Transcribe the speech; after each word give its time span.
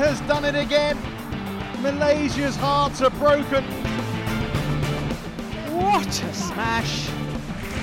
has 0.00 0.18
done 0.22 0.46
it 0.46 0.54
again. 0.54 0.96
Malaysia's 1.82 2.56
hearts 2.56 3.02
are 3.02 3.10
broken. 3.10 3.62
What 5.76 6.08
a 6.08 6.32
smash! 6.32 7.10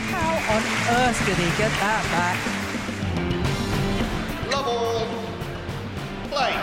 How 0.10 0.56
on 0.56 0.64
earth 0.98 1.26
did 1.28 1.38
he 1.38 1.50
get 1.58 1.72
that 1.80 2.04
back? 2.12 2.38
Love 4.52 5.06
Play. 6.32 6.54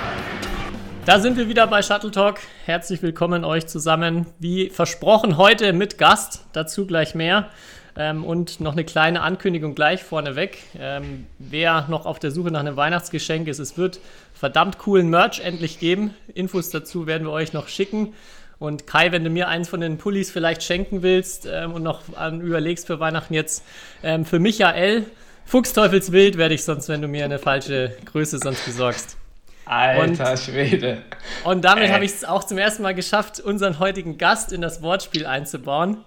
Da 1.04 1.20
sind 1.20 1.36
wir 1.36 1.48
wieder 1.48 1.68
bei 1.68 1.82
Shuttle 1.82 2.10
Talk. 2.10 2.40
Herzlich 2.64 3.00
willkommen 3.02 3.44
euch 3.44 3.68
zusammen. 3.68 4.26
Wie 4.40 4.70
versprochen, 4.70 5.36
heute 5.36 5.72
mit 5.72 5.98
Gast. 5.98 6.46
Dazu 6.52 6.84
gleich 6.84 7.14
mehr. 7.14 7.50
Ähm, 7.96 8.24
und 8.24 8.60
noch 8.60 8.72
eine 8.72 8.84
kleine 8.84 9.22
Ankündigung 9.22 9.74
gleich 9.74 10.02
vorneweg. 10.02 10.58
Ähm, 10.78 11.26
wer 11.38 11.86
noch 11.88 12.06
auf 12.06 12.18
der 12.18 12.30
Suche 12.32 12.50
nach 12.50 12.60
einem 12.60 12.76
Weihnachtsgeschenk 12.76 13.46
ist, 13.46 13.60
es 13.60 13.78
wird 13.78 14.00
verdammt 14.34 14.78
coolen 14.78 15.08
Merch 15.08 15.40
endlich 15.40 15.78
geben. 15.78 16.14
Infos 16.34 16.70
dazu 16.70 17.06
werden 17.06 17.24
wir 17.24 17.32
euch 17.32 17.52
noch 17.52 17.68
schicken. 17.68 18.14
Und 18.58 18.86
Kai, 18.86 19.12
wenn 19.12 19.24
du 19.24 19.30
mir 19.30 19.48
eins 19.48 19.68
von 19.68 19.80
den 19.80 19.98
Pullis 19.98 20.30
vielleicht 20.30 20.62
schenken 20.62 21.02
willst 21.02 21.46
ähm, 21.50 21.72
und 21.72 21.82
noch 21.82 22.00
an, 22.16 22.40
überlegst 22.40 22.86
für 22.86 22.98
Weihnachten 23.00 23.34
jetzt, 23.34 23.62
ähm, 24.02 24.24
für 24.24 24.38
Michael, 24.38 25.04
Fuchsteufelswild 25.46 26.38
werde 26.38 26.54
ich 26.54 26.64
sonst, 26.64 26.88
wenn 26.88 27.02
du 27.02 27.08
mir 27.08 27.24
eine 27.24 27.38
falsche 27.38 27.96
Größe 28.06 28.38
sonst 28.38 28.64
besorgst. 28.64 29.16
Alter 29.66 30.32
und, 30.32 30.38
Schwede. 30.38 31.02
Und 31.44 31.64
damit 31.64 31.90
habe 31.90 32.04
ich 32.04 32.12
es 32.12 32.24
auch 32.24 32.44
zum 32.44 32.58
ersten 32.58 32.82
Mal 32.82 32.94
geschafft, 32.94 33.40
unseren 33.40 33.78
heutigen 33.78 34.18
Gast 34.18 34.52
in 34.52 34.60
das 34.60 34.82
Wortspiel 34.82 35.26
einzubauen. 35.26 35.98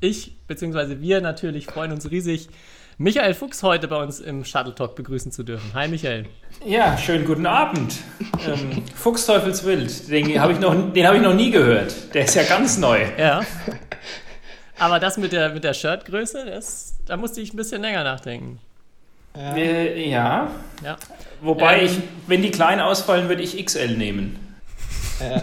Ich, 0.00 0.36
beziehungsweise 0.46 1.00
wir 1.00 1.20
natürlich, 1.20 1.66
freuen 1.66 1.90
uns 1.90 2.08
riesig, 2.10 2.48
Michael 2.98 3.34
Fuchs 3.34 3.62
heute 3.64 3.88
bei 3.88 4.00
uns 4.00 4.20
im 4.20 4.44
Shuttle 4.44 4.74
Talk 4.74 4.94
begrüßen 4.94 5.32
zu 5.32 5.42
dürfen. 5.42 5.72
Hi 5.74 5.88
Michael. 5.88 6.26
Ja, 6.64 6.96
schönen 6.96 7.24
guten 7.24 7.46
Abend. 7.46 7.94
Ähm, 8.46 8.84
Fuchsteufelswild, 8.94 10.08
den 10.08 10.40
habe 10.40 10.52
ich, 10.52 10.60
noch, 10.60 10.72
hab 10.72 11.14
ich 11.14 11.22
noch 11.22 11.34
nie 11.34 11.50
gehört. 11.50 12.14
Der 12.14 12.24
ist 12.24 12.34
ja 12.34 12.44
ganz 12.44 12.78
neu. 12.78 13.06
Ja. 13.16 13.42
Aber 14.78 15.00
das 15.00 15.16
mit 15.16 15.32
der, 15.32 15.50
mit 15.50 15.64
der 15.64 15.74
Shirtgröße, 15.74 16.46
das, 16.46 16.98
da 17.06 17.16
musste 17.16 17.40
ich 17.40 17.52
ein 17.52 17.56
bisschen 17.56 17.82
länger 17.82 18.04
nachdenken. 18.04 18.60
Ja. 19.36 19.56
Äh, 19.56 20.10
ja. 20.10 20.50
ja. 20.84 20.96
Wobei 21.40 21.80
ähm, 21.80 21.86
ich, 21.86 21.98
wenn 22.28 22.42
die 22.42 22.50
klein 22.50 22.78
ausfallen, 22.80 23.28
würde 23.28 23.42
ich 23.42 23.64
XL 23.64 23.96
nehmen. 23.96 24.38
Ja. 25.20 25.42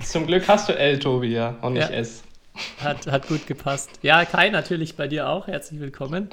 Zum 0.04 0.26
Glück 0.26 0.46
hast 0.46 0.68
du 0.68 0.76
L, 0.76 0.98
Tobi, 0.98 1.28
ja, 1.28 1.56
und 1.62 1.74
nicht 1.74 1.90
ja. 1.90 1.96
S. 1.96 2.23
Hat, 2.82 3.06
hat 3.06 3.28
gut 3.28 3.46
gepasst. 3.46 3.90
Ja, 4.02 4.24
Kai, 4.24 4.50
natürlich 4.50 4.96
bei 4.96 5.08
dir 5.08 5.28
auch. 5.28 5.46
Herzlich 5.46 5.80
willkommen. 5.80 6.28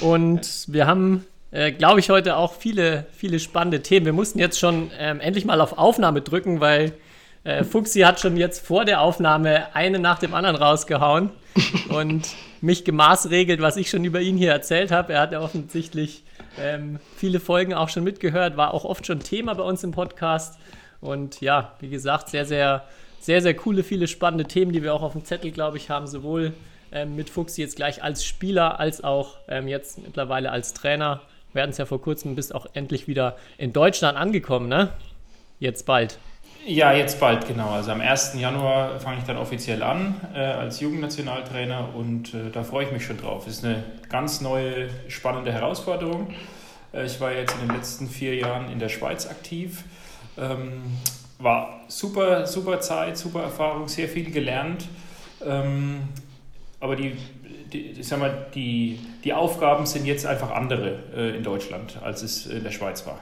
Und 0.00 0.66
wir 0.68 0.86
haben, 0.86 1.24
äh, 1.50 1.72
glaube 1.72 2.00
ich, 2.00 2.10
heute 2.10 2.36
auch 2.36 2.54
viele, 2.54 3.06
viele 3.12 3.40
spannende 3.40 3.82
Themen. 3.82 4.06
Wir 4.06 4.12
mussten 4.12 4.38
jetzt 4.38 4.58
schon 4.58 4.90
ähm, 4.98 5.20
endlich 5.20 5.44
mal 5.44 5.60
auf 5.60 5.76
Aufnahme 5.76 6.20
drücken, 6.20 6.60
weil 6.60 6.92
äh, 7.42 7.64
Fuxi 7.64 8.00
hat 8.00 8.20
schon 8.20 8.36
jetzt 8.36 8.64
vor 8.64 8.84
der 8.84 9.00
Aufnahme 9.00 9.74
eine 9.74 9.98
nach 9.98 10.18
dem 10.18 10.34
anderen 10.34 10.56
rausgehauen 10.56 11.30
und 11.88 12.28
mich 12.60 12.84
gemaßregelt, 12.84 13.60
was 13.60 13.76
ich 13.76 13.90
schon 13.90 14.04
über 14.04 14.20
ihn 14.20 14.36
hier 14.36 14.52
erzählt 14.52 14.92
habe. 14.92 15.14
Er 15.14 15.20
hat 15.20 15.32
ja 15.32 15.40
offensichtlich 15.40 16.22
ähm, 16.60 17.00
viele 17.16 17.40
Folgen 17.40 17.74
auch 17.74 17.88
schon 17.88 18.04
mitgehört, 18.04 18.56
war 18.56 18.72
auch 18.72 18.84
oft 18.84 19.06
schon 19.06 19.20
Thema 19.20 19.54
bei 19.54 19.64
uns 19.64 19.82
im 19.82 19.90
Podcast. 19.90 20.58
Und 21.00 21.40
ja, 21.40 21.72
wie 21.80 21.90
gesagt, 21.90 22.30
sehr, 22.30 22.46
sehr 22.46 22.84
sehr, 23.24 23.40
sehr 23.40 23.54
coole, 23.54 23.82
viele 23.82 24.06
spannende 24.06 24.44
Themen, 24.44 24.72
die 24.72 24.82
wir 24.82 24.92
auch 24.92 25.00
auf 25.00 25.12
dem 25.12 25.24
Zettel, 25.24 25.50
glaube 25.50 25.78
ich, 25.78 25.88
haben, 25.88 26.06
sowohl 26.06 26.52
ähm, 26.92 27.16
mit 27.16 27.30
Fuchs 27.30 27.56
jetzt 27.56 27.76
gleich 27.76 28.02
als 28.02 28.22
Spieler, 28.22 28.78
als 28.78 29.02
auch 29.02 29.38
ähm, 29.48 29.66
jetzt 29.66 29.98
mittlerweile 29.98 30.50
als 30.50 30.74
Trainer. 30.74 31.22
Wir 31.54 31.62
hatten 31.62 31.70
es 31.70 31.78
ja 31.78 31.86
vor 31.86 32.02
kurzem, 32.02 32.34
bist 32.34 32.54
auch 32.54 32.66
endlich 32.74 33.08
wieder 33.08 33.36
in 33.56 33.72
Deutschland 33.72 34.18
angekommen, 34.18 34.68
ne? 34.68 34.90
Jetzt 35.58 35.86
bald. 35.86 36.18
Ja, 36.66 36.92
jetzt 36.92 37.18
bald, 37.18 37.46
genau. 37.48 37.70
Also 37.70 37.92
am 37.92 38.02
1. 38.02 38.34
Januar 38.38 39.00
fange 39.00 39.18
ich 39.20 39.24
dann 39.24 39.38
offiziell 39.38 39.82
an 39.82 40.20
äh, 40.34 40.40
als 40.40 40.80
Jugendnationaltrainer 40.80 41.94
und 41.94 42.34
äh, 42.34 42.50
da 42.52 42.62
freue 42.62 42.84
ich 42.84 42.92
mich 42.92 43.06
schon 43.06 43.16
drauf. 43.16 43.46
Ist 43.46 43.64
eine 43.64 43.84
ganz 44.10 44.42
neue, 44.42 44.88
spannende 45.08 45.50
Herausforderung. 45.50 46.34
Äh, 46.92 47.06
ich 47.06 47.18
war 47.20 47.32
jetzt 47.32 47.54
in 47.54 47.68
den 47.68 47.74
letzten 47.74 48.06
vier 48.06 48.34
Jahren 48.34 48.70
in 48.70 48.78
der 48.78 48.90
Schweiz 48.90 49.26
aktiv. 49.26 49.84
Ähm, 50.36 50.82
war 51.44 51.80
super, 51.88 52.46
super 52.46 52.80
Zeit, 52.80 53.16
super 53.16 53.42
Erfahrung, 53.42 53.86
sehr 53.86 54.08
viel 54.08 54.30
gelernt. 54.30 54.86
Ähm, 55.44 56.08
aber 56.80 56.96
die, 56.96 57.16
die, 57.72 58.02
sag 58.02 58.18
mal, 58.18 58.46
die, 58.54 58.98
die 59.22 59.32
Aufgaben 59.32 59.86
sind 59.86 60.06
jetzt 60.06 60.26
einfach 60.26 60.50
andere 60.50 60.98
äh, 61.14 61.36
in 61.36 61.42
Deutschland, 61.42 61.98
als 62.02 62.22
es 62.22 62.46
in 62.46 62.64
der 62.64 62.70
Schweiz 62.70 63.06
war. 63.06 63.18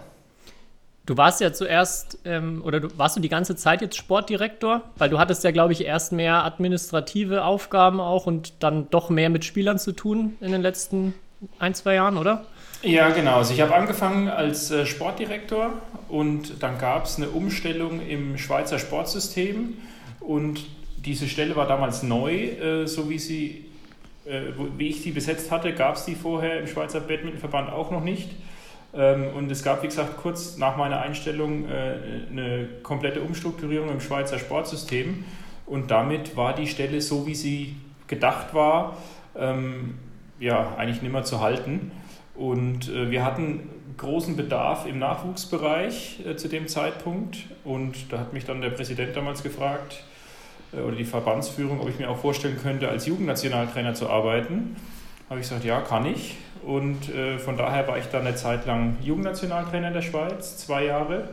Du 1.05 1.17
warst 1.17 1.41
ja 1.41 1.53
zuerst, 1.53 2.21
ähm, 2.25 2.63
oder 2.65 2.79
du, 2.79 2.97
warst 2.97 3.17
du 3.17 3.21
die 3.21 3.29
ganze 3.29 3.57
Zeit 3.57 3.83
jetzt 3.83 3.97
Sportdirektor? 3.97 4.83
Weil 4.97 5.11
du 5.11 5.19
hattest 5.19 5.43
ja, 5.43 5.51
glaube 5.51 5.73
ich, 5.73 5.85
erst 5.85 6.13
mehr 6.13 6.45
administrative 6.45 7.45
Aufgaben 7.45 8.01
auch 8.01 8.27
und 8.27 8.55
dann 8.61 8.89
doch 8.91 9.11
mehr 9.11 9.29
mit 9.29 9.45
Spielern 9.45 9.81
zu 9.81 9.93
tun 9.93 10.37
in 10.41 10.53
den 10.53 10.63
letzten 10.63 11.15
ein, 11.59 11.75
zwei 11.75 11.95
Jahren, 11.95 12.17
oder? 12.17 12.45
Ja, 12.83 13.11
genau. 13.11 13.37
Also 13.37 13.55
ich 13.55 13.61
habe 13.61 13.77
angefangen 13.77 14.27
als 14.27 14.73
äh, 14.73 14.87
Sportdirektor 14.87 15.73
und 16.09 16.61
dann 16.65 16.79
gab 16.79 17.05
es 17.05 17.17
eine 17.17 17.29
Umstellung 17.29 18.05
im 18.05 18.37
Schweizer 18.39 18.81
Sportsystem 18.81 19.75
und 20.19 20.67
diese 20.97 21.29
Stelle 21.29 21.55
war 21.55 21.69
damals 21.69 22.03
neu, 22.03 22.35
äh, 22.35 22.87
so 22.89 23.09
wie 23.09 23.21
sie, 23.21 23.67
äh, 24.27 24.41
wie 24.77 24.89
ich 24.89 25.01
sie 25.01 25.13
besetzt 25.13 25.53
hatte, 25.53 25.73
gab 25.75 25.95
es 25.95 26.07
die 26.07 26.17
vorher 26.17 26.59
im 26.59 26.67
Schweizer 26.67 26.99
Badmintonverband 26.99 27.71
auch 27.71 27.93
noch 27.93 28.03
nicht. 28.03 28.31
Ähm, 28.93 29.29
und 29.37 29.49
es 29.53 29.63
gab, 29.63 29.85
wie 29.85 29.87
gesagt, 29.87 30.17
kurz 30.17 30.57
nach 30.57 30.77
meiner 30.77 31.01
Einstellung 31.01 31.67
eine 31.69 32.69
komplette 32.83 33.21
Umstrukturierung 33.21 33.91
im 33.91 34.01
Schweizer 34.01 34.41
Sportsystem 34.41 35.25
und 35.67 35.93
damit 35.93 36.37
war 36.37 36.53
die 36.53 36.67
Stelle 36.67 37.01
so, 37.01 37.29
wie 37.29 37.37
sie 37.37 37.77
gedacht 38.09 38.55
war, 38.55 38.97
ähm, 39.39 39.95
ja, 40.41 40.75
eigentlich 40.77 41.01
nicht 41.01 41.13
mehr 41.13 41.23
zu 41.23 41.41
halten. 41.41 41.93
Und 42.35 42.89
äh, 42.89 43.11
wir 43.11 43.25
hatten 43.25 43.69
großen 43.99 44.37
Bedarf 44.37 44.87
im 44.87 44.99
Nachwuchsbereich 44.99 46.27
äh, 46.27 46.37
zu 46.37 46.49
dem 46.49 46.69
Zeitpunkt. 46.69 47.39
Und 47.65 48.13
da 48.13 48.19
hat 48.19 48.33
mich 48.33 48.45
dann 48.45 48.61
der 48.61 48.71
Präsident 48.71 49.17
damals 49.17 49.43
gefragt, 49.43 50.05
äh, 50.73 50.81
oder 50.81 50.97
die 50.97 51.05
Verbandsführung, 51.05 51.81
ob 51.81 51.89
ich 51.89 51.99
mir 51.99 52.11
auch 52.11 52.19
vorstellen 52.19 52.59
könnte, 52.63 52.89
als 52.89 53.07
Jugendnationaltrainer 53.07 53.95
zu 53.95 54.09
arbeiten. 54.09 54.77
Habe 55.29 55.41
ich 55.41 55.49
gesagt, 55.49 55.65
ja, 55.65 55.81
kann 55.81 56.07
ich. 56.07 56.37
Und 56.65 57.13
äh, 57.15 57.39
von 57.39 57.57
daher 57.57 57.87
war 57.89 57.99
ich 57.99 58.07
dann 58.07 58.27
eine 58.27 58.37
Zeit 58.37 58.67
lang 58.67 58.97
Jugendnationaltrainer 59.03 59.89
in 59.89 59.95
der 59.95 60.03
Schweiz, 60.03 60.59
zwei 60.59 60.85
Jahre. 60.85 61.29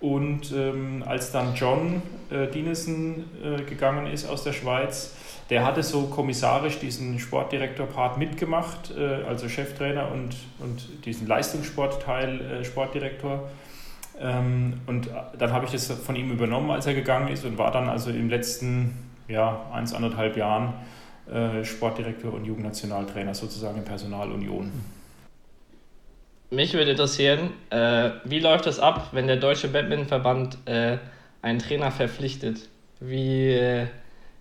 Und 0.00 0.52
ähm, 0.52 1.02
als 1.06 1.32
dann 1.32 1.54
John 1.54 2.02
äh, 2.30 2.46
Dinesen 2.46 3.24
äh, 3.42 3.62
gegangen 3.62 4.06
ist 4.06 4.26
aus 4.26 4.44
der 4.44 4.52
Schweiz, 4.52 5.14
der 5.50 5.64
hatte 5.64 5.82
so 5.82 6.04
kommissarisch 6.04 6.78
diesen 6.78 7.18
Sportdirektor-Part 7.18 8.18
mitgemacht, 8.18 8.92
äh, 8.96 9.24
also 9.28 9.48
Cheftrainer 9.48 10.10
und, 10.10 10.36
und 10.58 11.04
diesen 11.04 11.26
Leistungssportteil 11.26 12.40
äh, 12.40 12.64
Sportdirektor. 12.64 13.48
Ähm, 14.20 14.80
und 14.86 15.08
dann 15.38 15.52
habe 15.52 15.66
ich 15.66 15.72
das 15.72 15.86
von 15.86 16.16
ihm 16.16 16.30
übernommen, 16.30 16.70
als 16.70 16.86
er 16.86 16.94
gegangen 16.94 17.28
ist 17.28 17.44
und 17.44 17.58
war 17.58 17.70
dann 17.70 17.88
also 17.88 18.10
im 18.10 18.28
letzten 18.28 18.96
ja, 19.28 19.66
eins, 19.72 19.92
anderthalb 19.92 20.36
Jahren 20.36 20.74
äh, 21.30 21.64
Sportdirektor 21.64 22.32
und 22.32 22.44
Jugendnationaltrainer 22.44 23.34
sozusagen 23.34 23.78
in 23.78 23.84
Personalunion. 23.84 24.70
Mich 26.50 26.74
würde 26.74 26.92
interessieren, 26.92 27.50
äh, 27.70 28.10
wie 28.24 28.38
läuft 28.38 28.66
das 28.66 28.78
ab, 28.78 29.08
wenn 29.12 29.26
der 29.26 29.36
Deutsche 29.36 29.68
Badmintonverband 29.68 30.58
äh, 30.66 30.98
einen 31.42 31.58
Trainer 31.58 31.90
verpflichtet? 31.90 32.68
Wie 33.00 33.86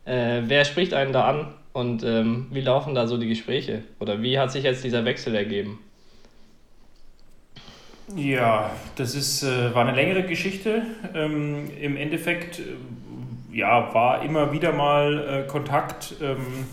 äh, 0.05 0.41
wer 0.45 0.65
spricht 0.65 0.94
einen 0.94 1.13
da 1.13 1.27
an 1.27 1.47
und 1.73 2.03
ähm, 2.03 2.47
wie 2.51 2.61
laufen 2.61 2.95
da 2.95 3.07
so 3.07 3.17
die 3.17 3.27
Gespräche? 3.27 3.83
Oder 4.00 4.21
wie 4.21 4.38
hat 4.38 4.51
sich 4.51 4.63
jetzt 4.63 4.83
dieser 4.83 5.05
Wechsel 5.05 5.35
ergeben? 5.35 5.79
Ja, 8.15 8.71
das 8.95 9.15
ist, 9.15 9.44
äh, 9.44 9.73
war 9.73 9.85
eine 9.85 9.95
längere 9.95 10.23
Geschichte. 10.23 10.83
Ähm, 11.15 11.71
Im 11.79 11.95
Endeffekt 11.95 12.59
äh, 12.59 13.57
ja, 13.57 13.94
war 13.94 14.23
immer 14.23 14.51
wieder 14.51 14.73
mal 14.73 15.45
äh, 15.45 15.47
Kontakt. 15.47 16.15
Ähm, 16.21 16.67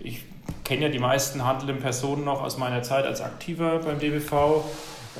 ich 0.00 0.24
kenne 0.64 0.82
ja 0.82 0.88
die 0.88 0.98
meisten 0.98 1.44
handelnden 1.44 1.78
Personen 1.78 2.24
noch 2.24 2.42
aus 2.42 2.58
meiner 2.58 2.82
Zeit 2.82 3.06
als 3.06 3.20
Aktiver 3.20 3.78
beim 3.78 3.98
DBV 3.98 4.64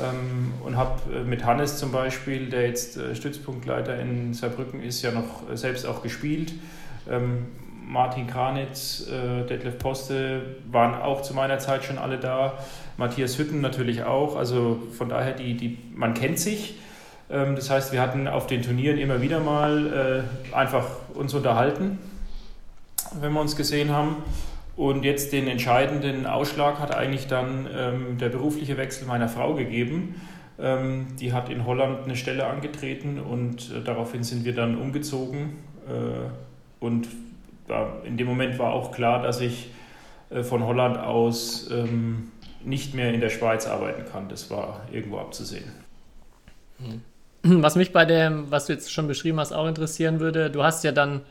ähm, 0.02 0.54
und 0.64 0.76
habe 0.76 1.00
äh, 1.14 1.24
mit 1.24 1.44
Hannes 1.44 1.78
zum 1.78 1.92
Beispiel, 1.92 2.50
der 2.50 2.66
jetzt 2.66 2.96
äh, 2.96 3.14
Stützpunktleiter 3.14 3.98
in 4.00 4.34
Saarbrücken 4.34 4.82
ist, 4.82 5.02
ja 5.02 5.12
noch 5.12 5.42
selbst 5.54 5.86
auch 5.86 6.02
gespielt. 6.02 6.52
Ähm, 7.10 7.46
Martin 7.86 8.26
Kranitz, 8.26 9.06
äh, 9.08 9.46
Detlef 9.46 9.78
Poste 9.78 10.42
waren 10.70 10.94
auch 10.94 11.22
zu 11.22 11.34
meiner 11.34 11.58
Zeit 11.58 11.84
schon 11.84 11.98
alle 11.98 12.18
da. 12.18 12.54
Matthias 12.96 13.38
Hütten 13.38 13.60
natürlich 13.60 14.04
auch. 14.04 14.36
Also 14.36 14.78
von 14.96 15.08
daher, 15.08 15.32
die, 15.32 15.54
die, 15.54 15.78
man 15.94 16.14
kennt 16.14 16.38
sich. 16.38 16.78
Ähm, 17.30 17.56
das 17.56 17.70
heißt, 17.70 17.92
wir 17.92 18.00
hatten 18.00 18.26
auf 18.26 18.46
den 18.46 18.62
Turnieren 18.62 18.98
immer 18.98 19.20
wieder 19.20 19.40
mal 19.40 20.24
äh, 20.52 20.54
einfach 20.56 20.86
uns 21.14 21.34
unterhalten, 21.34 21.98
wenn 23.20 23.32
wir 23.32 23.40
uns 23.40 23.54
gesehen 23.54 23.90
haben. 23.90 24.16
Und 24.76 25.04
jetzt 25.04 25.32
den 25.32 25.46
entscheidenden 25.46 26.26
Ausschlag 26.26 26.80
hat 26.80 26.94
eigentlich 26.94 27.28
dann 27.28 27.68
ähm, 27.72 28.18
der 28.18 28.28
berufliche 28.30 28.76
Wechsel 28.76 29.06
meiner 29.06 29.28
Frau 29.28 29.54
gegeben, 29.54 30.14
Ähm, 30.56 31.08
die 31.18 31.32
hat 31.32 31.48
in 31.48 31.66
Holland 31.66 32.04
eine 32.04 32.14
Stelle 32.14 32.46
angetreten 32.46 33.18
und 33.18 33.72
äh, 33.72 33.82
daraufhin 33.82 34.22
sind 34.22 34.44
wir 34.44 34.54
dann 34.54 34.78
umgezogen. 34.78 35.56
Äh, 35.88 36.30
und 36.80 37.08
in 38.04 38.16
dem 38.16 38.26
Moment 38.26 38.58
war 38.58 38.72
auch 38.72 38.92
klar, 38.92 39.22
dass 39.22 39.40
ich 39.40 39.68
äh, 40.30 40.42
von 40.42 40.64
Holland 40.64 40.98
aus 40.98 41.70
ähm, 41.70 42.30
nicht 42.64 42.94
mehr 42.94 43.12
in 43.12 43.20
der 43.20 43.30
Schweiz 43.30 43.66
arbeiten 43.66 44.04
kann. 44.10 44.28
Das 44.28 44.50
war 44.50 44.82
irgendwo 44.92 45.18
abzusehen. 45.18 45.72
Was 47.42 47.76
mich 47.76 47.92
bei 47.92 48.04
dem, 48.04 48.50
was 48.50 48.66
du 48.66 48.72
jetzt 48.72 48.92
schon 48.92 49.06
beschrieben 49.06 49.38
hast, 49.38 49.52
auch 49.52 49.66
interessieren 49.66 50.20
würde, 50.20 50.50
du 50.50 50.62
hast 50.62 50.82
ja 50.84 50.92
dann 50.92 51.22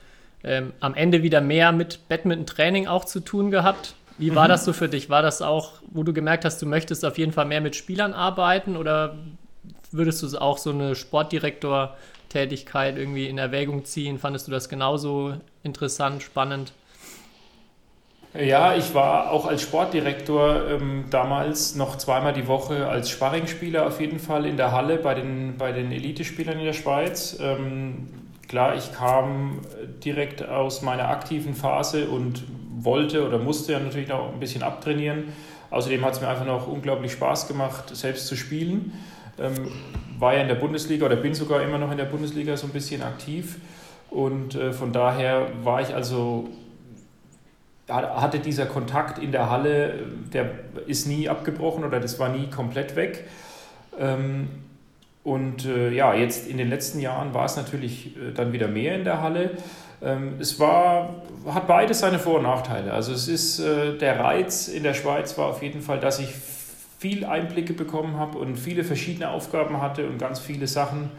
ähm, 0.43 0.73
am 0.79 0.93
Ende 0.93 1.23
wieder 1.23 1.41
mehr 1.41 1.71
mit 1.71 2.07
Badminton-Training 2.07 2.87
auch 2.87 3.05
zu 3.05 3.19
tun 3.19 3.49
gehabt. 3.49 3.95
Wie 4.17 4.35
war 4.35 4.45
mhm. 4.45 4.49
das 4.49 4.65
so 4.65 4.73
für 4.73 4.89
dich? 4.89 5.09
War 5.09 5.21
das 5.21 5.41
auch, 5.41 5.81
wo 5.91 6.03
du 6.03 6.13
gemerkt 6.13 6.45
hast, 6.45 6.61
du 6.61 6.65
möchtest 6.65 7.03
auf 7.03 7.17
jeden 7.17 7.31
Fall 7.31 7.45
mehr 7.45 7.61
mit 7.61 7.75
Spielern 7.75 8.13
arbeiten 8.13 8.77
oder 8.77 9.17
würdest 9.91 10.21
du 10.21 10.37
auch 10.37 10.57
so 10.57 10.69
eine 10.71 10.95
Sportdirektor-Tätigkeit 12.33 12.97
irgendwie 12.97 13.27
in 13.27 13.37
Erwägung 13.37 13.85
ziehen? 13.85 14.17
Fandest 14.17 14.47
du 14.47 14.51
das 14.51 14.69
genauso 14.69 15.35
interessant, 15.63 16.23
spannend? 16.23 16.73
Ja, 18.33 18.75
ich 18.75 18.95
war 18.95 19.29
auch 19.29 19.45
als 19.45 19.61
Sportdirektor 19.61 20.67
ähm, 20.67 21.05
damals 21.11 21.75
noch 21.75 21.97
zweimal 21.97 22.33
die 22.33 22.47
Woche 22.47 22.87
als 22.87 23.11
Sparringspieler 23.11 23.85
auf 23.85 24.01
jeden 24.01 24.17
Fall 24.17 24.47
in 24.47 24.57
der 24.57 24.71
Halle 24.71 24.97
bei 24.97 25.13
den, 25.13 25.55
bei 25.57 25.71
den 25.71 25.91
Elitespielern 25.91 26.57
in 26.57 26.65
der 26.65 26.73
Schweiz. 26.73 27.37
Ähm, 27.39 28.09
klar, 28.47 28.75
ich 28.75 28.91
kam 28.91 29.59
direkt 30.03 30.43
aus 30.47 30.81
meiner 30.81 31.09
aktiven 31.09 31.53
Phase 31.53 32.07
und 32.07 32.43
wollte 32.79 33.27
oder 33.27 33.37
musste 33.37 33.73
ja 33.73 33.79
natürlich 33.79 34.09
noch 34.09 34.33
ein 34.33 34.39
bisschen 34.39 34.63
abtrainieren. 34.63 35.25
Außerdem 35.69 36.03
hat 36.03 36.13
es 36.13 36.21
mir 36.21 36.27
einfach 36.27 36.45
noch 36.45 36.67
unglaublich 36.67 37.11
Spaß 37.11 37.47
gemacht, 37.47 37.95
selbst 37.95 38.25
zu 38.25 38.35
spielen. 38.35 38.93
Ähm, 39.39 39.71
war 40.23 40.33
ja 40.33 40.41
in 40.41 40.47
der 40.47 40.55
Bundesliga 40.55 41.05
oder 41.05 41.17
bin 41.17 41.35
sogar 41.35 41.61
immer 41.61 41.77
noch 41.77 41.91
in 41.91 41.97
der 41.97 42.05
Bundesliga 42.05 42.57
so 42.57 42.65
ein 42.65 42.73
bisschen 42.73 43.03
aktiv. 43.03 43.57
Und 44.09 44.55
äh, 44.55 44.71
von 44.71 44.91
daher 44.91 45.47
war 45.63 45.81
ich 45.81 45.93
also 45.93 46.47
hatte 47.89 48.39
dieser 48.39 48.65
Kontakt 48.65 49.19
in 49.19 49.33
der 49.33 49.49
Halle, 49.49 49.99
der 50.31 50.49
ist 50.87 51.05
nie 51.05 51.27
abgebrochen 51.27 51.83
oder 51.83 51.99
das 51.99 52.17
war 52.17 52.29
nie 52.29 52.49
komplett 52.49 52.95
weg. 52.95 53.25
Ähm, 53.99 54.47
und 55.23 55.65
äh, 55.65 55.89
ja, 55.91 56.13
jetzt 56.13 56.47
in 56.47 56.57
den 56.57 56.69
letzten 56.69 56.99
Jahren 56.99 57.33
war 57.33 57.45
es 57.45 57.57
natürlich 57.57 58.15
äh, 58.17 58.31
dann 58.33 58.53
wieder 58.53 58.67
mehr 58.67 58.95
in 58.95 59.03
der 59.03 59.21
Halle. 59.21 59.51
Ähm, 60.01 60.35
es 60.39 60.59
war, 60.59 61.23
hat 61.45 61.67
beides 61.67 61.99
seine 61.99 62.19
Vor- 62.19 62.37
und 62.37 62.43
Nachteile. 62.43 62.93
Also 62.93 63.13
es 63.13 63.27
ist 63.27 63.59
äh, 63.59 63.97
der 63.97 64.19
Reiz 64.19 64.69
in 64.69 64.83
der 64.83 64.93
Schweiz 64.93 65.37
war 65.37 65.47
auf 65.47 65.61
jeden 65.61 65.81
Fall, 65.81 65.99
dass 65.99 66.19
ich 66.19 66.29
viel 67.03 67.25
Einblicke 67.25 67.73
bekommen 67.73 68.15
habe 68.15 68.37
und 68.37 68.55
viele 68.55 68.85
verschiedene 68.85 69.29
Aufgaben 69.29 69.81
hatte 69.81 70.07
und 70.07 70.19
ganz 70.19 70.39
viele 70.39 70.67
Sachen 70.67 71.11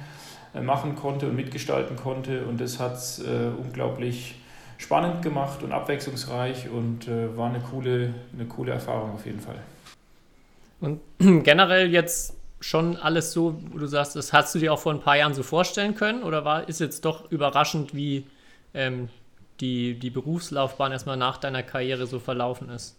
machen 0.63 0.95
konnte 0.95 1.27
und 1.29 1.37
mitgestalten 1.37 1.97
konnte. 1.97 2.47
Und 2.47 2.59
das 2.59 2.81
hat 2.81 2.95
es 2.95 3.23
unglaublich 3.59 4.37
spannend 4.79 5.21
gemacht 5.21 5.63
und 5.63 5.73
abwechslungsreich 5.73 6.69
und 6.71 7.07
äh, 7.07 7.37
war 7.37 7.51
eine 7.51 7.61
coole, 7.61 8.15
eine 8.33 8.47
coole 8.47 8.73
Erfahrung 8.73 9.13
auf 9.13 9.27
jeden 9.27 9.41
Fall. 9.41 9.59
Und 10.81 11.01
generell 11.45 11.91
jetzt 11.91 12.35
schon 12.61 12.97
alles 12.97 13.33
so, 13.33 13.61
wo 13.71 13.79
du 13.79 13.87
sagst, 13.87 14.17
das 14.17 14.33
hast 14.33 14.55
du 14.55 14.59
dir 14.59 14.73
auch 14.73 14.79
vor 14.79 14.93
ein 14.93 15.01
paar 15.01 15.17
Jahren 15.17 15.35
so 15.35 15.43
vorstellen 15.43 15.95
können 15.95 16.23
oder 16.23 16.45
war, 16.45 16.67
ist 16.69 16.81
jetzt 16.81 17.05
doch 17.05 17.31
überraschend, 17.31 17.95
wie 17.95 18.27
ähm, 18.73 19.09
die, 19.61 19.99
die 19.99 20.11
Berufslaufbahn 20.11 20.91
erstmal 20.91 21.17
nach 21.17 21.37
deiner 21.37 21.63
Karriere 21.63 22.07
so 22.07 22.19
verlaufen 22.19 22.71
ist? 22.71 22.97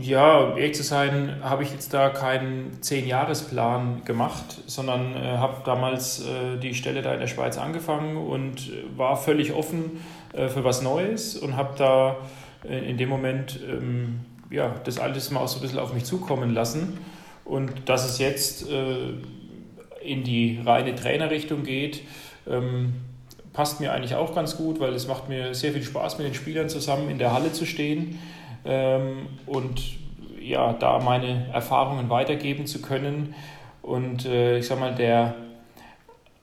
Ja, 0.00 0.56
ehrlich 0.56 0.74
zu 0.74 0.82
sein, 0.82 1.36
habe 1.42 1.62
ich 1.62 1.70
jetzt 1.70 1.94
da 1.94 2.08
keinen 2.08 2.82
Zehn-Jahres-Plan 2.82 4.04
gemacht, 4.04 4.62
sondern 4.66 5.14
äh, 5.14 5.36
habe 5.36 5.62
damals 5.64 6.20
äh, 6.20 6.58
die 6.58 6.74
Stelle 6.74 7.02
da 7.02 7.14
in 7.14 7.20
der 7.20 7.26
Schweiz 7.26 7.58
angefangen 7.58 8.16
und 8.16 8.68
äh, 8.68 8.98
war 8.98 9.16
völlig 9.16 9.52
offen 9.52 10.00
äh, 10.32 10.48
für 10.48 10.64
was 10.64 10.82
Neues 10.82 11.36
und 11.36 11.56
habe 11.56 11.74
da 11.76 12.16
äh, 12.68 12.90
in 12.90 12.96
dem 12.96 13.08
Moment 13.08 13.60
ähm, 13.68 14.20
ja, 14.50 14.74
das 14.84 14.98
alles 14.98 15.30
mal 15.30 15.40
auch 15.40 15.48
so 15.48 15.58
ein 15.58 15.62
bisschen 15.62 15.78
auf 15.78 15.92
mich 15.92 16.04
zukommen 16.04 16.54
lassen. 16.54 16.98
Und 17.44 17.88
dass 17.88 18.08
es 18.08 18.18
jetzt 18.18 18.68
äh, 18.68 19.12
in 20.02 20.24
die 20.24 20.60
reine 20.64 20.94
Trainerrichtung 20.94 21.62
geht, 21.62 22.02
ähm, 22.48 22.94
passt 23.52 23.80
mir 23.80 23.92
eigentlich 23.92 24.14
auch 24.14 24.34
ganz 24.34 24.56
gut, 24.56 24.80
weil 24.80 24.92
es 24.94 25.06
macht 25.06 25.28
mir 25.28 25.54
sehr 25.54 25.72
viel 25.72 25.82
Spaß, 25.82 26.18
mit 26.18 26.26
den 26.26 26.34
Spielern 26.34 26.68
zusammen 26.68 27.10
in 27.10 27.18
der 27.18 27.32
Halle 27.32 27.52
zu 27.52 27.64
stehen 27.64 28.18
ähm, 28.64 29.26
und 29.46 29.98
ja, 30.40 30.72
da 30.72 30.98
meine 30.98 31.46
Erfahrungen 31.52 32.08
weitergeben 32.10 32.66
zu 32.66 32.80
können. 32.80 33.34
Und 33.82 34.24
äh, 34.26 34.58
ich 34.58 34.66
sag 34.66 34.80
mal, 34.80 34.94
der, 34.94 35.34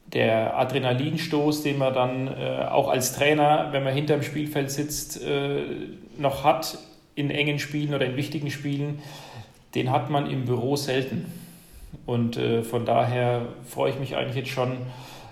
der 0.07 0.57
Adrenalinstoß, 0.57 1.63
den 1.63 1.77
man 1.77 1.93
dann 1.93 2.27
äh, 2.27 2.65
auch 2.69 2.89
als 2.89 3.15
Trainer, 3.15 3.69
wenn 3.71 3.83
man 3.83 3.93
hinterm 3.93 4.23
Spielfeld 4.23 4.71
sitzt, 4.71 5.21
äh, 5.23 5.63
noch 6.17 6.43
hat 6.43 6.77
in 7.15 7.31
engen 7.31 7.59
Spielen 7.59 7.93
oder 7.93 8.05
in 8.05 8.15
wichtigen 8.15 8.51
Spielen, 8.51 8.99
den 9.73 9.91
hat 9.91 10.09
man 10.09 10.29
im 10.29 10.45
Büro 10.45 10.75
selten. 10.75 11.25
Und 12.05 12.37
äh, 12.37 12.63
von 12.63 12.85
daher 12.85 13.41
freue 13.65 13.91
ich 13.91 13.99
mich 13.99 14.15
eigentlich 14.15 14.35
jetzt 14.35 14.49
schon, 14.49 14.77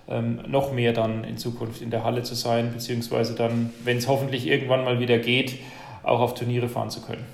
ähm, 0.07 0.39
noch 0.47 0.73
mehr 0.73 0.93
dann 0.93 1.23
in 1.23 1.37
Zukunft 1.37 1.81
in 1.81 1.89
der 1.89 2.03
Halle 2.03 2.23
zu 2.23 2.35
sein, 2.35 2.71
beziehungsweise 2.73 3.35
dann, 3.35 3.73
wenn 3.83 3.97
es 3.97 4.07
hoffentlich 4.07 4.47
irgendwann 4.47 4.83
mal 4.83 4.99
wieder 4.99 5.17
geht, 5.17 5.59
auch 6.03 6.19
auf 6.19 6.33
Turniere 6.33 6.69
fahren 6.69 6.89
zu 6.89 7.01
können. 7.01 7.25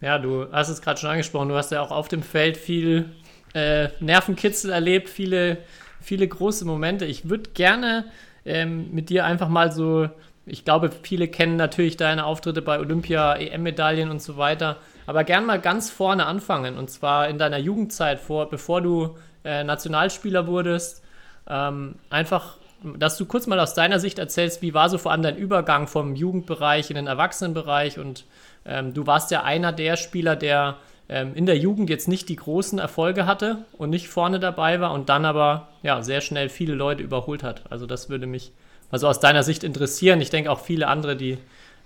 Ja, 0.00 0.18
du 0.18 0.46
hast 0.52 0.68
es 0.68 0.82
gerade 0.82 1.00
schon 1.00 1.10
angesprochen, 1.10 1.48
du 1.48 1.56
hast 1.56 1.72
ja 1.72 1.80
auch 1.80 1.90
auf 1.90 2.08
dem 2.08 2.22
Feld 2.22 2.56
viel 2.56 3.10
äh, 3.54 3.88
Nervenkitzel 4.00 4.70
erlebt, 4.70 5.08
viele, 5.08 5.58
viele 6.00 6.28
große 6.28 6.64
Momente. 6.64 7.06
Ich 7.06 7.30
würde 7.30 7.50
gerne 7.50 8.04
ähm, 8.44 8.90
mit 8.92 9.08
dir 9.08 9.24
einfach 9.24 9.48
mal 9.48 9.72
so, 9.72 10.08
ich 10.44 10.64
glaube, 10.64 10.90
viele 11.02 11.28
kennen 11.28 11.56
natürlich 11.56 11.96
deine 11.96 12.26
Auftritte 12.26 12.60
bei 12.60 12.78
Olympia, 12.78 13.36
EM-Medaillen 13.36 14.10
und 14.10 14.20
so 14.20 14.36
weiter, 14.36 14.76
aber 15.06 15.24
gern 15.24 15.46
mal 15.46 15.60
ganz 15.60 15.90
vorne 15.90 16.26
anfangen 16.26 16.76
und 16.76 16.90
zwar 16.90 17.28
in 17.28 17.38
deiner 17.38 17.58
Jugendzeit, 17.58 18.20
vor, 18.20 18.50
bevor 18.50 18.82
du 18.82 19.16
äh, 19.44 19.64
Nationalspieler 19.64 20.46
wurdest. 20.46 21.02
Ähm, 21.48 21.94
einfach 22.10 22.58
dass 22.82 23.16
du 23.16 23.26
kurz 23.26 23.46
mal 23.46 23.58
aus 23.58 23.74
deiner 23.74 23.98
Sicht 23.98 24.18
erzählst, 24.18 24.62
wie 24.62 24.74
war 24.74 24.88
so 24.88 24.98
vor 24.98 25.12
allem 25.12 25.22
dein 25.22 25.36
Übergang 25.36 25.86
vom 25.86 26.14
Jugendbereich 26.14 26.90
in 26.90 26.96
den 26.96 27.06
Erwachsenenbereich 27.06 27.98
und 27.98 28.24
ähm, 28.64 28.94
du 28.94 29.06
warst 29.06 29.30
ja 29.30 29.42
einer 29.42 29.72
der 29.72 29.96
Spieler, 29.96 30.36
der 30.36 30.76
ähm, 31.08 31.34
in 31.34 31.46
der 31.46 31.56
Jugend 31.56 31.88
jetzt 31.88 32.08
nicht 32.08 32.28
die 32.28 32.36
großen 32.36 32.78
Erfolge 32.78 33.26
hatte 33.26 33.64
und 33.78 33.90
nicht 33.90 34.08
vorne 34.08 34.40
dabei 34.40 34.80
war 34.80 34.92
und 34.92 35.08
dann 35.08 35.24
aber 35.24 35.68
ja 35.82 36.02
sehr 36.02 36.20
schnell 36.20 36.48
viele 36.48 36.74
Leute 36.74 37.02
überholt 37.02 37.42
hat. 37.42 37.62
Also 37.70 37.86
das 37.86 38.08
würde 38.08 38.26
mich 38.26 38.52
also 38.90 39.08
aus 39.08 39.20
deiner 39.20 39.42
Sicht 39.42 39.64
interessieren. 39.64 40.20
Ich 40.20 40.30
denke 40.30 40.50
auch 40.50 40.60
viele 40.60 40.88
andere, 40.88 41.16
die 41.16 41.38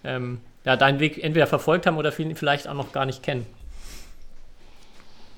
ähm, 0.05 0.41
ja, 0.65 0.77
deinen 0.77 1.01
Weg 1.01 1.23
entweder 1.23 1.47
verfolgt 1.47 1.87
haben 1.87 1.97
oder 1.97 2.13
vielleicht 2.13 2.69
auch 2.69 2.75
noch 2.75 2.93
gar 2.93 3.07
nicht 3.07 3.23
kennen. 3.23 3.47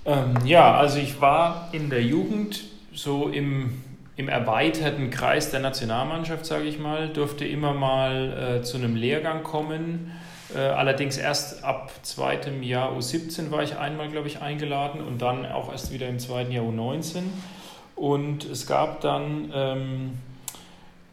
Ähm, 0.05 0.35
ja, 0.45 0.75
also 0.75 0.99
ich 0.99 1.21
war 1.21 1.69
in 1.73 1.91
der 1.91 2.03
Jugend 2.03 2.65
so 2.93 3.29
im 3.29 3.83
im 4.17 4.29
erweiterten 4.29 5.11
Kreis 5.11 5.51
der 5.51 5.61
Nationalmannschaft, 5.61 6.45
sage 6.45 6.65
ich 6.65 6.79
mal, 6.79 7.09
durfte 7.09 7.47
immer 7.47 7.73
mal 7.73 8.59
äh, 8.59 8.63
zu 8.63 8.77
einem 8.77 8.95
Lehrgang 8.95 9.43
kommen. 9.43 10.13
Äh, 10.55 10.59
allerdings 10.59 11.17
erst 11.17 11.65
ab 11.65 11.93
zweitem 12.03 12.63
Jahr 12.63 12.93
U17 12.93 13.51
war 13.51 13.63
ich 13.63 13.79
einmal, 13.79 14.11
glaube 14.11 14.29
ich, 14.29 14.43
eingeladen 14.43 15.01
und 15.01 15.23
dann 15.23 15.47
auch 15.47 15.73
erst 15.73 15.93
wieder 15.93 16.09
im 16.09 16.19
zweiten 16.19 16.53
Jahr 16.53 16.65
U19. 16.65 17.23
Und 17.97 18.45
es 18.45 18.67
gab 18.67 19.01
dann 19.01 19.51
ähm, 19.55 20.11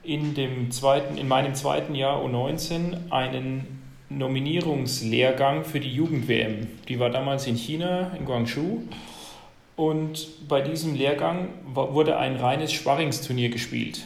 in, 0.03 0.33
dem 0.33 0.71
zweiten, 0.71 1.17
in 1.17 1.27
meinem 1.27 1.55
zweiten 1.55 1.95
Jahr 1.95 2.21
U19 2.21 3.11
einen 3.11 3.79
Nominierungslehrgang 4.09 5.63
für 5.63 5.79
die 5.79 5.93
Jugend-WM. 5.93 6.67
Die 6.87 6.99
war 6.99 7.09
damals 7.09 7.47
in 7.47 7.55
China, 7.55 8.11
in 8.17 8.25
Guangzhou. 8.25 8.81
Und 9.79 10.49
bei 10.49 10.59
diesem 10.59 10.93
Lehrgang 10.93 11.47
wurde 11.73 12.17
ein 12.17 12.35
reines 12.35 12.73
Sparringsturnier 12.73 13.47
gespielt. 13.47 14.01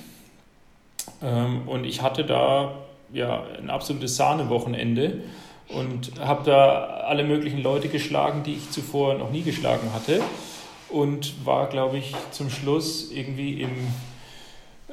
Ähm, 1.24 1.68
und 1.68 1.84
ich 1.86 2.04
hatte 2.04 2.26
da 2.26 2.76
ja, 3.12 3.44
ein 3.58 3.72
absolutes 3.72 4.16
Sahnewochenende 4.16 5.22
und 5.70 6.12
habe 6.20 6.44
da 6.46 6.84
alle 7.08 7.24
möglichen 7.24 7.64
Leute 7.64 7.88
geschlagen, 7.88 8.44
die 8.44 8.54
ich 8.54 8.70
zuvor 8.70 9.16
noch 9.16 9.32
nie 9.32 9.42
geschlagen 9.42 9.92
hatte. 9.96 10.22
Und 10.90 11.44
war, 11.44 11.70
glaube 11.70 11.98
ich, 11.98 12.14
zum 12.30 12.52
Schluss 12.52 13.12
irgendwie 13.12 13.60
im, 13.64 13.72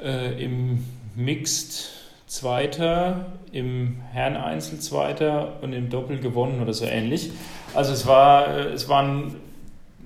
äh, 0.03 0.43
im 0.43 0.83
Mixed 1.15 1.91
Zweiter, 2.25 3.27
im 3.51 4.01
Herreneinzel 4.13 4.79
Zweiter 4.79 5.59
und 5.61 5.73
im 5.73 5.91
Doppel 5.91 6.17
gewonnen 6.17 6.59
oder 6.59 6.73
so 6.73 6.85
ähnlich. 6.85 7.29
Also 7.75 7.93
es 7.93 8.07
war, 8.07 8.47
äh, 8.47 8.61
es 8.69 8.89
waren 8.89 9.35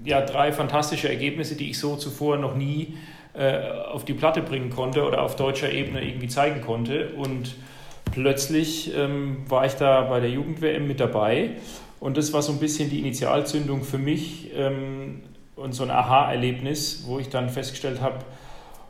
ja, 0.06 0.22
drei 0.22 0.52
fantastische 0.52 1.10
Ergebnisse, 1.10 1.56
die 1.56 1.72
ich 1.72 1.80
so 1.80 1.96
zuvor 1.96 2.38
noch 2.38 2.56
nie 2.56 2.98
äh, 3.34 3.70
auf 3.92 4.06
die 4.06 4.14
Platte 4.14 4.42
bringen 4.42 4.70
konnte 4.70 5.04
oder 5.04 5.22
auf 5.24 5.36
deutscher 5.36 5.72
Ebene 5.72 6.02
irgendwie 6.08 6.28
zeigen 6.28 6.62
konnte. 6.62 7.10
Und 7.10 7.56
plötzlich 8.14 8.96
ähm, 8.96 9.44
war 9.50 9.66
ich 9.66 9.74
da 9.74 10.04
bei 10.04 10.20
der 10.20 10.30
Jugend-WM 10.30 10.88
mit 10.88 11.00
dabei 11.00 11.52
Und 12.00 12.18
das 12.18 12.32
war 12.34 12.42
so 12.42 12.52
ein 12.52 12.60
bisschen 12.60 12.90
die 12.90 13.00
Initialzündung 13.00 13.84
für 13.84 13.98
mich 13.98 14.52
ähm, 14.56 15.22
und 15.56 15.74
so 15.74 15.84
ein 15.84 15.90
Aha-Erlebnis, 15.90 17.04
wo 17.08 17.20
ich 17.20 17.30
dann 17.30 17.50
festgestellt 17.50 18.00
habe, 18.00 18.20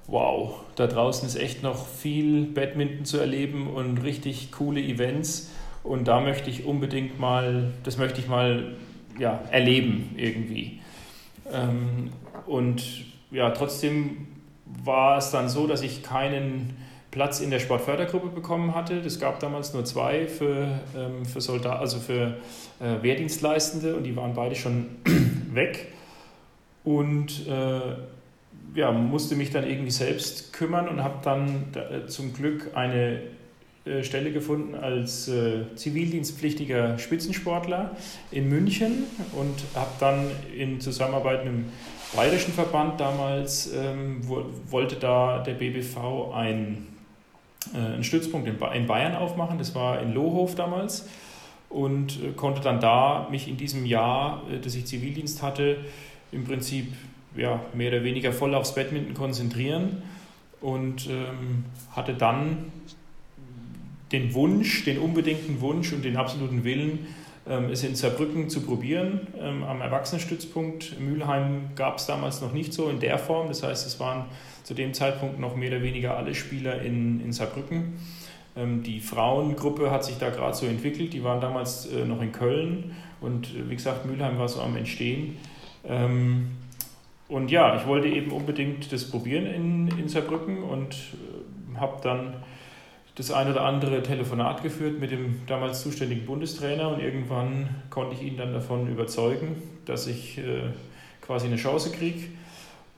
wow, 0.07 0.59
da 0.75 0.85
draußen 0.85 1.27
ist 1.27 1.35
echt 1.37 1.63
noch 1.63 1.87
viel 1.87 2.43
Badminton 2.43 3.05
zu 3.05 3.17
erleben 3.17 3.67
und 3.67 4.03
richtig 4.03 4.51
coole 4.51 4.81
Events. 4.81 5.49
Und 5.81 6.07
da 6.07 6.19
möchte 6.19 6.49
ich 6.49 6.65
unbedingt 6.65 7.19
mal, 7.19 7.71
das 7.83 7.97
möchte 7.97 8.19
ich 8.19 8.27
mal 8.27 8.75
ja, 9.17 9.41
erleben 9.51 10.11
irgendwie. 10.17 10.81
Ähm, 11.51 12.11
und 12.45 12.83
ja, 13.31 13.51
trotzdem 13.51 14.27
war 14.83 15.17
es 15.17 15.31
dann 15.31 15.49
so, 15.49 15.67
dass 15.67 15.81
ich 15.81 16.03
keinen 16.03 16.75
Platz 17.11 17.39
in 17.39 17.49
der 17.49 17.59
Sportfördergruppe 17.59 18.27
bekommen 18.27 18.75
hatte. 18.75 18.99
Es 18.99 19.19
gab 19.19 19.39
damals 19.39 19.73
nur 19.73 19.85
zwei 19.85 20.27
für, 20.27 20.79
ähm, 20.97 21.25
für 21.25 21.39
Soldat, 21.39 21.79
also 21.79 21.99
für 21.99 22.37
äh, 22.79 23.01
Wehrdienstleistende 23.01 23.95
und 23.95 24.03
die 24.03 24.15
waren 24.15 24.33
beide 24.33 24.55
schon 24.55 24.87
weg. 25.53 25.93
Und 26.83 27.47
äh, 27.47 27.79
ja, 28.75 28.91
musste 28.91 29.35
mich 29.35 29.51
dann 29.51 29.65
irgendwie 29.65 29.91
selbst 29.91 30.51
kümmern 30.51 30.87
und 30.89 31.03
habe 31.03 31.19
dann 31.23 31.67
äh, 31.73 32.05
zum 32.07 32.33
Glück 32.33 32.71
eine 32.75 33.21
Stelle 34.01 34.31
gefunden 34.31 34.73
als 34.73 35.27
äh, 35.27 35.63
zivildienstpflichtiger 35.75 36.97
Spitzensportler 36.97 37.95
in 38.31 38.49
München 38.49 39.03
und 39.33 39.53
habe 39.75 39.91
dann 39.99 40.31
in 40.57 40.81
Zusammenarbeit 40.81 41.45
mit 41.45 41.53
dem 41.53 41.65
Bayerischen 42.15 42.53
Verband 42.53 42.99
damals, 42.99 43.71
ähm, 43.73 44.21
wo, 44.23 44.45
wollte 44.69 44.95
da 44.95 45.39
der 45.39 45.53
BBV 45.53 46.31
ein, 46.33 46.87
äh, 47.73 47.77
einen 47.77 48.03
Stützpunkt 48.03 48.47
in, 48.47 48.57
in, 48.73 48.87
Bayern 48.87 49.15
aufmachen, 49.15 49.59
das 49.59 49.75
war 49.75 50.01
in 50.01 50.13
Lohof 50.13 50.55
damals 50.55 51.07
und 51.69 52.23
äh, 52.23 52.31
konnte 52.31 52.61
dann 52.61 52.79
da 52.79 53.27
mich 53.29 53.47
in 53.47 53.57
diesem 53.57 53.85
Jahr, 53.85 54.43
äh, 54.49 54.59
dass 54.59 54.75
ich 54.75 54.85
Zivildienst 54.85 55.43
hatte, 55.43 55.77
im 56.31 56.43
Prinzip 56.43 56.91
ja, 57.35 57.59
mehr 57.73 57.89
oder 57.89 58.03
weniger 58.03 58.31
voll 58.31 58.55
aufs 58.55 58.73
Badminton 58.73 59.13
konzentrieren 59.13 60.01
und 60.61 61.07
ähm, 61.07 61.65
hatte 61.91 62.13
dann 62.13 62.71
den 64.11 64.33
Wunsch, 64.33 64.85
den 64.85 64.99
unbedingten 64.99 65.61
Wunsch 65.61 65.91
und 65.93 66.05
den 66.05 66.17
absoluten 66.17 66.63
Willen, 66.63 67.07
ähm, 67.47 67.69
es 67.71 67.83
in 67.83 67.95
Saarbrücken 67.95 68.49
zu 68.49 68.61
probieren. 68.61 69.27
Ähm, 69.39 69.63
am 69.63 69.81
Erwachsenenstützpunkt 69.81 70.99
Mülheim 70.99 71.69
gab 71.75 71.97
es 71.97 72.05
damals 72.05 72.41
noch 72.41 72.53
nicht 72.53 72.73
so 72.73 72.89
in 72.89 72.99
der 72.99 73.19
Form. 73.19 73.47
Das 73.47 73.63
heißt, 73.63 73.85
es 73.85 73.99
waren 73.99 74.25
zu 74.63 74.73
dem 74.73 74.93
Zeitpunkt 74.93 75.39
noch 75.39 75.55
mehr 75.55 75.69
oder 75.69 75.81
weniger 75.83 76.17
alle 76.17 76.33
Spieler 76.33 76.81
in, 76.81 77.21
in 77.21 77.33
Saarbrücken. 77.33 77.93
Ähm, 78.55 78.83
die 78.83 78.99
Frauengruppe 78.99 79.91
hat 79.91 80.03
sich 80.05 80.17
da 80.17 80.29
gerade 80.29 80.55
so 80.55 80.65
entwickelt. 80.65 81.13
Die 81.13 81.23
waren 81.23 81.41
damals 81.41 81.85
äh, 81.87 82.05
noch 82.05 82.21
in 82.21 82.31
Köln 82.31 82.95
und 83.21 83.47
äh, 83.47 83.69
wie 83.69 83.75
gesagt, 83.75 84.05
Mülheim 84.05 84.37
war 84.37 84.47
so 84.47 84.61
am 84.61 84.75
Entstehen. 84.75 85.37
Und 87.27 87.49
ja, 87.49 87.75
ich 87.75 87.87
wollte 87.87 88.07
eben 88.07 88.31
unbedingt 88.31 88.91
das 88.91 89.09
probieren 89.09 89.45
in, 89.47 89.87
in 89.99 90.07
Saarbrücken 90.07 90.61
und 90.63 90.95
äh, 90.95 91.77
habe 91.77 91.97
dann 92.03 92.35
das 93.15 93.31
ein 93.31 93.49
oder 93.49 93.61
andere 93.61 94.03
Telefonat 94.03 94.61
geführt 94.61 94.99
mit 94.99 95.11
dem 95.11 95.41
damals 95.47 95.81
zuständigen 95.81 96.25
Bundestrainer 96.25 96.89
und 96.89 96.99
irgendwann 96.99 97.69
konnte 97.89 98.15
ich 98.15 98.21
ihn 98.21 98.37
dann 98.37 98.53
davon 98.53 98.89
überzeugen, 98.89 99.61
dass 99.85 100.07
ich 100.07 100.37
äh, 100.37 100.71
quasi 101.21 101.47
eine 101.47 101.55
Chance 101.55 101.91
kriege 101.91 102.27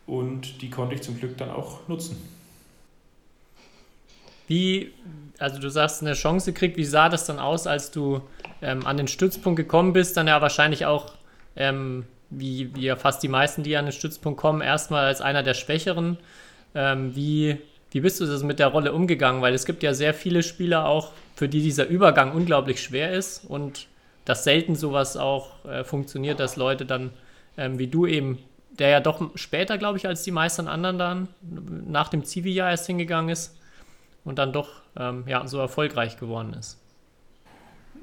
und 0.08 0.62
die 0.62 0.70
konnte 0.70 0.96
ich 0.96 1.04
zum 1.04 1.20
Glück 1.20 1.38
dann 1.38 1.52
auch 1.52 1.88
nutzen. 1.88 2.18
Wie, 4.48 4.94
also 5.38 5.60
du 5.60 5.70
sagst, 5.70 6.02
eine 6.02 6.14
Chance 6.14 6.54
kriegt, 6.54 6.78
wie 6.78 6.86
sah 6.86 7.10
das 7.10 7.26
dann 7.26 7.38
aus, 7.38 7.68
als 7.68 7.92
du 7.92 8.22
ähm, 8.62 8.88
an 8.88 8.98
den 8.98 9.08
Stützpunkt 9.08 9.58
gekommen 9.58 9.94
bist? 9.94 10.18
Dann 10.18 10.28
ja 10.28 10.42
wahrscheinlich 10.42 10.86
auch, 10.86 11.14
ähm, 11.56 12.06
wie, 12.30 12.74
wie 12.74 12.86
ja 12.86 12.96
fast 12.96 13.22
die 13.22 13.28
meisten, 13.28 13.64
die 13.64 13.76
an 13.76 13.86
den 13.86 13.92
Stützpunkt 13.92 14.40
kommen, 14.40 14.62
erstmal 14.62 15.06
als 15.06 15.22
einer 15.22 15.44
der 15.44 15.54
Schwächeren. 15.54 16.18
Ähm, 16.74 17.14
wie 17.16 17.58
wie 17.98 18.02
bist 18.02 18.22
du 18.22 18.28
das 18.28 18.44
mit 18.44 18.60
der 18.60 18.68
Rolle 18.68 18.94
umgegangen? 18.94 19.42
Weil 19.42 19.56
es 19.56 19.66
gibt 19.66 19.82
ja 19.82 19.96
sehr 19.96 20.14
viele 20.14 20.44
Spieler 20.44 20.88
auch, 20.88 21.14
für 21.34 21.50
die 21.50 21.64
dieser 21.64 21.88
Übergang 21.88 22.32
unglaublich 22.32 22.80
schwer 22.80 23.12
ist 23.12 23.44
und 23.44 23.88
dass 24.24 24.44
selten 24.44 24.76
sowas 24.76 25.18
auch 25.18 25.66
äh, 25.66 25.84
funktioniert, 25.84 26.40
dass 26.40 26.58
Leute 26.58 26.86
dann, 26.86 27.10
ähm, 27.58 27.80
wie 27.80 27.88
du 27.88 28.06
eben, 28.06 28.38
der 28.70 28.90
ja 28.90 29.00
doch 29.00 29.32
später, 29.34 29.80
glaube 29.80 29.98
ich, 29.98 30.06
als 30.06 30.22
die 30.22 30.30
meisten 30.30 30.68
anderen 30.68 31.00
dann 31.00 31.28
nach 31.88 32.10
dem 32.10 32.24
Zivi-Jahr 32.24 32.70
erst 32.70 32.86
hingegangen 32.86 33.32
ist 33.32 33.58
und 34.26 34.38
dann 34.38 34.54
doch 34.54 34.70
ähm, 34.96 35.24
ja, 35.26 35.48
so 35.48 35.58
erfolgreich 35.58 36.20
geworden 36.20 36.54
ist. 36.54 36.80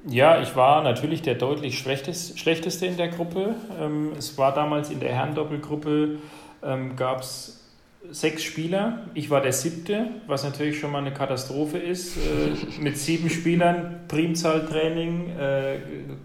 Ja, 0.09 0.43
ich 0.43 0.57
war 0.57 0.83
natürlich 0.83 1.23
der 1.23 1.37
deutlich 1.37 1.79
schlechteste 1.79 2.87
in 2.87 2.97
der 2.97 3.09
Gruppe. 3.09 3.55
Ähm, 3.81 4.11
es 4.19 4.37
war 4.37 4.53
damals 4.53 4.91
in 4.91 4.99
der 4.99 5.15
Herrendoppelgruppe, 5.15 6.19
ähm, 6.65 6.97
gab 6.97 7.21
es 7.21 7.64
sechs 8.11 8.43
Spieler. 8.43 9.07
Ich 9.15 9.31
war 9.31 9.41
der 9.41 9.53
siebte, 9.53 10.07
was 10.27 10.45
natürlich 10.45 10.79
schon 10.79 10.93
mal 10.93 10.99
eine 10.99 11.13
Katastrophe 11.13 11.79
ist. 11.79 12.17
Äh, 12.17 12.81
mit 12.81 12.99
sieben 12.99 13.31
Spielern, 13.31 14.01
Primzahltraining, 14.09 15.31
äh, 15.39 15.77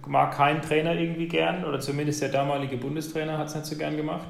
mag 0.07 0.35
kein 0.35 0.61
Trainer 0.61 0.95
irgendwie 0.95 1.27
gern 1.27 1.65
oder 1.65 1.79
zumindest 1.79 2.21
der 2.21 2.29
damalige 2.29 2.77
Bundestrainer 2.77 3.37
hat 3.37 3.47
es 3.47 3.55
nicht 3.55 3.65
so 3.65 3.75
gern 3.77 3.97
gemacht. 3.97 4.27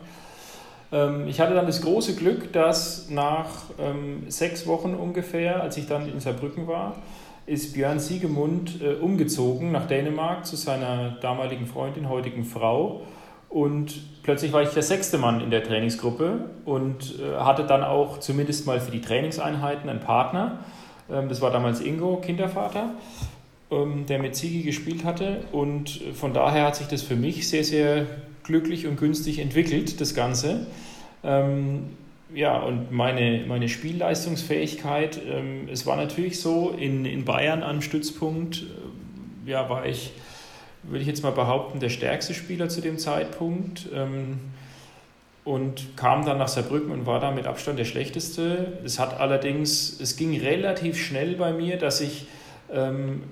Ähm, 0.92 1.28
ich 1.28 1.40
hatte 1.40 1.54
dann 1.54 1.66
das 1.66 1.82
große 1.82 2.16
Glück, 2.16 2.52
dass 2.54 3.10
nach 3.10 3.50
ähm, 3.80 4.24
sechs 4.30 4.66
Wochen 4.68 4.96
ungefähr, 4.96 5.62
als 5.62 5.78
ich 5.78 5.88
dann 5.88 6.10
in 6.10 6.20
Saarbrücken 6.20 6.68
war, 6.68 6.96
ist 7.46 7.74
Björn 7.74 8.00
Siegemund 8.00 8.82
äh, 8.82 8.94
umgezogen 8.94 9.72
nach 9.72 9.88
Dänemark 9.88 10.46
zu 10.46 10.56
seiner 10.56 11.18
damaligen 11.22 11.66
Freundin, 11.66 12.08
heutigen 12.08 12.46
Frau. 12.46 13.02
Und 13.50 14.19
plötzlich 14.30 14.54
war 14.54 14.62
ich 14.62 14.70
der 14.70 14.84
sechste 14.84 15.18
Mann 15.18 15.42
in 15.42 15.50
der 15.50 15.64
Trainingsgruppe 15.64 16.42
und 16.64 17.16
äh, 17.20 17.40
hatte 17.40 17.64
dann 17.64 17.84
auch 17.84 18.20
zumindest 18.20 18.68
mal 18.68 18.80
für 18.80 18.92
die 18.92 19.02
Trainingseinheiten 19.02 19.90
einen 19.90 20.02
Partner. 20.02 20.60
Ähm, 21.12 21.30
das 21.30 21.42
war 21.42 21.50
damals 21.50 21.82
Ingo, 21.82 22.18
Kindervater, 22.18 22.92
ähm, 23.72 24.06
der 24.06 24.20
mit 24.20 24.36
Zigi 24.36 24.62
gespielt 24.62 25.04
hatte. 25.04 25.38
Und 25.52 26.00
von 26.14 26.32
daher 26.32 26.68
hat 26.68 26.76
sich 26.76 26.86
das 26.86 27.02
für 27.02 27.16
mich 27.16 27.50
sehr, 27.50 27.64
sehr 27.64 28.06
glücklich 28.44 28.86
und 28.86 28.98
günstig 28.98 29.40
entwickelt, 29.40 30.00
das 30.00 30.14
Ganze. 30.14 30.68
Ähm, 31.24 31.86
ja, 32.32 32.60
und 32.60 32.92
meine, 32.92 33.46
meine 33.48 33.68
Spielleistungsfähigkeit, 33.68 35.20
es 35.72 35.88
war 35.88 35.96
natürlich 35.96 36.40
so, 36.40 36.70
in, 36.70 37.06
in 37.06 37.26
Bayern 37.26 37.64
am 37.64 37.82
Stützpunkt 37.82 38.58
äh, 39.48 39.50
ja, 39.50 39.68
war 39.72 39.88
ich 39.88 40.12
würde 40.84 41.02
ich 41.02 41.08
jetzt 41.08 41.24
mal 41.24 41.32
behaupten, 41.32 41.80
der 41.80 41.90
stärkste 41.90 42.34
Spieler 42.34 42.70
zu 42.70 42.82
dem 42.82 42.98
Zeitpunkt. 42.98 43.88
Ähm, 43.94 44.40
und 45.46 45.98
kam 45.98 46.26
dann 46.26 46.38
nach 46.38 46.48
Saarbrücken 46.48 46.92
und 46.92 47.08
war 47.08 47.20
da 47.20 47.32
mit 47.32 47.48
Abstand 47.48 47.80
der 47.80 47.86
schlechteste. 47.86 48.78
Es 48.84 49.00
hat 49.00 49.20
allerdings, 49.20 50.00
es 50.00 50.16
ging 50.16 50.40
relativ 50.40 51.04
schnell 51.04 51.36
bei 51.36 51.54
mir, 51.54 51.78
dass 51.78 52.02
ich 52.02 52.28
ähm, 52.72 53.24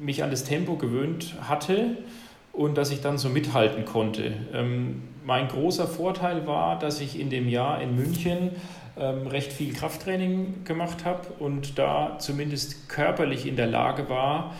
mich 0.00 0.24
an 0.24 0.30
das 0.30 0.42
Tempo 0.42 0.74
gewöhnt 0.74 1.34
hatte 1.42 1.96
und 2.52 2.76
dass 2.76 2.90
ich 2.90 3.02
dann 3.02 3.18
so 3.18 3.28
mithalten 3.28 3.84
konnte. 3.84 4.32
Ähm, 4.52 5.02
mein 5.24 5.46
großer 5.46 5.86
Vorteil 5.86 6.46
war, 6.48 6.76
dass 6.78 7.00
ich 7.00 7.20
in 7.20 7.30
dem 7.30 7.48
Jahr 7.48 7.80
in 7.80 7.96
München 7.96 8.50
recht 8.96 9.52
viel 9.52 9.72
Krafttraining 9.72 10.62
gemacht 10.64 11.04
habe 11.04 11.26
und 11.40 11.80
da 11.80 12.16
zumindest 12.20 12.88
körperlich 12.88 13.44
in 13.44 13.56
der 13.56 13.66
Lage 13.66 14.08
war, 14.08 14.54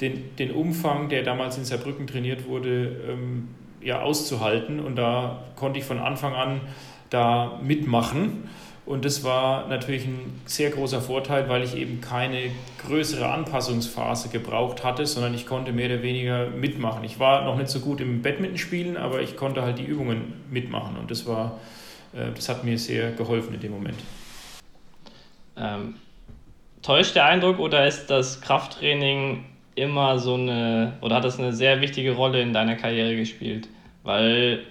den, 0.00 0.34
den 0.36 0.50
Umfang, 0.50 1.08
der 1.08 1.22
damals 1.22 1.58
in 1.58 1.64
Saarbrücken 1.64 2.06
trainiert 2.06 2.46
wurde, 2.46 2.96
ähm, 3.08 3.48
ja, 3.80 4.00
auszuhalten. 4.00 4.80
Und 4.80 4.96
da 4.96 5.44
konnte 5.56 5.78
ich 5.78 5.84
von 5.84 5.98
Anfang 5.98 6.34
an 6.34 6.60
da 7.10 7.60
mitmachen. 7.62 8.48
Und 8.84 9.04
das 9.04 9.22
war 9.22 9.68
natürlich 9.68 10.06
ein 10.06 10.40
sehr 10.44 10.70
großer 10.70 11.00
Vorteil, 11.00 11.48
weil 11.48 11.62
ich 11.62 11.76
eben 11.76 12.00
keine 12.00 12.50
größere 12.84 13.30
Anpassungsphase 13.30 14.28
gebraucht 14.28 14.82
hatte, 14.82 15.06
sondern 15.06 15.34
ich 15.34 15.46
konnte 15.46 15.72
mehr 15.72 15.86
oder 15.86 16.02
weniger 16.02 16.48
mitmachen. 16.48 17.04
Ich 17.04 17.20
war 17.20 17.44
noch 17.44 17.56
nicht 17.56 17.68
so 17.68 17.78
gut 17.78 18.00
im 18.00 18.22
Badminton-Spielen, 18.22 18.96
aber 18.96 19.22
ich 19.22 19.36
konnte 19.36 19.62
halt 19.62 19.78
die 19.78 19.84
Übungen 19.84 20.34
mitmachen. 20.50 20.96
Und 20.96 21.12
das 21.12 21.26
war, 21.26 21.60
äh, 22.12 22.32
das 22.34 22.48
hat 22.48 22.64
mir 22.64 22.76
sehr 22.76 23.12
geholfen 23.12 23.54
in 23.54 23.60
dem 23.60 23.70
Moment. 23.70 23.98
Ähm, 25.56 25.94
täuscht 26.82 27.14
der 27.14 27.26
Eindruck 27.26 27.60
oder 27.60 27.86
ist 27.86 28.08
das 28.08 28.40
Krafttraining 28.40 29.44
immer 29.74 30.18
so 30.18 30.34
eine, 30.34 30.94
oder 31.00 31.16
hat 31.16 31.24
das 31.24 31.38
eine 31.38 31.52
sehr 31.52 31.80
wichtige 31.80 32.12
Rolle 32.12 32.40
in 32.40 32.52
deiner 32.52 32.76
Karriere 32.76 33.16
gespielt? 33.16 33.68
Weil 34.02 34.64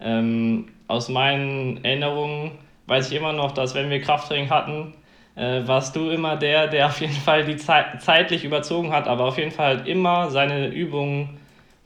ähm, 0.00 0.68
aus 0.88 1.08
meinen 1.08 1.84
Erinnerungen 1.84 2.52
weiß 2.86 3.10
ich 3.10 3.16
immer 3.16 3.32
noch, 3.32 3.52
dass 3.52 3.74
wenn 3.74 3.90
wir 3.90 4.00
Krafttraining 4.00 4.50
hatten, 4.50 4.94
äh, 5.36 5.66
warst 5.66 5.96
du 5.96 6.10
immer 6.10 6.36
der, 6.36 6.68
der 6.68 6.86
auf 6.86 7.00
jeden 7.00 7.12
Fall 7.12 7.44
die 7.44 7.56
Zeit, 7.56 8.02
zeitlich 8.02 8.44
überzogen 8.44 8.92
hat, 8.92 9.08
aber 9.08 9.24
auf 9.24 9.38
jeden 9.38 9.50
Fall 9.50 9.78
halt 9.78 9.88
immer 9.88 10.30
seine 10.30 10.68
Übungen 10.68 11.38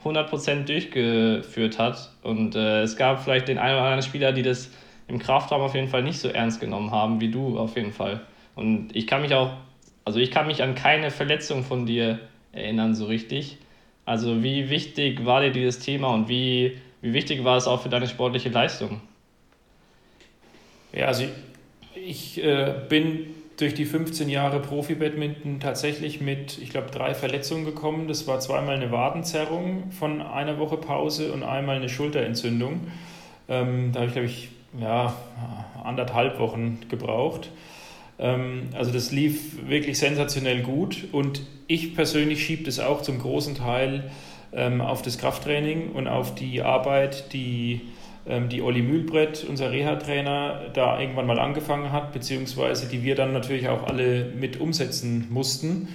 100% 0.03 0.65
durchgeführt 0.65 1.79
hat. 1.79 2.11
Und 2.21 2.55
äh, 2.55 2.81
es 2.81 2.95
gab 2.95 3.23
vielleicht 3.23 3.47
den 3.47 3.57
einen 3.57 3.75
oder 3.75 3.85
anderen 3.85 4.03
Spieler, 4.03 4.31
die 4.31 4.43
das 4.43 4.71
im 5.07 5.19
Kraftraum 5.19 5.61
auf 5.61 5.75
jeden 5.75 5.87
Fall 5.87 6.03
nicht 6.03 6.19
so 6.19 6.29
ernst 6.29 6.59
genommen 6.59 6.91
haben 6.91 7.19
wie 7.19 7.31
du 7.31 7.57
auf 7.57 7.75
jeden 7.75 7.91
Fall. 7.91 8.21
Und 8.55 8.95
ich 8.95 9.07
kann 9.07 9.21
mich 9.21 9.33
auch, 9.33 9.53
also 10.05 10.19
ich 10.19 10.31
kann 10.31 10.47
mich 10.47 10.61
an 10.61 10.75
keine 10.75 11.11
Verletzung 11.11 11.63
von 11.63 11.85
dir 11.85 12.19
erinnern 12.51 12.95
so 12.95 13.05
richtig. 13.05 13.57
Also 14.05 14.43
wie 14.43 14.69
wichtig 14.69 15.25
war 15.25 15.41
dir 15.41 15.51
dieses 15.51 15.79
Thema 15.79 16.13
und 16.13 16.29
wie, 16.29 16.77
wie 17.01 17.13
wichtig 17.13 17.43
war 17.43 17.57
es 17.57 17.67
auch 17.67 17.81
für 17.81 17.89
deine 17.89 18.07
sportliche 18.07 18.49
Leistung? 18.49 19.01
Ja, 20.91 21.05
also 21.05 21.23
ich, 21.23 22.37
ich 22.37 22.43
äh, 22.43 22.73
bin 22.89 23.27
durch 23.59 23.73
die 23.73 23.85
15 23.85 24.29
Jahre 24.29 24.61
Profi-Badminton 24.61 25.59
tatsächlich 25.59 26.21
mit, 26.21 26.57
ich 26.59 26.69
glaube, 26.69 26.91
drei 26.91 27.13
Verletzungen 27.13 27.65
gekommen. 27.65 28.07
Das 28.07 28.25
war 28.25 28.39
zweimal 28.39 28.75
eine 28.75 28.91
Wadenzerrung 28.91 29.91
von 29.91 30.21
einer 30.21 30.57
Woche 30.59 30.77
Pause 30.77 31.33
und 31.33 31.43
einmal 31.43 31.75
eine 31.75 31.89
Schulterentzündung. 31.89 32.87
Ähm, 33.49 33.91
da 33.91 33.99
habe 33.99 34.07
ich, 34.07 34.13
glaube 34.13 34.27
ich, 34.27 34.49
ja, 34.79 35.13
anderthalb 35.83 36.39
Wochen 36.39 36.79
gebraucht. 36.89 37.49
Ähm, 38.19 38.69
also 38.73 38.91
das 38.91 39.11
lief 39.11 39.67
wirklich 39.67 39.97
sensationell 39.97 40.61
gut 40.61 41.07
und 41.11 41.41
ich 41.67 41.95
persönlich 41.95 42.43
schiebe 42.43 42.63
das 42.63 42.79
auch 42.79 43.01
zum 43.01 43.19
großen 43.19 43.55
Teil 43.55 44.11
ähm, 44.53 44.81
auf 44.81 45.01
das 45.01 45.17
Krafttraining 45.17 45.91
und 45.91 46.07
auf 46.07 46.35
die 46.35 46.61
Arbeit, 46.61 47.33
die 47.33 47.81
ähm, 48.27 48.49
die 48.49 48.61
Olli 48.61 48.81
Mühlbrett, 48.81 49.45
unser 49.47 49.71
Reha-Trainer, 49.71 50.71
da 50.73 50.99
irgendwann 50.99 51.27
mal 51.27 51.39
angefangen 51.39 51.91
hat, 51.91 52.11
beziehungsweise 52.11 52.87
die 52.87 53.03
wir 53.03 53.15
dann 53.15 53.31
natürlich 53.33 53.69
auch 53.69 53.87
alle 53.87 54.25
mit 54.37 54.59
umsetzen 54.59 55.27
mussten. 55.29 55.87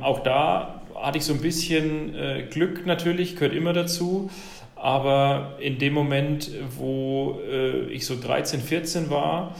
Auch 0.00 0.20
da 0.20 0.80
hatte 0.94 1.18
ich 1.18 1.24
so 1.24 1.34
ein 1.34 1.40
bisschen 1.40 2.14
äh, 2.14 2.46
Glück 2.48 2.86
natürlich, 2.86 3.34
gehört 3.34 3.54
immer 3.54 3.72
dazu. 3.72 4.30
Aber 4.76 5.56
in 5.60 5.78
dem 5.78 5.92
Moment, 5.92 6.50
wo 6.78 7.40
äh, 7.50 7.90
ich 7.90 8.06
so 8.06 8.18
13, 8.18 8.60
14 8.60 9.10
war, 9.10 9.54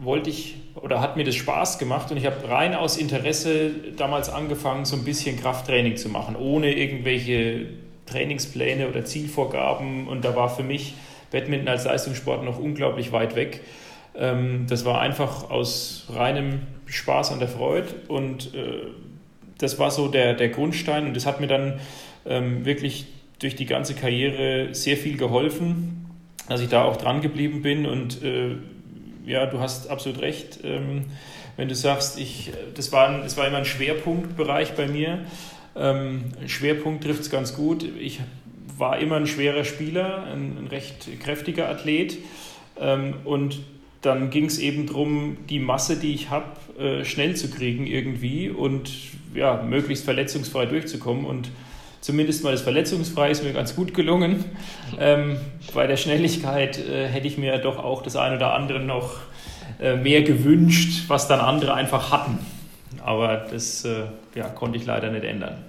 wollte 0.00 0.30
ich 0.30 0.56
oder 0.74 1.00
hat 1.00 1.16
mir 1.16 1.24
das 1.24 1.34
Spaß 1.36 1.78
gemacht 1.78 2.10
und 2.10 2.16
ich 2.16 2.26
habe 2.26 2.48
rein 2.48 2.74
aus 2.74 2.96
Interesse 2.96 3.70
damals 3.96 4.28
angefangen, 4.28 4.84
so 4.84 4.96
ein 4.96 5.04
bisschen 5.04 5.38
Krafttraining 5.38 5.96
zu 5.96 6.08
machen, 6.08 6.36
ohne 6.36 6.72
irgendwelche 6.72 7.66
Trainingspläne 8.06 8.88
oder 8.88 9.04
Zielvorgaben. 9.04 10.08
Und 10.08 10.24
da 10.24 10.34
war 10.34 10.48
für 10.48 10.62
mich 10.62 10.94
Badminton 11.30 11.68
als 11.68 11.84
Leistungssport 11.84 12.44
noch 12.44 12.58
unglaublich 12.58 13.12
weit 13.12 13.36
weg. 13.36 13.60
Ähm, 14.16 14.66
das 14.68 14.84
war 14.84 15.00
einfach 15.00 15.50
aus 15.50 16.08
reinem 16.12 16.60
Spaß 16.86 17.32
an 17.32 17.38
der 17.38 17.48
Freude. 17.48 17.88
Und 18.08 18.54
äh, 18.54 18.86
das 19.58 19.78
war 19.78 19.90
so 19.90 20.08
der, 20.08 20.34
der 20.34 20.48
Grundstein. 20.48 21.06
Und 21.06 21.14
das 21.14 21.26
hat 21.26 21.40
mir 21.40 21.46
dann 21.46 21.80
ähm, 22.26 22.64
wirklich 22.64 23.06
durch 23.38 23.54
die 23.54 23.66
ganze 23.66 23.94
Karriere 23.94 24.74
sehr 24.74 24.96
viel 24.96 25.16
geholfen, 25.16 26.06
dass 26.48 26.60
ich 26.60 26.68
da 26.68 26.84
auch 26.84 26.96
dran 26.96 27.20
geblieben 27.20 27.62
bin. 27.62 27.86
Und 27.86 28.22
äh, 28.22 28.56
ja, 29.30 29.46
du 29.46 29.60
hast 29.60 29.88
absolut 29.88 30.20
recht, 30.20 30.60
ähm, 30.64 31.04
wenn 31.56 31.68
du 31.68 31.74
sagst, 31.74 32.18
ich, 32.18 32.52
das, 32.74 32.90
war 32.90 33.20
das 33.22 33.36
war 33.36 33.46
immer 33.46 33.58
ein 33.58 33.64
Schwerpunktbereich 33.64 34.72
bei 34.72 34.88
mir. 34.88 35.20
Ähm, 35.76 36.24
Schwerpunkt 36.46 37.04
trifft 37.04 37.20
es 37.20 37.30
ganz 37.30 37.54
gut. 37.54 37.84
Ich 37.98 38.20
war 38.76 38.98
immer 38.98 39.16
ein 39.16 39.26
schwerer 39.26 39.64
Spieler, 39.64 40.24
ein, 40.24 40.56
ein 40.58 40.66
recht 40.66 41.20
kräftiger 41.20 41.68
Athlet. 41.68 42.18
Ähm, 42.78 43.14
und 43.24 43.60
dann 44.02 44.30
ging 44.30 44.46
es 44.46 44.58
eben 44.58 44.86
darum, 44.86 45.36
die 45.48 45.60
Masse, 45.60 45.96
die 45.96 46.14
ich 46.14 46.30
habe, 46.30 46.46
äh, 46.78 47.04
schnell 47.04 47.36
zu 47.36 47.50
kriegen 47.50 47.86
irgendwie 47.86 48.48
und 48.48 48.90
ja, 49.34 49.62
möglichst 49.62 50.04
verletzungsfrei 50.04 50.66
durchzukommen. 50.66 51.24
Und 51.24 51.50
zumindest 52.00 52.44
mal 52.44 52.52
das 52.52 52.62
Verletzungsfrei 52.62 53.30
ist 53.30 53.44
mir 53.44 53.52
ganz 53.52 53.76
gut 53.76 53.94
gelungen. 53.94 54.44
Ähm, 54.98 55.38
bei 55.74 55.86
der 55.86 55.96
Schnelligkeit 55.96 56.78
äh, 56.78 57.06
hätte 57.06 57.26
ich 57.26 57.38
mir 57.38 57.58
doch 57.58 57.78
auch 57.78 58.02
das 58.02 58.16
eine 58.16 58.36
oder 58.36 58.54
andere 58.54 58.80
noch 58.80 59.20
äh, 59.80 59.96
mehr 59.96 60.22
gewünscht, 60.22 61.04
was 61.08 61.28
dann 61.28 61.40
andere 61.40 61.74
einfach 61.74 62.10
hatten. 62.10 62.38
Aber 63.04 63.46
das 63.50 63.84
äh, 63.84 64.04
ja, 64.34 64.48
konnte 64.48 64.78
ich 64.78 64.86
leider 64.86 65.10
nicht 65.10 65.24
ändern. 65.24 65.64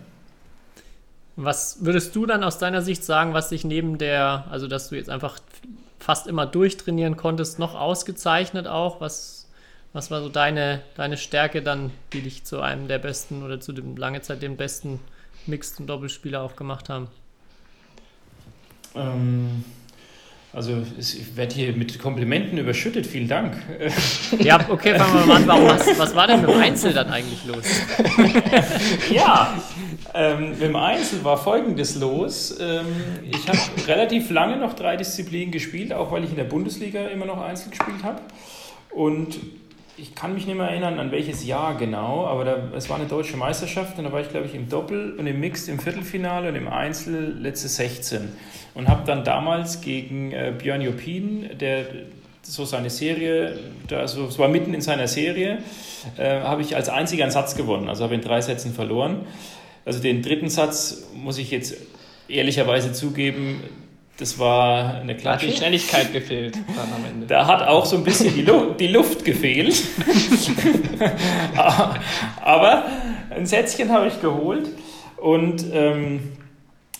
Was 1.35 1.85
würdest 1.85 2.15
du 2.15 2.25
dann 2.25 2.43
aus 2.43 2.57
deiner 2.57 2.81
Sicht 2.81 3.03
sagen, 3.03 3.33
was 3.33 3.49
sich 3.49 3.63
neben 3.63 3.97
der, 3.97 4.45
also 4.51 4.67
dass 4.67 4.89
du 4.89 4.95
jetzt 4.95 5.09
einfach 5.09 5.39
fast 5.99 6.27
immer 6.27 6.45
durchtrainieren 6.45 7.15
konntest, 7.15 7.57
noch 7.57 7.73
ausgezeichnet 7.73 8.67
auch? 8.67 8.99
Was, 8.99 9.49
was 9.93 10.11
war 10.11 10.21
so 10.21 10.29
deine, 10.29 10.81
deine 10.95 11.17
Stärke 11.17 11.61
dann, 11.61 11.91
die 12.13 12.21
dich 12.21 12.43
zu 12.43 12.59
einem 12.59 12.87
der 12.87 12.99
besten 12.99 13.43
oder 13.43 13.59
zu 13.59 13.71
dem 13.71 13.95
lange 13.95 14.21
Zeit 14.21 14.41
den 14.41 14.57
besten 14.57 14.99
Mixed- 15.47 15.79
und 15.79 15.87
Doppelspieler 15.87 16.41
auch 16.41 16.55
gemacht 16.55 16.89
haben? 16.89 17.07
Ähm, 18.95 19.63
also 20.53 20.83
ich 20.99 21.37
werde 21.37 21.55
hier 21.55 21.73
mit 21.73 21.97
Komplimenten 21.97 22.57
überschüttet, 22.57 23.07
vielen 23.07 23.29
Dank. 23.29 23.55
Ja, 24.39 24.65
okay, 24.69 24.97
fangen 24.97 25.19
wir 25.19 25.25
mal 25.25 25.35
an. 25.37 25.47
Warum, 25.47 25.67
was, 25.67 25.99
was 25.99 26.15
war 26.15 26.27
denn 26.27 26.41
mit 26.41 26.49
dem 26.49 26.59
Einzel 26.59 26.93
dann 26.93 27.09
eigentlich 27.09 27.45
los? 27.45 27.63
ja, 29.11 29.57
ähm, 30.13 30.57
dem 30.59 30.75
Einzel 30.75 31.23
war 31.23 31.37
folgendes 31.37 31.95
los. 31.95 32.57
Ähm, 32.59 32.85
ich 33.29 33.47
habe 33.47 33.59
relativ 33.87 34.29
lange 34.29 34.57
noch 34.57 34.73
drei 34.73 34.97
Disziplinen 34.97 35.51
gespielt, 35.51 35.93
auch 35.93 36.11
weil 36.11 36.23
ich 36.23 36.31
in 36.31 36.37
der 36.37 36.45
Bundesliga 36.45 37.07
immer 37.07 37.25
noch 37.25 37.41
Einzel 37.41 37.69
gespielt 37.69 38.03
habe. 38.03 38.21
Und 38.91 39.37
ich 39.97 40.15
kann 40.15 40.33
mich 40.33 40.47
nicht 40.47 40.55
mehr 40.55 40.67
erinnern, 40.67 40.99
an 40.99 41.11
welches 41.11 41.45
Jahr 41.45 41.77
genau, 41.77 42.25
aber 42.25 42.45
da, 42.45 42.57
es 42.75 42.89
war 42.89 42.97
eine 42.97 43.07
deutsche 43.07 43.37
Meisterschaft 43.37 43.97
und 43.97 44.05
da 44.05 44.11
war 44.11 44.21
ich, 44.21 44.29
glaube 44.29 44.47
ich, 44.47 44.55
im 44.55 44.69
Doppel 44.69 45.13
und 45.17 45.27
im 45.27 45.39
Mixed 45.39 45.67
im 45.69 45.79
Viertelfinale 45.79 46.49
und 46.49 46.55
im 46.55 46.67
Einzel 46.67 47.37
letzte 47.39 47.67
16. 47.67 48.29
Und 48.73 48.87
habe 48.87 49.03
dann 49.05 49.23
damals 49.23 49.81
gegen 49.81 50.31
äh, 50.31 50.53
Björn 50.57 50.81
Jopin, 50.81 51.57
der 51.59 51.85
so 52.41 52.65
seine 52.65 52.89
Serie, 52.89 53.59
also 53.91 54.25
es 54.25 54.39
war 54.39 54.47
mitten 54.47 54.73
in 54.73 54.81
seiner 54.81 55.07
Serie, 55.07 55.59
äh, 56.17 56.41
habe 56.41 56.61
ich 56.61 56.75
als 56.75 56.89
einziger 56.89 57.23
einen 57.23 57.31
Satz 57.31 57.55
gewonnen, 57.55 57.87
also 57.87 58.03
habe 58.03 58.15
in 58.15 58.21
drei 58.21 58.41
Sätzen 58.41 58.73
verloren. 58.73 59.25
Also 59.85 59.99
den 59.99 60.21
dritten 60.21 60.49
Satz 60.49 61.07
muss 61.13 61.37
ich 61.37 61.51
jetzt 61.51 61.75
ehrlicherweise 62.27 62.93
zugeben, 62.93 63.61
das 64.21 64.37
war 64.37 64.99
eine. 64.99 65.17
Hat 65.23 65.41
die 65.41 65.51
Schnelligkeit 65.51 66.13
gefehlt. 66.13 66.57
Da 67.27 67.47
hat 67.47 67.67
auch 67.67 67.85
so 67.85 67.97
ein 67.97 68.03
bisschen 68.03 68.35
die, 68.35 68.43
Lu 68.43 68.73
die 68.73 68.87
Luft 68.87 69.25
gefehlt. 69.25 69.81
Aber 72.41 72.85
ein 73.29 73.45
Sätzchen 73.45 73.91
habe 73.91 74.07
ich 74.07 74.21
geholt. 74.21 74.69
Und 75.17 75.65
ähm, 75.73 76.33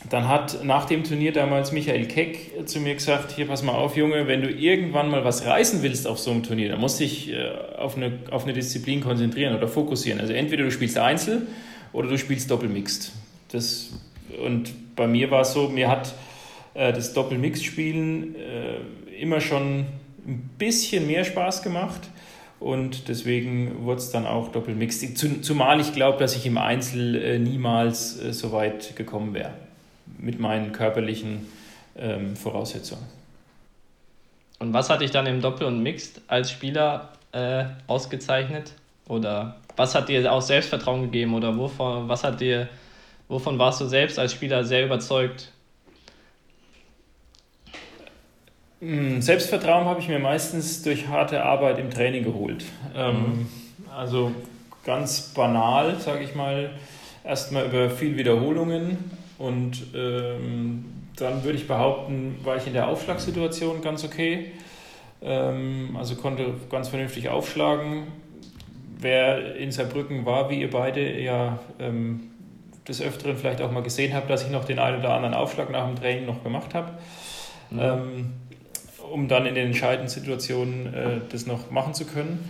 dann 0.10 0.28
hat 0.28 0.64
nach 0.64 0.86
dem 0.86 1.04
Turnier 1.04 1.32
damals 1.32 1.72
Michael 1.72 2.08
Keck 2.08 2.68
zu 2.68 2.80
mir 2.80 2.96
gesagt, 2.96 3.34
hier 3.34 3.48
pass 3.48 3.62
mal 3.62 3.74
auf 3.74 3.96
Junge, 3.96 4.28
wenn 4.28 4.42
du 4.42 4.50
irgendwann 4.50 5.12
mal 5.12 5.24
was 5.24 5.46
reißen 5.46 5.84
willst 5.84 6.08
auf 6.08 6.18
so 6.18 6.32
einem 6.32 6.42
Turnier, 6.42 6.70
dann 6.70 6.80
musst 6.80 7.00
du 7.00 7.04
dich 7.04 7.32
äh, 7.32 7.52
auf, 7.78 7.98
eine, 7.98 8.14
auf 8.32 8.46
eine 8.46 8.54
Disziplin 8.54 9.02
konzentrieren 9.02 9.56
oder 9.56 9.68
fokussieren. 9.68 10.20
Also 10.20 10.34
entweder 10.34 10.64
du 10.64 10.72
spielst 10.72 10.98
Einzel 10.98 11.48
oder 11.94 12.10
du 12.10 12.18
spielst 12.18 12.50
Doppelmixed. 12.50 13.12
Das, 13.52 13.92
und 14.44 14.96
bei 14.96 15.08
mir 15.08 15.30
war 15.30 15.42
es 15.42 15.54
so, 15.54 15.70
mir 15.70 15.88
hat 15.88 16.14
äh, 16.74 16.94
das 16.94 17.14
Doppelmix-Spielen 17.14 18.36
äh, 18.36 19.20
immer 19.20 19.42
schon 19.42 19.86
ein 20.28 20.50
bisschen 20.58 21.08
mehr 21.08 21.24
Spaß 21.24 21.64
gemacht 21.64 22.10
und 22.60 23.08
deswegen 23.08 23.86
wurde 23.86 24.00
es 24.00 24.12
dann 24.12 24.26
auch 24.26 24.52
Doppelmix. 24.52 25.04
Zumal 25.16 25.80
ich 25.80 25.94
glaube, 25.94 26.20
dass 26.20 26.36
ich 26.36 26.46
im 26.46 26.58
Einzel 26.58 27.16
äh, 27.16 27.40
niemals 27.40 28.14
so 28.14 28.52
weit 28.52 28.96
gekommen 28.96 29.34
wäre 29.34 29.54
mit 30.20 30.40
meinen 30.40 30.72
körperlichen 30.72 31.48
ähm, 31.98 32.36
Voraussetzungen. 32.36 33.06
Und 34.60 34.74
was 34.74 34.90
hat 34.90 35.02
dich 35.02 35.12
dann 35.12 35.26
im 35.26 35.42
Doppel 35.42 35.66
und 35.66 35.82
Mixed 35.82 36.22
als 36.28 36.52
Spieler 36.52 37.14
äh, 37.32 37.66
ausgezeichnet? 37.88 38.74
Oder 39.08 39.58
was 39.76 39.96
hat 39.96 40.08
dir 40.08 40.32
auch 40.32 40.42
Selbstvertrauen 40.42 41.02
gegeben? 41.02 41.34
Oder 41.34 41.58
wovon, 41.58 42.08
was 42.08 42.24
hat 42.24 42.42
dir, 42.42 42.70
wovon 43.28 43.58
warst 43.58 43.82
du 43.82 43.86
selbst 43.88 44.20
als 44.20 44.32
Spieler 44.32 44.64
sehr 44.64 44.86
überzeugt? 44.86 45.52
Hm, 47.66 47.74
Selbstvertrauen 48.82 49.86
habe 49.86 50.00
ich 50.00 50.08
mir 50.08 50.18
meistens 50.18 50.82
durch 50.82 51.08
harte 51.08 51.44
Arbeit 51.44 51.78
im 51.78 51.92
Training 51.92 52.24
geholt. 52.24 52.66
Ähm, 52.96 53.16
mhm. 53.16 53.48
Also 53.96 54.32
ganz 54.84 55.34
banal, 55.36 56.00
sage 56.00 56.24
ich 56.24 56.34
mal, 56.34 56.72
erstmal 57.24 57.66
über 57.66 57.92
viel 57.92 58.18
Wiederholungen 58.18 58.98
und 59.38 59.84
ähm, 59.96 60.86
dann 61.16 61.44
würde 61.44 61.60
ich 61.60 61.68
behaupten, 61.68 62.40
war 62.44 62.58
ich 62.58 62.66
in 62.66 62.74
der 62.74 62.88
Aufschlagssituation 62.88 63.82
ganz 63.82 64.04
okay. 64.04 64.52
Ähm, 65.22 65.96
also 66.00 66.16
konnte 66.16 66.54
ganz 66.72 66.90
vernünftig 66.90 67.30
aufschlagen. 67.30 68.08
Wer 68.98 69.56
in 69.58 69.72
Saarbrücken 69.72 70.26
war, 70.26 70.50
wie 70.50 70.62
ihr 70.62 70.72
beide 70.72 71.20
ja 71.20 71.60
ähm, 71.80 72.32
des 72.88 73.00
Öfteren 73.00 73.38
vielleicht 73.38 73.62
auch 73.62 73.72
mal 73.72 73.84
gesehen 73.84 74.16
habt, 74.16 74.30
dass 74.30 74.44
ich 74.44 74.50
noch 74.50 74.66
den 74.66 74.80
einen 74.80 75.00
oder 75.00 75.14
anderen 75.14 75.36
Aufschlag 75.36 75.70
nach 75.70 75.86
dem 75.86 75.96
Training 75.96 76.26
noch 76.26 76.44
gemacht 76.44 76.74
habe. 76.74 76.94
Mhm. 77.70 78.32
Um 79.12 79.28
dann 79.28 79.46
in 79.46 79.56
den 79.56 79.68
entscheidenden 79.68 80.10
Situationen 80.10 80.94
äh, 80.94 81.22
das 81.30 81.46
noch 81.46 81.70
machen 81.70 81.94
zu 81.94 82.06
können. 82.06 82.50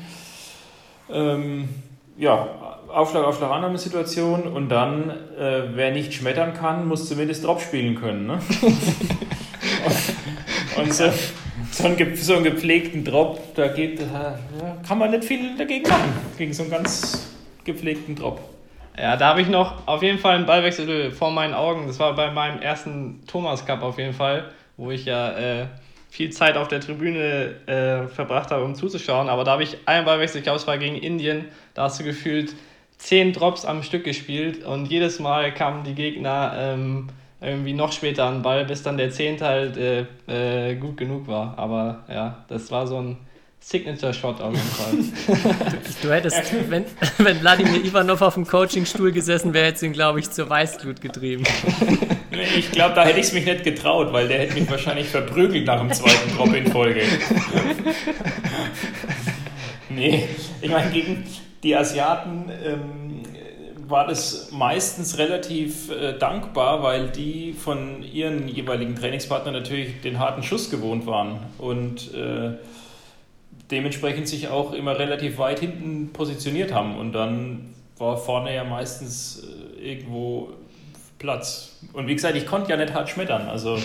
Ähm, 1.12 1.70
ja, 2.18 2.48
Aufschlag, 2.88 3.24
Aufschlag, 3.24 3.52
Annahmesituation 3.52 4.44
und 4.44 4.70
dann, 4.70 5.10
äh, 5.10 5.64
wer 5.74 5.92
nicht 5.92 6.14
schmettern 6.14 6.54
kann, 6.54 6.88
muss 6.88 7.08
zumindest 7.08 7.44
Drop 7.44 7.62
spielen 7.62 7.96
können. 7.96 8.28
Ne? 8.28 8.40
und, 10.76 10.78
und 10.84 10.94
so, 10.94 11.06
so, 11.72 11.86
einen, 11.86 12.16
so 12.16 12.36
einen 12.36 12.44
gepflegten 12.44 13.04
Drop, 13.04 13.56
da 13.56 13.70
geht, 13.70 14.02
da 14.02 14.38
kann 14.88 14.98
man 15.00 15.12
nicht 15.12 15.24
viel 15.24 15.58
dagegen 15.58 15.90
machen, 15.90 16.14
gegen 16.38 16.54
so 16.54 16.64
einen 16.64 16.72
ganz 16.72 17.28
gepflegten 17.64 18.16
Drop. 18.16 18.40
Ja, 18.98 19.16
da 19.16 19.30
habe 19.30 19.42
ich 19.42 19.48
noch 19.48 19.88
auf 19.88 20.04
jeden 20.04 20.20
Fall 20.20 20.36
einen 20.36 20.46
Ballwechsel 20.46 21.12
vor 21.12 21.32
meinen 21.32 21.54
Augen. 21.54 21.88
Das 21.88 21.98
war 22.00 22.14
bei 22.14 22.30
meinem 22.32 22.62
ersten 22.62 23.26
Thomas 23.26 23.66
Cup 23.66 23.82
auf 23.84 23.98
jeden 23.98 24.14
Fall, 24.14 24.52
wo 24.76 24.92
ich 24.92 25.06
ja 25.06 25.32
äh, 25.32 25.66
viel 26.12 26.30
Zeit 26.30 26.58
auf 26.58 26.68
der 26.68 26.82
Tribüne 26.82 27.56
äh, 27.68 28.08
verbracht 28.10 28.52
habe, 28.52 28.66
um 28.66 28.76
zuzuschauen. 28.76 29.30
Aber 29.30 29.46
da 29.46 29.52
habe 29.52 29.64
ich 29.64 29.78
einen 29.86 30.06
Ballwechsel, 30.06 30.40
ich 30.40 30.44
glaube, 30.44 30.60
es 30.60 30.68
war 30.68 30.78
gegen 30.78 30.98
Indien. 30.98 31.46
Da 31.74 31.84
hast 31.84 32.02
du 32.02 32.04
gefühlt 32.04 32.54
zehn 32.98 33.32
Drops 33.32 33.64
am 33.64 33.82
Stück 33.82 34.04
gespielt 34.04 34.66
und 34.66 34.88
jedes 34.88 35.20
Mal 35.20 35.54
kamen 35.54 35.86
die 35.86 35.96
Gegner 35.96 36.54
ähm, 36.58 37.08
irgendwie 37.40 37.72
noch 37.72 37.94
später 37.94 38.26
an 38.26 38.36
den 38.36 38.42
Ball, 38.42 38.66
bis 38.66 38.84
dann 38.84 38.98
der 38.98 39.12
zehnte 39.12 39.46
halt 39.46 39.78
äh, 39.78 40.02
äh, 40.28 40.76
gut 40.76 40.98
genug 40.98 41.28
war. 41.28 41.58
Aber 41.58 42.04
ja, 42.10 42.44
das 42.50 42.70
war 42.72 42.88
so 42.88 42.98
ein 42.98 43.18
Signature-Shot 43.64 44.42
auf 44.42 44.54
jeden 44.54 44.68
Fall. 44.70 45.38
Du 46.02 46.12
hättest, 46.12 46.70
wenn, 46.70 46.84
wenn 47.20 47.42
Wladimir 47.42 47.86
Ivanov 47.86 48.22
auf 48.22 48.34
dem 48.34 48.48
Coachingstuhl 48.48 49.12
gesessen 49.12 49.54
wäre, 49.54 49.68
hättest 49.68 49.84
du 49.84 49.86
ihn, 49.86 49.94
glaube 49.94 50.20
ich, 50.20 50.32
zur 50.32 50.50
Weißglut 50.50 51.00
getrieben. 51.00 51.44
Ich 52.58 52.72
glaube, 52.72 52.96
da 52.96 53.04
hätte 53.04 53.20
ich 53.20 53.28
es 53.28 53.34
mich 53.34 53.46
nicht 53.46 53.64
getraut, 53.64 54.12
weil 54.14 54.28
der 54.28 54.40
hätte 54.40 54.56
mich 54.56 54.70
wahrscheinlich 54.70 55.08
verprügelt 55.08 55.68
nach 55.68 55.80
dem 55.80 55.92
zweiten 55.94 56.36
Drop 56.36 56.54
in 56.54 56.72
Folge. 56.72 57.02
nee, 59.90 60.28
ich 60.62 60.70
meine, 60.72 60.90
gegen 60.92 61.24
die 61.62 61.76
Asiaten 61.76 62.50
ähm, 62.66 63.22
war 63.88 64.08
das 64.08 64.50
meistens 64.52 65.18
relativ 65.18 65.92
äh, 65.92 66.18
dankbar, 66.18 66.82
weil 66.82 67.10
die 67.10 67.54
von 67.54 68.02
ihren 68.02 68.48
jeweiligen 68.48 68.96
Trainingspartnern 68.96 69.54
natürlich 69.54 70.02
den 70.02 70.18
harten 70.18 70.42
Schuss 70.42 70.72
gewohnt 70.72 71.06
waren 71.06 71.40
und 71.60 72.14
äh, 72.14 72.54
dementsprechend 73.72 74.28
sich 74.28 74.50
auch 74.50 74.74
immer 74.74 75.00
relativ 75.00 75.38
weit 75.38 75.60
hinten 75.60 76.12
positioniert 76.14 76.74
haben. 76.74 76.98
Und 76.98 77.14
dann 77.14 77.74
war 77.98 78.18
vorne 78.18 78.54
ja 78.54 78.64
meistens 78.64 79.44
äh, 79.80 79.92
irgendwo 79.92 80.50
Platz. 81.20 81.80
Und 81.94 82.08
wie 82.08 82.16
gesagt, 82.16 82.36
ich 82.36 82.46
konnte 82.46 82.72
ja 82.72 82.78
nicht 82.78 82.94
hart 82.94 83.10
schmettern. 83.10 83.48
Also 83.48 83.78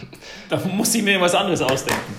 da 0.48 0.60
muss 0.72 0.94
ich 0.94 1.02
mir 1.02 1.20
was 1.20 1.34
anderes 1.34 1.60
ausdenken. 1.60 2.14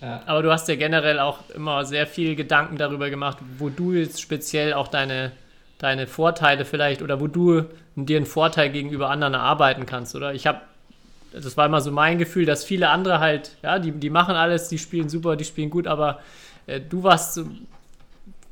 Ja. 0.00 0.22
Aber 0.26 0.42
du 0.42 0.50
hast 0.50 0.66
ja 0.68 0.76
generell 0.76 1.18
auch 1.18 1.38
immer 1.54 1.84
sehr 1.84 2.06
viel 2.06 2.34
Gedanken 2.34 2.78
darüber 2.78 3.10
gemacht, 3.10 3.38
wo 3.58 3.68
du 3.68 3.92
jetzt 3.92 4.20
speziell 4.22 4.72
auch 4.72 4.88
deine, 4.88 5.32
deine 5.78 6.06
Vorteile 6.06 6.64
vielleicht 6.64 7.02
oder 7.02 7.20
wo 7.20 7.26
du 7.26 7.66
dir 7.96 8.16
einen 8.16 8.26
Vorteil 8.26 8.70
gegenüber 8.70 9.10
anderen 9.10 9.34
erarbeiten 9.34 9.84
kannst, 9.84 10.14
oder? 10.14 10.32
Ich 10.32 10.46
habe, 10.46 10.62
das 11.32 11.56
war 11.56 11.66
immer 11.66 11.80
so 11.80 11.90
mein 11.92 12.18
Gefühl, 12.18 12.46
dass 12.46 12.64
viele 12.64 12.88
andere 12.88 13.20
halt, 13.20 13.56
ja, 13.62 13.78
die, 13.78 13.92
die 13.92 14.10
machen 14.10 14.34
alles, 14.34 14.68
die 14.68 14.78
spielen 14.78 15.08
super, 15.08 15.36
die 15.36 15.44
spielen 15.44 15.70
gut, 15.70 15.86
aber 15.86 16.20
äh, 16.66 16.80
du 16.80 17.02
warst 17.02 17.34
so, 17.34 17.44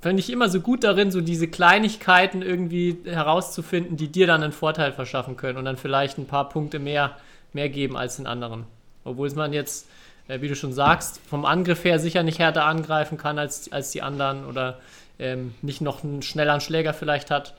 finde 0.01 0.21
ich 0.21 0.31
immer 0.31 0.49
so 0.49 0.61
gut 0.61 0.85
darin, 0.85 1.11
so 1.11 1.21
diese 1.21 1.49
Kleinigkeiten 1.49 2.43
irgendwie 2.43 2.99
herauszufinden, 3.05 3.97
die 3.97 4.09
dir 4.09 4.27
dann 4.27 4.43
einen 4.43 4.53
Vorteil 4.53 4.93
verschaffen 4.93 5.37
können 5.37 5.59
und 5.59 5.65
dann 5.65 5.77
vielleicht 5.77 6.19
ein 6.19 6.27
paar 6.27 6.49
Punkte 6.49 6.79
mehr, 6.79 7.17
mehr 7.53 7.69
geben 7.69 7.97
als 7.97 8.17
den 8.17 8.27
anderen. 8.27 8.65
Obwohl 9.05 9.27
es 9.27 9.35
man 9.35 9.53
jetzt 9.53 9.89
äh, 10.29 10.41
wie 10.41 10.49
du 10.49 10.55
schon 10.55 10.73
sagst, 10.73 11.21
vom 11.29 11.45
Angriff 11.45 11.85
her 11.85 11.99
sicher 11.99 12.23
nicht 12.23 12.39
härter 12.39 12.65
angreifen 12.65 13.19
kann 13.19 13.39
als, 13.39 13.73
als 13.73 13.91
die 13.91 14.03
anderen 14.03 14.45
oder 14.45 14.79
ähm, 15.19 15.55
nicht 15.63 15.81
noch 15.81 16.05
einen 16.05 16.23
schnelleren 16.23 16.61
Schläger 16.61 16.95
vielleicht 16.95 17.31
hat. 17.31 17.55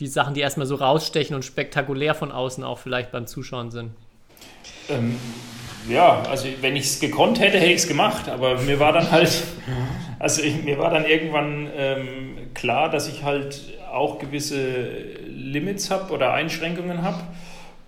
Die 0.00 0.06
Sachen, 0.06 0.34
die 0.34 0.40
erstmal 0.40 0.66
so 0.66 0.76
rausstechen 0.76 1.36
und 1.36 1.44
spektakulär 1.44 2.14
von 2.14 2.32
außen 2.32 2.64
auch 2.64 2.78
vielleicht 2.78 3.12
beim 3.12 3.26
Zuschauen 3.26 3.70
sind. 3.70 3.90
Ähm, 4.88 5.16
ja, 5.88 6.22
also 6.22 6.46
wenn 6.60 6.76
ich 6.76 6.84
es 6.84 7.00
gekonnt 7.00 7.40
hätte, 7.40 7.58
hätte 7.58 7.72
ich 7.72 7.82
es 7.82 7.88
gemacht, 7.88 8.28
aber 8.28 8.60
mir 8.60 8.78
war 8.78 8.92
dann 8.92 9.10
halt, 9.10 9.42
also 10.18 10.42
ich, 10.42 10.62
mir 10.62 10.78
war 10.78 10.90
dann 10.90 11.04
irgendwann 11.04 11.68
ähm, 11.76 12.36
klar, 12.54 12.88
dass 12.88 13.08
ich 13.08 13.24
halt 13.24 13.78
auch 13.92 14.18
gewisse 14.18 14.78
Limits 15.26 15.90
habe 15.90 16.12
oder 16.12 16.32
Einschränkungen 16.32 17.02
habe 17.02 17.22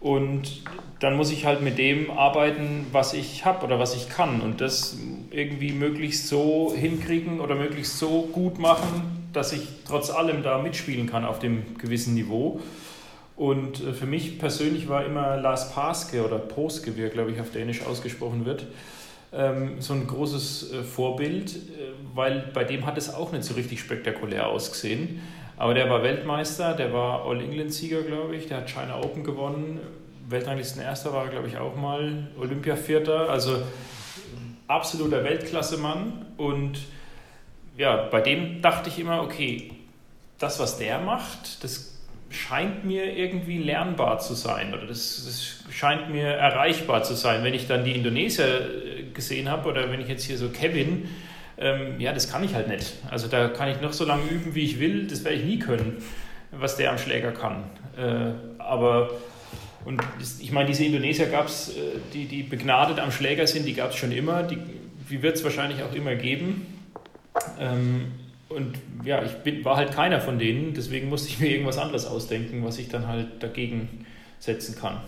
und 0.00 0.62
dann 1.00 1.16
muss 1.16 1.30
ich 1.30 1.44
halt 1.44 1.60
mit 1.60 1.78
dem 1.78 2.10
arbeiten, 2.10 2.86
was 2.92 3.14
ich 3.14 3.44
habe 3.44 3.64
oder 3.66 3.78
was 3.78 3.94
ich 3.94 4.08
kann 4.08 4.40
und 4.40 4.60
das 4.60 4.98
irgendwie 5.30 5.72
möglichst 5.72 6.28
so 6.28 6.72
hinkriegen 6.74 7.40
oder 7.40 7.54
möglichst 7.54 7.98
so 7.98 8.28
gut 8.32 8.58
machen, 8.58 9.28
dass 9.32 9.52
ich 9.52 9.62
trotz 9.86 10.10
allem 10.10 10.42
da 10.42 10.58
mitspielen 10.58 11.06
kann 11.06 11.24
auf 11.24 11.38
dem 11.38 11.76
gewissen 11.78 12.14
Niveau. 12.14 12.60
Und 13.36 13.82
äh, 13.82 13.92
für 13.92 14.06
mich 14.06 14.38
persönlich 14.38 14.88
war 14.88 15.04
immer 15.04 15.36
Lars 15.36 15.72
Paske 15.72 16.24
oder 16.24 16.38
Poske, 16.38 16.96
wie 16.96 17.02
er 17.02 17.08
glaube 17.08 17.32
ich 17.32 17.40
auf 17.40 17.50
Dänisch 17.50 17.84
ausgesprochen 17.84 18.44
wird, 18.44 18.66
ähm, 19.32 19.80
so 19.80 19.94
ein 19.94 20.06
großes 20.06 20.72
äh, 20.72 20.82
Vorbild, 20.82 21.56
äh, 21.56 21.58
weil 22.14 22.50
bei 22.54 22.64
dem 22.64 22.86
hat 22.86 22.96
es 22.96 23.12
auch 23.12 23.32
nicht 23.32 23.44
so 23.44 23.54
richtig 23.54 23.80
spektakulär 23.80 24.48
ausgesehen. 24.48 25.20
Aber 25.56 25.74
der 25.74 25.88
war 25.88 26.02
Weltmeister, 26.02 26.74
der 26.74 26.92
war 26.92 27.24
All-England-Sieger, 27.26 28.02
glaube 28.02 28.36
ich, 28.36 28.46
der 28.46 28.58
hat 28.58 28.70
China 28.70 29.00
Open 29.00 29.22
gewonnen, 29.22 29.80
Weltranglisten 30.28 30.82
Erster 30.82 31.12
war, 31.12 31.28
glaube 31.28 31.48
ich, 31.48 31.58
auch 31.58 31.76
mal 31.76 32.28
Olympia-Vierter. 32.40 33.28
Also 33.28 33.58
absoluter 34.66 35.22
Weltklasse-Mann. 35.24 36.26
Und 36.36 36.78
ja, 37.76 38.08
bei 38.10 38.20
dem 38.20 38.62
dachte 38.62 38.88
ich 38.88 38.98
immer, 38.98 39.22
okay, 39.22 39.72
das, 40.38 40.58
was 40.58 40.78
der 40.78 40.98
macht, 41.00 41.62
das 41.62 41.93
scheint 42.34 42.84
mir 42.84 43.16
irgendwie 43.16 43.58
lernbar 43.58 44.18
zu 44.18 44.34
sein 44.34 44.74
oder 44.74 44.86
das, 44.86 45.24
das 45.24 45.74
scheint 45.74 46.10
mir 46.10 46.26
erreichbar 46.26 47.02
zu 47.02 47.14
sein. 47.14 47.44
Wenn 47.44 47.54
ich 47.54 47.66
dann 47.66 47.84
die 47.84 47.92
Indonesier 47.92 48.68
gesehen 49.14 49.48
habe 49.48 49.68
oder 49.68 49.90
wenn 49.90 50.00
ich 50.00 50.08
jetzt 50.08 50.24
hier 50.24 50.36
so 50.36 50.48
Kevin, 50.48 51.08
ähm, 51.56 52.00
ja, 52.00 52.12
das 52.12 52.30
kann 52.30 52.42
ich 52.44 52.54
halt 52.54 52.68
nicht. 52.68 52.94
Also 53.10 53.28
da 53.28 53.48
kann 53.48 53.68
ich 53.68 53.80
noch 53.80 53.92
so 53.92 54.04
lange 54.04 54.24
üben, 54.28 54.54
wie 54.54 54.64
ich 54.64 54.80
will, 54.80 55.06
das 55.06 55.24
werde 55.24 55.38
ich 55.38 55.44
nie 55.44 55.58
können, 55.58 56.02
was 56.50 56.76
der 56.76 56.90
am 56.90 56.98
Schläger 56.98 57.32
kann. 57.32 57.64
Äh, 57.96 58.32
aber 58.58 59.10
und 59.84 60.02
ich 60.40 60.50
meine, 60.50 60.66
diese 60.68 60.84
Indonesier 60.84 61.26
gab 61.26 61.46
es, 61.46 61.70
äh, 61.70 61.98
die, 62.12 62.24
die 62.26 62.42
begnadet 62.42 62.98
am 62.98 63.12
Schläger 63.12 63.46
sind, 63.46 63.66
die 63.66 63.74
gab 63.74 63.90
es 63.90 63.96
schon 63.96 64.12
immer, 64.12 64.42
die, 64.42 64.58
die 65.10 65.22
wird 65.22 65.36
es 65.36 65.44
wahrscheinlich 65.44 65.82
auch 65.82 65.94
immer 65.94 66.14
geben. 66.14 66.66
Ähm, 67.60 68.12
und 68.54 68.78
ja, 69.04 69.22
ich 69.22 69.32
bin, 69.38 69.64
war 69.64 69.76
halt 69.76 69.92
keiner 69.92 70.20
von 70.20 70.38
denen, 70.38 70.74
deswegen 70.74 71.08
musste 71.08 71.28
ich 71.28 71.40
mir 71.40 71.50
irgendwas 71.50 71.78
anderes 71.78 72.06
ausdenken, 72.06 72.64
was 72.64 72.78
ich 72.78 72.88
dann 72.88 73.06
halt 73.06 73.42
dagegen 73.42 74.06
setzen 74.38 74.76
kann. 74.76 75.00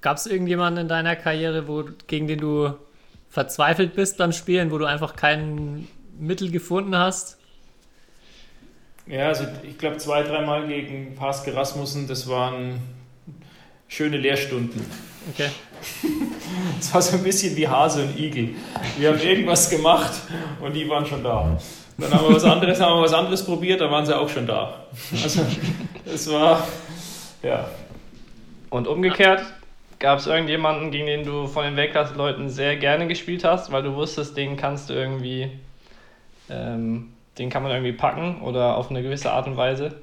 Gab 0.00 0.16
es 0.16 0.26
irgendjemanden 0.26 0.82
in 0.82 0.88
deiner 0.88 1.16
Karriere, 1.16 1.68
wo, 1.68 1.84
gegen 2.06 2.28
den 2.28 2.38
du 2.38 2.74
verzweifelt 3.28 3.94
bist 3.94 4.16
beim 4.16 4.32
Spielen, 4.32 4.70
wo 4.70 4.78
du 4.78 4.84
einfach 4.84 5.16
kein 5.16 5.88
Mittel 6.18 6.50
gefunden 6.50 6.96
hast? 6.96 7.38
Ja, 9.06 9.28
also 9.28 9.46
ich 9.62 9.78
glaube 9.78 9.96
zwei, 9.96 10.22
dreimal 10.22 10.66
gegen 10.68 11.14
Paske 11.14 11.54
Rasmussen, 11.54 12.06
das 12.06 12.28
waren 12.28 12.80
schöne 13.88 14.18
Lehrstunden. 14.18 14.84
Okay. 15.32 15.50
Es 16.80 16.92
war 16.92 17.02
so 17.02 17.16
ein 17.16 17.22
bisschen 17.22 17.54
wie 17.56 17.68
Hase 17.68 18.02
und 18.02 18.18
Igel. 18.18 18.50
Wir 18.96 19.10
haben 19.10 19.20
irgendwas 19.20 19.70
gemacht 19.70 20.12
und 20.60 20.74
die 20.74 20.88
waren 20.88 21.06
schon 21.06 21.22
da. 21.22 21.58
Dann 21.98 22.14
haben 22.14 22.28
wir 22.28 22.36
was 22.36 22.44
anderes, 22.44 22.80
haben 22.80 22.96
wir 22.96 23.02
was 23.02 23.12
anderes 23.12 23.44
probiert, 23.44 23.80
dann 23.80 23.90
waren 23.90 24.06
sie 24.06 24.16
auch 24.16 24.28
schon 24.28 24.46
da. 24.46 24.86
Also 25.22 25.42
es 26.06 26.30
war, 26.30 26.66
ja. 27.42 27.68
Und 28.70 28.86
umgekehrt, 28.86 29.42
gab 29.98 30.20
es 30.20 30.26
irgendjemanden, 30.28 30.92
gegen 30.92 31.06
den 31.06 31.24
du 31.24 31.48
von 31.48 31.64
den 31.64 31.76
Weltklasse-Leuten 31.76 32.50
sehr 32.50 32.76
gerne 32.76 33.08
gespielt 33.08 33.42
hast, 33.42 33.72
weil 33.72 33.82
du 33.82 33.94
wusstest, 33.94 34.36
den 34.36 34.56
kannst 34.56 34.90
du 34.90 34.94
irgendwie, 34.94 35.50
ähm, 36.48 37.12
den 37.36 37.50
kann 37.50 37.64
man 37.64 37.72
irgendwie 37.72 37.92
packen 37.92 38.42
oder 38.42 38.76
auf 38.76 38.90
eine 38.90 39.02
gewisse 39.02 39.32
Art 39.32 39.48
und 39.48 39.56
Weise? 39.56 39.96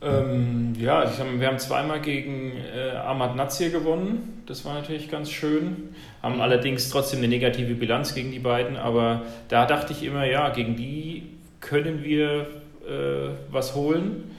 Ähm, 0.00 0.74
ja, 0.78 1.04
hab, 1.04 1.40
wir 1.40 1.46
haben 1.46 1.58
zweimal 1.58 2.00
gegen 2.00 2.52
äh, 2.74 2.96
Ahmad 2.96 3.34
Nazir 3.34 3.70
gewonnen. 3.70 4.42
Das 4.46 4.64
war 4.64 4.74
natürlich 4.74 5.10
ganz 5.10 5.30
schön. 5.30 5.94
Haben 6.22 6.40
allerdings 6.40 6.88
trotzdem 6.88 7.18
eine 7.18 7.28
negative 7.28 7.74
Bilanz 7.74 8.14
gegen 8.14 8.30
die 8.30 8.38
beiden. 8.38 8.76
Aber 8.76 9.22
da 9.48 9.66
dachte 9.66 9.92
ich 9.92 10.04
immer, 10.04 10.24
ja, 10.24 10.50
gegen 10.50 10.76
die 10.76 11.24
können 11.60 12.04
wir 12.04 12.46
äh, 12.86 13.30
was 13.50 13.74
holen. 13.74 14.30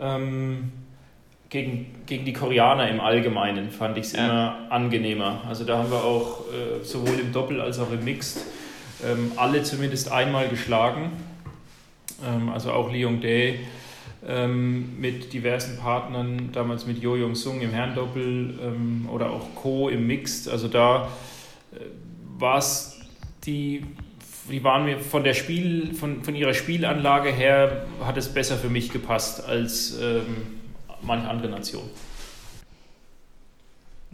Ähm, 0.00 0.72
gegen, 1.48 2.02
gegen 2.06 2.24
die 2.24 2.32
Koreaner 2.32 2.88
im 2.88 3.00
Allgemeinen 3.00 3.70
fand 3.70 3.98
ich 3.98 4.06
es 4.06 4.12
ja. 4.14 4.24
immer 4.24 4.56
angenehmer. 4.70 5.42
Also 5.46 5.64
da 5.64 5.78
haben 5.78 5.90
wir 5.90 6.02
auch 6.02 6.40
äh, 6.48 6.82
sowohl 6.82 7.20
im 7.20 7.32
Doppel 7.32 7.60
als 7.60 7.78
auch 7.78 7.92
im 7.92 8.04
Mixed 8.04 8.46
ähm, 9.04 9.32
alle 9.36 9.62
zumindest 9.62 10.10
einmal 10.10 10.48
geschlagen. 10.48 11.12
Ähm, 12.26 12.48
also 12.48 12.72
auch 12.72 12.90
Leon 12.90 13.20
Day 13.20 13.60
ähm, 14.26 15.00
mit 15.00 15.32
diversen 15.32 15.78
Partnern, 15.78 16.50
damals 16.52 16.86
mit 16.86 17.02
Jo 17.02 17.16
Jong 17.16 17.34
Sung 17.34 17.60
im 17.60 17.70
Herrendoppel 17.70 18.58
ähm, 18.62 19.08
oder 19.10 19.30
auch 19.30 19.54
Co 19.54 19.88
im 19.88 20.06
Mixed. 20.06 20.48
Also 20.48 20.68
da 20.68 21.08
äh, 21.72 21.80
war 22.38 22.58
es 22.58 23.00
die, 23.44 23.84
die 24.50 24.62
waren 24.62 24.84
mir 24.84 24.98
von 24.98 25.24
der 25.24 25.34
Spiel, 25.34 25.94
von, 25.94 26.22
von 26.22 26.34
ihrer 26.34 26.54
Spielanlage 26.54 27.30
her 27.30 27.86
hat 28.04 28.16
es 28.16 28.28
besser 28.28 28.56
für 28.56 28.68
mich 28.68 28.90
gepasst 28.90 29.44
als 29.44 29.98
ähm, 30.00 30.60
manche 31.02 31.28
andere 31.28 31.48
Nation. 31.48 31.88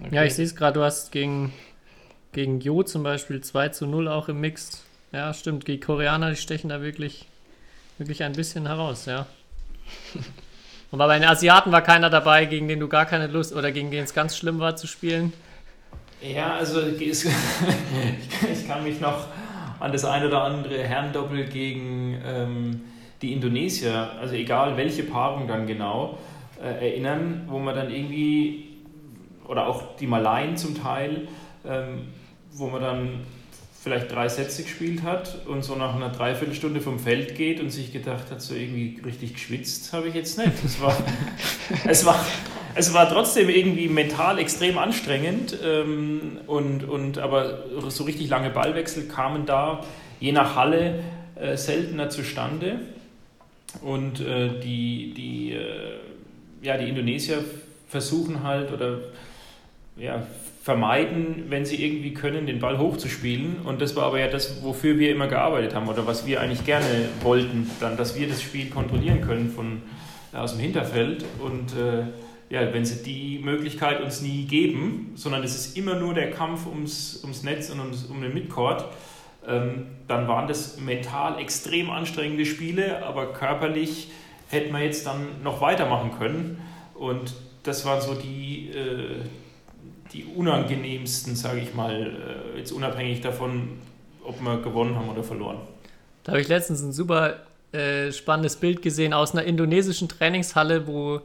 Okay. 0.01 0.15
Ja, 0.15 0.25
ich 0.25 0.35
sehe 0.35 0.45
es 0.45 0.55
gerade, 0.55 0.79
du 0.79 0.85
hast 0.85 1.13
gegen, 1.13 1.53
gegen 2.33 2.61
Jo 2.61 2.83
zum 2.83 3.03
Beispiel 3.03 3.41
2 3.41 3.71
zu 3.71 3.87
0 3.87 4.09
auch 4.09 4.29
im 4.29 4.41
Mixed. 4.41 4.83
Ja, 5.13 5.35
stimmt, 5.35 5.67
die 5.67 5.81
Koreaner, 5.81 6.31
die 6.31 6.37
stechen 6.37 6.71
da 6.71 6.83
wirklich 6.83 7.27
wirklich 7.99 8.23
ein 8.23 8.33
bisschen 8.33 8.67
heraus, 8.67 9.07
ja. 9.07 9.27
Und 10.91 10.99
bei 10.99 11.19
den 11.19 11.29
Asiaten 11.29 11.71
war 11.71 11.83
keiner 11.83 12.09
dabei, 12.09 12.47
gegen 12.47 12.67
den 12.67 12.81
du 12.81 12.89
gar 12.89 13.05
keine 13.05 13.27
Lust 13.27 13.55
oder 13.55 13.73
gegen 13.73 13.91
den 13.91 14.05
es 14.05 14.15
ganz 14.15 14.37
schlimm 14.37 14.59
war 14.59 14.77
zu 14.77 14.87
spielen. 14.87 15.33
Ja, 16.23 16.55
also 16.55 16.81
es, 16.81 17.25
ich 18.53 18.67
kann 18.67 18.83
mich 18.83 19.01
noch 19.01 19.27
an 19.81 19.93
das 19.93 20.05
ein 20.05 20.25
oder 20.25 20.43
andere 20.43 20.83
Herrendoppel 20.83 21.45
gegen 21.45 22.21
ähm, 22.25 22.81
die 23.23 23.33
Indonesier, 23.33 24.11
also 24.21 24.35
egal 24.35 24.77
welche 24.77 25.05
Paarung 25.05 25.47
dann 25.47 25.67
genau, 25.67 26.19
äh, 26.61 26.91
erinnern, 26.91 27.45
wo 27.49 27.59
man 27.59 27.75
dann 27.75 27.91
irgendwie, 27.91 28.65
oder 29.47 29.67
auch 29.67 29.97
die 29.97 30.07
Malaien 30.07 30.57
zum 30.57 30.81
Teil, 30.81 31.29
ähm, 31.67 32.09
wo 32.53 32.67
man 32.69 32.81
dann 32.81 33.21
vielleicht 33.89 34.13
drei 34.13 34.29
Sätze 34.29 34.63
gespielt 34.65 35.03
hat 35.03 35.47
und 35.47 35.65
so 35.65 35.75
nach 35.75 35.95
einer 35.95 36.11
Dreiviertelstunde 36.11 36.83
vom 36.83 36.99
Feld 36.99 37.35
geht 37.37 37.59
und 37.59 37.71
sich 37.71 37.91
gedacht 37.91 38.31
hat, 38.31 38.43
so 38.43 38.55
irgendwie 38.55 39.01
richtig 39.03 39.33
geschwitzt 39.35 39.95
habe 39.95 40.09
ich 40.09 40.15
jetzt 40.15 40.37
nicht. 40.37 40.53
Es 40.63 40.79
war, 40.81 40.95
es 41.87 42.05
war, 42.05 42.23
es 42.75 42.93
war 42.93 43.09
trotzdem 43.09 43.49
irgendwie 43.49 43.89
mental 43.89 44.39
extrem 44.39 44.77
anstrengend 44.77 45.57
ähm, 45.65 46.39
und, 46.47 46.85
und 46.85 47.17
aber 47.17 47.65
so 47.89 48.05
richtig 48.05 48.29
lange 48.29 48.51
Ballwechsel 48.51 49.09
kamen 49.09 49.47
da 49.47 49.85
je 50.21 50.33
nach 50.33 50.55
Halle 50.55 50.99
äh, 51.35 51.57
seltener 51.57 52.11
zustande 52.11 52.81
und 53.81 54.21
äh, 54.21 54.61
die, 54.61 55.15
die, 55.17 55.53
äh, 55.53 55.99
ja, 56.61 56.77
die 56.77 56.91
Indonesier 56.91 57.43
versuchen 57.89 58.43
halt 58.43 58.71
oder 58.71 58.99
ja, 59.97 60.27
vermeiden, 60.69 61.47
wenn 61.49 61.65
sie 61.65 61.83
irgendwie 61.83 62.13
können, 62.13 62.45
den 62.45 62.59
Ball 62.59 62.77
hochzuspielen. 62.77 63.61
Und 63.65 63.81
das 63.81 63.97
war 63.97 64.05
aber 64.05 64.21
ja 64.21 64.29
das, 64.29 64.63
wofür 64.63 64.99
wir 64.99 65.11
immer 65.11 65.27
gearbeitet 65.27 65.75
haben 65.75 65.89
oder 65.89 66.07
was 66.07 66.27
wir 66.27 66.43
eigentlich 66.43 66.63
gerne 66.67 67.09
wollten, 67.23 67.71
dann, 67.81 67.97
dass 67.97 68.19
wir 68.19 68.29
das 68.29 68.43
Spiel 68.43 68.69
kontrollieren 68.69 69.23
können 69.23 69.49
von, 69.49 69.81
aus 70.35 70.53
dem 70.53 70.61
Hinterfeld. 70.61 71.25
Und 71.39 71.73
äh, 71.75 72.03
ja, 72.51 72.71
wenn 72.75 72.85
sie 72.85 73.03
die 73.03 73.39
Möglichkeit 73.43 74.03
uns 74.03 74.21
nie 74.21 74.45
geben, 74.45 75.13
sondern 75.15 75.43
es 75.43 75.57
ist 75.57 75.79
immer 75.79 75.95
nur 75.95 76.13
der 76.13 76.33
Kampf 76.33 76.67
ums, 76.67 77.21
ums 77.23 77.45
Netz 77.45 77.71
und 77.71 77.81
ums, 77.81 78.05
um 78.05 78.21
den 78.21 78.35
Midcourt, 78.35 78.85
ähm, 79.49 79.87
dann 80.07 80.29
waren 80.29 80.49
das 80.49 80.79
mental 80.79 81.41
extrem 81.41 81.89
anstrengende 81.89 82.45
Spiele, 82.45 83.07
aber 83.07 83.33
körperlich 83.33 84.11
hätten 84.51 84.75
wir 84.75 84.85
jetzt 84.85 85.07
dann 85.07 85.43
noch 85.43 85.63
weitermachen 85.63 86.11
können. 86.19 86.61
Und 86.95 87.33
das 87.63 87.87
waren 87.87 88.03
so 88.03 88.13
die, 88.13 88.69
äh, 88.69 89.23
die 90.13 90.25
unangenehmsten, 90.25 91.37
sage 91.37 91.61
ich 91.61 91.75
mal, 91.75 92.53
äh, 92.55 92.59
jetzt 92.59 92.73
unabhängig 92.73 93.21
davon, 93.21 93.79
ob 94.25 94.41
wir 94.41 94.61
gewonnen 94.61 94.97
haben 94.97 95.09
oder 95.09 95.23
verloren. 95.23 95.59
Da 96.25 96.33
habe 96.33 96.41
ich 96.41 96.49
letztens 96.49 96.83
ein 96.83 96.93
super 96.93 97.37
äh, 97.73 98.13
spannendes 98.13 98.57
Bild 98.57 98.83
gesehen 98.83 99.13
aus 99.13 99.33
einer 99.33 99.45
indonesischen 99.45 100.09
Trainingshalle, 100.09 100.87
wo 100.87 101.21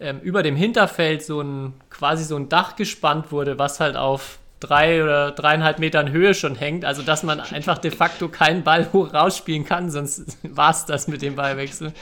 ähm, 0.00 0.20
über 0.20 0.42
dem 0.42 0.56
Hinterfeld 0.56 1.22
so 1.22 1.40
ein 1.40 1.74
quasi 1.90 2.24
so 2.24 2.36
ein 2.36 2.48
Dach 2.48 2.76
gespannt 2.76 3.32
wurde, 3.32 3.58
was 3.58 3.80
halt 3.80 3.96
auf 3.96 4.38
drei 4.60 5.02
oder 5.02 5.32
dreieinhalb 5.32 5.78
Metern 5.78 6.10
Höhe 6.10 6.34
schon 6.34 6.54
hängt. 6.54 6.84
Also 6.84 7.02
dass 7.02 7.22
man 7.22 7.40
einfach 7.40 7.78
de 7.78 7.90
facto 7.90 8.28
keinen 8.28 8.62
Ball 8.62 8.90
hoch 8.92 9.12
rausspielen 9.12 9.64
kann, 9.64 9.90
sonst 9.90 10.38
war 10.42 10.70
es 10.70 10.84
das 10.84 11.08
mit 11.08 11.22
dem 11.22 11.36
Ballwechsel. 11.36 11.92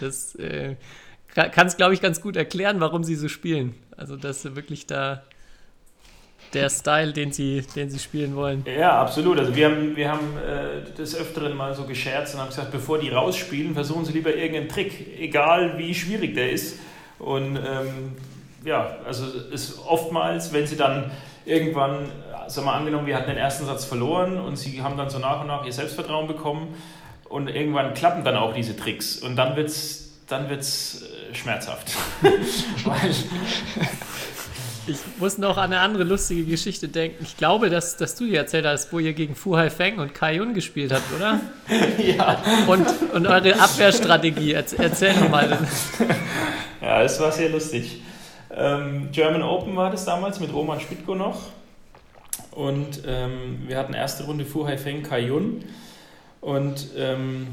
Das 0.00 0.34
äh, 0.36 0.76
kann 1.34 1.66
es, 1.66 1.76
glaube 1.76 1.94
ich, 1.94 2.00
ganz 2.00 2.20
gut 2.20 2.36
erklären, 2.36 2.80
warum 2.80 3.04
sie 3.04 3.16
so 3.16 3.28
spielen. 3.28 3.74
Also 3.96 4.16
dass 4.16 4.42
sie 4.42 4.56
wirklich 4.56 4.86
da 4.86 5.22
der 6.54 6.70
Style, 6.70 7.12
den 7.12 7.32
sie, 7.32 7.64
den 7.74 7.90
sie 7.90 7.98
spielen 7.98 8.36
wollen. 8.36 8.64
Ja, 8.66 9.00
absolut. 9.00 9.38
Also 9.38 9.54
wir 9.54 9.66
haben, 9.66 9.96
wir 9.96 10.10
haben 10.10 10.36
äh, 10.38 10.94
des 10.96 11.16
Öfteren 11.16 11.56
mal 11.56 11.74
so 11.74 11.84
gescherzt 11.84 12.34
und 12.34 12.40
haben 12.40 12.48
gesagt, 12.48 12.70
bevor 12.70 12.98
die 12.98 13.10
rausspielen, 13.10 13.74
versuchen 13.74 14.04
sie 14.04 14.12
lieber 14.12 14.34
irgendeinen 14.34 14.68
Trick, 14.68 15.18
egal 15.18 15.78
wie 15.78 15.94
schwierig 15.94 16.34
der 16.34 16.50
ist. 16.50 16.78
Und 17.18 17.56
ähm, 17.56 18.12
ja, 18.64 18.96
also 19.06 19.26
ist 19.52 19.78
oftmals, 19.86 20.52
wenn 20.52 20.66
sie 20.66 20.76
dann 20.76 21.10
irgendwann, 21.44 22.10
sagen 22.46 22.66
wir 22.66 22.72
angenommen, 22.72 23.06
wir 23.06 23.16
hatten 23.16 23.28
den 23.28 23.36
ersten 23.38 23.66
Satz 23.66 23.84
verloren 23.84 24.38
und 24.38 24.56
sie 24.56 24.82
haben 24.82 24.96
dann 24.96 25.10
so 25.10 25.18
nach 25.18 25.40
und 25.40 25.48
nach 25.48 25.64
ihr 25.64 25.72
Selbstvertrauen 25.72 26.26
bekommen 26.26 26.74
und 27.28 27.48
irgendwann 27.48 27.94
klappen 27.94 28.24
dann 28.24 28.36
auch 28.36 28.54
diese 28.54 28.76
Tricks 28.76 29.18
und 29.18 29.36
dann 29.36 29.56
wird 29.56 29.68
es 29.68 30.04
dann 30.26 30.48
wird's 30.48 31.02
äh, 31.02 31.34
schmerzhaft. 31.34 31.92
Weil 32.84 33.14
ich 34.86 34.98
muss 35.18 35.38
noch 35.38 35.56
an 35.56 35.72
eine 35.72 35.80
andere 35.80 36.04
lustige 36.04 36.44
Geschichte 36.44 36.88
denken. 36.88 37.24
Ich 37.24 37.36
glaube, 37.36 37.70
dass, 37.70 37.96
dass 37.96 38.14
du 38.14 38.26
dir 38.26 38.38
erzählt 38.38 38.66
hast, 38.66 38.92
wo 38.92 38.98
ihr 38.98 39.12
gegen 39.12 39.34
Fu 39.34 39.56
Haifeng 39.56 39.98
und 39.98 40.14
Kai 40.14 40.36
Yun 40.36 40.54
gespielt 40.54 40.92
habt, 40.92 41.12
oder? 41.16 41.40
ja. 41.98 42.42
Und, 42.66 42.86
und 43.12 43.26
eure 43.26 43.58
Abwehrstrategie. 43.58 44.52
Erzähl 44.52 45.14
nochmal. 45.14 45.58
ja, 46.80 47.02
es 47.02 47.18
war 47.20 47.32
sehr 47.32 47.50
lustig. 47.50 48.02
Ähm, 48.54 49.08
German 49.10 49.42
Open 49.42 49.74
war 49.76 49.90
das 49.90 50.04
damals 50.04 50.38
mit 50.40 50.52
Roman 50.52 50.80
Spitko 50.80 51.14
noch. 51.14 51.48
Und 52.50 53.02
ähm, 53.06 53.62
wir 53.66 53.78
hatten 53.78 53.94
erste 53.94 54.24
Runde 54.24 54.44
Fu 54.44 54.66
Haifeng, 54.66 55.02
Kai 55.02 55.20
Yun. 55.20 55.64
Und 56.40 56.88
ähm, 56.96 57.48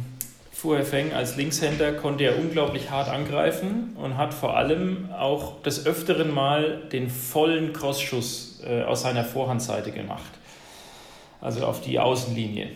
Fu 0.51 0.75
Feng 0.83 1.13
als 1.13 1.37
Linkshänder 1.37 1.93
konnte 1.93 2.25
er 2.25 2.37
unglaublich 2.37 2.91
hart 2.91 3.09
angreifen 3.09 3.95
und 3.95 4.17
hat 4.17 4.33
vor 4.33 4.55
allem 4.55 5.09
auch 5.11 5.61
des 5.63 5.85
Öfteren 5.85 6.31
mal 6.31 6.83
den 6.91 7.09
vollen 7.09 7.73
Crossschuss 7.73 8.61
äh, 8.67 8.83
aus 8.83 9.01
seiner 9.01 9.23
Vorhandseite 9.23 9.91
gemacht. 9.91 10.31
Also 11.39 11.65
auf 11.65 11.81
die 11.81 11.97
Außenlinie, 11.97 12.67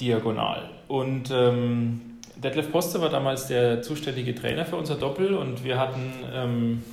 diagonal. 0.00 0.68
Und 0.86 1.30
ähm, 1.32 2.18
Detlef 2.36 2.70
Poster 2.70 3.00
war 3.00 3.08
damals 3.08 3.48
der 3.48 3.82
zuständige 3.82 4.34
Trainer 4.34 4.64
für 4.64 4.76
unser 4.76 4.96
Doppel 4.96 5.34
und 5.34 5.64
wir 5.64 5.78
hatten 5.78 6.12
ähm, 6.32 6.84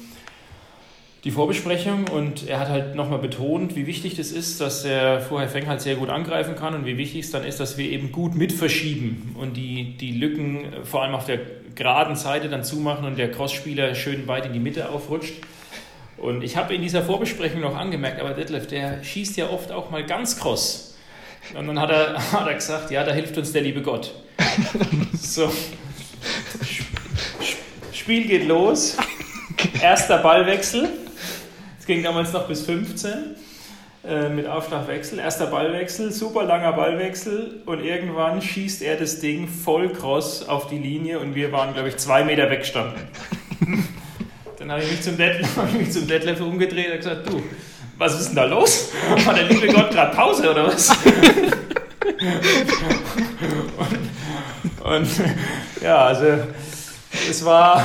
die 1.26 1.32
Vorbesprechung 1.32 2.08
und 2.08 2.48
er 2.48 2.60
hat 2.60 2.70
halt 2.70 2.96
nochmal 2.96 3.20
betont, 3.20 3.76
wie 3.76 3.88
wichtig 3.88 4.16
das 4.16 4.32
ist, 4.32 4.62
dass 4.62 4.84
der 4.84 5.20
Vorher 5.20 5.50
Feng 5.50 5.68
halt 5.68 5.82
sehr 5.82 5.96
gut 5.96 6.10
angreifen 6.10 6.56
kann 6.56 6.74
und 6.74 6.86
wie 6.86 6.98
wichtig 6.98 7.26
es 7.26 7.32
dann 7.32 7.44
ist, 7.44 7.60
dass 7.60 7.78
wir 7.78 7.90
eben 7.90 8.14
gut 8.14 8.36
mit 8.36 8.54
verschieben 8.54 9.36
und 9.38 9.58
die, 9.58 9.98
die 9.98 10.14
Lücken 10.14 10.74
äh, 10.74 10.86
vor 10.86 11.04
allem 11.04 11.14
auf 11.14 11.26
der 11.26 11.40
geraden 11.76 12.16
Seite 12.16 12.48
dann 12.48 12.64
zumachen 12.64 13.06
und 13.06 13.18
der 13.18 13.32
Crossspieler 13.32 13.96
schön 13.96 14.28
weit 14.28 14.46
in 14.46 14.54
die 14.54 14.60
Mitte 14.60 14.90
aufrutscht. 14.90 15.34
Und 16.18 16.44
ich 16.44 16.58
habe 16.58 16.74
in 16.74 16.82
dieser 16.82 17.04
Vorbesprechung 17.04 17.62
noch 17.62 17.76
angemerkt, 17.76 18.20
aber 18.20 18.32
Detlef, 18.32 18.68
der 18.68 19.04
schießt 19.04 19.38
ja 19.38 19.50
oft 19.50 19.72
auch 19.72 19.90
mal 19.90 20.06
ganz 20.06 20.40
cross. 20.40 20.98
Und 21.58 21.68
dann 21.68 21.80
hat 21.80 21.90
er, 21.90 22.32
hat 22.32 22.48
er 22.48 22.54
gesagt, 22.54 22.92
ja, 22.92 23.04
da 23.04 23.12
hilft 23.12 23.38
uns 23.38 23.52
der 23.52 23.62
liebe 23.62 23.82
Gott. 23.82 24.14
so. 25.22 25.52
Spiel 27.94 28.26
geht 28.26 28.48
los. 28.48 28.98
Erster 29.82 30.18
Ballwechsel 30.20 30.90
ging 31.90 32.04
damals 32.04 32.32
noch 32.34 32.48
bis 32.48 32.62
15 32.68 33.12
äh, 34.08 34.30
mit 34.30 34.46
Aufschlagwechsel. 34.46 35.18
Erster 35.18 35.48
Ballwechsel, 35.48 36.12
super 36.12 36.44
langer 36.44 36.72
Ballwechsel 36.74 37.64
und 37.66 37.84
irgendwann 37.84 38.44
schießt 38.44 38.84
er 38.84 38.96
das 38.96 39.22
Ding 39.22 39.48
voll 39.48 39.92
cross 39.92 40.48
auf 40.48 40.68
die 40.68 40.78
Linie 40.78 41.18
und 41.20 41.34
wir 41.34 41.52
waren, 41.52 41.74
glaube 41.74 41.90
ich, 41.90 41.98
zwei 41.98 42.24
Meter 42.24 42.48
weggestanden. 42.52 43.02
Dann 44.60 44.72
habe 44.72 44.84
ich 44.84 44.92
mich 44.92 45.02
zum 45.02 45.18
Detlef, 45.18 45.50
mich 45.80 45.92
zum 45.92 46.08
Detlef 46.08 46.40
umgedreht 46.42 46.92
und 46.92 46.98
gesagt, 46.98 47.28
du, 47.28 47.42
was 47.98 48.20
ist 48.20 48.28
denn 48.28 48.36
da 48.36 48.46
los? 48.46 48.92
Hat 49.26 49.36
der 49.36 49.46
liebe 49.46 49.66
Gott 49.74 49.90
gerade 49.90 50.16
Pause 50.16 50.52
oder 50.52 50.68
was? 50.68 50.92
und, 54.80 54.94
und 54.94 55.10
ja, 55.82 56.06
also 56.06 56.38
es 57.28 57.44
war 57.44 57.84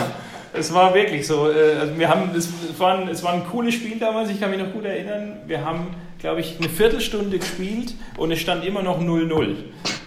es 0.54 0.72
war 0.72 0.94
wirklich 0.94 1.26
so. 1.26 1.50
Äh, 1.50 1.76
also 1.80 1.98
wir 1.98 2.08
haben, 2.08 2.30
es 2.34 2.48
war, 2.78 2.98
ein, 2.98 3.08
es 3.08 3.22
war 3.22 3.34
ein 3.34 3.44
cooles 3.46 3.74
Spiel 3.74 3.98
damals, 3.98 4.30
ich 4.30 4.40
kann 4.40 4.50
mich 4.50 4.60
noch 4.60 4.72
gut 4.72 4.84
erinnern. 4.84 5.40
Wir 5.46 5.64
haben, 5.64 5.88
glaube 6.18 6.40
ich, 6.40 6.56
eine 6.58 6.68
Viertelstunde 6.68 7.38
gespielt 7.38 7.94
und 8.16 8.30
es 8.30 8.40
stand 8.40 8.64
immer 8.64 8.82
noch 8.82 9.00
0-0. 9.00 9.56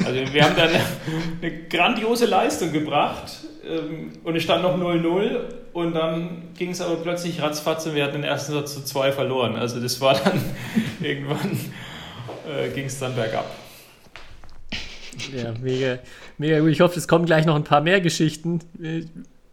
Also 0.06 0.34
wir 0.34 0.44
haben 0.44 0.56
dann 0.56 0.70
eine, 0.70 0.82
eine 1.42 1.52
grandiose 1.70 2.26
Leistung 2.26 2.72
gebracht 2.72 3.32
ähm, 3.70 4.14
und 4.24 4.36
es 4.36 4.44
stand 4.44 4.64
noch 4.64 4.78
0-0 4.78 5.40
und 5.74 5.94
dann 5.94 6.44
ging 6.58 6.72
es 6.72 6.82
aber 6.82 6.96
plötzlich 6.96 7.42
ratzfatz 7.42 7.86
und 7.86 7.96
wir 7.96 8.04
hatten 8.04 8.14
den 8.14 8.24
ersten 8.24 8.54
Satz 8.54 8.74
zu 8.74 8.84
zwei 8.84 9.12
verloren. 9.12 9.56
Also 9.56 9.80
das 9.80 10.00
war 10.02 10.16
dann 10.16 10.42
irgendwann 11.02 11.60
äh, 12.48 12.70
ging 12.70 12.86
es 12.86 12.98
dann 13.00 13.14
bergab. 13.16 13.46
Ja, 15.36 15.52
mega, 15.62 15.98
mega 16.38 16.60
gut. 16.60 16.70
Ich 16.70 16.80
hoffe, 16.80 16.98
es 16.98 17.08
kommen 17.08 17.26
gleich 17.26 17.46
noch 17.46 17.56
ein 17.56 17.64
paar 17.64 17.82
mehr 17.82 18.00
Geschichten 18.00 18.62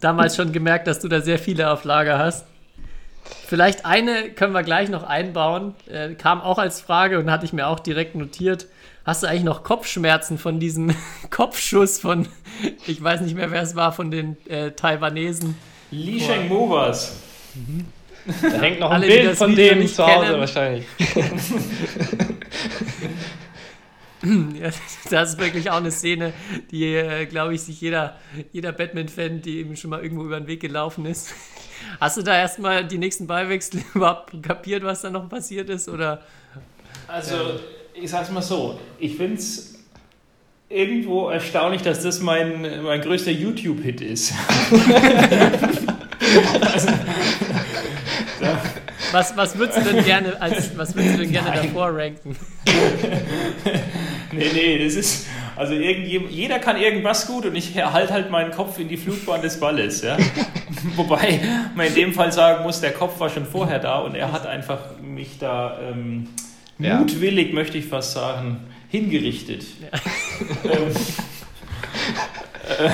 damals 0.05 0.35
schon 0.35 0.51
gemerkt, 0.51 0.87
dass 0.87 0.99
du 0.99 1.07
da 1.07 1.21
sehr 1.21 1.39
viele 1.39 1.71
auf 1.71 1.83
Lager 1.83 2.19
hast. 2.19 2.45
Vielleicht 3.47 3.85
eine 3.85 4.29
können 4.29 4.53
wir 4.53 4.61
gleich 4.61 4.89
noch 4.89 5.03
einbauen. 5.03 5.73
Äh, 5.91 6.13
kam 6.13 6.41
auch 6.41 6.59
als 6.59 6.79
Frage 6.79 7.17
und 7.19 7.31
hatte 7.31 7.45
ich 7.45 7.53
mir 7.53 7.67
auch 7.67 7.79
direkt 7.79 8.15
notiert. 8.15 8.67
Hast 9.03 9.23
du 9.23 9.27
eigentlich 9.27 9.43
noch 9.43 9.63
Kopfschmerzen 9.63 10.37
von 10.37 10.59
diesem 10.59 10.95
Kopfschuss 11.31 11.99
von, 11.99 12.27
ich 12.85 13.03
weiß 13.03 13.21
nicht 13.21 13.35
mehr, 13.35 13.49
wer 13.51 13.63
es 13.63 13.75
war, 13.75 13.93
von 13.93 14.11
den 14.11 14.37
äh, 14.47 14.71
Taiwanesen? 14.71 15.57
Li 15.89 16.19
Sheng 16.19 16.49
Mu 16.49 16.69
war's. 16.69 17.15
Mhm. 17.55 17.85
Da 18.41 18.61
hängt 18.61 18.79
noch 18.79 18.89
ein 18.89 19.03
Alle, 19.03 19.07
Bild 19.07 19.35
von 19.35 19.55
denen 19.55 19.87
zu 19.87 20.05
Hause 20.05 20.25
kennen. 20.25 20.39
wahrscheinlich. 20.39 20.85
Ja, 24.59 24.69
das 25.09 25.33
ist 25.33 25.39
wirklich 25.39 25.69
auch 25.69 25.77
eine 25.77 25.91
Szene, 25.91 26.33
die, 26.71 26.95
äh, 26.95 27.25
glaube 27.25 27.53
ich, 27.53 27.61
sich 27.61 27.79
jeder, 27.81 28.17
jeder 28.51 28.71
Batman-Fan, 28.71 29.41
die 29.41 29.59
eben 29.59 29.75
schon 29.75 29.89
mal 29.89 30.01
irgendwo 30.01 30.23
über 30.23 30.39
den 30.39 30.47
Weg 30.47 30.61
gelaufen 30.61 31.05
ist. 31.05 31.33
Hast 31.99 32.17
du 32.17 32.21
da 32.23 32.37
erstmal 32.37 32.85
die 32.85 32.97
nächsten 32.97 33.27
Ballwechsel 33.27 33.81
überhaupt 33.93 34.41
kapiert, 34.41 34.83
was 34.83 35.01
da 35.01 35.09
noch 35.09 35.29
passiert 35.29 35.69
ist? 35.69 35.89
Oder? 35.89 36.21
Also, 37.07 37.59
ich 37.93 38.09
sag's 38.09 38.31
mal 38.31 38.41
so, 38.41 38.79
ich 38.99 39.15
finde 39.15 39.35
es 39.35 39.75
irgendwo 40.69 41.29
erstaunlich, 41.29 41.81
dass 41.83 42.01
das 42.01 42.21
mein, 42.21 42.83
mein 42.83 43.01
größter 43.01 43.31
YouTube-Hit 43.31 44.01
ist. 44.01 44.33
also. 46.61 46.87
Was, 49.11 49.35
was 49.37 49.57
würdest 49.57 49.79
du 49.79 49.93
denn 49.93 50.03
gerne 50.03 50.41
als 50.41 50.77
was 50.77 50.95
würdest 50.95 51.15
du 51.15 51.21
denn 51.21 51.31
gerne 51.31 51.49
Nein. 51.49 51.67
davor 51.67 51.95
ranken? 51.95 52.35
nee, 54.31 54.51
nee, 54.53 54.83
das 54.83 54.95
ist. 54.95 55.27
Also 55.55 55.73
jeder 55.73 56.59
kann 56.59 56.77
irgendwas 56.77 57.27
gut 57.27 57.45
und 57.45 57.55
ich 57.55 57.77
halte 57.81 58.13
halt 58.13 58.29
meinen 58.29 58.51
Kopf 58.51 58.77
in 58.77 58.89
die 58.89 58.97
Flugbahn 58.97 59.41
des 59.41 59.59
Balles. 59.59 60.01
Ja? 60.01 60.17
Wobei 60.95 61.39
man 61.75 61.87
in 61.87 61.95
dem 61.95 62.13
Fall 62.13 62.31
sagen 62.31 62.63
muss, 62.63 62.81
der 62.81 62.91
Kopf 62.91 63.19
war 63.19 63.29
schon 63.29 63.45
vorher 63.45 63.79
da 63.79 63.99
und 63.99 64.15
er 64.15 64.33
hat 64.33 64.45
einfach 64.45 64.79
mich 65.01 65.39
da 65.39 65.79
ähm, 65.79 66.27
ja. 66.77 66.97
mutwillig, 66.99 67.53
möchte 67.53 67.77
ich 67.77 67.85
fast 67.85 68.11
sagen, 68.11 68.67
hingerichtet. 68.89 69.63
Ja. 69.81 70.71
ähm, 70.71 70.91
äh, 72.79 72.89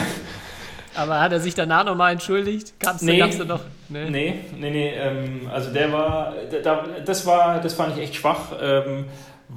aber 0.95 1.19
hat 1.19 1.31
er 1.31 1.39
sich 1.39 1.55
danach 1.55 1.85
nochmal 1.85 2.13
entschuldigt? 2.13 2.79
Gab's, 2.79 3.01
nee, 3.01 3.17
gab's 3.17 3.37
da 3.37 3.45
noch? 3.45 3.61
Nee, 3.89 4.09
nee, 4.09 4.43
nee. 4.57 4.69
nee 4.71 4.93
ähm, 4.93 5.49
also 5.51 5.71
der 5.71 5.91
war, 5.91 6.33
da, 6.63 6.85
das 7.05 7.25
war, 7.25 7.59
das 7.61 7.73
fand 7.73 7.97
ich 7.97 8.03
echt 8.03 8.15
schwach. 8.15 8.51
Ähm, 8.61 9.05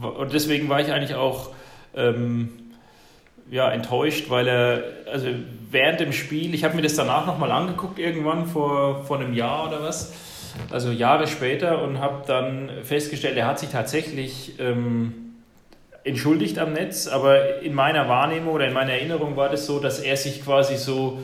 und 0.01 0.33
deswegen 0.33 0.69
war 0.69 0.81
ich 0.81 0.93
eigentlich 0.93 1.15
auch 1.15 1.51
ähm, 1.97 2.51
ja, 3.51 3.71
enttäuscht, 3.71 4.31
weil 4.31 4.49
er, 4.49 4.83
also 5.13 5.29
während 5.71 6.01
dem 6.01 6.13
Spiel, 6.13 6.55
ich 6.55 6.65
habe 6.65 6.77
mir 6.77 6.83
das 6.83 6.95
danach 6.95 7.27
nochmal 7.27 7.51
angeguckt, 7.53 7.99
irgendwann 7.99 8.47
vor, 8.47 9.05
vor 9.05 9.19
einem 9.19 9.35
Jahr 9.35 9.69
oder 9.69 9.83
was, 9.83 10.15
also 10.71 10.91
Jahre 10.91 11.27
später, 11.27 11.83
und 11.83 12.01
habe 12.01 12.25
dann 12.27 12.71
festgestellt, 12.83 13.37
er 13.37 13.47
hat 13.47 13.59
sich 13.59 13.71
tatsächlich 13.71 14.59
ähm, 14.59 15.24
entschuldigt 16.05 16.59
am 16.59 16.73
Netz, 16.73 17.09
aber 17.09 17.63
in 17.63 17.75
meiner 17.75 18.09
Wahrnehmung 18.09 18.55
oder 18.55 18.67
in 18.67 18.75
meiner 18.75 18.93
Erinnerung 18.93 19.37
war 19.37 19.49
das 19.49 19.67
so, 19.67 19.81
dass 19.81 20.01
er 20.01 20.17
sich 20.17 20.45
quasi 20.45 20.77
so 20.77 21.19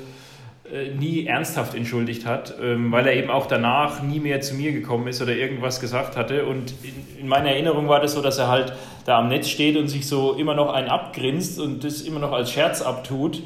äh, 0.72 0.94
nie 0.94 1.26
ernsthaft 1.26 1.74
entschuldigt 1.74 2.24
hat, 2.24 2.54
ähm, 2.62 2.92
weil 2.92 3.06
er 3.06 3.14
eben 3.14 3.28
auch 3.28 3.46
danach 3.46 4.02
nie 4.02 4.20
mehr 4.20 4.40
zu 4.40 4.54
mir 4.54 4.72
gekommen 4.72 5.08
ist 5.08 5.20
oder 5.20 5.32
irgendwas 5.32 5.80
gesagt 5.80 6.16
hatte. 6.16 6.46
Und 6.46 6.72
in, 6.82 7.22
in, 7.22 7.28
meiner 7.28 7.50
Erinnerung 7.50 7.88
war 7.88 8.00
das 8.00 8.12
so, 8.12 8.22
dass 8.22 8.38
er 8.38 8.48
halt 8.48 8.72
da 9.04 9.18
am 9.18 9.28
Netz 9.28 9.48
steht 9.48 9.76
und 9.76 9.88
sich 9.88 10.06
so 10.06 10.34
immer 10.34 10.54
noch 10.54 10.72
einen 10.72 10.88
abgrinst 10.88 11.58
und 11.58 11.84
das 11.84 12.02
immer 12.02 12.20
noch 12.20 12.32
als 12.32 12.52
Scherz 12.52 12.82
abtut. 12.82 13.42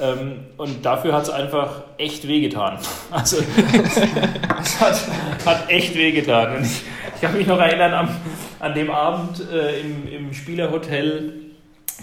Ähm, 0.00 0.44
und 0.56 0.86
dafür 0.86 1.12
hat 1.12 1.24
es 1.24 1.30
einfach 1.30 1.82
echt 1.98 2.26
wehgetan. 2.26 2.78
Also, 3.10 3.38
es 4.62 4.80
hat, 4.80 5.00
hat 5.44 5.68
echt 5.68 5.94
wehgetan. 5.96 6.58
Und 6.58 6.62
ich, 6.62 6.82
ich 7.16 7.20
kann 7.20 7.36
mich 7.36 7.48
noch 7.48 7.58
erinnern, 7.58 7.92
am, 7.92 8.08
an 8.60 8.74
dem 8.74 8.90
Abend 8.90 9.42
äh, 9.50 9.80
im, 9.80 10.06
im 10.06 10.34
Spielerhotel 10.34 11.32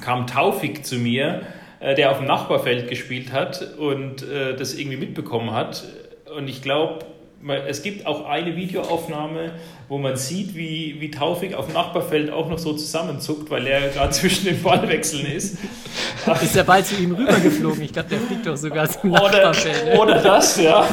kam 0.01 0.27
Taufik 0.27 0.85
zu 0.85 0.95
mir, 0.95 1.43
äh, 1.79 1.95
der 1.95 2.11
auf 2.11 2.17
dem 2.17 2.27
Nachbarfeld 2.27 2.89
gespielt 2.89 3.31
hat 3.31 3.75
und 3.77 4.23
äh, 4.23 4.55
das 4.55 4.73
irgendwie 4.73 4.97
mitbekommen 4.97 5.51
hat. 5.51 5.83
Und 6.35 6.49
ich 6.49 6.61
glaube, 6.61 7.05
es 7.67 7.83
gibt 7.83 8.07
auch 8.07 8.25
eine 8.25 8.55
Videoaufnahme, 8.55 9.51
wo 9.87 9.99
man 9.99 10.15
sieht, 10.17 10.55
wie, 10.55 10.97
wie 10.99 11.11
Taufik 11.11 11.53
auf 11.53 11.67
dem 11.67 11.75
Nachbarfeld 11.75 12.31
auch 12.31 12.49
noch 12.49 12.57
so 12.57 12.73
zusammenzuckt, 12.73 13.49
weil 13.51 13.67
er 13.67 13.89
gerade 13.89 14.09
zwischen 14.11 14.45
den 14.45 14.61
Ballwechseln 14.61 15.25
ist. 15.25 15.57
Ist 16.41 16.55
der 16.55 16.63
Ball 16.63 16.83
zu 16.83 16.95
ihm 16.95 17.13
rübergeflogen? 17.13 17.83
Ich 17.83 17.93
glaube, 17.93 18.09
der 18.09 18.19
fliegt 18.19 18.45
doch 18.47 18.57
sogar 18.57 18.89
zum 18.89 19.11
Nachbarfeld. 19.11 19.93
Oder, 19.93 20.01
oder 20.01 20.21
das, 20.21 20.59
ja. 20.59 20.87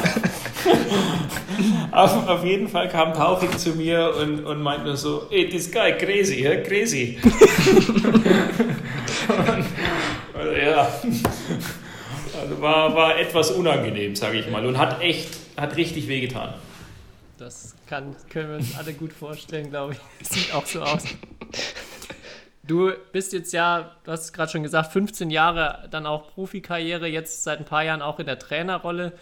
auf, 1.91 2.27
auf, 2.27 2.43
jeden 2.43 2.67
Fall 2.67 2.89
kam 2.89 3.13
Taufik 3.13 3.57
zu 3.57 3.71
mir 3.71 4.13
und, 4.19 4.45
und 4.45 4.61
meinte 4.61 4.85
nur 4.85 4.97
so, 4.97 5.27
hey, 5.29 5.49
this 5.49 5.71
guy 5.71 5.93
crazy, 5.93 6.43
yeah? 6.43 6.61
crazy. 6.61 7.17
und, 9.27 9.65
also, 10.33 10.51
ja, 10.51 10.87
also 12.41 12.61
war, 12.61 12.95
war 12.95 13.17
etwas 13.19 13.51
unangenehm, 13.51 14.15
sage 14.15 14.39
ich 14.39 14.49
mal, 14.49 14.65
und 14.65 14.77
hat 14.77 15.01
echt, 15.01 15.37
hat 15.57 15.75
richtig 15.77 16.07
wehgetan. 16.07 16.53
Das 17.37 17.75
kann, 17.87 18.15
können 18.29 18.49
wir 18.49 18.55
uns 18.57 18.77
alle 18.77 18.93
gut 18.93 19.13
vorstellen, 19.13 19.69
glaube 19.69 19.93
ich. 19.93 19.99
Sieht 20.27 20.53
auch 20.53 20.65
so 20.65 20.81
aus. 20.81 21.03
Du 22.63 22.91
bist 23.11 23.33
jetzt 23.33 23.53
ja, 23.53 23.95
du 24.03 24.11
hast 24.11 24.23
es 24.23 24.33
gerade 24.33 24.51
schon 24.51 24.63
gesagt, 24.63 24.91
15 24.91 25.29
Jahre 25.29 25.87
dann 25.91 26.07
auch 26.07 26.33
Profikarriere, 26.33 27.07
jetzt 27.07 27.43
seit 27.43 27.59
ein 27.59 27.65
paar 27.65 27.83
Jahren 27.83 28.01
auch 28.01 28.19
in 28.19 28.25
der 28.25 28.39
Trainerrolle. 28.39 29.13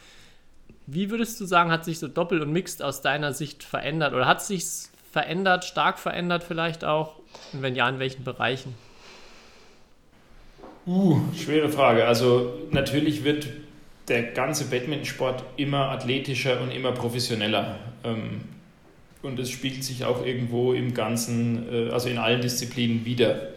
Wie 0.85 1.09
würdest 1.09 1.39
du 1.39 1.45
sagen, 1.45 1.71
hat 1.71 1.85
sich 1.85 1.99
so 1.99 2.07
Doppel 2.07 2.41
und 2.41 2.51
Mixed 2.51 2.81
aus 2.81 3.01
deiner 3.01 3.33
Sicht 3.33 3.63
verändert? 3.63 4.13
Oder 4.13 4.25
hat 4.25 4.43
sich 4.43 4.65
verändert, 5.11 5.63
stark 5.63 5.97
verändert 5.97 6.43
vielleicht 6.43 6.83
auch? 6.83 7.15
Und 7.53 7.61
wenn 7.61 7.75
ja, 7.75 7.87
in 7.87 7.99
welchen 7.99 8.23
Bereichen? 8.23 8.75
Uh, 10.85 11.21
schwere 11.33 11.69
Frage. 11.69 12.05
Also 12.05 12.53
natürlich 12.71 13.23
wird 13.23 13.47
der 14.09 14.23
ganze 14.23 14.65
Badmintonsport 14.65 15.43
immer 15.55 15.89
athletischer 15.89 16.59
und 16.59 16.71
immer 16.71 16.91
professioneller. 16.91 17.79
Ähm, 18.03 18.41
und 19.21 19.39
es 19.39 19.49
spiegelt 19.49 19.85
sich 19.85 20.03
auch 20.03 20.25
irgendwo 20.25 20.73
im 20.73 20.93
Ganzen, 20.93 21.71
äh, 21.71 21.91
also 21.91 22.09
in 22.09 22.17
allen 22.17 22.41
Disziplinen 22.41 23.05
wieder, 23.05 23.53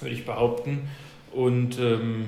würde 0.00 0.14
ich 0.14 0.26
behaupten. 0.26 0.88
Und 1.30 1.78
ähm, 1.78 2.26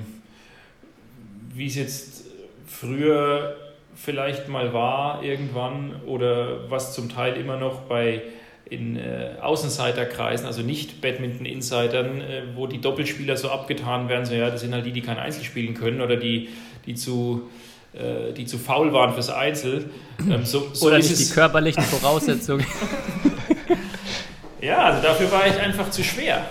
wie 1.53 1.67
es 1.67 1.75
jetzt 1.75 2.23
früher 2.65 3.57
vielleicht 3.95 4.47
mal 4.47 4.73
war 4.73 5.23
irgendwann 5.23 6.01
oder 6.05 6.69
was 6.69 6.93
zum 6.93 7.09
Teil 7.09 7.37
immer 7.37 7.57
noch 7.57 7.81
bei 7.81 8.21
in 8.67 8.97
äh, 8.97 9.35
Außenseiterkreisen, 9.41 10.47
also 10.47 10.63
nicht 10.63 10.99
Badminton-Insidern, 10.99 12.21
äh, 12.21 12.41
wo 12.55 12.65
die 12.65 12.81
Doppelspieler 12.81 13.37
so 13.37 13.49
abgetan 13.49 14.09
werden, 14.09 14.25
so 14.25 14.33
ja, 14.33 14.49
das 14.49 14.61
sind 14.61 14.73
halt 14.73 14.85
die, 14.85 14.91
die 14.91 15.01
kein 15.01 15.17
Einzel 15.17 15.43
spielen 15.43 15.75
können 15.75 16.01
oder 16.01 16.15
die, 16.17 16.49
die 16.87 16.95
zu 16.95 17.49
äh, 17.93 18.33
die 18.33 18.45
zu 18.45 18.57
faul 18.57 18.91
waren 18.91 19.13
fürs 19.13 19.29
Einzel. 19.29 19.89
Ähm, 20.19 20.45
so, 20.45 20.67
so 20.73 20.87
oder 20.87 20.97
nicht 20.97 21.17
die 21.17 21.33
körperlichen 21.33 21.83
Voraussetzungen. 21.83 22.65
ja, 24.61 24.85
also 24.85 25.01
dafür 25.01 25.31
war 25.31 25.47
ich 25.47 25.57
einfach 25.59 25.89
zu 25.89 26.03
schwer 26.03 26.45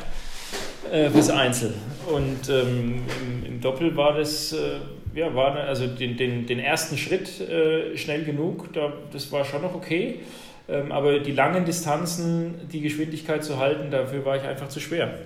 äh, 0.91 1.11
fürs 1.11 1.31
Einzel. 1.31 1.75
Und 2.07 2.49
ähm, 2.49 3.03
im, 3.21 3.47
im, 3.47 3.61
Doppel 3.61 3.97
war 3.97 4.17
das 4.17 4.53
äh, 4.53 4.77
ja, 5.15 5.35
war 5.35 5.55
also 5.57 5.87
den, 5.87 6.17
den, 6.17 6.47
den 6.47 6.59
ersten 6.59 6.99
Schritt 6.99 7.41
äh, 7.41 7.97
schnell 7.97 8.25
genug, 8.25 8.73
da, 8.73 8.93
das 9.13 9.31
war 9.33 9.45
schon 9.45 9.63
noch 9.63 9.75
okay. 9.75 10.21
Ähm, 10.69 10.93
aber 10.93 11.19
die 11.21 11.33
langen 11.33 11.65
Distanzen, 11.65 12.55
die 12.73 12.81
Geschwindigkeit 12.81 13.45
zu 13.45 13.59
halten, 13.59 13.91
dafür 13.91 14.25
war 14.25 14.37
ich 14.37 14.43
einfach 14.43 14.69
zu 14.69 14.81
schwer. 14.81 15.19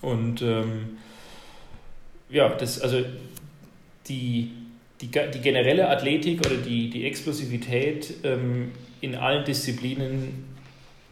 Und 0.00 0.42
ähm, 0.42 0.98
ja, 2.30 2.48
das, 2.48 2.80
also 2.80 3.04
die, 4.08 4.52
die, 5.00 5.08
die 5.08 5.40
generelle 5.40 5.88
Athletik 5.88 6.46
oder 6.46 6.56
die, 6.56 6.88
die 6.90 7.06
Explosivität 7.06 8.14
ähm, 8.24 8.72
in 9.00 9.14
allen 9.14 9.44
Disziplinen, 9.44 10.44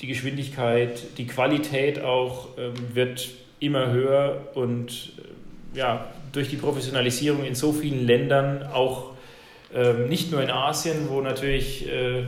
die 0.01 0.07
Geschwindigkeit, 0.07 1.19
die 1.19 1.27
Qualität 1.27 2.01
auch 2.01 2.57
ähm, 2.59 2.75
wird 2.95 3.29
immer 3.61 3.91
höher 3.91 4.49
und 4.55 5.13
äh, 5.19 5.23
ja, 5.77 6.07
durch 6.33 6.49
die 6.49 6.57
Professionalisierung 6.57 7.45
in 7.45 7.55
so 7.55 7.73
vielen 7.73 8.07
Ländern, 8.07 8.65
auch 8.65 9.13
ähm, 9.75 10.09
nicht 10.09 10.33
nur 10.33 10.43
in 10.43 10.51
Asien, 10.51 11.09
wo 11.11 11.21
natürlich 11.21 11.87
äh, 11.89 12.25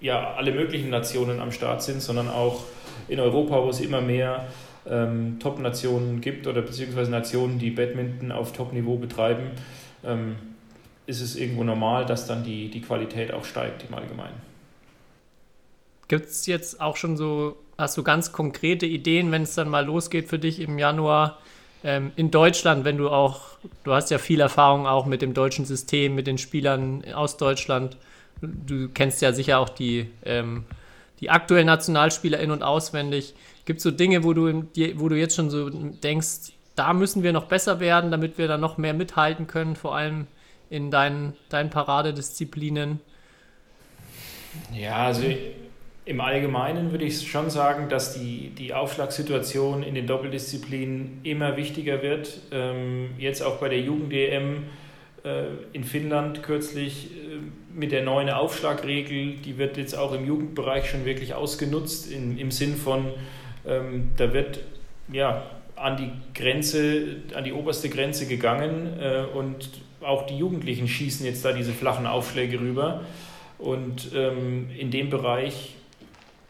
ja, 0.00 0.34
alle 0.34 0.52
möglichen 0.52 0.90
Nationen 0.90 1.40
am 1.40 1.52
Start 1.52 1.82
sind, 1.82 2.02
sondern 2.02 2.28
auch 2.28 2.64
in 3.08 3.20
Europa, 3.20 3.62
wo 3.62 3.68
es 3.68 3.80
immer 3.80 4.00
mehr 4.00 4.48
ähm, 4.88 5.38
Top-Nationen 5.40 6.20
gibt 6.20 6.46
oder 6.46 6.62
beziehungsweise 6.62 7.10
Nationen, 7.10 7.58
die 7.58 7.70
Badminton 7.70 8.32
auf 8.32 8.52
Top-Niveau 8.52 8.96
betreiben, 8.96 9.50
ähm, 10.04 10.36
ist 11.06 11.20
es 11.20 11.36
irgendwo 11.36 11.64
normal, 11.64 12.06
dass 12.06 12.26
dann 12.26 12.44
die, 12.44 12.70
die 12.70 12.80
Qualität 12.80 13.32
auch 13.32 13.44
steigt 13.44 13.84
im 13.88 13.94
Allgemeinen. 13.94 14.40
Gibt 16.08 16.26
es 16.26 16.46
jetzt 16.46 16.80
auch 16.80 16.96
schon 16.96 17.16
so, 17.16 17.56
hast 17.76 17.96
du 17.98 18.02
ganz 18.02 18.32
konkrete 18.32 18.86
Ideen, 18.86 19.30
wenn 19.30 19.42
es 19.42 19.54
dann 19.54 19.68
mal 19.68 19.84
losgeht 19.84 20.28
für 20.28 20.38
dich 20.38 20.60
im 20.60 20.78
Januar? 20.78 21.38
Ähm, 21.82 22.12
in 22.16 22.30
Deutschland, 22.30 22.84
wenn 22.84 22.98
du 22.98 23.08
auch, 23.08 23.40
du 23.84 23.92
hast 23.92 24.10
ja 24.10 24.18
viel 24.18 24.40
Erfahrung 24.40 24.86
auch 24.86 25.06
mit 25.06 25.22
dem 25.22 25.34
deutschen 25.34 25.64
System, 25.64 26.14
mit 26.14 26.26
den 26.26 26.38
Spielern 26.38 27.04
aus 27.14 27.36
Deutschland. 27.36 27.96
Du 28.40 28.88
kennst 28.88 29.22
ja 29.22 29.32
sicher 29.32 29.58
auch 29.58 29.68
die, 29.68 30.10
ähm, 30.24 30.64
die 31.20 31.30
aktuellen 31.30 31.66
Nationalspieler 31.66 32.38
in- 32.40 32.50
und 32.50 32.62
auswendig. 32.62 33.34
Gibt 33.64 33.78
es 33.78 33.82
so 33.82 33.90
Dinge, 33.90 34.24
wo 34.24 34.32
du, 34.32 34.64
wo 34.96 35.08
du 35.08 35.16
jetzt 35.16 35.36
schon 35.36 35.50
so 35.50 35.68
denkst, 35.70 36.52
da 36.76 36.92
müssen 36.92 37.22
wir 37.22 37.32
noch 37.32 37.44
besser 37.44 37.80
werden, 37.80 38.10
damit 38.10 38.38
wir 38.38 38.48
da 38.48 38.56
noch 38.56 38.78
mehr 38.78 38.94
mithalten 38.94 39.46
können, 39.46 39.76
vor 39.76 39.94
allem 39.94 40.26
in 40.70 40.90
deinen, 40.90 41.34
deinen 41.48 41.68
Paradedisziplinen? 41.68 43.00
Ja, 44.74 45.06
also 45.06 45.22
im 46.10 46.20
Allgemeinen 46.20 46.90
würde 46.90 47.04
ich 47.04 47.30
schon 47.30 47.50
sagen, 47.50 47.88
dass 47.88 48.14
die, 48.14 48.50
die 48.50 48.74
Aufschlagssituation 48.74 49.84
in 49.84 49.94
den 49.94 50.08
Doppeldisziplinen 50.08 51.20
immer 51.22 51.56
wichtiger 51.56 52.02
wird. 52.02 52.40
Ähm, 52.50 53.10
jetzt 53.16 53.42
auch 53.42 53.58
bei 53.58 53.68
der 53.68 53.78
Jugend-EM 53.78 54.64
äh, 55.22 55.44
in 55.72 55.84
Finnland 55.84 56.42
kürzlich 56.42 57.12
äh, 57.12 57.38
mit 57.72 57.92
der 57.92 58.02
neuen 58.02 58.28
Aufschlagregel, 58.28 59.36
die 59.36 59.56
wird 59.56 59.76
jetzt 59.76 59.96
auch 59.96 60.12
im 60.12 60.26
Jugendbereich 60.26 60.90
schon 60.90 61.04
wirklich 61.04 61.34
ausgenutzt, 61.34 62.10
in, 62.10 62.36
im 62.38 62.50
Sinn 62.50 62.74
von, 62.74 63.12
ähm, 63.64 64.10
da 64.16 64.32
wird 64.32 64.64
ja 65.12 65.44
an 65.76 65.96
die 65.96 66.10
Grenze, 66.34 67.18
an 67.36 67.44
die 67.44 67.52
oberste 67.52 67.88
Grenze 67.88 68.26
gegangen 68.26 68.98
äh, 69.00 69.22
und 69.32 69.70
auch 70.00 70.26
die 70.26 70.36
Jugendlichen 70.36 70.88
schießen 70.88 71.24
jetzt 71.24 71.44
da 71.44 71.52
diese 71.52 71.72
flachen 71.72 72.08
Aufschläge 72.08 72.58
rüber. 72.58 73.02
Und 73.58 74.10
ähm, 74.12 74.70
in 74.76 74.90
dem 74.90 75.08
Bereich 75.10 75.76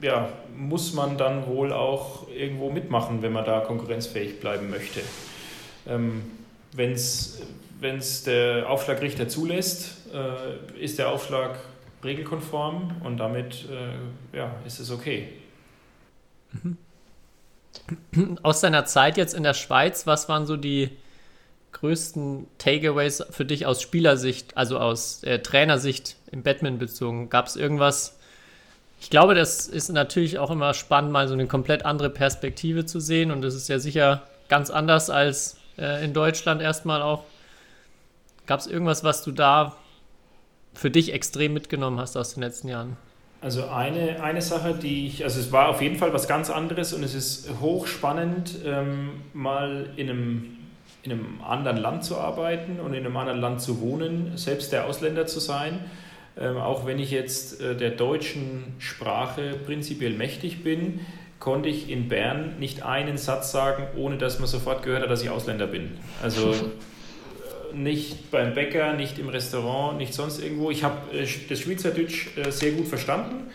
ja, 0.01 0.29
muss 0.57 0.95
man 0.95 1.19
dann 1.19 1.47
wohl 1.47 1.73
auch 1.73 2.29
irgendwo 2.29 2.71
mitmachen, 2.71 3.23
wenn 3.23 3.33
man 3.33 3.45
da 3.45 3.61
konkurrenzfähig 3.61 4.41
bleiben 4.41 4.71
möchte. 4.71 5.01
Ähm, 5.87 6.23
wenn 6.73 6.93
es 6.93 8.23
der 8.25 8.69
Aufschlagrichter 8.69 9.29
zulässt, 9.29 9.97
äh, 10.15 10.83
ist 10.83 10.99
der 10.99 11.11
Aufschlag 11.11 11.59
regelkonform 12.05 13.03
und 13.05 13.19
damit 13.19 13.67
äh, 13.71 14.37
ja, 14.37 14.55
ist 14.67 14.79
es 14.81 14.91
okay. 14.91 15.29
Aus 18.43 18.61
deiner 18.61 18.85
Zeit 18.85 19.17
jetzt 19.17 19.35
in 19.35 19.43
der 19.43 19.55
Schweiz, 19.55 20.07
was 20.07 20.29
waren 20.29 20.47
so 20.47 20.57
die 20.57 20.91
größten 21.73 22.47
Takeaways 22.59 23.25
für 23.31 23.45
dich 23.45 23.67
aus 23.67 23.81
Spielersicht, 23.81 24.57
also 24.57 24.79
aus 24.79 25.23
äh, 25.23 25.41
Trainersicht 25.41 26.17
im 26.31 26.43
Batman 26.43 26.79
bezogen? 26.79 27.31
Gab 27.31 27.47
es 27.47 27.57
irgendwas? 27.57 28.19
Ich 29.01 29.09
glaube, 29.09 29.35
das 29.35 29.67
ist 29.67 29.89
natürlich 29.89 30.39
auch 30.39 30.51
immer 30.51 30.75
spannend, 30.75 31.11
mal 31.11 31.27
so 31.27 31.35
eine 31.35 31.47
komplett 31.47 31.87
andere 31.87 32.11
Perspektive 32.11 32.85
zu 32.85 33.01
sehen 33.01 33.31
und 33.31 33.41
das 33.43 33.55
ist 33.55 33.69
ja 33.69 33.79
sicher 33.79 34.23
ganz 34.49 34.69
anders 34.71 35.09
als 35.09 35.57
äh, 35.79 36.05
in 36.05 36.13
Deutschland 36.13 36.61
erstmal 36.61 37.01
auch. 37.01 37.25
Gab 38.47 38.61
es 38.61 38.67
irgendwas, 38.67 39.03
was 39.03 39.23
du 39.23 39.33
da 39.33 39.77
für 40.75 40.91
dich 40.91 41.13
extrem 41.13 41.55
mitgenommen 41.55 41.99
hast 41.99 42.17
aus 42.17 42.35
den 42.35 42.43
letzten 42.43 42.69
Jahren? 42.69 42.97
Also 43.41 43.69
eine, 43.69 44.23
eine 44.23 44.43
Sache, 44.43 44.75
die 44.75 45.07
ich, 45.07 45.25
also 45.25 45.41
es 45.41 45.51
war 45.51 45.69
auf 45.69 45.81
jeden 45.81 45.97
Fall 45.97 46.13
was 46.13 46.29
ganz 46.29 46.51
anderes 46.51 46.93
und 46.93 47.03
es 47.03 47.15
ist 47.15 47.49
hochspannend, 47.61 48.57
ähm, 48.67 49.23
mal 49.33 49.89
in 49.97 50.11
einem, 50.11 50.59
in 51.03 51.13
einem 51.13 51.41
anderen 51.43 51.79
Land 51.79 52.05
zu 52.05 52.19
arbeiten 52.19 52.81
und 52.81 52.93
in 52.93 53.07
einem 53.07 53.17
anderen 53.17 53.41
Land 53.41 53.63
zu 53.63 53.81
wohnen, 53.81 54.37
selbst 54.37 54.73
der 54.73 54.85
Ausländer 54.85 55.27
zu 55.27 55.41
sein. 55.41 55.81
Ähm, 56.39 56.57
auch 56.57 56.87
wenn 56.87 56.99
ich 56.99 57.11
jetzt 57.11 57.61
äh, 57.61 57.77
der 57.77 57.91
deutschen 57.91 58.75
Sprache 58.79 59.55
prinzipiell 59.67 60.13
mächtig 60.13 60.63
bin, 60.63 61.01
konnte 61.39 61.69
ich 61.69 61.91
in 61.91 62.09
Bern 62.09 62.59
nicht 62.59 62.83
einen 62.83 63.17
Satz 63.17 63.51
sagen, 63.51 63.89
ohne 63.97 64.19
dass 64.19 64.39
man 64.39 64.47
sofort 64.47 64.83
gehört 64.83 65.03
hat, 65.03 65.11
dass 65.11 65.23
ich 65.23 65.31
Ausländer 65.31 65.67
bin. 65.67 65.93
Also 66.23 66.55
nicht 67.75 68.31
beim 68.31 68.55
Bäcker, 68.55 68.93
nicht 68.93 69.19
im 69.19 69.29
Restaurant, 69.29 69.99
nicht 69.99 70.15
sonst 70.15 70.43
irgendwo. 70.43 70.71
Ich 70.71 70.85
habe 70.85 71.17
äh, 71.17 71.27
das 71.49 71.61
Schweizerdeutsch 71.61 72.37
äh, 72.37 72.51
sehr 72.51 72.73
gut 72.73 72.87
verstanden, 72.87 73.51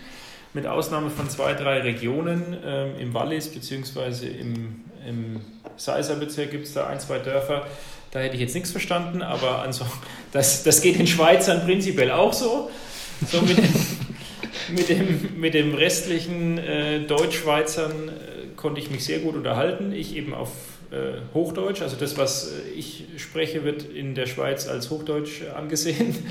mit 0.53 0.67
Ausnahme 0.67 1.09
von 1.09 1.29
zwei, 1.29 1.53
drei 1.53 1.81
Regionen 1.81 2.57
ähm, 2.65 2.91
im 2.99 3.13
Wallis 3.13 3.49
bzw. 3.49 4.27
im, 4.27 4.81
im 5.07 5.41
Seiser 5.77 6.15
Bezirk 6.15 6.51
gibt 6.51 6.65
es 6.65 6.73
da 6.73 6.87
ein, 6.87 6.99
zwei 6.99 7.19
Dörfer. 7.19 7.65
Da 8.11 8.19
hätte 8.19 8.35
ich 8.35 8.41
jetzt 8.41 8.55
nichts 8.55 8.71
verstanden, 8.71 9.21
aber 9.21 9.59
also, 9.59 9.85
das, 10.31 10.63
das 10.63 10.81
geht 10.81 10.97
den 10.97 11.07
Schweizern 11.07 11.65
prinzipiell 11.65 12.11
auch 12.11 12.33
so. 12.33 12.69
So 13.29 13.41
mit 13.41 13.57
dem, 13.57 13.73
mit 14.75 14.89
dem, 14.89 15.39
mit 15.39 15.53
dem 15.53 15.73
restlichen 15.73 16.57
äh, 16.57 17.01
Deutschschweizern 17.01 18.09
äh, 18.09 18.11
konnte 18.55 18.79
ich 18.79 18.89
mich 18.89 19.03
sehr 19.03 19.19
gut 19.19 19.35
unterhalten. 19.35 19.91
Ich 19.91 20.15
eben 20.15 20.33
auf 20.33 20.49
äh, 20.91 21.19
Hochdeutsch. 21.33 21.81
Also 21.81 21.97
das, 21.97 22.17
was 22.17 22.51
äh, 22.51 22.69
ich 22.77 23.05
spreche, 23.17 23.63
wird 23.63 23.83
in 23.83 24.15
der 24.15 24.27
Schweiz 24.27 24.67
als 24.67 24.89
Hochdeutsch 24.89 25.41
angesehen. 25.55 26.15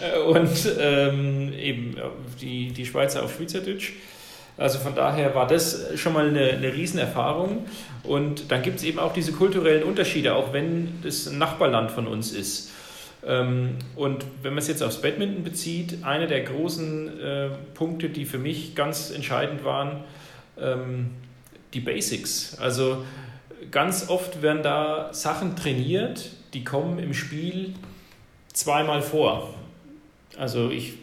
Äh, 0.00 0.20
und 0.20 0.48
ähm, 0.78 1.52
eben 1.52 1.96
die, 2.40 2.70
die 2.70 2.86
Schweizer 2.86 3.24
auf 3.24 3.34
Schweizerdeutsch. 3.34 3.94
Also 4.60 4.78
von 4.78 4.94
daher 4.94 5.34
war 5.34 5.46
das 5.46 5.98
schon 5.98 6.12
mal 6.12 6.28
eine, 6.28 6.50
eine 6.50 6.74
Riesenerfahrung. 6.74 7.64
Und 8.02 8.52
dann 8.52 8.60
gibt 8.60 8.76
es 8.76 8.84
eben 8.84 8.98
auch 8.98 9.14
diese 9.14 9.32
kulturellen 9.32 9.84
Unterschiede, 9.84 10.34
auch 10.34 10.52
wenn 10.52 11.00
das 11.02 11.26
ein 11.26 11.38
Nachbarland 11.38 11.90
von 11.90 12.06
uns 12.06 12.32
ist. 12.32 12.70
Ähm, 13.26 13.76
und 13.96 14.26
wenn 14.42 14.52
man 14.52 14.58
es 14.58 14.68
jetzt 14.68 14.82
aufs 14.82 15.00
Badminton 15.00 15.44
bezieht, 15.44 16.04
einer 16.04 16.26
der 16.26 16.42
großen 16.42 17.20
äh, 17.20 17.48
Punkte, 17.72 18.10
die 18.10 18.26
für 18.26 18.36
mich 18.36 18.74
ganz 18.74 19.10
entscheidend 19.10 19.64
waren, 19.64 20.04
ähm, 20.60 21.12
die 21.72 21.80
Basics. 21.80 22.58
Also 22.60 23.02
ganz 23.70 24.10
oft 24.10 24.42
werden 24.42 24.62
da 24.62 25.08
Sachen 25.14 25.56
trainiert, 25.56 26.32
die 26.52 26.64
kommen 26.64 26.98
im 26.98 27.14
Spiel 27.14 27.72
zweimal 28.52 29.00
vor. 29.00 29.54
Also 30.36 30.68
ich, 30.68 30.94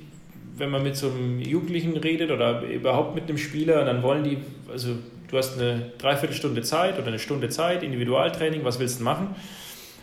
wenn 0.57 0.69
man 0.69 0.83
mit 0.83 0.95
so 0.95 1.09
einem 1.09 1.39
Jugendlichen 1.41 1.95
redet 1.97 2.31
oder 2.31 2.61
überhaupt 2.61 3.15
mit 3.15 3.25
einem 3.25 3.37
Spieler, 3.37 3.85
dann 3.85 4.03
wollen 4.03 4.23
die, 4.23 4.37
also 4.71 4.95
du 5.29 5.37
hast 5.37 5.59
eine 5.59 5.91
Dreiviertelstunde 5.97 6.61
Zeit 6.63 6.97
oder 6.97 7.07
eine 7.07 7.19
Stunde 7.19 7.49
Zeit, 7.49 7.83
Individualtraining, 7.83 8.63
was 8.63 8.79
willst 8.79 8.99
du 8.99 9.03
machen? 9.03 9.35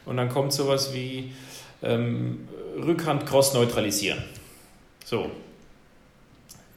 Und 0.06 0.16
dann 0.16 0.28
kommt 0.28 0.52
sowas 0.52 0.94
wie 0.94 1.32
ähm, 1.82 2.48
Rückhand 2.76 3.26
cross 3.26 3.54
neutralisieren. 3.54 4.22
So. 5.04 5.30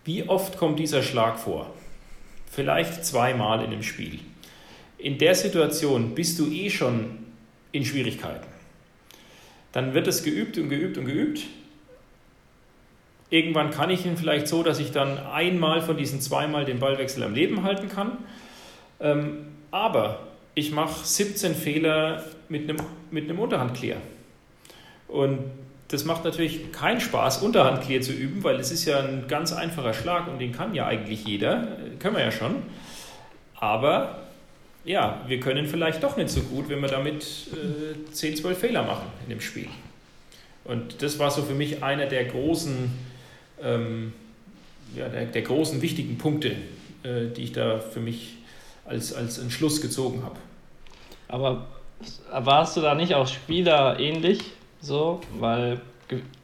Wie 0.05 0.27
oft 0.27 0.57
kommt 0.57 0.79
dieser 0.79 1.03
Schlag 1.03 1.37
vor? 1.37 1.73
Vielleicht 2.49 3.05
zweimal 3.05 3.63
in 3.63 3.71
dem 3.71 3.83
Spiel 3.83 4.19
in 4.97 5.17
der 5.17 5.35
Situation 5.35 6.15
bist 6.15 6.39
du 6.39 6.51
eh 6.51 6.69
schon 6.69 7.19
in 7.71 7.85
Schwierigkeiten. 7.85 8.47
Dann 9.71 9.93
wird 9.93 10.07
es 10.07 10.23
geübt 10.23 10.57
und 10.57 10.69
geübt 10.69 10.97
und 10.97 11.05
geübt. 11.05 11.41
Irgendwann 13.29 13.71
kann 13.71 13.89
ich 13.89 14.05
ihn 14.05 14.17
vielleicht 14.17 14.47
so, 14.47 14.63
dass 14.63 14.79
ich 14.79 14.91
dann 14.91 15.17
einmal 15.17 15.81
von 15.81 15.97
diesen 15.97 16.21
zweimal 16.21 16.65
den 16.65 16.79
Ballwechsel 16.79 17.23
am 17.23 17.33
Leben 17.33 17.63
halten 17.63 17.89
kann. 17.89 18.17
Ähm, 18.99 19.47
aber 19.71 20.27
ich 20.55 20.71
mache 20.71 21.05
17 21.05 21.53
Fehler 21.53 22.23
mit 22.49 22.69
einem, 22.69 22.77
mit 23.11 23.25
einem 23.25 23.39
Unterhandclear. 23.39 23.97
Und 25.07 25.39
das 25.89 26.03
macht 26.03 26.25
natürlich 26.25 26.71
keinen 26.71 26.99
Spaß, 26.99 27.41
Unterhandclear 27.41 28.01
zu 28.01 28.11
üben, 28.11 28.43
weil 28.43 28.59
es 28.59 28.71
ist 28.71 28.85
ja 28.85 28.99
ein 28.99 29.25
ganz 29.27 29.53
einfacher 29.53 29.93
Schlag 29.93 30.27
und 30.27 30.39
den 30.39 30.51
kann 30.51 30.73
ja 30.73 30.85
eigentlich 30.85 31.25
jeder, 31.25 31.77
können 31.99 32.15
wir 32.15 32.23
ja 32.23 32.31
schon. 32.31 32.63
Aber 33.55 34.23
ja, 34.83 35.21
wir 35.27 35.39
können 35.39 35.67
vielleicht 35.67 36.03
doch 36.03 36.17
nicht 36.17 36.29
so 36.29 36.41
gut, 36.41 36.69
wenn 36.69 36.81
wir 36.81 36.89
damit 36.89 37.23
äh, 37.53 38.11
10, 38.11 38.37
12 38.37 38.57
Fehler 38.57 38.83
machen 38.83 39.07
in 39.23 39.29
dem 39.29 39.41
Spiel. 39.41 39.67
Und 40.63 41.01
das 41.01 41.19
war 41.19 41.31
so 41.31 41.43
für 41.43 41.53
mich 41.53 41.83
einer 41.83 42.07
der 42.07 42.25
großen, 42.25 42.91
ähm, 43.61 44.13
ja, 44.95 45.09
der, 45.09 45.25
der, 45.25 45.41
großen 45.41 45.81
wichtigen 45.81 46.17
Punkte, 46.17 46.55
äh, 47.03 47.27
die 47.35 47.43
ich 47.43 47.51
da 47.51 47.79
für 47.79 47.99
mich 47.99 48.35
als, 48.85 49.13
als 49.13 49.37
Entschluss 49.37 49.81
gezogen 49.81 50.23
habe. 50.23 50.37
Aber 51.27 51.67
warst 52.31 52.77
du 52.77 52.81
da 52.81 52.95
nicht 52.95 53.15
auch 53.15 53.27
Spieler 53.27 53.99
ähnlich 53.99 54.39
so? 54.79 55.21
Weil, 55.39 55.81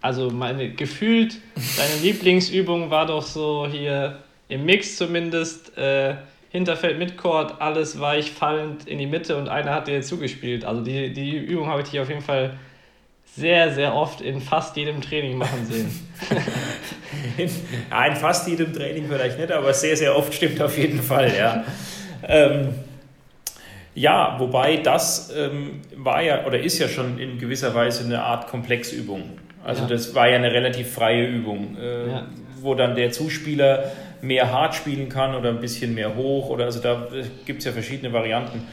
also 0.02 0.30
meine, 0.30 0.72
gefühlt, 0.72 1.38
deine 1.78 2.02
Lieblingsübung 2.02 2.90
war 2.90 3.06
doch 3.06 3.24
so 3.24 3.68
hier 3.70 4.20
im 4.50 4.66
Mix 4.66 4.98
zumindest. 4.98 5.78
Äh, 5.78 6.16
Hinterfeld 6.54 7.00
Midcourt, 7.00 7.60
alles 7.60 8.00
weich 8.00 8.30
fallend 8.30 8.88
in 8.88 9.00
die 9.00 9.08
Mitte 9.08 9.38
und 9.38 9.50
einer 9.50 9.74
hat 9.74 9.88
dir 9.88 10.04
zugespielt. 10.04 10.66
Also 10.66 10.84
die, 10.84 11.12
die 11.12 11.36
Übung 11.36 11.66
habe 11.66 11.82
ich 11.82 11.90
dich 11.90 12.00
auf 12.00 12.10
jeden 12.10 12.22
Fall 12.22 12.60
sehr, 13.36 13.74
sehr 13.74 13.96
oft 13.96 14.22
in 14.22 14.42
fast 14.42 14.78
jedem 14.78 15.02
Training 15.02 15.38
machen 15.38 15.66
sehen. 15.66 15.90
ja, 17.90 18.06
in 18.06 18.16
fast 18.16 18.48
jedem 18.48 18.74
Training 18.74 19.08
vielleicht 19.08 19.40
nicht, 19.40 19.52
aber 19.52 19.74
sehr, 19.74 19.98
sehr 19.98 20.16
oft 20.16 20.34
stimmt 20.34 20.62
auf 20.62 20.78
jeden 20.78 21.02
Fall, 21.02 21.32
ja. 21.36 21.64
ähm, 22.28 22.76
ja, 23.96 24.36
wobei 24.40 24.78
das 24.78 25.32
ähm, 25.36 25.82
war 25.96 26.22
ja 26.22 26.46
oder 26.46 26.60
ist 26.60 26.80
ja 26.80 26.88
schon 26.88 27.20
in 27.20 27.38
gewisser 27.38 27.76
Weise 27.76 28.04
eine 28.04 28.24
Art 28.24 28.48
Komplexübung. 28.48 29.38
Also 29.64 29.84
ja. 29.84 29.88
das 29.88 30.14
war 30.16 30.28
ja 30.30 30.36
eine 30.36 30.52
relativ 30.52 30.92
freie 30.92 31.26
Übung, 31.26 31.78
äh, 31.80 32.10
ja. 32.10 32.28
wo 32.60 32.74
dann 32.76 32.96
der 32.96 33.12
Zuspieler 33.12 33.92
mehr 34.22 34.52
hart 34.52 34.74
spielen 34.74 35.10
kann 35.10 35.36
oder 35.36 35.50
ein 35.50 35.60
bisschen 35.60 35.94
mehr 35.94 36.16
hoch 36.16 36.50
oder 36.50 36.66
also 36.66 36.80
da 36.80 37.08
gibt 37.46 37.60
es 37.60 37.66
ja 37.66 37.72
verschiedene 37.72 38.14
Varianten. 38.14 38.68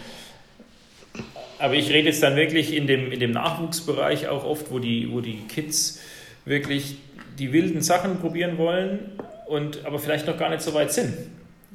Aber 1.61 1.75
ich 1.75 1.91
rede 1.91 2.09
jetzt 2.09 2.23
dann 2.23 2.37
wirklich 2.37 2.75
in 2.75 2.87
dem, 2.87 3.13
in 3.13 3.21
dem 3.21 3.33
Nachwuchsbereich 3.33 4.29
auch 4.29 4.45
oft, 4.45 4.71
wo 4.71 4.79
die, 4.79 5.13
wo 5.13 5.21
die 5.21 5.43
Kids 5.47 6.01
wirklich 6.45 6.97
die 7.39 7.53
wilden 7.53 7.83
Sachen 7.83 8.19
probieren 8.19 8.59
wollen 8.59 9.13
und 9.47 9.85
aber 9.85 9.99
vielleicht 9.99 10.27
noch 10.27 10.39
gar 10.39 10.49
nicht 10.49 10.63
so 10.63 10.73
weit 10.75 10.93
sind. 10.93 11.15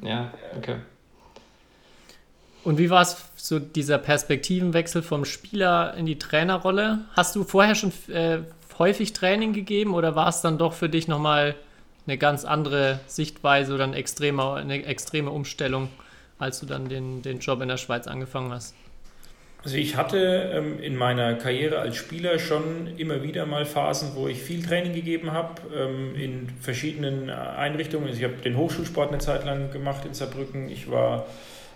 Ja, 0.02 0.34
okay. 0.58 0.78
Und 2.64 2.80
wie 2.80 2.90
war 2.90 3.04
es 3.04 3.18
so 3.36 3.60
dieser 3.60 4.00
Perspektivenwechsel 4.00 5.04
vom 5.04 5.24
Spieler 5.24 5.94
in 5.96 6.08
die 6.08 6.18
Trainerrolle? 6.18 7.06
Hast 7.16 7.36
du 7.36 7.44
vorher 7.44 7.76
schon 7.76 7.92
äh, 8.12 8.40
häufig 8.80 9.14
Training 9.14 9.54
gegeben 9.54 9.94
oder 9.94 10.16
war 10.16 10.30
es 10.30 10.42
dann 10.42 10.58
doch 10.58 10.74
für 10.74 10.90
dich 10.90 11.08
nochmal 11.08 11.56
eine 12.08 12.18
ganz 12.18 12.44
andere 12.44 13.00
Sichtweise 13.06 13.74
oder 13.76 13.84
eine 13.84 13.96
extreme, 13.96 14.54
eine 14.54 14.84
extreme 14.84 15.30
Umstellung, 15.30 15.90
als 16.40 16.60
du 16.60 16.66
dann 16.66 16.90
den, 16.90 17.22
den 17.22 17.40
Job 17.40 17.62
in 17.62 17.68
der 17.68 17.78
Schweiz 17.78 18.08
angefangen 18.08 18.52
hast? 18.52 18.74
Also 19.66 19.78
ich 19.78 19.96
hatte 19.96 20.52
ähm, 20.54 20.80
in 20.80 20.96
meiner 20.96 21.34
Karriere 21.34 21.80
als 21.80 21.96
Spieler 21.96 22.38
schon 22.38 22.86
immer 22.98 23.24
wieder 23.24 23.48
mal 23.48 23.66
Phasen, 23.66 24.12
wo 24.14 24.28
ich 24.28 24.40
viel 24.40 24.64
Training 24.64 24.94
gegeben 24.94 25.32
habe 25.32 25.60
ähm, 25.76 26.16
in 26.16 26.50
verschiedenen 26.62 27.32
Einrichtungen. 27.32 28.06
Also 28.06 28.20
ich 28.20 28.26
habe 28.26 28.36
den 28.36 28.58
Hochschulsport 28.58 29.10
eine 29.10 29.18
Zeit 29.18 29.44
lang 29.44 29.72
gemacht 29.72 30.06
in 30.06 30.14
Saarbrücken. 30.14 30.70
Ich 30.70 30.92
war, 30.92 31.26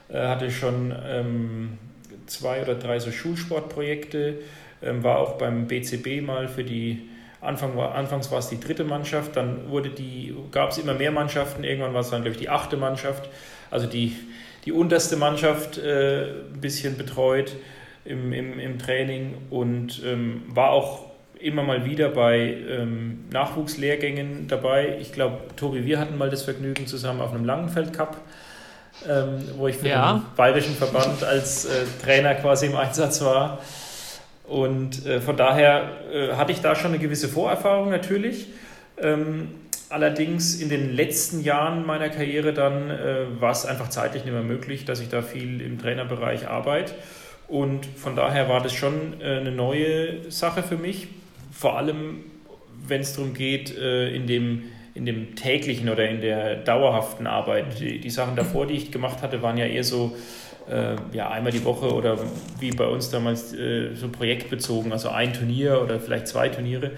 äh, 0.07 0.19
hatte 0.19 0.51
schon 0.51 0.93
ähm, 1.03 1.79
zwei 2.27 2.61
oder 2.61 2.75
drei 2.75 2.99
so 2.99 3.09
Schulsportprojekte, 3.09 4.35
ähm, 4.83 5.03
war 5.03 5.17
auch 5.17 5.39
beim 5.39 5.65
BCB 5.65 6.21
mal 6.21 6.47
für 6.47 6.63
die 6.63 7.09
Anfang 7.41 7.75
war, 7.75 7.95
anfangs 7.95 8.29
war 8.29 8.37
es 8.37 8.49
die 8.49 8.59
dritte 8.59 8.83
Mannschaft, 8.83 9.35
dann 9.35 9.69
wurde 9.69 9.89
die, 9.89 10.35
gab 10.51 10.71
es 10.71 10.77
immer 10.77 10.93
mehr 10.93 11.11
Mannschaften, 11.11 11.63
irgendwann 11.63 11.93
war 11.93 12.01
es 12.01 12.11
dann, 12.11 12.21
glaube 12.21 12.35
ich, 12.35 12.39
die 12.39 12.49
achte 12.49 12.77
Mannschaft, 12.77 13.29
also 13.71 13.87
die, 13.87 14.13
die 14.65 14.73
unterste 14.73 15.15
Mannschaft 15.15 15.79
äh, 15.79 16.25
ein 16.53 16.61
bisschen 16.61 16.95
betreut 16.95 17.55
im, 18.05 18.33
im, 18.33 18.59
im 18.59 18.79
Training 18.79 19.35
und 19.49 20.01
ähm, 20.05 20.43
war 20.47 20.71
auch 20.71 21.05
immer 21.39 21.63
mal 21.63 21.85
wieder 21.85 22.09
bei 22.09 22.57
ähm, 22.69 23.25
Nachwuchslehrgängen 23.31 24.47
dabei. 24.47 24.97
Ich 24.99 25.13
glaube, 25.13 25.37
Tobi, 25.55 25.85
wir 25.85 25.99
hatten 25.99 26.17
mal 26.17 26.29
das 26.29 26.43
Vergnügen 26.43 26.85
zusammen 26.87 27.21
auf 27.21 27.31
einem 27.31 27.45
Langenfeld 27.45 27.93
Cup, 27.93 28.17
ähm, 29.07 29.39
wo 29.57 29.67
ich 29.67 29.77
für 29.77 29.87
ja. 29.87 30.13
den 30.13 30.23
bayerischen 30.35 30.75
Verband 30.75 31.23
als 31.23 31.65
äh, 31.65 31.85
Trainer 32.03 32.35
quasi 32.35 32.65
im 32.65 32.75
Einsatz 32.75 33.21
war. 33.21 33.59
Und 34.47 35.05
äh, 35.05 35.21
von 35.21 35.37
daher 35.37 35.89
äh, 36.11 36.33
hatte 36.33 36.51
ich 36.51 36.59
da 36.61 36.75
schon 36.75 36.91
eine 36.91 36.99
gewisse 36.99 37.29
Vorerfahrung 37.29 37.89
natürlich. 37.89 38.47
Ähm, 39.01 39.49
allerdings 39.89 40.59
in 40.59 40.69
den 40.69 40.93
letzten 40.93 41.41
Jahren 41.41 41.85
meiner 41.85 42.09
Karriere 42.09 42.53
dann 42.53 42.89
äh, 42.89 43.25
war 43.39 43.51
es 43.51 43.65
einfach 43.65 43.89
zeitlich 43.89 44.25
nicht 44.25 44.33
mehr 44.33 44.43
möglich, 44.43 44.85
dass 44.85 44.99
ich 44.99 45.09
da 45.09 45.21
viel 45.21 45.61
im 45.61 45.79
Trainerbereich 45.79 46.47
arbeite. 46.47 46.93
Und 47.49 47.87
von 47.87 48.15
daher 48.15 48.47
war 48.47 48.61
das 48.61 48.73
schon 48.73 49.19
äh, 49.19 49.39
eine 49.39 49.51
neue 49.51 50.31
Sache 50.31 50.61
für 50.61 50.77
mich, 50.77 51.07
vor 51.51 51.77
allem 51.77 52.23
wenn 52.87 53.01
es 53.01 53.13
darum 53.15 53.33
geht, 53.33 53.75
äh, 53.75 54.15
in 54.15 54.27
dem, 54.27 54.63
in 54.93 55.05
dem 55.07 55.35
täglichen 55.35 55.89
oder 55.89 56.07
in 56.07 56.21
der 56.21 56.57
dauerhaften 56.57 57.25
Arbeit. 57.25 57.79
Die, 57.79 57.99
die 57.99 58.09
Sachen 58.11 58.35
davor, 58.35 58.67
die 58.67 58.75
ich 58.75 58.91
gemacht 58.91 59.23
hatte, 59.23 59.41
waren 59.41 59.57
ja 59.57 59.65
eher 59.65 59.83
so 59.83 60.15
äh, 60.69 60.95
ja, 61.11 61.31
einmal 61.31 61.51
die 61.51 61.65
Woche 61.65 61.91
oder 61.91 62.19
wie 62.59 62.69
bei 62.69 62.85
uns 62.85 63.09
damals 63.09 63.49
so 63.49 64.09
projektbezogen, 64.09 64.91
also 64.91 65.09
ein 65.09 65.33
Turnier 65.33 65.81
oder 65.81 65.99
vielleicht 65.99 66.27
zwei 66.27 66.49
Turniere. 66.49 66.91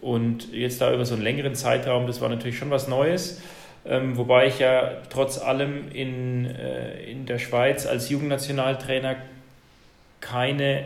Und 0.00 0.50
jetzt 0.54 0.80
da 0.80 0.94
über 0.94 1.04
so 1.04 1.14
einen 1.14 1.22
längeren 1.22 1.54
Zeitraum, 1.54 2.06
das 2.06 2.22
war 2.22 2.30
natürlich 2.30 2.56
schon 2.56 2.70
was 2.70 2.88
Neues. 2.88 3.42
Ähm, 3.84 4.16
wobei 4.16 4.46
ich 4.46 4.58
ja 4.58 4.92
trotz 5.10 5.38
allem 5.38 5.90
in, 5.92 6.46
in 6.46 7.26
der 7.26 7.38
Schweiz 7.38 7.86
als 7.86 8.08
Jugendnationaltrainer 8.08 9.16
keine 10.20 10.84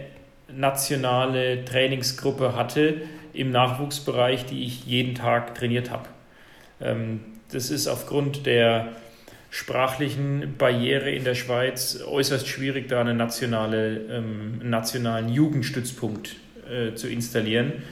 nationale 0.49 1.65
Trainingsgruppe 1.65 2.55
hatte 2.55 3.03
im 3.33 3.51
Nachwuchsbereich, 3.51 4.47
die 4.47 4.65
ich 4.65 4.85
jeden 4.87 5.15
Tag 5.15 5.55
trainiert 5.55 5.91
habe. 5.91 6.09
Ähm, 6.81 7.21
das 7.51 7.71
ist 7.71 7.89
aufgrund 7.89 8.47
der 8.47 8.93
sprachlichen 9.51 10.57
Barriere 10.59 11.11
in 11.11 11.25
der 11.25 11.35
Schweiz 11.35 12.01
äußerst 12.05 12.49
schwierig, 12.49 12.89
da 12.89 13.01
eine 13.01 13.15
nationale, 13.15 13.99
ähm, 14.11 14.59
einen 14.61 14.71
nationalen 14.71 15.29
Jugendstützpunkt 15.29 16.37
äh, 16.69 16.95
zu 16.95 17.09
installieren, 17.09 17.85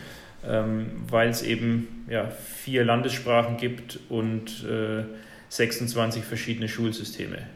ähm, 0.45 1.03
weil 1.09 1.29
es 1.29 1.43
eben 1.43 2.05
ja, 2.11 2.31
vier 2.31 2.85
Landessprachen 2.85 3.57
gibt 3.57 4.01
und 4.09 4.65
äh, 4.65 5.05
26 5.49 6.25
verschiedene 6.25 6.69
Schulsysteme. 6.69 7.39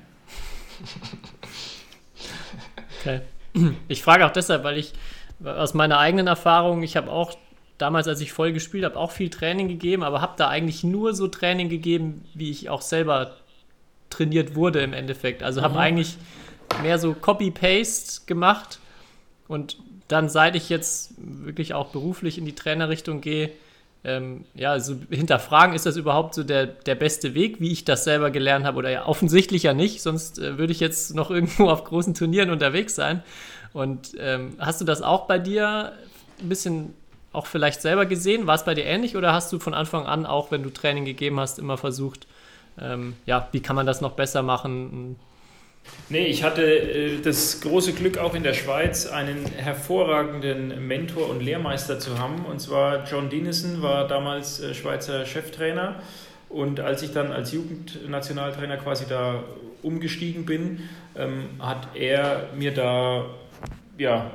Okay. 3.00 3.20
Ich 3.88 4.02
frage 4.02 4.26
auch 4.26 4.32
deshalb, 4.32 4.64
weil 4.64 4.78
ich 4.78 4.92
aus 5.44 5.74
meiner 5.74 5.98
eigenen 5.98 6.26
Erfahrung, 6.26 6.82
ich 6.82 6.96
habe 6.96 7.10
auch 7.10 7.34
damals, 7.78 8.08
als 8.08 8.20
ich 8.20 8.32
voll 8.32 8.52
gespielt 8.52 8.84
habe, 8.84 8.96
auch 8.96 9.10
viel 9.10 9.30
Training 9.30 9.68
gegeben, 9.68 10.02
aber 10.02 10.20
habe 10.20 10.34
da 10.36 10.48
eigentlich 10.48 10.82
nur 10.82 11.14
so 11.14 11.28
Training 11.28 11.68
gegeben, 11.68 12.24
wie 12.34 12.50
ich 12.50 12.70
auch 12.70 12.80
selber 12.80 13.36
trainiert 14.08 14.54
wurde 14.54 14.80
im 14.80 14.92
Endeffekt. 14.92 15.42
Also 15.42 15.62
habe 15.62 15.74
mhm. 15.74 15.80
eigentlich 15.80 16.16
mehr 16.82 16.98
so 16.98 17.12
Copy-Paste 17.14 18.22
gemacht 18.26 18.78
und 19.48 19.76
dann, 20.08 20.28
seit 20.28 20.56
ich 20.56 20.68
jetzt 20.68 21.14
wirklich 21.18 21.74
auch 21.74 21.88
beruflich 21.88 22.38
in 22.38 22.44
die 22.44 22.54
Trainerrichtung 22.54 23.20
gehe, 23.20 23.50
ähm, 24.06 24.44
ja, 24.54 24.70
also 24.70 24.94
hinterfragen, 25.10 25.74
ist 25.74 25.84
das 25.84 25.96
überhaupt 25.96 26.34
so 26.34 26.44
der, 26.44 26.66
der 26.66 26.94
beste 26.94 27.34
Weg, 27.34 27.60
wie 27.60 27.72
ich 27.72 27.84
das 27.84 28.04
selber 28.04 28.30
gelernt 28.30 28.64
habe? 28.64 28.78
Oder 28.78 28.90
ja, 28.90 29.06
offensichtlich 29.06 29.64
ja 29.64 29.74
nicht, 29.74 30.00
sonst 30.00 30.38
äh, 30.38 30.58
würde 30.58 30.72
ich 30.72 30.78
jetzt 30.78 31.14
noch 31.16 31.30
irgendwo 31.32 31.68
auf 31.68 31.82
großen 31.82 32.14
Turnieren 32.14 32.50
unterwegs 32.50 32.94
sein. 32.94 33.24
Und 33.72 34.12
ähm, 34.18 34.54
hast 34.60 34.80
du 34.80 34.84
das 34.84 35.02
auch 35.02 35.26
bei 35.26 35.40
dir 35.40 35.92
ein 36.40 36.48
bisschen 36.48 36.94
auch 37.32 37.46
vielleicht 37.46 37.82
selber 37.82 38.06
gesehen? 38.06 38.46
War 38.46 38.54
es 38.54 38.64
bei 38.64 38.74
dir 38.74 38.84
ähnlich 38.84 39.16
oder 39.16 39.32
hast 39.32 39.52
du 39.52 39.58
von 39.58 39.74
Anfang 39.74 40.06
an, 40.06 40.24
auch 40.24 40.52
wenn 40.52 40.62
du 40.62 40.70
Training 40.70 41.04
gegeben 41.04 41.40
hast, 41.40 41.58
immer 41.58 41.76
versucht, 41.76 42.28
ähm, 42.80 43.14
ja, 43.26 43.48
wie 43.50 43.60
kann 43.60 43.74
man 43.74 43.86
das 43.86 44.00
noch 44.00 44.12
besser 44.12 44.42
machen? 44.42 45.16
Nee, 46.08 46.26
ich 46.26 46.44
hatte 46.44 46.62
äh, 46.62 47.20
das 47.20 47.60
große 47.60 47.92
Glück, 47.92 48.18
auch 48.18 48.34
in 48.34 48.44
der 48.44 48.54
Schweiz 48.54 49.06
einen 49.06 49.44
hervorragenden 49.44 50.86
Mentor 50.86 51.28
und 51.28 51.42
Lehrmeister 51.42 51.98
zu 51.98 52.18
haben. 52.18 52.44
Und 52.44 52.60
zwar 52.60 53.04
John 53.04 53.28
Dinesen 53.28 53.82
war 53.82 54.06
damals 54.06 54.60
äh, 54.60 54.72
Schweizer 54.74 55.26
Cheftrainer. 55.26 56.00
Und 56.48 56.78
als 56.78 57.02
ich 57.02 57.12
dann 57.12 57.32
als 57.32 57.52
Jugendnationaltrainer 57.52 58.76
quasi 58.76 59.06
da 59.08 59.42
umgestiegen 59.82 60.46
bin, 60.46 60.88
ähm, 61.16 61.48
hat 61.58 61.88
er 61.96 62.50
mir 62.56 62.72
da 62.72 63.26
ja, 63.98 64.30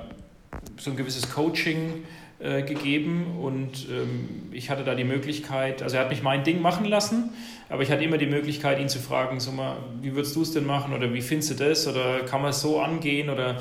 so 0.77 0.91
ein 0.91 0.97
gewisses 0.97 1.31
Coaching 1.31 2.03
äh, 2.39 2.63
gegeben 2.63 3.37
und 3.39 3.87
ähm, 3.89 4.49
ich 4.51 4.69
hatte 4.69 4.83
da 4.83 4.95
die 4.95 5.03
Möglichkeit, 5.03 5.83
also 5.83 5.97
er 5.97 6.03
hat 6.03 6.09
mich 6.09 6.23
mein 6.23 6.43
Ding 6.43 6.61
machen 6.61 6.85
lassen 6.85 7.29
aber 7.71 7.83
ich 7.83 7.91
hatte 7.91 8.03
immer 8.03 8.17
die 8.17 8.27
Möglichkeit, 8.27 8.79
ihn 8.79 8.89
zu 8.89 8.99
fragen, 8.99 9.39
so 9.39 9.51
mal, 9.51 9.77
wie 10.01 10.13
würdest 10.13 10.35
du 10.35 10.41
es 10.41 10.51
denn 10.51 10.65
machen 10.65 10.93
oder 10.93 11.13
wie 11.13 11.21
findest 11.21 11.51
du 11.51 11.55
das 11.55 11.87
oder 11.87 12.19
kann 12.25 12.41
man 12.41 12.49
es 12.49 12.59
so 12.59 12.81
angehen 12.81 13.29
oder 13.29 13.57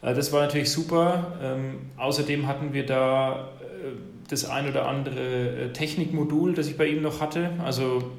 äh, 0.00 0.14
das 0.14 0.32
war 0.32 0.42
natürlich 0.42 0.70
super. 0.70 1.38
Ähm, 1.42 1.90
außerdem 1.96 2.46
hatten 2.46 2.72
wir 2.72 2.86
da 2.86 3.50
äh, 3.60 3.96
das 4.30 4.48
ein 4.48 4.68
oder 4.68 4.86
andere 4.86 5.20
äh, 5.20 5.72
Technikmodul, 5.72 6.54
das 6.54 6.68
ich 6.68 6.78
bei 6.78 6.86
ihm 6.86 7.02
noch 7.02 7.20
hatte. 7.20 7.50
Also 7.64 8.12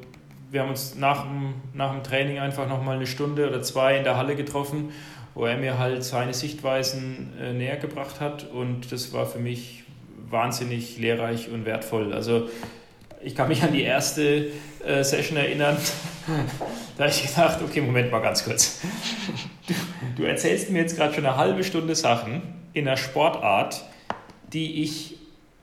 wir 0.51 0.61
haben 0.61 0.69
uns 0.69 0.95
nach 0.95 1.24
dem, 1.24 1.53
nach 1.74 1.93
dem 1.93 2.03
Training 2.03 2.39
einfach 2.39 2.67
nochmal 2.67 2.97
eine 2.97 3.07
Stunde 3.07 3.47
oder 3.47 3.61
zwei 3.61 3.97
in 3.97 4.03
der 4.03 4.17
Halle 4.17 4.36
getroffen, 4.36 4.89
wo 5.36 5.45
er 5.45 5.57
mir 5.57 5.80
halt 5.80 6.03
seine 6.03 6.34
Sichtweisen 6.34 7.32
äh, 7.41 7.53
näher 7.53 7.78
gebracht 7.78 8.19
hat 8.19 8.51
und 8.51 8.91
das 8.91 9.13
war 9.13 9.26
für 9.26 9.39
mich 9.39 9.86
wahnsinnig 10.30 10.97
lehrreich 10.97 11.49
und 11.49 11.65
wertvoll. 11.65 12.11
Also 12.11 12.49
ich 13.24 13.36
kann 13.36 13.47
mich 13.47 13.63
an 13.63 13.74
die 13.74 13.84
erste 13.84 14.51
äh, 14.86 15.03
Session 15.03 15.38
erinnern. 15.38 15.78
da 16.97 17.03
habe 17.03 17.13
ich 17.13 17.21
gedacht, 17.21 17.59
okay, 17.63 17.82
Moment 17.82 18.11
mal 18.11 18.19
ganz 18.19 18.43
kurz. 18.43 18.82
Du, 19.67 19.74
du 20.17 20.24
erzählst 20.24 20.69
mir 20.69 20.80
jetzt 20.80 20.97
gerade 20.97 21.13
schon 21.13 21.26
eine 21.26 21.38
halbe 21.38 21.63
Stunde 21.63 21.95
Sachen 21.95 22.41
in 22.74 22.88
einer 22.88 22.97
Sportart, 22.97 23.84
die 24.51 24.84
ich 24.84 25.15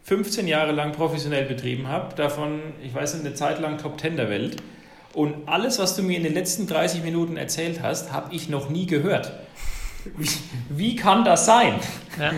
15 0.04 0.48
Jahre 0.48 0.72
lang 0.72 0.92
professionell 0.92 1.44
betrieben 1.44 1.88
habe, 1.88 2.14
davon, 2.14 2.60
ich 2.82 2.94
weiß 2.94 3.14
nicht, 3.14 3.26
eine 3.26 3.34
Zeit 3.34 3.60
lang 3.60 3.78
Top 3.78 4.00
10 4.00 4.16
der 4.16 4.28
Welt. 4.28 4.56
Und 5.12 5.48
alles, 5.48 5.78
was 5.78 5.96
du 5.96 6.02
mir 6.02 6.16
in 6.16 6.22
den 6.22 6.34
letzten 6.34 6.66
30 6.66 7.02
Minuten 7.02 7.36
erzählt 7.36 7.82
hast, 7.82 8.12
habe 8.12 8.34
ich 8.34 8.48
noch 8.48 8.70
nie 8.70 8.86
gehört. 8.86 9.32
Wie, 10.16 10.28
wie 10.68 10.96
kann 10.96 11.24
das 11.24 11.46
sein? 11.46 11.74
Ja. 12.18 12.32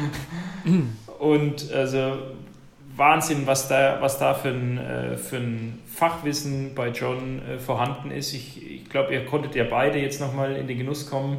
Und 1.18 1.70
also 1.70 2.16
Wahnsinn, 2.96 3.46
was 3.46 3.68
da, 3.68 3.98
was 4.00 4.18
da 4.18 4.34
für, 4.34 4.50
ein, 4.50 4.78
äh, 4.78 5.16
für 5.16 5.36
ein 5.36 5.80
Fachwissen 5.86 6.74
bei 6.74 6.88
John 6.88 7.40
äh, 7.42 7.58
vorhanden 7.58 8.10
ist. 8.10 8.34
Ich, 8.34 8.70
ich 8.70 8.88
glaube, 8.88 9.14
ihr 9.14 9.24
konntet 9.24 9.54
ja 9.54 9.64
beide 9.64 9.98
jetzt 9.98 10.20
nochmal 10.20 10.56
in 10.56 10.66
den 10.66 10.78
Genuss 10.78 11.08
kommen, 11.08 11.38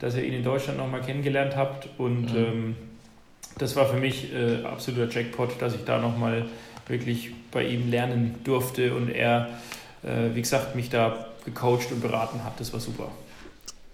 dass 0.00 0.16
ihr 0.16 0.24
ihn 0.24 0.34
in 0.34 0.44
Deutschland 0.44 0.78
nochmal 0.78 1.00
kennengelernt 1.00 1.56
habt. 1.56 1.88
Und 1.98 2.32
mhm. 2.32 2.36
ähm, 2.36 2.76
das 3.58 3.76
war 3.76 3.86
für 3.86 3.98
mich 3.98 4.32
äh, 4.34 4.64
absoluter 4.64 5.12
Jackpot, 5.12 5.60
dass 5.60 5.74
ich 5.74 5.84
da 5.84 5.98
nochmal 5.98 6.46
wirklich 6.88 7.30
bei 7.52 7.64
ihm 7.64 7.90
lernen 7.90 8.36
durfte 8.44 8.94
und 8.94 9.10
er, 9.10 9.50
äh, 10.02 10.34
wie 10.34 10.42
gesagt, 10.42 10.74
mich 10.74 10.90
da 10.90 11.26
gecoacht 11.44 11.92
und 11.92 12.00
beraten 12.00 12.42
hat. 12.44 12.58
Das 12.58 12.72
war 12.72 12.80
super 12.80 13.10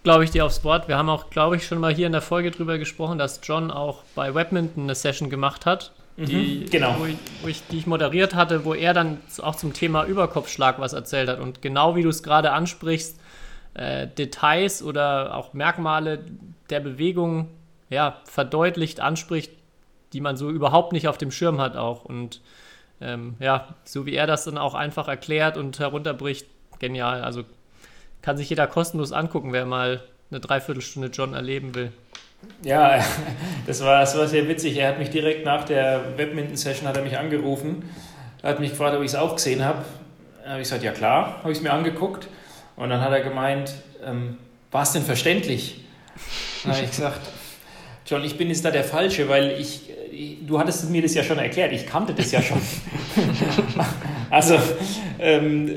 glaube 0.04 0.22
ich 0.22 0.30
dir 0.30 0.44
aufs 0.44 0.62
Wort. 0.64 0.86
Wir 0.86 0.98
haben 0.98 1.08
auch, 1.08 1.30
glaube 1.30 1.56
ich, 1.56 1.66
schon 1.66 1.78
mal 1.78 1.94
hier 1.94 2.04
in 2.04 2.12
der 2.12 2.20
Folge 2.20 2.50
drüber 2.50 2.76
gesprochen, 2.76 3.16
dass 3.16 3.40
John 3.42 3.70
auch 3.70 4.02
bei 4.14 4.34
Webminton 4.34 4.82
eine 4.82 4.94
Session 4.94 5.30
gemacht 5.30 5.64
hat 5.64 5.92
die, 6.16 6.60
mhm, 6.64 6.70
genau. 6.70 6.96
wo 6.98 7.06
ich, 7.06 7.16
wo 7.42 7.48
ich, 7.48 7.66
die 7.66 7.78
ich 7.78 7.86
moderiert 7.86 8.34
hatte, 8.34 8.64
wo 8.64 8.74
er 8.74 8.94
dann 8.94 9.20
auch 9.42 9.56
zum 9.56 9.72
Thema 9.72 10.04
Überkopfschlag 10.04 10.78
was 10.78 10.92
erzählt 10.92 11.28
hat. 11.28 11.40
Und 11.40 11.60
genau 11.62 11.96
wie 11.96 12.02
du 12.02 12.08
es 12.08 12.22
gerade 12.22 12.52
ansprichst, 12.52 13.18
äh, 13.74 14.06
Details 14.06 14.82
oder 14.82 15.34
auch 15.34 15.54
Merkmale 15.54 16.24
der 16.70 16.80
Bewegung 16.80 17.48
ja, 17.90 18.20
verdeutlicht 18.24 19.00
anspricht, 19.00 19.52
die 20.12 20.20
man 20.20 20.36
so 20.36 20.50
überhaupt 20.50 20.92
nicht 20.92 21.08
auf 21.08 21.18
dem 21.18 21.32
Schirm 21.32 21.60
hat 21.60 21.76
auch. 21.76 22.04
Und 22.04 22.40
ähm, 23.00 23.34
ja, 23.40 23.74
so 23.84 24.06
wie 24.06 24.14
er 24.14 24.26
das 24.26 24.44
dann 24.44 24.58
auch 24.58 24.74
einfach 24.74 25.08
erklärt 25.08 25.56
und 25.56 25.78
herunterbricht, 25.80 26.46
genial. 26.78 27.22
Also 27.22 27.42
kann 28.22 28.36
sich 28.36 28.48
jeder 28.48 28.66
kostenlos 28.66 29.12
angucken, 29.12 29.52
wer 29.52 29.66
mal 29.66 30.02
eine 30.30 30.40
Dreiviertelstunde 30.40 31.08
John 31.08 31.34
erleben 31.34 31.74
will. 31.74 31.92
Ja, 32.62 33.04
das 33.66 33.82
war, 33.82 34.00
das 34.00 34.16
war 34.16 34.26
sehr 34.26 34.48
witzig. 34.48 34.76
Er 34.76 34.88
hat 34.88 34.98
mich 34.98 35.10
direkt 35.10 35.44
nach 35.44 35.64
der 35.64 36.16
er 36.96 37.02
mich 37.02 37.18
angerufen, 37.18 37.88
hat 38.42 38.60
mich 38.60 38.70
gefragt, 38.70 38.96
ob 38.96 39.02
ich 39.02 39.10
es 39.10 39.14
auch 39.14 39.36
gesehen 39.36 39.64
habe. 39.64 39.84
Da 40.42 40.50
habe 40.50 40.60
ich 40.60 40.64
gesagt, 40.64 40.82
ja 40.82 40.92
klar, 40.92 41.38
habe 41.40 41.52
ich 41.52 41.58
es 41.58 41.64
mir 41.64 41.72
angeguckt. 41.72 42.28
Und 42.76 42.90
dann 42.90 43.00
hat 43.00 43.12
er 43.12 43.20
gemeint, 43.20 43.72
ähm, 44.04 44.38
war 44.70 44.82
es 44.82 44.92
denn 44.92 45.02
verständlich? 45.02 45.84
Dann 46.62 46.72
habe 46.72 46.84
ich 46.84 46.90
gesagt, 46.90 47.20
John, 48.06 48.24
ich 48.24 48.36
bin 48.36 48.48
jetzt 48.48 48.64
da 48.64 48.70
der 48.70 48.84
Falsche, 48.84 49.28
weil 49.28 49.52
ich, 49.58 49.90
du 50.46 50.58
hattest 50.58 50.90
mir 50.90 51.00
das 51.00 51.14
ja 51.14 51.22
schon 51.22 51.38
erklärt, 51.38 51.72
ich 51.72 51.86
kannte 51.86 52.12
das 52.12 52.32
ja 52.32 52.42
schon. 52.42 52.60
also, 54.30 54.58
ähm, 55.18 55.70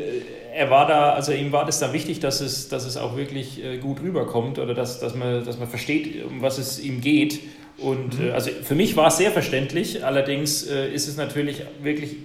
er 0.58 0.72
war 0.72 0.88
da, 0.88 1.14
also 1.14 1.32
ihm 1.32 1.52
war 1.52 1.66
das 1.66 1.80
da 1.80 1.94
wichtig, 1.94 2.20
dass 2.20 2.42
es, 2.42 2.68
dass 2.68 2.86
es 2.86 2.98
auch 2.98 3.16
wirklich 3.16 3.64
äh, 3.64 3.78
gut 3.78 4.02
rüberkommt 4.02 4.58
oder 4.58 4.74
dass, 4.74 5.00
dass, 5.00 5.14
man, 5.14 5.46
dass 5.46 5.60
man 5.60 5.68
versteht, 5.68 6.26
um 6.26 6.42
was 6.42 6.58
es 6.58 6.80
ihm 6.80 7.00
geht. 7.00 7.42
Und 7.78 8.20
mhm. 8.20 8.30
äh, 8.30 8.32
also 8.32 8.50
für 8.64 8.74
mich 8.74 8.96
war 8.96 9.08
es 9.08 9.18
sehr 9.18 9.32
verständlich, 9.32 10.04
allerdings 10.04 10.68
äh, 10.68 10.92
ist 10.92 11.08
es 11.08 11.16
natürlich 11.16 11.62
wirklich 11.84 12.16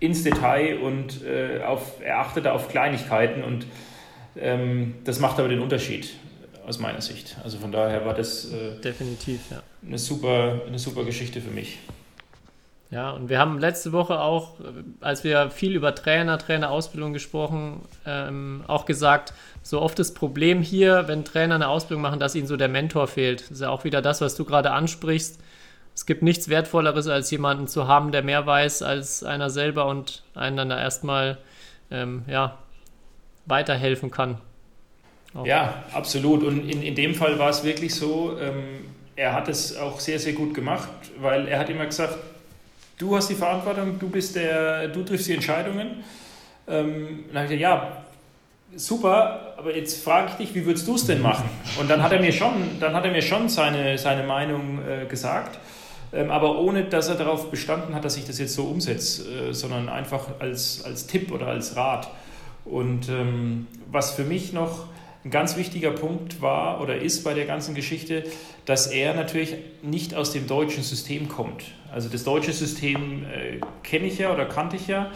ins 0.00 0.22
Detail 0.22 0.78
und 0.80 1.20
auf, 1.66 2.02
er 2.04 2.18
achtet 2.18 2.46
auf 2.46 2.68
Kleinigkeiten 2.68 3.42
und 3.42 3.64
ähm, 4.36 4.96
das 5.04 5.18
macht 5.18 5.38
aber 5.38 5.48
den 5.48 5.60
Unterschied 5.60 6.10
aus 6.66 6.78
meiner 6.78 7.00
Sicht. 7.00 7.36
Also 7.42 7.58
von 7.58 7.72
daher 7.72 8.04
war 8.04 8.12
das 8.12 8.52
äh, 8.52 8.80
definitiv 8.82 9.40
ja. 9.50 9.62
eine, 9.86 9.98
super, 9.98 10.60
eine 10.66 10.78
super 10.78 11.04
Geschichte 11.04 11.40
für 11.40 11.50
mich. 11.50 11.78
Ja, 12.94 13.10
und 13.10 13.28
wir 13.28 13.40
haben 13.40 13.58
letzte 13.58 13.90
Woche 13.90 14.20
auch, 14.20 14.60
äh, 14.60 14.84
als 15.00 15.24
wir 15.24 15.50
viel 15.50 15.74
über 15.74 15.96
Trainer, 15.96 16.38
Trainerausbildung 16.38 17.12
gesprochen, 17.12 17.80
ähm, 18.06 18.62
auch 18.68 18.86
gesagt, 18.86 19.34
so 19.62 19.82
oft 19.82 19.98
das 19.98 20.14
Problem 20.14 20.62
hier, 20.62 21.08
wenn 21.08 21.24
Trainer 21.24 21.56
eine 21.56 21.66
Ausbildung 21.66 22.02
machen, 22.02 22.20
dass 22.20 22.36
ihnen 22.36 22.46
so 22.46 22.56
der 22.56 22.68
Mentor 22.68 23.08
fehlt. 23.08 23.40
Das 23.40 23.50
ist 23.50 23.60
ja 23.62 23.70
auch 23.70 23.82
wieder 23.82 24.00
das, 24.00 24.20
was 24.20 24.36
du 24.36 24.44
gerade 24.44 24.70
ansprichst. 24.70 25.40
Es 25.92 26.06
gibt 26.06 26.22
nichts 26.22 26.48
Wertvolleres, 26.48 27.08
als 27.08 27.32
jemanden 27.32 27.66
zu 27.66 27.88
haben, 27.88 28.12
der 28.12 28.22
mehr 28.22 28.46
weiß 28.46 28.82
als 28.82 29.24
einer 29.24 29.50
selber 29.50 29.86
und 29.86 30.22
einen 30.36 30.56
dann 30.56 30.68
da 30.68 30.78
erstmal 30.80 31.38
ähm, 31.90 32.22
ja, 32.28 32.58
weiterhelfen 33.46 34.12
kann. 34.12 34.38
Auch. 35.34 35.44
Ja, 35.44 35.82
absolut. 35.92 36.44
Und 36.44 36.70
in, 36.70 36.80
in 36.80 36.94
dem 36.94 37.16
Fall 37.16 37.40
war 37.40 37.50
es 37.50 37.64
wirklich 37.64 37.92
so, 37.92 38.38
ähm, 38.38 38.84
er 39.16 39.32
hat 39.32 39.48
es 39.48 39.76
auch 39.76 39.98
sehr, 39.98 40.20
sehr 40.20 40.34
gut 40.34 40.54
gemacht, 40.54 40.88
weil 41.20 41.48
er 41.48 41.58
hat 41.58 41.68
immer 41.68 41.86
gesagt, 41.86 42.18
du 42.98 43.16
hast 43.16 43.28
die 43.28 43.34
Verantwortung, 43.34 43.98
du 43.98 44.08
bist 44.08 44.36
der, 44.36 44.88
du 44.88 45.02
triffst 45.02 45.28
die 45.28 45.34
Entscheidungen. 45.34 46.04
Ähm, 46.66 47.24
dann 47.28 47.42
habe 47.42 47.54
ich 47.54 47.60
gesagt, 47.60 47.60
ja, 47.60 48.04
super, 48.76 49.54
aber 49.56 49.76
jetzt 49.76 50.02
frage 50.02 50.30
ich 50.30 50.46
dich, 50.46 50.54
wie 50.54 50.66
würdest 50.66 50.86
du 50.86 50.94
es 50.94 51.06
denn 51.06 51.22
machen? 51.22 51.48
Und 51.78 51.90
dann 51.90 52.02
hat 52.02 52.12
er 52.12 52.20
mir 52.20 52.32
schon, 52.32 52.78
dann 52.80 52.94
hat 52.94 53.04
er 53.04 53.12
mir 53.12 53.22
schon 53.22 53.48
seine, 53.48 53.98
seine 53.98 54.24
Meinung 54.26 54.80
äh, 54.86 55.06
gesagt, 55.06 55.58
ähm, 56.12 56.30
aber 56.30 56.58
ohne, 56.58 56.84
dass 56.84 57.08
er 57.08 57.16
darauf 57.16 57.50
bestanden 57.50 57.94
hat, 57.94 58.04
dass 58.04 58.16
ich 58.16 58.24
das 58.24 58.38
jetzt 58.38 58.54
so 58.54 58.64
umsetze, 58.64 59.50
äh, 59.50 59.52
sondern 59.52 59.88
einfach 59.88 60.28
als, 60.38 60.84
als 60.84 61.06
Tipp 61.06 61.32
oder 61.32 61.48
als 61.48 61.76
Rat. 61.76 62.10
Und 62.64 63.08
ähm, 63.08 63.66
was 63.90 64.12
für 64.12 64.24
mich 64.24 64.52
noch 64.52 64.86
ein 65.24 65.30
ganz 65.30 65.56
wichtiger 65.56 65.90
Punkt 65.90 66.42
war 66.42 66.80
oder 66.80 66.96
ist 66.96 67.24
bei 67.24 67.34
der 67.34 67.46
ganzen 67.46 67.74
Geschichte, 67.74 68.24
dass 68.66 68.86
er 68.86 69.14
natürlich 69.14 69.54
nicht 69.82 70.14
aus 70.14 70.32
dem 70.32 70.46
deutschen 70.46 70.82
System 70.82 71.28
kommt. 71.28 71.64
Also 71.94 72.08
das 72.08 72.24
deutsche 72.24 72.52
System 72.52 73.24
äh, 73.24 73.60
kenne 73.84 74.06
ich 74.06 74.18
ja 74.18 74.32
oder 74.32 74.46
kannte 74.46 74.74
ich 74.74 74.88
ja 74.88 75.12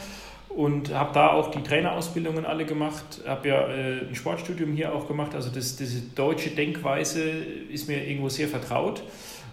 und 0.49 0.95
habe 0.95 1.13
da 1.13 1.33
auch 1.33 1.51
die 1.51 1.61
Trainerausbildungen 1.61 2.47
alle 2.47 2.67
gemacht, 2.67 3.21
habe 3.27 3.49
ja 3.49 3.67
äh, 3.67 4.09
ein 4.09 4.15
Sportstudium 4.15 4.75
hier 4.75 4.95
auch 4.95 5.09
gemacht. 5.09 5.35
Also 5.35 5.51
das, 5.51 5.75
diese 5.75 6.03
deutsche 6.15 6.51
Denkweise 6.51 7.21
ist 7.21 7.89
mir 7.89 8.07
irgendwo 8.07 8.29
sehr 8.29 8.47
vertraut. 8.47 9.03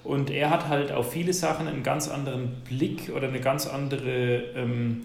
Und 0.03 0.29
er 0.29 0.51
hat 0.51 0.67
halt 0.67 0.91
auf 0.91 1.11
viele 1.11 1.33
Sachen 1.33 1.67
einen 1.67 1.81
ganz 1.81 2.09
anderen 2.09 2.61
Blick 2.63 3.11
oder 3.15 3.27
eine 3.27 3.39
ganz 3.39 3.65
andere 3.65 4.43
ähm, 4.55 5.01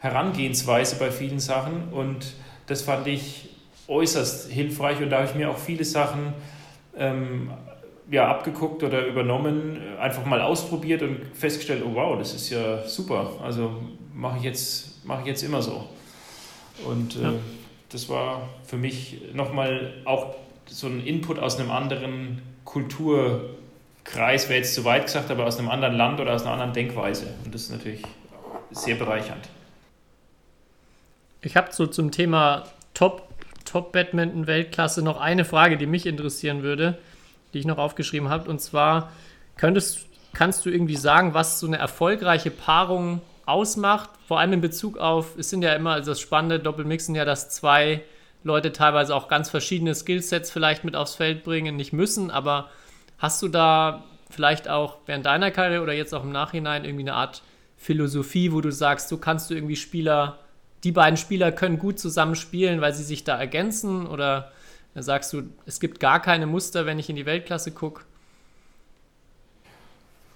Herangehensweise 0.00 0.96
bei 0.96 1.12
vielen 1.12 1.38
Sachen. 1.38 1.92
Und 1.92 2.34
das 2.66 2.82
fand 2.82 3.06
ich 3.06 3.50
äußerst 3.86 4.50
hilfreich. 4.50 5.00
Und 5.00 5.10
da 5.10 5.18
habe 5.18 5.28
ich 5.28 5.36
mir 5.36 5.50
auch 5.50 5.58
viele 5.58 5.84
Sachen 5.84 6.32
ähm, 6.96 7.52
ja, 8.10 8.28
abgeguckt 8.28 8.82
oder 8.82 9.06
übernommen, 9.06 9.78
einfach 9.98 10.24
mal 10.24 10.40
ausprobiert 10.40 11.02
und 11.02 11.20
festgestellt, 11.34 11.82
oh 11.86 11.94
wow, 11.94 12.18
das 12.18 12.34
ist 12.34 12.50
ja 12.50 12.86
super. 12.86 13.34
Also 13.42 13.72
mache 14.14 14.38
ich, 14.38 14.44
jetzt, 14.44 15.04
mach 15.04 15.20
ich 15.20 15.26
jetzt 15.26 15.42
immer 15.42 15.62
so. 15.62 15.88
Und 16.84 17.16
äh, 17.16 17.22
ja. 17.22 17.32
das 17.90 18.08
war 18.08 18.48
für 18.64 18.76
mich 18.76 19.20
nochmal 19.32 19.94
auch 20.04 20.34
so 20.66 20.88
ein 20.88 21.04
Input 21.06 21.38
aus 21.38 21.58
einem 21.58 21.70
anderen 21.70 22.42
Kulturkreis, 22.64 24.48
wäre 24.48 24.58
jetzt 24.58 24.74
zu 24.74 24.84
weit 24.84 25.06
gesagt, 25.06 25.30
aber 25.30 25.46
aus 25.46 25.58
einem 25.58 25.68
anderen 25.68 25.96
Land 25.96 26.20
oder 26.20 26.34
aus 26.34 26.42
einer 26.42 26.52
anderen 26.52 26.72
Denkweise. 26.72 27.26
Und 27.44 27.54
das 27.54 27.62
ist 27.62 27.70
natürlich 27.70 28.02
sehr 28.72 28.96
bereichernd. 28.96 29.48
Ich 31.42 31.56
habe 31.56 31.72
so 31.72 31.86
zum 31.86 32.10
Thema 32.10 32.64
Top, 32.92 33.28
Top 33.64 33.92
Badminton 33.92 34.48
Weltklasse 34.48 35.02
noch 35.02 35.20
eine 35.20 35.44
Frage, 35.44 35.76
die 35.76 35.86
mich 35.86 36.06
interessieren 36.06 36.62
würde 36.64 36.98
die 37.52 37.58
ich 37.58 37.66
noch 37.66 37.78
aufgeschrieben 37.78 38.28
habe. 38.28 38.48
Und 38.48 38.60
zwar 38.60 39.12
könntest, 39.56 40.06
kannst 40.32 40.64
du 40.64 40.70
irgendwie 40.70 40.96
sagen, 40.96 41.34
was 41.34 41.60
so 41.60 41.66
eine 41.66 41.78
erfolgreiche 41.78 42.50
Paarung 42.50 43.20
ausmacht, 43.46 44.10
vor 44.26 44.38
allem 44.38 44.52
in 44.54 44.60
Bezug 44.60 44.98
auf, 44.98 45.36
es 45.36 45.50
sind 45.50 45.62
ja 45.62 45.74
immer, 45.74 45.92
also 45.94 46.12
das 46.12 46.20
spannende 46.20 46.60
Doppelmixen 46.60 47.14
ja, 47.14 47.24
dass 47.24 47.50
zwei 47.50 48.02
Leute 48.44 48.72
teilweise 48.72 49.14
auch 49.14 49.28
ganz 49.28 49.50
verschiedene 49.50 49.94
Skillsets 49.94 50.50
vielleicht 50.50 50.84
mit 50.84 50.96
aufs 50.96 51.16
Feld 51.16 51.44
bringen, 51.44 51.76
nicht 51.76 51.92
müssen, 51.92 52.30
aber 52.30 52.70
hast 53.18 53.42
du 53.42 53.48
da 53.48 54.04
vielleicht 54.30 54.68
auch 54.68 54.98
während 55.06 55.26
deiner 55.26 55.50
Karriere 55.50 55.82
oder 55.82 55.92
jetzt 55.92 56.14
auch 56.14 56.22
im 56.22 56.32
Nachhinein 56.32 56.84
irgendwie 56.84 57.02
eine 57.02 57.14
Art 57.14 57.42
Philosophie, 57.76 58.52
wo 58.52 58.60
du 58.60 58.70
sagst, 58.70 59.08
so 59.08 59.18
kannst 59.18 59.50
du 59.50 59.54
irgendwie 59.54 59.76
Spieler, 59.76 60.38
die 60.84 60.92
beiden 60.92 61.16
Spieler 61.16 61.50
können 61.52 61.78
gut 61.78 61.98
zusammen 61.98 62.36
spielen, 62.36 62.80
weil 62.80 62.94
sie 62.94 63.02
sich 63.02 63.24
da 63.24 63.36
ergänzen 63.36 64.06
oder 64.06 64.52
da 64.94 65.02
sagst 65.02 65.32
du, 65.32 65.42
es 65.66 65.80
gibt 65.80 66.00
gar 66.00 66.20
keine 66.20 66.46
Muster, 66.46 66.86
wenn 66.86 66.98
ich 66.98 67.08
in 67.08 67.16
die 67.16 67.26
Weltklasse 67.26 67.70
gucke? 67.70 68.04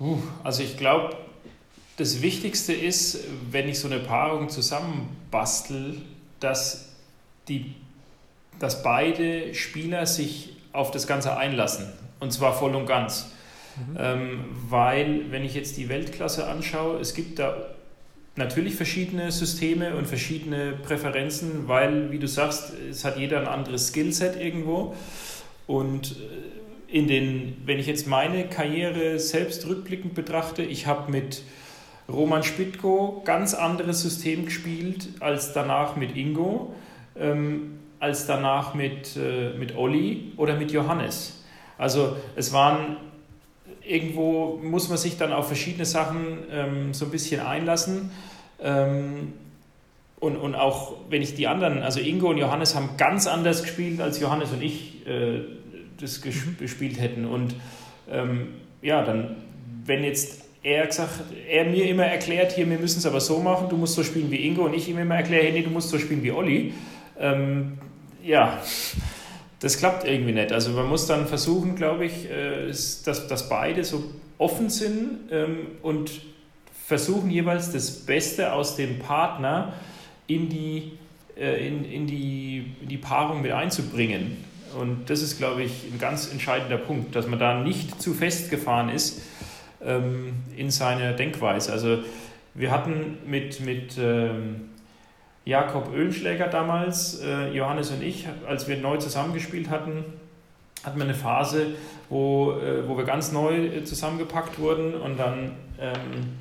Uh, 0.00 0.18
also 0.42 0.62
ich 0.62 0.76
glaube, 0.76 1.16
das 1.96 2.22
Wichtigste 2.22 2.72
ist, 2.72 3.18
wenn 3.50 3.68
ich 3.68 3.78
so 3.78 3.88
eine 3.88 4.00
Paarung 4.00 4.48
zusammenbastel, 4.48 6.02
dass, 6.40 6.88
die, 7.48 7.74
dass 8.58 8.82
beide 8.82 9.54
Spieler 9.54 10.06
sich 10.06 10.56
auf 10.72 10.90
das 10.90 11.06
Ganze 11.06 11.36
einlassen. 11.36 11.92
Und 12.20 12.32
zwar 12.32 12.52
voll 12.52 12.74
und 12.74 12.86
ganz. 12.86 13.26
Mhm. 13.76 13.96
Ähm, 13.98 14.44
weil, 14.68 15.30
wenn 15.30 15.44
ich 15.44 15.54
jetzt 15.54 15.76
die 15.76 15.88
Weltklasse 15.88 16.48
anschaue, 16.48 16.98
es 17.00 17.14
gibt 17.14 17.38
da 17.38 17.73
natürlich 18.36 18.74
verschiedene 18.74 19.30
Systeme 19.30 19.96
und 19.96 20.06
verschiedene 20.06 20.72
Präferenzen, 20.72 21.68
weil, 21.68 22.10
wie 22.10 22.18
du 22.18 22.26
sagst, 22.26 22.72
es 22.90 23.04
hat 23.04 23.16
jeder 23.18 23.40
ein 23.40 23.46
anderes 23.46 23.88
Skillset 23.88 24.40
irgendwo. 24.40 24.94
Und 25.66 26.12
äh, 26.12 26.94
in 26.96 27.08
den, 27.08 27.56
wenn 27.64 27.78
ich 27.78 27.86
jetzt 27.86 28.06
meine 28.06 28.44
Karriere 28.44 29.18
selbst 29.18 29.66
rückblickend 29.66 30.14
betrachte, 30.14 30.62
ich 30.62 30.86
habe 30.86 31.10
mit 31.10 31.42
Roman 32.08 32.42
Spitko 32.42 33.22
ganz 33.24 33.54
anderes 33.54 34.02
System 34.02 34.44
gespielt 34.44 35.08
als 35.20 35.52
danach 35.52 35.96
mit 35.96 36.16
Ingo, 36.16 36.74
ähm, 37.18 37.78
als 37.98 38.26
danach 38.26 38.74
mit, 38.74 39.16
äh, 39.16 39.56
mit 39.56 39.76
Olli 39.76 40.32
oder 40.36 40.56
mit 40.56 40.70
Johannes. 40.70 41.42
Also 41.78 42.16
es 42.36 42.52
waren 42.52 42.98
irgendwo 43.86 44.58
muss 44.62 44.88
man 44.88 44.98
sich 44.98 45.16
dann 45.16 45.32
auf 45.32 45.46
verschiedene 45.46 45.84
Sachen 45.84 46.38
ähm, 46.50 46.94
so 46.94 47.06
ein 47.06 47.10
bisschen 47.10 47.40
einlassen. 47.40 48.10
Ähm, 48.62 49.32
und, 50.20 50.36
und 50.36 50.54
auch 50.54 50.94
wenn 51.10 51.20
ich 51.20 51.34
die 51.34 51.46
anderen, 51.46 51.82
also 51.82 52.00
Ingo 52.00 52.30
und 52.30 52.38
Johannes 52.38 52.74
haben 52.74 52.90
ganz 52.96 53.26
anders 53.26 53.62
gespielt, 53.62 54.00
als 54.00 54.20
Johannes 54.20 54.52
und 54.52 54.62
ich 54.62 55.06
äh, 55.06 55.40
das 56.00 56.24
mhm. 56.24 56.56
gespielt 56.58 57.00
hätten. 57.00 57.26
Und 57.26 57.54
ähm, 58.10 58.54
ja, 58.80 59.04
dann, 59.04 59.36
wenn 59.84 60.02
jetzt 60.02 60.44
er 60.62 60.86
gesagt, 60.86 61.20
er 61.46 61.66
mir 61.66 61.86
immer 61.86 62.06
erklärt, 62.06 62.52
hier, 62.52 62.68
wir 62.68 62.78
müssen 62.78 62.98
es 62.98 63.06
aber 63.06 63.20
so 63.20 63.38
machen, 63.38 63.68
du 63.68 63.76
musst 63.76 63.94
so 63.94 64.02
spielen 64.02 64.30
wie 64.30 64.46
Ingo 64.46 64.64
und 64.64 64.72
ich 64.72 64.88
ihm 64.88 64.98
immer 64.98 65.16
erkläre, 65.16 65.44
hey, 65.44 65.52
nee, 65.52 65.62
du 65.62 65.70
musst 65.70 65.90
so 65.90 65.98
spielen 65.98 66.22
wie 66.22 66.32
Olli. 66.32 66.72
Ähm, 67.18 67.78
ja, 68.22 68.62
das 69.60 69.78
klappt 69.78 70.06
irgendwie 70.06 70.32
nicht. 70.32 70.52
Also 70.52 70.72
man 70.72 70.88
muss 70.88 71.06
dann 71.06 71.26
versuchen, 71.26 71.76
glaube 71.76 72.06
ich, 72.06 72.30
äh, 72.30 72.66
dass, 72.66 73.26
dass 73.28 73.48
beide 73.48 73.84
so 73.84 74.04
offen 74.38 74.68
sind 74.68 75.30
ähm, 75.30 75.66
und 75.82 76.10
versuchen 76.86 77.30
jeweils 77.30 77.72
das 77.72 77.90
Beste 77.90 78.52
aus 78.52 78.76
dem 78.76 78.98
Partner 78.98 79.72
in 80.26 80.48
die, 80.48 80.92
äh, 81.36 81.66
in, 81.66 81.84
in, 81.84 82.06
die, 82.06 82.74
in 82.82 82.88
die 82.88 82.98
Paarung 82.98 83.42
mit 83.42 83.52
einzubringen. 83.52 84.44
Und 84.78 85.08
das 85.08 85.22
ist, 85.22 85.38
glaube 85.38 85.62
ich, 85.62 85.84
ein 85.92 85.98
ganz 85.98 86.30
entscheidender 86.30 86.78
Punkt, 86.78 87.14
dass 87.14 87.26
man 87.26 87.38
da 87.38 87.62
nicht 87.62 88.02
zu 88.02 88.12
festgefahren 88.12 88.88
ist 88.88 89.22
ähm, 89.82 90.34
in 90.56 90.70
seiner 90.70 91.12
Denkweise. 91.12 91.72
Also 91.72 91.98
wir 92.54 92.70
hatten 92.70 93.18
mit, 93.26 93.60
mit 93.60 93.96
ähm, 93.98 94.70
Jakob 95.44 95.92
Oehlenschläger 95.92 96.48
damals, 96.48 97.20
äh, 97.20 97.50
Johannes 97.50 97.90
und 97.90 98.02
ich, 98.02 98.26
als 98.48 98.66
wir 98.66 98.78
neu 98.78 98.96
zusammengespielt 98.96 99.68
hatten, 99.68 100.04
hatten 100.82 100.98
wir 100.98 101.04
eine 101.04 101.14
Phase, 101.14 101.66
wo, 102.08 102.52
äh, 102.52 102.88
wo 102.88 102.96
wir 102.96 103.04
ganz 103.04 103.30
neu 103.30 103.66
äh, 103.66 103.84
zusammengepackt 103.84 104.58
wurden 104.58 104.94
und 104.94 105.18
dann 105.18 105.52
ähm, 105.78 106.38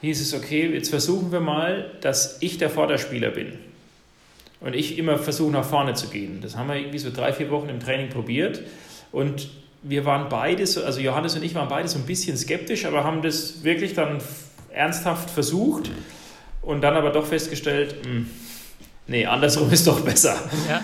hieß 0.00 0.20
es, 0.20 0.34
okay, 0.34 0.66
jetzt 0.72 0.90
versuchen 0.90 1.30
wir 1.30 1.40
mal, 1.40 1.92
dass 2.00 2.38
ich 2.40 2.58
der 2.58 2.70
Vorderspieler 2.70 3.30
bin. 3.30 3.52
Und 4.60 4.74
ich 4.74 4.98
immer 4.98 5.18
versuche, 5.18 5.52
nach 5.52 5.64
vorne 5.64 5.94
zu 5.94 6.08
gehen. 6.08 6.40
Das 6.40 6.56
haben 6.56 6.68
wir 6.68 6.74
irgendwie 6.74 6.98
so 6.98 7.10
drei, 7.14 7.32
vier 7.32 7.48
Wochen 7.50 7.68
im 7.68 7.78
Training 7.78 8.08
probiert. 8.08 8.62
Und 9.12 9.48
wir 9.84 10.04
waren 10.04 10.28
beide, 10.28 10.66
so, 10.66 10.82
also 10.82 10.98
Johannes 10.98 11.36
und 11.36 11.44
ich 11.44 11.54
waren 11.54 11.68
beide 11.68 11.86
so 11.86 11.98
ein 11.98 12.06
bisschen 12.06 12.36
skeptisch, 12.36 12.84
aber 12.84 13.04
haben 13.04 13.22
das 13.22 13.62
wirklich 13.62 13.94
dann 13.94 14.18
ernsthaft 14.72 15.30
versucht 15.30 15.90
und 16.68 16.82
dann 16.82 16.96
aber 16.96 17.10
doch 17.10 17.24
festgestellt, 17.24 17.96
mh, 18.04 18.10
hm, 18.10 18.30
nee, 19.06 19.24
andersrum 19.24 19.70
ist 19.72 19.86
doch 19.86 20.00
besser. 20.00 20.36
Ja. 20.68 20.82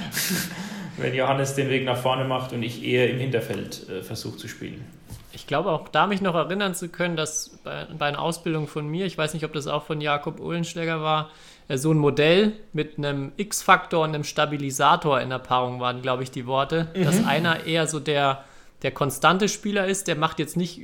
Wenn 0.96 1.14
Johannes 1.14 1.54
den 1.54 1.68
Weg 1.68 1.84
nach 1.84 1.98
vorne 1.98 2.24
macht 2.24 2.52
und 2.52 2.62
ich 2.62 2.82
eher 2.82 3.10
im 3.10 3.18
Hinterfeld 3.18 3.88
äh, 3.90 4.02
versuche 4.02 4.38
zu 4.38 4.48
spielen. 4.48 4.84
Ich 5.32 5.46
glaube 5.46 5.70
auch 5.70 5.88
da 5.88 6.06
mich 6.06 6.22
noch 6.22 6.36
erinnern 6.36 6.74
zu 6.74 6.88
können, 6.88 7.16
dass 7.16 7.58
bei, 7.64 7.86
bei 7.98 8.06
einer 8.06 8.20
Ausbildung 8.20 8.68
von 8.68 8.86
mir, 8.86 9.04
ich 9.04 9.18
weiß 9.18 9.34
nicht, 9.34 9.44
ob 9.44 9.52
das 9.52 9.66
auch 9.66 9.82
von 9.82 10.00
Jakob 10.00 10.40
Uhlenschläger 10.40 11.02
war, 11.02 11.30
äh, 11.68 11.76
so 11.76 11.92
ein 11.92 11.98
Modell 11.98 12.52
mit 12.72 12.96
einem 12.96 13.32
X-Faktor 13.36 14.04
und 14.04 14.14
einem 14.14 14.24
Stabilisator 14.24 15.20
in 15.20 15.28
der 15.28 15.38
Paarung 15.38 15.80
waren, 15.80 16.00
glaube 16.00 16.22
ich, 16.22 16.30
die 16.30 16.46
Worte. 16.46 16.88
Mhm. 16.96 17.04
Dass 17.04 17.26
einer 17.26 17.66
eher 17.66 17.86
so 17.88 18.00
der, 18.00 18.44
der 18.80 18.92
konstante 18.92 19.50
Spieler 19.50 19.86
ist, 19.86 20.08
der 20.08 20.16
macht 20.16 20.38
jetzt 20.38 20.56
nicht 20.56 20.80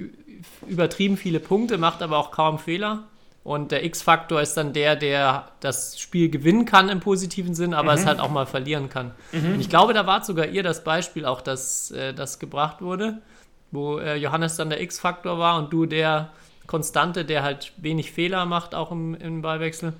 übertrieben 0.66 1.16
viele 1.16 1.40
Punkte, 1.40 1.78
macht 1.78 2.02
aber 2.02 2.18
auch 2.18 2.32
kaum 2.32 2.58
Fehler. 2.58 3.04
Und 3.42 3.72
der 3.72 3.84
X-Faktor 3.84 4.42
ist 4.42 4.54
dann 4.56 4.74
der, 4.74 4.96
der 4.96 5.48
das 5.60 5.98
Spiel 5.98 6.28
gewinnen 6.28 6.66
kann 6.66 6.90
im 6.90 7.00
positiven 7.00 7.54
Sinn, 7.54 7.72
aber 7.72 7.92
mhm. 7.92 7.98
es 7.98 8.06
halt 8.06 8.20
auch 8.20 8.30
mal 8.30 8.46
verlieren 8.46 8.90
kann. 8.90 9.12
Mhm. 9.32 9.54
Und 9.54 9.60
ich 9.60 9.70
glaube, 9.70 9.94
da 9.94 10.06
war 10.06 10.22
sogar 10.22 10.46
ihr 10.46 10.62
das 10.62 10.84
Beispiel 10.84 11.24
auch, 11.24 11.40
dass 11.40 11.90
äh, 11.90 12.12
das 12.12 12.38
gebracht 12.38 12.82
wurde, 12.82 13.22
wo 13.70 13.98
äh, 13.98 14.16
Johannes 14.16 14.56
dann 14.56 14.68
der 14.68 14.82
X-Faktor 14.82 15.38
war 15.38 15.58
und 15.58 15.72
du 15.72 15.86
der 15.86 16.32
Konstante, 16.66 17.24
der 17.24 17.42
halt 17.42 17.72
wenig 17.78 18.12
Fehler 18.12 18.44
macht, 18.44 18.74
auch 18.74 18.92
im, 18.92 19.14
im 19.14 19.40
Ballwechsel. 19.40 19.94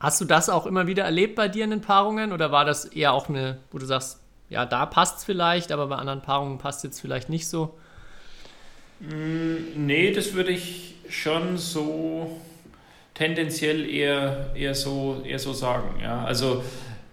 Hast 0.00 0.20
du 0.20 0.24
das 0.24 0.48
auch 0.48 0.66
immer 0.66 0.88
wieder 0.88 1.04
erlebt 1.04 1.36
bei 1.36 1.46
dir 1.46 1.62
in 1.62 1.70
den 1.70 1.80
Paarungen 1.80 2.32
oder 2.32 2.50
war 2.50 2.64
das 2.64 2.86
eher 2.86 3.12
auch 3.12 3.28
eine, 3.28 3.58
wo 3.70 3.78
du 3.78 3.86
sagst, 3.86 4.18
ja, 4.50 4.66
da 4.66 4.84
passt 4.84 5.18
es 5.18 5.24
vielleicht, 5.24 5.70
aber 5.70 5.86
bei 5.86 5.96
anderen 5.96 6.22
Paarungen 6.22 6.58
passt 6.58 6.78
es 6.78 6.82
jetzt 6.82 7.00
vielleicht 7.00 7.28
nicht 7.28 7.48
so? 7.48 7.78
Mm, 9.00 9.86
nee, 9.86 10.12
das 10.12 10.34
würde 10.34 10.50
ich 10.50 10.96
schon 11.12 11.58
so 11.58 12.40
tendenziell 13.14 13.88
eher, 13.88 14.50
eher, 14.54 14.74
so, 14.74 15.22
eher 15.24 15.38
so 15.38 15.52
sagen. 15.52 16.00
Ja. 16.02 16.24
Also 16.24 16.64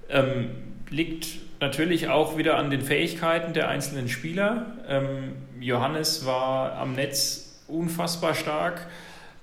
ähm, 0.10 0.50
liegt 0.90 1.28
natürlich 1.60 2.08
auch 2.08 2.38
wieder 2.38 2.58
an 2.58 2.70
den 2.70 2.82
Fähigkeiten 2.82 3.54
der 3.54 3.68
einzelnen 3.68 4.08
Spieler. 4.10 4.78
Ähm, 4.88 5.34
Johannes 5.60 6.26
war 6.26 6.74
am 6.74 6.94
Netz 6.94 7.64
unfassbar 7.68 8.34
stark. 8.34 8.88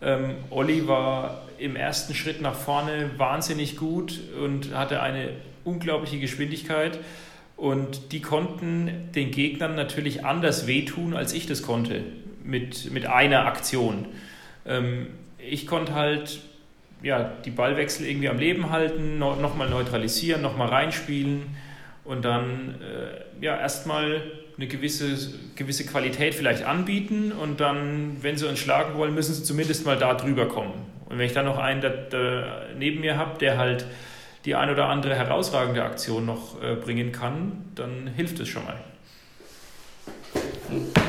Ähm, 0.01 0.37
Olli 0.51 0.89
war 0.89 1.43
im 1.59 1.77
ersten 1.77 2.15
Schritt 2.15 2.41
nach 2.41 2.55
vorne 2.55 3.11
wahnsinnig 3.17 3.77
gut 3.77 4.21
und 4.43 4.75
hatte 4.75 5.03
eine 5.03 5.31
unglaubliche 5.65 6.19
Geschwindigkeit. 6.19 6.99
Und 7.57 8.13
die 8.13 8.21
konnten 8.21 9.11
den 9.15 9.31
Gegnern 9.31 9.75
natürlich 9.75 10.25
anders 10.25 10.67
wehtun, 10.67 11.15
als 11.15 11.33
ich 11.33 11.47
das 11.47 11.63
konnte, 11.63 12.03
mit, 12.45 12.91
mit 12.93 13.07
einer 13.07 13.47
Aktion. 13.47 14.07
Ähm, 14.67 15.09
ich 15.39 15.67
konnte 15.67 15.95
halt 15.95 16.41
ja, 17.03 17.33
die 17.45 17.51
Ballwechsel 17.51 18.07
irgendwie 18.07 18.29
am 18.29 18.39
Leben 18.39 18.71
halten, 18.71 19.19
no, 19.19 19.37
nochmal 19.37 19.69
neutralisieren, 19.69 20.43
nochmal 20.43 20.69
reinspielen 20.69 21.43
und 22.05 22.25
dann 22.25 22.77
äh, 22.81 23.45
ja, 23.45 23.57
erstmal 23.59 24.23
eine 24.57 24.67
gewisse, 24.67 25.35
gewisse 25.55 25.85
Qualität 25.85 26.35
vielleicht 26.35 26.65
anbieten 26.65 27.33
und 27.33 27.61
dann, 27.61 28.17
wenn 28.23 28.37
sie 28.37 28.49
uns 28.49 28.59
schlagen 28.59 28.97
wollen, 28.97 29.15
müssen 29.15 29.35
sie 29.35 29.43
zumindest 29.43 29.85
mal 29.85 29.99
da 29.99 30.15
drüber 30.15 30.47
kommen. 30.47 30.73
Und 31.07 31.19
wenn 31.19 31.27
ich 31.27 31.33
dann 31.33 31.45
noch 31.45 31.59
einen 31.59 31.81
da, 31.83 31.91
da 31.91 32.63
neben 32.79 33.01
mir 33.01 33.19
habe, 33.19 33.39
der 33.39 33.59
halt 33.59 33.87
die 34.45 34.55
ein 34.55 34.71
oder 34.71 34.89
andere 34.89 35.15
herausragende 35.15 35.85
Aktion 35.85 36.25
noch 36.25 36.63
äh, 36.63 36.77
bringen 36.77 37.13
kann, 37.13 37.65
dann 37.75 38.07
hilft 38.17 38.41
es 38.41 38.49
schon 38.49 38.65
mal. 38.65 38.77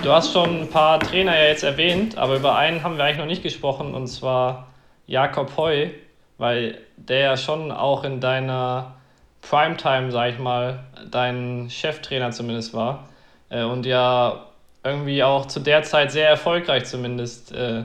Du 0.03 0.11
hast 0.11 0.31
schon 0.31 0.61
ein 0.61 0.69
paar 0.69 0.99
Trainer 0.99 1.35
ja 1.35 1.47
jetzt 1.47 1.63
erwähnt, 1.63 2.17
aber 2.17 2.35
über 2.35 2.55
einen 2.55 2.83
haben 2.83 2.97
wir 2.97 3.03
eigentlich 3.03 3.17
noch 3.17 3.25
nicht 3.25 3.43
gesprochen, 3.43 3.93
und 3.93 4.07
zwar 4.07 4.67
Jakob 5.07 5.57
Heu, 5.57 5.89
weil 6.37 6.77
der 6.95 7.19
ja 7.19 7.37
schon 7.37 7.71
auch 7.71 8.03
in 8.03 8.19
deiner 8.19 8.95
Primetime, 9.41 10.11
sag 10.11 10.33
ich 10.33 10.39
mal, 10.39 10.79
dein 11.09 11.67
Cheftrainer 11.69 12.31
zumindest 12.31 12.73
war 12.73 13.07
äh, 13.49 13.63
und 13.63 13.85
ja 13.85 14.45
irgendwie 14.83 15.23
auch 15.23 15.45
zu 15.47 15.59
der 15.59 15.83
Zeit 15.83 16.11
sehr 16.11 16.29
erfolgreich 16.29 16.85
zumindest. 16.85 17.51
Äh, 17.51 17.79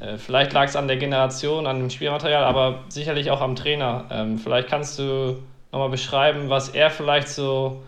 äh, 0.00 0.18
vielleicht 0.18 0.52
lag 0.52 0.64
es 0.64 0.76
an 0.76 0.88
der 0.88 0.96
Generation, 0.96 1.66
an 1.66 1.78
dem 1.78 1.90
Spielmaterial, 1.90 2.44
aber 2.44 2.80
sicherlich 2.88 3.30
auch 3.30 3.40
am 3.40 3.56
Trainer. 3.56 4.04
Ähm, 4.10 4.38
vielleicht 4.38 4.68
kannst 4.68 4.98
du 4.98 5.42
nochmal 5.70 5.90
beschreiben, 5.90 6.48
was 6.48 6.68
er 6.68 6.90
vielleicht 6.90 7.28
so 7.28 7.82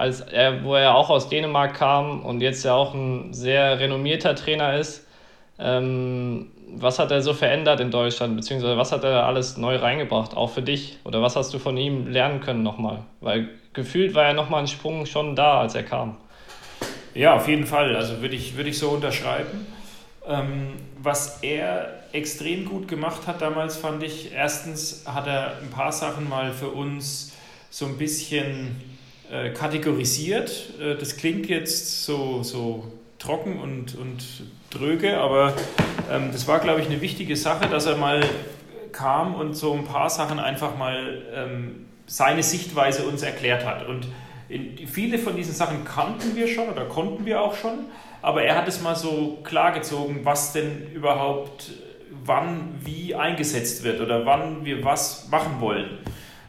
als 0.00 0.22
er, 0.22 0.64
wo 0.64 0.74
er 0.74 0.94
auch 0.94 1.10
aus 1.10 1.28
Dänemark 1.28 1.74
kam 1.74 2.22
und 2.22 2.40
jetzt 2.40 2.64
ja 2.64 2.72
auch 2.72 2.94
ein 2.94 3.34
sehr 3.34 3.78
renommierter 3.78 4.34
Trainer 4.34 4.78
ist. 4.78 5.06
Ähm, 5.58 6.50
was 6.68 6.98
hat 6.98 7.10
er 7.10 7.20
so 7.20 7.34
verändert 7.34 7.80
in 7.80 7.90
Deutschland, 7.90 8.34
beziehungsweise 8.34 8.78
was 8.78 8.92
hat 8.92 9.04
er 9.04 9.26
alles 9.26 9.58
neu 9.58 9.76
reingebracht, 9.76 10.34
auch 10.34 10.48
für 10.48 10.62
dich? 10.62 10.96
Oder 11.04 11.20
was 11.20 11.36
hast 11.36 11.52
du 11.52 11.58
von 11.58 11.76
ihm 11.76 12.06
lernen 12.06 12.40
können 12.40 12.62
nochmal? 12.62 13.02
Weil 13.20 13.50
gefühlt 13.74 14.14
war 14.14 14.24
ja 14.24 14.32
nochmal 14.32 14.62
ein 14.62 14.68
Sprung 14.68 15.04
schon 15.04 15.36
da, 15.36 15.60
als 15.60 15.74
er 15.74 15.82
kam. 15.82 16.16
Ja, 17.12 17.36
auf 17.36 17.46
jeden 17.46 17.66
Fall. 17.66 17.94
Also 17.94 18.22
würde 18.22 18.36
ich, 18.36 18.56
würd 18.56 18.68
ich 18.68 18.78
so 18.78 18.88
unterschreiben. 18.88 19.66
Ähm, 20.26 20.76
was 21.02 21.42
er 21.42 22.04
extrem 22.12 22.64
gut 22.64 22.88
gemacht 22.88 23.26
hat 23.26 23.42
damals, 23.42 23.76
fand 23.76 24.02
ich, 24.02 24.32
erstens 24.32 25.04
hat 25.06 25.26
er 25.26 25.58
ein 25.62 25.70
paar 25.70 25.92
Sachen 25.92 26.26
mal 26.26 26.52
für 26.52 26.68
uns 26.68 27.34
so 27.68 27.84
ein 27.84 27.98
bisschen 27.98 28.89
äh, 29.30 29.50
kategorisiert. 29.50 30.74
Äh, 30.80 30.96
das 30.96 31.16
klingt 31.16 31.46
jetzt 31.48 32.04
so, 32.04 32.42
so 32.42 32.84
trocken 33.18 33.60
und, 33.60 33.94
und 33.94 34.24
dröge, 34.70 35.18
aber 35.18 35.54
ähm, 36.10 36.30
das 36.32 36.48
war, 36.48 36.58
glaube 36.58 36.80
ich, 36.80 36.86
eine 36.86 37.00
wichtige 37.00 37.36
Sache, 37.36 37.68
dass 37.68 37.86
er 37.86 37.96
mal 37.96 38.20
kam 38.92 39.34
und 39.34 39.54
so 39.54 39.72
ein 39.72 39.84
paar 39.84 40.10
Sachen 40.10 40.38
einfach 40.38 40.76
mal 40.76 41.22
ähm, 41.34 41.86
seine 42.06 42.42
Sichtweise 42.42 43.04
uns 43.06 43.22
erklärt 43.22 43.64
hat. 43.64 43.86
Und 43.86 44.08
in, 44.48 44.86
viele 44.88 45.18
von 45.18 45.36
diesen 45.36 45.54
Sachen 45.54 45.84
kannten 45.84 46.34
wir 46.34 46.48
schon 46.48 46.68
oder 46.68 46.86
konnten 46.86 47.24
wir 47.24 47.40
auch 47.40 47.54
schon, 47.54 47.86
aber 48.22 48.42
er 48.42 48.56
hat 48.56 48.68
es 48.68 48.82
mal 48.82 48.96
so 48.96 49.38
klargezogen, 49.44 50.24
was 50.24 50.52
denn 50.52 50.90
überhaupt 50.92 51.70
wann 52.24 52.74
wie 52.84 53.14
eingesetzt 53.14 53.82
wird 53.84 54.00
oder 54.00 54.26
wann 54.26 54.64
wir 54.64 54.84
was 54.84 55.28
machen 55.30 55.60
wollen. 55.60 55.98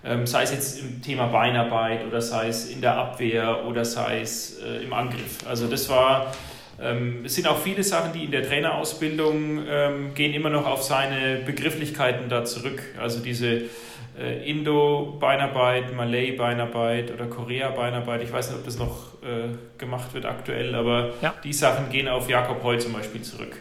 Ähm, 0.03 0.25
sei 0.25 0.43
es 0.43 0.51
jetzt 0.51 0.79
im 0.79 1.01
Thema 1.01 1.27
Beinarbeit 1.27 2.05
oder 2.07 2.21
sei 2.21 2.47
es 2.47 2.69
in 2.69 2.81
der 2.81 2.95
Abwehr 2.95 3.65
oder 3.65 3.85
sei 3.85 4.21
es 4.21 4.59
äh, 4.59 4.83
im 4.83 4.93
Angriff. 4.93 5.47
Also 5.47 5.67
das 5.67 5.87
war, 5.89 6.33
ähm, 6.81 7.23
es 7.25 7.35
sind 7.35 7.47
auch 7.47 7.59
viele 7.59 7.83
Sachen, 7.83 8.11
die 8.11 8.25
in 8.25 8.31
der 8.31 8.47
Trainerausbildung 8.47 9.59
ähm, 9.69 10.13
gehen 10.15 10.33
immer 10.33 10.49
noch 10.49 10.65
auf 10.65 10.81
seine 10.81 11.37
Begrifflichkeiten 11.45 12.29
da 12.29 12.43
zurück. 12.45 12.81
Also 12.99 13.19
diese 13.19 13.63
äh, 14.19 14.49
Indo-Beinarbeit, 14.49 15.95
Malay-Beinarbeit 15.95 17.11
oder 17.13 17.27
Korea-Beinarbeit, 17.27 18.23
ich 18.23 18.33
weiß 18.33 18.49
nicht, 18.49 18.59
ob 18.59 18.65
das 18.65 18.79
noch 18.79 19.21
äh, 19.21 19.55
gemacht 19.77 20.15
wird 20.15 20.25
aktuell, 20.25 20.73
aber 20.73 21.11
ja. 21.21 21.35
die 21.43 21.53
Sachen 21.53 21.89
gehen 21.89 22.07
auf 22.07 22.27
Jakob 22.27 22.63
Heu 22.63 22.77
zum 22.77 22.93
Beispiel 22.93 23.21
zurück. 23.21 23.55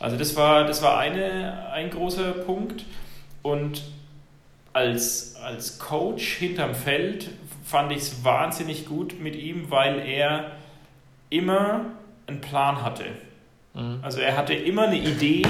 Also 0.00 0.16
das 0.16 0.34
war, 0.36 0.64
das 0.64 0.82
war 0.82 0.98
eine, 0.98 1.68
ein 1.72 1.90
großer 1.90 2.32
Punkt. 2.32 2.84
Und 3.42 3.82
als, 4.76 5.36
als 5.42 5.78
Coach 5.78 6.34
hinterm 6.34 6.74
Feld 6.74 7.30
fand 7.64 7.92
ich 7.92 7.98
es 7.98 8.24
wahnsinnig 8.24 8.84
gut 8.84 9.18
mit 9.18 9.34
ihm, 9.34 9.70
weil 9.70 10.06
er 10.06 10.52
immer 11.30 11.86
einen 12.26 12.42
Plan 12.42 12.82
hatte. 12.82 13.06
Mhm. 13.72 14.00
Also 14.02 14.20
er 14.20 14.36
hatte 14.36 14.52
immer 14.52 14.82
eine 14.82 14.98
Idee 14.98 15.44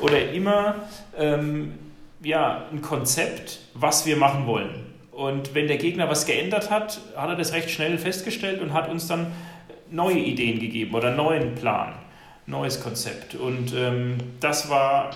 oder 0.00 0.32
immer 0.32 0.76
ähm, 1.18 1.74
ja, 2.22 2.64
ein 2.72 2.80
Konzept, 2.80 3.60
was 3.74 4.06
wir 4.06 4.16
machen 4.16 4.46
wollen. 4.46 4.86
Und 5.12 5.54
wenn 5.54 5.66
der 5.66 5.76
Gegner 5.76 6.08
was 6.08 6.24
geändert 6.24 6.70
hat, 6.70 7.00
hat 7.14 7.28
er 7.28 7.36
das 7.36 7.52
recht 7.52 7.70
schnell 7.70 7.98
festgestellt 7.98 8.62
und 8.62 8.72
hat 8.72 8.88
uns 8.88 9.06
dann 9.06 9.30
neue 9.90 10.18
Ideen 10.18 10.58
gegeben 10.58 10.94
oder 10.94 11.08
einen 11.08 11.18
neuen 11.18 11.54
Plan, 11.54 11.92
neues 12.46 12.82
Konzept. 12.82 13.34
Und 13.34 13.74
ähm, 13.74 14.16
das 14.40 14.70
war 14.70 15.10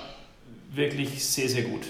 wirklich 0.71 1.25
sehr, 1.25 1.49
sehr 1.49 1.63
gut. 1.63 1.87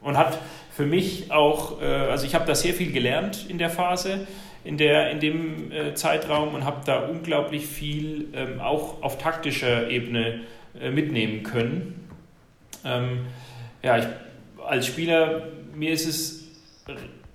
Und 0.00 0.16
hat 0.16 0.38
für 0.76 0.86
mich 0.86 1.32
auch, 1.32 1.80
äh, 1.80 1.84
also 1.84 2.26
ich 2.26 2.34
habe 2.34 2.44
da 2.46 2.54
sehr 2.54 2.74
viel 2.74 2.92
gelernt 2.92 3.46
in 3.48 3.58
der 3.58 3.70
Phase, 3.70 4.26
in, 4.62 4.76
der, 4.76 5.10
in 5.10 5.20
dem 5.20 5.72
äh, 5.72 5.94
Zeitraum 5.94 6.54
und 6.54 6.64
habe 6.64 6.82
da 6.84 6.98
unglaublich 6.98 7.66
viel 7.66 8.28
ähm, 8.34 8.60
auch 8.60 9.02
auf 9.02 9.18
taktischer 9.18 9.88
Ebene 9.88 10.40
äh, 10.80 10.90
mitnehmen 10.90 11.42
können. 11.44 12.08
Ähm, 12.84 13.26
ja, 13.82 13.98
ich, 13.98 14.04
als 14.66 14.86
Spieler, 14.86 15.48
mir 15.74 15.92
ist 15.92 16.06
es 16.06 16.46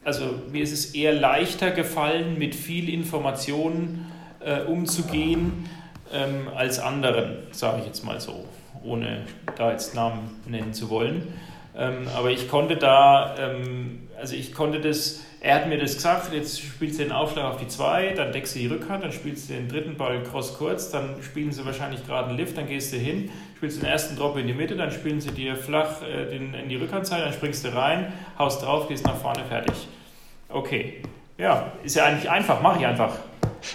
also 0.04 0.42
mir 0.52 0.64
ist 0.64 0.72
es 0.72 0.96
eher 0.96 1.14
leichter 1.14 1.72
gefallen, 1.72 2.38
mit 2.38 2.56
viel 2.56 2.90
Informationen 2.90 4.12
äh, 4.40 4.62
umzugehen 4.62 5.70
ähm, 6.12 6.48
als 6.56 6.80
anderen, 6.80 7.38
sage 7.52 7.82
ich 7.82 7.88
jetzt 7.88 8.04
mal 8.04 8.20
so, 8.20 8.46
ohne 8.84 9.22
da 9.58 9.72
jetzt 9.72 9.94
Namen 9.94 10.42
nennen 10.48 10.74
zu 10.74 10.90
wollen. 10.90 11.28
Ähm, 11.76 12.08
aber 12.16 12.32
ich 12.32 12.50
konnte 12.50 12.76
da, 12.76 13.36
ähm, 13.40 14.08
also 14.20 14.36
ich 14.36 14.54
konnte 14.54 14.82
das, 14.82 15.22
er 15.40 15.56
hat 15.56 15.68
mir 15.68 15.78
das 15.78 15.96
gesagt, 15.96 16.34
jetzt 16.34 16.60
spielst 16.60 17.00
du 17.00 17.04
den 17.04 17.12
Aufschlag 17.12 17.46
auf 17.46 17.58
die 17.58 17.68
2, 17.68 18.14
dann 18.14 18.32
deckst 18.32 18.56
du 18.56 18.60
die 18.60 18.68
Rückhand, 18.68 19.04
dann 19.04 19.12
spielst 19.12 19.50
du 19.50 19.54
den 19.54 19.70
dritten 19.70 19.96
Ball 19.96 20.22
cross 20.24 20.58
kurz, 20.58 20.92
dann 20.92 21.16
spielen 21.24 21.52
sie 21.52 21.66
wahrscheinlich 21.66 22.06
gerade 22.06 22.30
einen 22.30 22.38
Lift, 22.38 22.58
dann 22.58 22.68
gehst 22.68 22.94
du 22.94 22.98
hin, 22.98 23.32
spielst 23.56 23.82
den 23.82 23.88
ersten 23.88 24.16
Drop 24.18 24.38
in 24.38 24.48
die 24.48 24.54
Mitte, 24.54 24.76
dann 24.76 24.92
spielen 24.92 25.22
sie 25.22 25.32
dir 25.32 25.56
flach 25.56 26.02
äh, 26.04 26.30
den, 26.30 26.54
in 26.54 26.70
die 26.70 26.76
Rückhandzeit, 26.76 27.26
dann 27.26 27.34
springst 27.34 27.66
du 27.66 27.74
rein, 27.74 28.12
haust 28.38 28.64
drauf, 28.64 28.88
gehst 28.88 29.06
nach 29.06 29.18
vorne, 29.18 29.44
fertig. 29.48 29.88
Okay. 30.50 31.02
Ja, 31.38 31.72
ist 31.84 31.96
ja 31.96 32.06
eigentlich 32.06 32.30
einfach, 32.30 32.62
mach 32.62 32.80
ich 32.80 32.86
einfach. 32.86 33.14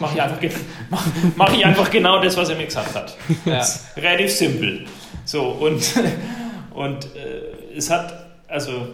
Mach 0.00 0.14
ich 0.14 0.20
einfach, 0.20 0.38
mach, 0.90 1.06
mach 1.36 1.52
ich 1.52 1.64
einfach 1.64 1.90
genau 1.90 2.20
das, 2.20 2.36
was 2.36 2.48
er 2.48 2.56
mir 2.56 2.66
gesagt 2.66 2.94
hat. 2.94 3.16
Ja. 3.44 3.64
relativ 3.96 4.32
simpel. 4.32 4.86
So, 5.24 5.42
und, 5.42 5.94
und 6.74 7.04
äh, 7.16 7.65
es 7.76 7.90
hat 7.90 8.26
also 8.48 8.88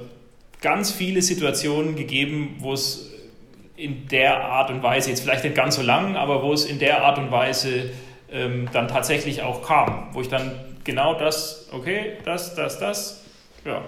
ganz 0.60 0.90
viele 0.90 1.22
Situationen 1.22 1.96
gegeben, 1.96 2.56
wo 2.58 2.72
es 2.72 3.10
in 3.76 4.08
der 4.08 4.44
Art 4.44 4.70
und 4.70 4.82
Weise, 4.82 5.10
jetzt 5.10 5.22
vielleicht 5.22 5.44
nicht 5.44 5.56
ganz 5.56 5.76
so 5.76 5.82
lang, 5.82 6.16
aber 6.16 6.42
wo 6.42 6.52
es 6.52 6.64
in 6.64 6.78
der 6.78 7.04
Art 7.04 7.18
und 7.18 7.30
Weise 7.30 7.90
ähm, 8.30 8.68
dann 8.72 8.88
tatsächlich 8.88 9.42
auch 9.42 9.62
kam, 9.66 10.08
wo 10.12 10.20
ich 10.20 10.28
dann 10.28 10.52
genau 10.84 11.14
das, 11.18 11.68
okay, 11.72 12.12
das, 12.24 12.54
das, 12.54 12.78
das, 12.78 13.24
ja, 13.64 13.82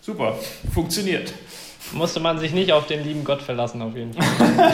super, 0.00 0.38
funktioniert. 0.72 1.32
Musste 1.92 2.20
man 2.20 2.38
sich 2.38 2.52
nicht 2.52 2.72
auf 2.72 2.86
den 2.86 3.04
lieben 3.04 3.24
Gott 3.24 3.42
verlassen, 3.42 3.80
auf 3.82 3.94
jeden 3.94 4.12
Fall. 4.12 4.24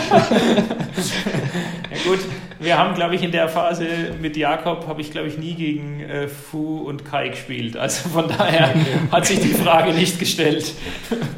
ja 1.90 2.10
gut, 2.10 2.20
wir 2.58 2.78
haben, 2.78 2.94
glaube 2.94 3.14
ich, 3.14 3.22
in 3.22 3.32
der 3.32 3.48
Phase 3.48 3.86
mit 4.20 4.36
Jakob, 4.36 4.86
habe 4.86 5.00
ich, 5.00 5.10
glaube 5.10 5.28
ich, 5.28 5.36
nie 5.36 5.54
gegen 5.54 6.00
äh, 6.00 6.28
Fu 6.28 6.78
und 6.78 7.04
Kai 7.04 7.28
gespielt. 7.28 7.76
Also 7.76 8.08
von 8.08 8.28
daher 8.28 8.74
hat 9.12 9.26
sich 9.26 9.40
die 9.40 9.54
Frage 9.54 9.92
nicht 9.92 10.18
gestellt. 10.18 10.72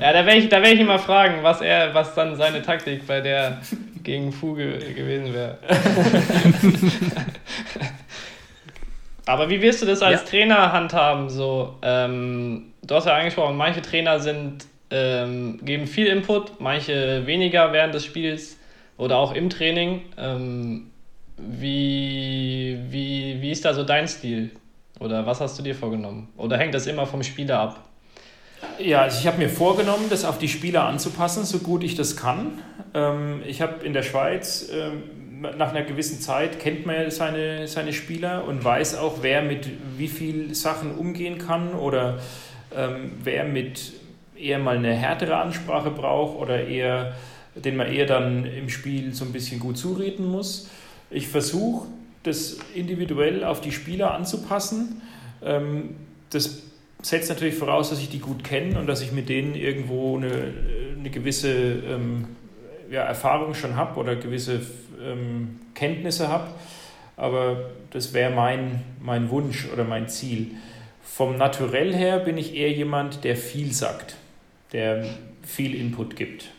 Ja, 0.01 0.13
da 0.13 0.27
werde 0.27 0.41
ich, 0.41 0.51
werd 0.51 0.67
ich 0.67 0.81
ihn 0.81 0.87
mal 0.87 0.99
fragen, 0.99 1.43
was, 1.43 1.61
er, 1.61 1.95
was 1.95 2.15
dann 2.15 2.37
seine 2.37 2.63
Taktik 2.63 3.07
bei 3.07 3.21
der 3.21 3.61
gegen 4.03 4.33
Fu 4.33 4.55
ge 4.55 4.93
gewesen 4.93 5.33
wäre. 5.35 5.59
Aber 9.27 9.49
wie 9.49 9.63
wirst 9.63 9.81
du 9.81 9.87
das 9.87 10.03
als 10.03 10.21
ja. 10.21 10.27
Trainer 10.29 10.73
handhaben? 10.73 11.31
So, 11.31 11.79
ähm, 11.83 12.75
du 12.83 12.95
hast 12.95 13.07
ja 13.07 13.17
angesprochen, 13.17 13.57
manche 13.57 13.81
Trainer 13.81 14.21
sind 14.21 14.67
ähm, 14.95 15.59
geben 15.65 15.87
viel 15.87 16.07
Input, 16.07 16.61
manche 16.61 17.27
weniger 17.27 17.73
während 17.73 17.95
des 17.95 18.05
Spiels 18.05 18.57
oder 18.97 19.17
auch 19.17 19.35
im 19.35 19.51
Training. 19.51 20.03
Ähm, 20.17 20.91
wie, 21.37 22.79
wie, 22.91 23.43
wie 23.43 23.51
ist 23.51 23.65
da 23.65 23.75
so 23.75 23.83
dein 23.83 24.07
Stil? 24.07 24.51
Oder 25.01 25.27
was 25.27 25.41
hast 25.41 25.59
du 25.59 25.63
dir 25.63 25.75
vorgenommen? 25.75 26.29
Oder 26.37 26.57
hängt 26.57 26.75
das 26.75 26.87
immer 26.87 27.07
vom 27.07 27.25
Spieler 27.25 27.59
ab? 27.59 27.89
Ja, 28.79 29.03
also 29.03 29.19
ich 29.19 29.27
habe 29.27 29.39
mir 29.39 29.49
vorgenommen, 29.49 30.05
das 30.09 30.25
auf 30.25 30.39
die 30.39 30.49
Spieler 30.49 30.85
anzupassen, 30.85 31.45
so 31.45 31.59
gut 31.59 31.83
ich 31.83 31.97
das 31.97 32.17
kann. 32.17 32.63
Ähm, 32.95 33.43
ich 33.47 33.61
habe 33.61 33.85
in 33.85 33.93
der 33.93 34.05
Schweiz, 34.05 34.71
ähm, 34.73 35.03
nach 35.59 35.71
einer 35.71 35.83
gewissen 35.83 36.21
Zeit 36.21 36.61
kennt 36.61 36.87
man 36.87 36.95
ja 36.95 37.11
seine, 37.11 37.67
seine 37.67 37.93
Spieler 37.93 38.45
und 38.47 38.65
weiß 38.65 38.97
auch, 38.97 39.19
wer 39.23 39.43
mit 39.43 39.69
wie 39.99 40.09
viel 40.09 40.55
Sachen 40.55 40.95
umgehen 40.95 41.39
kann 41.39 41.75
oder 41.75 42.21
ähm, 42.75 43.13
wer 43.23 43.45
mit 43.45 43.93
eher 44.37 44.59
mal 44.59 44.77
eine 44.77 44.95
härtere 44.95 45.37
Ansprache 45.37 45.91
braucht 45.91 46.37
oder 46.37 46.67
eher, 46.67 47.15
den 47.55 47.77
man 47.77 47.93
eher 47.93 48.07
dann 48.07 48.45
im 48.45 48.69
Spiel 48.69 49.15
so 49.15 49.25
ein 49.25 49.33
bisschen 49.33 49.61
gut 49.61 49.79
zureden 49.79 50.27
muss. 50.27 50.69
Ich 51.11 51.29
versuche, 51.29 51.87
das 52.23 52.59
individuell 52.75 53.45
auf 53.45 53.61
die 53.61 53.73
Spieler 53.73 54.15
anzupassen. 54.15 55.03
Ähm, 55.43 55.91
das 56.31 56.63
setzt 57.03 57.29
natürlich 57.29 57.55
voraus, 57.55 57.91
dass 57.91 58.01
ich 58.01 58.09
die 58.09 58.19
gut 58.19 58.45
kenne 58.45 58.79
und 58.79 58.87
dass 58.87 59.03
ich 59.03 59.13
mit 59.13 59.29
denen 59.29 59.55
irgendwo 59.55 60.17
eine, 60.17 60.53
eine 60.99 61.11
gewisse 61.11 61.53
ähm, 61.53 62.27
ja, 62.91 63.03
Erfahrung 63.03 63.55
schon 63.55 63.77
habe 63.77 64.01
oder 64.01 64.17
gewisse 64.17 64.61
ähm, 65.03 65.61
Kenntnisse 65.75 66.29
habe. 66.29 66.49
Aber 67.17 67.71
das 67.91 68.15
wäre 68.15 68.33
mein, 68.33 68.83
mein 69.01 69.31
Wunsch 69.31 69.69
oder 69.73 69.85
mein 69.85 70.09
Ziel. 70.09 70.53
Vom 71.03 71.37
Naturell 71.37 71.95
her 71.95 72.19
bin 72.19 72.39
ich 72.39 72.57
eher 72.57 72.73
jemand, 72.73 73.23
der 73.23 73.37
viel 73.37 73.73
sagt 73.73 74.17
der 74.75 75.07
viel 75.43 75.75
Input 75.75 76.17
gibt. 76.17 76.51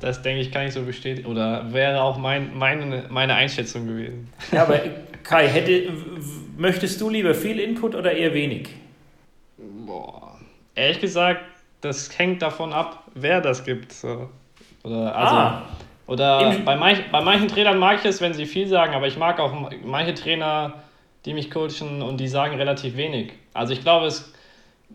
Das 0.00 0.22
denke 0.22 0.40
ich, 0.40 0.52
kann 0.52 0.66
ich 0.66 0.74
so 0.74 0.82
bestätigen. 0.82 1.26
Oder 1.26 1.72
wäre 1.72 2.02
auch 2.02 2.16
mein, 2.18 2.56
meine, 2.56 3.06
meine 3.10 3.34
Einschätzung 3.34 3.86
gewesen. 3.86 4.32
Ja, 4.52 4.62
aber 4.62 4.80
Kai, 5.22 5.48
hätte, 5.48 5.92
möchtest 6.56 7.00
du 7.00 7.10
lieber 7.10 7.34
viel 7.34 7.58
Input 7.58 7.94
oder 7.94 8.12
eher 8.12 8.32
wenig? 8.32 8.68
Boah. 9.58 10.38
Ehrlich 10.74 11.00
gesagt, 11.00 11.42
das 11.80 12.16
hängt 12.18 12.42
davon 12.42 12.72
ab, 12.72 13.04
wer 13.14 13.40
das 13.40 13.64
gibt. 13.64 13.94
Oder, 14.82 15.14
also, 15.14 15.34
ah, 15.34 15.62
oder 16.06 16.56
bei, 16.64 16.76
manch, 16.76 17.10
bei 17.10 17.20
manchen 17.20 17.48
Trainern 17.48 17.78
mag 17.78 17.98
ich 17.98 18.04
es, 18.04 18.20
wenn 18.20 18.32
sie 18.32 18.46
viel 18.46 18.66
sagen, 18.68 18.94
aber 18.94 19.06
ich 19.06 19.16
mag 19.16 19.38
auch 19.38 19.54
manche 19.84 20.14
Trainer, 20.14 20.74
die 21.24 21.34
mich 21.34 21.50
coachen 21.50 22.02
und 22.02 22.18
die 22.18 22.28
sagen 22.28 22.56
relativ 22.56 22.96
wenig. 22.96 23.32
Also 23.52 23.72
ich 23.74 23.82
glaube, 23.82 24.06
es 24.06 24.32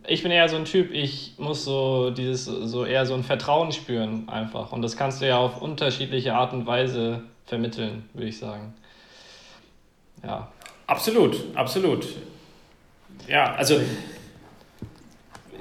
ich 0.07 0.23
bin 0.23 0.31
eher 0.31 0.47
so 0.49 0.55
ein 0.55 0.65
Typ, 0.65 0.91
ich 0.91 1.33
muss 1.37 1.65
so 1.65 2.11
dieses, 2.11 2.45
so 2.45 2.85
eher 2.85 3.05
so 3.05 3.13
ein 3.13 3.23
Vertrauen 3.23 3.71
spüren 3.71 4.29
einfach. 4.29 4.71
Und 4.71 4.81
das 4.81 4.97
kannst 4.97 5.21
du 5.21 5.27
ja 5.27 5.37
auf 5.37 5.61
unterschiedliche 5.61 6.33
Art 6.33 6.53
und 6.53 6.65
Weise 6.65 7.21
vermitteln, 7.45 8.07
würde 8.13 8.27
ich 8.27 8.37
sagen. 8.37 8.73
Ja. 10.23 10.51
Absolut, 10.87 11.35
absolut. 11.55 12.05
Ja, 13.27 13.55
also. 13.55 13.79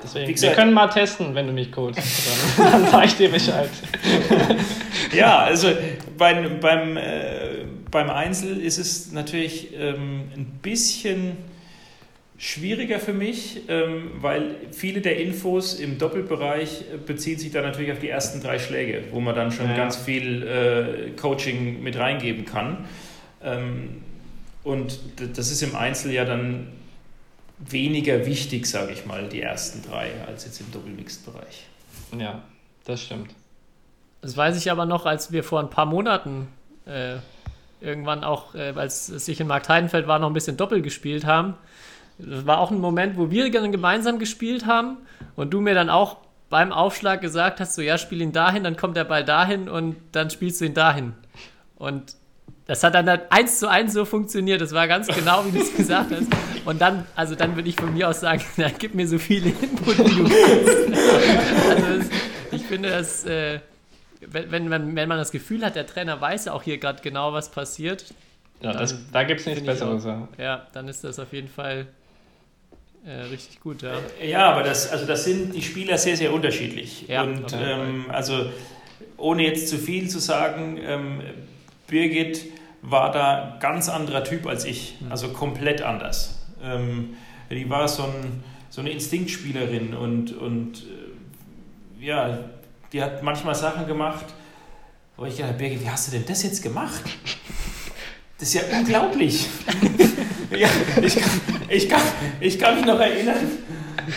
Deswegen, 0.02 0.32
gesagt, 0.32 0.52
wir 0.52 0.62
können 0.62 0.74
mal 0.74 0.88
testen, 0.88 1.34
wenn 1.34 1.46
du 1.46 1.52
mich 1.54 1.72
coachst. 1.72 1.98
Dann, 2.58 2.72
dann 2.72 2.90
sag 2.90 3.06
ich 3.06 3.16
dir 3.16 3.30
Bescheid. 3.30 3.70
ja, 5.14 5.38
also 5.38 5.72
beim, 6.18 6.60
beim, 6.60 6.98
äh, 6.98 7.64
beim 7.90 8.10
Einzel 8.10 8.60
ist 8.60 8.76
es 8.76 9.12
natürlich 9.12 9.72
ähm, 9.74 10.30
ein 10.36 10.58
bisschen 10.60 11.38
schwieriger 12.36 12.98
für 12.98 13.12
mich, 13.12 13.68
ähm, 13.68 14.10
weil 14.20 14.56
viele 14.72 15.00
der 15.00 15.20
Infos 15.20 15.74
im 15.74 15.98
Doppelbereich 15.98 16.84
äh, 16.92 16.96
beziehen 16.96 17.38
sich 17.38 17.52
dann 17.52 17.62
natürlich 17.62 17.92
auf 17.92 18.00
die 18.00 18.08
ersten 18.08 18.42
drei 18.42 18.58
Schläge, 18.58 19.04
wo 19.12 19.20
man 19.20 19.34
dann 19.34 19.52
schon 19.52 19.68
ja. 19.68 19.76
ganz 19.76 19.96
viel 19.96 20.42
äh, 20.42 21.10
Coaching 21.10 21.82
mit 21.82 21.96
reingeben 21.96 22.44
kann. 22.44 22.86
Ähm, 23.42 24.02
und 24.64 24.98
das 25.36 25.50
ist 25.50 25.62
im 25.62 25.76
Einzel 25.76 26.12
ja 26.12 26.24
dann 26.24 26.68
weniger 27.58 28.26
wichtig, 28.26 28.66
sage 28.66 28.92
ich 28.92 29.06
mal, 29.06 29.28
die 29.28 29.40
ersten 29.40 29.82
drei, 29.88 30.10
als 30.26 30.44
jetzt 30.44 30.60
im 30.60 30.72
Doppelmixed-Bereich. 30.72 31.66
Ja, 32.18 32.42
das 32.84 33.02
stimmt. 33.02 33.30
Das 34.22 34.36
weiß 34.36 34.56
ich 34.56 34.70
aber 34.70 34.86
noch, 34.86 35.06
als 35.06 35.30
wir 35.30 35.44
vor 35.44 35.60
ein 35.60 35.70
paar 35.70 35.86
Monaten 35.86 36.48
äh, 36.86 37.16
irgendwann 37.80 38.24
auch, 38.24 38.54
äh, 38.54 38.72
als 38.74 39.08
es 39.08 39.26
sich 39.26 39.38
in 39.38 39.46
Markt 39.46 39.68
Heidenfeld 39.68 40.08
war, 40.08 40.18
noch 40.18 40.28
ein 40.28 40.32
bisschen 40.32 40.56
Doppel 40.56 40.82
gespielt 40.82 41.26
haben 41.26 41.54
das 42.18 42.46
war 42.46 42.58
auch 42.58 42.70
ein 42.70 42.80
Moment, 42.80 43.16
wo 43.16 43.30
wir 43.30 43.50
dann 43.50 43.72
gemeinsam 43.72 44.18
gespielt 44.18 44.66
haben 44.66 44.98
und 45.36 45.52
du 45.52 45.60
mir 45.60 45.74
dann 45.74 45.90
auch 45.90 46.18
beim 46.50 46.72
Aufschlag 46.72 47.20
gesagt 47.20 47.60
hast, 47.60 47.74
so 47.74 47.82
ja, 47.82 47.98
spiel 47.98 48.20
ihn 48.20 48.32
dahin, 48.32 48.62
dann 48.62 48.76
kommt 48.76 48.96
der 48.96 49.04
Ball 49.04 49.24
dahin 49.24 49.68
und 49.68 49.96
dann 50.12 50.30
spielst 50.30 50.60
du 50.60 50.66
ihn 50.66 50.74
dahin. 50.74 51.14
Und 51.76 52.14
das 52.66 52.82
hat 52.82 52.94
dann 52.94 53.08
halt 53.08 53.22
eins 53.30 53.58
zu 53.58 53.68
eins 53.68 53.92
so 53.92 54.04
funktioniert. 54.04 54.60
Das 54.60 54.72
war 54.72 54.88
ganz 54.88 55.08
genau, 55.08 55.44
wie 55.46 55.50
du 55.50 55.62
es 55.62 55.76
gesagt 55.76 56.12
hast. 56.12 56.28
Und 56.64 56.80
dann, 56.80 57.06
also 57.14 57.34
dann 57.34 57.56
würde 57.56 57.68
ich 57.68 57.76
von 57.76 57.92
mir 57.92 58.08
aus 58.08 58.20
sagen, 58.20 58.42
na, 58.56 58.68
gib 58.70 58.94
mir 58.94 59.06
so 59.06 59.18
viele 59.18 59.50
Input, 59.50 59.98
wie 59.98 60.14
du 60.14 60.30
willst. 60.30 61.70
Also 61.70 61.98
das, 61.98 62.06
ich 62.52 62.62
finde, 62.66 62.90
dass 62.90 63.24
äh, 63.26 63.58
wenn, 64.20 64.50
wenn, 64.50 64.68
man, 64.68 64.96
wenn 64.96 65.08
man 65.08 65.18
das 65.18 65.30
Gefühl 65.30 65.64
hat, 65.64 65.76
der 65.76 65.86
Trainer 65.86 66.20
weiß 66.20 66.46
ja 66.46 66.52
auch 66.52 66.62
hier 66.62 66.78
gerade 66.78 67.02
genau, 67.02 67.32
was 67.32 67.50
passiert. 67.50 68.06
Ja, 68.60 68.72
das, 68.72 68.96
da 69.12 69.24
gibt 69.24 69.40
es 69.40 69.46
nichts 69.46 69.64
Besseres. 69.64 70.06
Auch, 70.06 70.28
ja, 70.38 70.66
dann 70.72 70.88
ist 70.88 71.04
das 71.04 71.18
auf 71.18 71.32
jeden 71.32 71.48
Fall 71.48 71.86
äh, 73.06 73.20
richtig 73.30 73.60
gut, 73.60 73.82
ja. 73.82 73.94
Äh, 74.20 74.30
ja, 74.30 74.50
aber 74.50 74.62
das, 74.62 74.90
also 74.90 75.04
das 75.04 75.24
sind 75.24 75.54
die 75.54 75.62
Spieler 75.62 75.98
sehr, 75.98 76.16
sehr 76.16 76.32
unterschiedlich. 76.32 77.06
Ja, 77.06 77.22
und 77.22 77.52
ähm, 77.52 78.06
also 78.08 78.46
ohne 79.18 79.42
jetzt 79.42 79.68
zu 79.68 79.76
viel 79.76 80.08
zu 80.08 80.18
sagen, 80.18 80.78
ähm, 80.82 81.20
Birgit 81.86 82.46
war 82.80 83.12
da 83.12 83.58
ganz 83.60 83.88
anderer 83.88 84.24
Typ 84.24 84.46
als 84.46 84.64
ich, 84.64 84.96
hm. 85.00 85.12
also 85.12 85.28
komplett 85.28 85.82
anders. 85.82 86.46
Ähm, 86.62 87.16
die 87.50 87.68
war 87.68 87.86
so, 87.88 88.04
ein, 88.04 88.42
so 88.70 88.80
eine 88.80 88.90
Instinktspielerin 88.90 89.94
und, 89.94 90.36
und 90.36 90.84
äh, 92.00 92.04
ja, 92.06 92.38
die 92.92 93.02
hat 93.02 93.22
manchmal 93.22 93.54
Sachen 93.54 93.86
gemacht, 93.86 94.26
wo 95.16 95.26
ich 95.26 95.36
gedacht 95.36 95.58
Birgit, 95.58 95.82
wie 95.82 95.90
hast 95.90 96.08
du 96.08 96.12
denn 96.12 96.24
das 96.26 96.42
jetzt 96.42 96.62
gemacht? 96.62 97.02
Das 98.38 98.48
ist 98.48 98.54
ja 98.54 98.78
unglaublich. 98.78 99.46
Ja, 100.58 100.68
ich, 101.02 101.16
kann, 101.16 101.40
ich, 101.68 101.88
kann, 101.88 102.02
ich 102.40 102.58
kann 102.58 102.76
mich 102.76 102.84
noch 102.84 103.00
erinnern. 103.00 103.58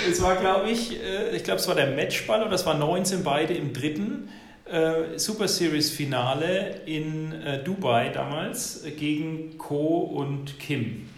Es 0.10 0.22
war, 0.22 0.36
glaube 0.36 0.70
ich, 0.70 1.02
äh, 1.02 1.36
ich 1.36 1.44
glaube, 1.44 1.60
es 1.60 1.68
war 1.68 1.76
der 1.76 1.96
Matchball 1.96 2.44
oder 2.44 2.54
es 2.54 2.66
war 2.66 2.76
19 2.76 3.24
beide 3.24 3.54
im 3.54 3.74
dritten 3.74 4.30
äh, 4.66 5.18
Super 5.18 5.48
Series 5.48 5.90
Finale 5.90 6.82
in 6.86 7.32
äh, 7.34 7.64
Dubai 7.64 8.10
damals 8.10 8.84
gegen 8.98 9.58
Ko 9.58 10.00
und 10.00 10.60
Kim. 10.60 11.10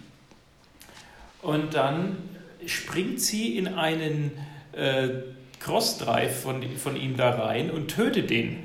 Und 1.42 1.74
dann 1.74 2.16
springt 2.66 3.20
sie 3.20 3.58
in 3.58 3.68
einen 3.68 4.32
äh, 4.72 5.08
Cross-Drive 5.58 6.42
von, 6.42 6.62
von 6.76 6.96
ihm 6.96 7.16
da 7.16 7.30
rein 7.30 7.70
und 7.70 7.88
tötet 7.88 8.30
den. 8.30 8.64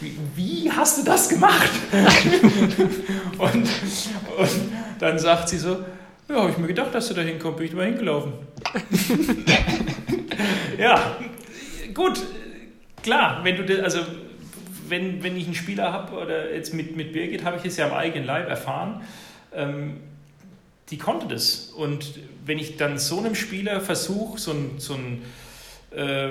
Wie, 0.00 0.18
wie 0.34 0.70
hast 0.70 0.98
du 0.98 1.04
das 1.04 1.28
gemacht? 1.28 1.70
und, 3.38 3.68
und 4.38 4.50
dann 4.98 5.18
sagt 5.18 5.48
sie 5.48 5.58
so, 5.58 5.84
ja, 6.28 6.36
habe 6.36 6.50
ich 6.50 6.58
mir 6.58 6.68
gedacht, 6.68 6.94
dass 6.94 7.08
du 7.08 7.14
da 7.14 7.22
hinkommst, 7.22 7.58
bin 7.58 7.66
ich 7.66 7.74
mal 7.74 7.86
hingelaufen. 7.86 8.32
ja, 10.78 11.16
gut, 11.92 12.22
klar, 13.02 13.40
wenn 13.44 13.66
du, 13.66 13.82
also 13.82 14.00
wenn, 14.88 15.22
wenn 15.22 15.36
ich 15.36 15.46
einen 15.46 15.54
Spieler 15.54 15.92
habe, 15.92 16.16
oder 16.16 16.54
jetzt 16.54 16.74
mit, 16.74 16.96
mit 16.96 17.12
Birgit 17.12 17.44
habe 17.44 17.58
ich 17.58 17.64
es 17.64 17.76
ja 17.76 17.86
am 17.86 17.94
eigenen 17.94 18.26
Leib 18.26 18.48
erfahren, 18.48 19.02
ähm, 19.54 20.00
die 20.90 20.98
konnte 20.98 21.26
das. 21.26 21.72
Und 21.76 22.18
wenn 22.44 22.58
ich 22.58 22.76
dann 22.76 22.98
so 22.98 23.18
einem 23.18 23.34
Spieler 23.34 23.80
versuche, 23.80 24.38
so 24.38 24.52
ein, 24.52 24.78
so 24.78 24.94
ein 24.94 25.22
äh, 25.90 26.30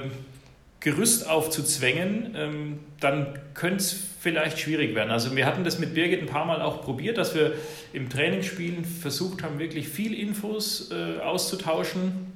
Gerüst 0.83 1.29
aufzuzwängen, 1.29 2.35
ähm, 2.35 2.79
dann 2.99 3.39
könnte 3.53 3.77
es 3.77 4.03
vielleicht 4.19 4.59
schwierig 4.59 4.95
werden. 4.95 5.11
Also 5.11 5.33
wir 5.33 5.45
hatten 5.45 5.63
das 5.63 5.79
mit 5.79 5.93
Birgit 5.93 6.19
ein 6.19 6.27
paar 6.27 6.43
Mal 6.45 6.61
auch 6.61 6.81
probiert, 6.81 7.17
dass 7.17 7.33
wir 7.35 7.53
im 7.93 8.09
Trainingsspielen 8.09 8.83
versucht 8.83 9.43
haben, 9.43 9.59
wirklich 9.59 9.87
viel 9.87 10.13
Infos 10.13 10.91
äh, 10.91 11.21
auszutauschen, 11.21 12.33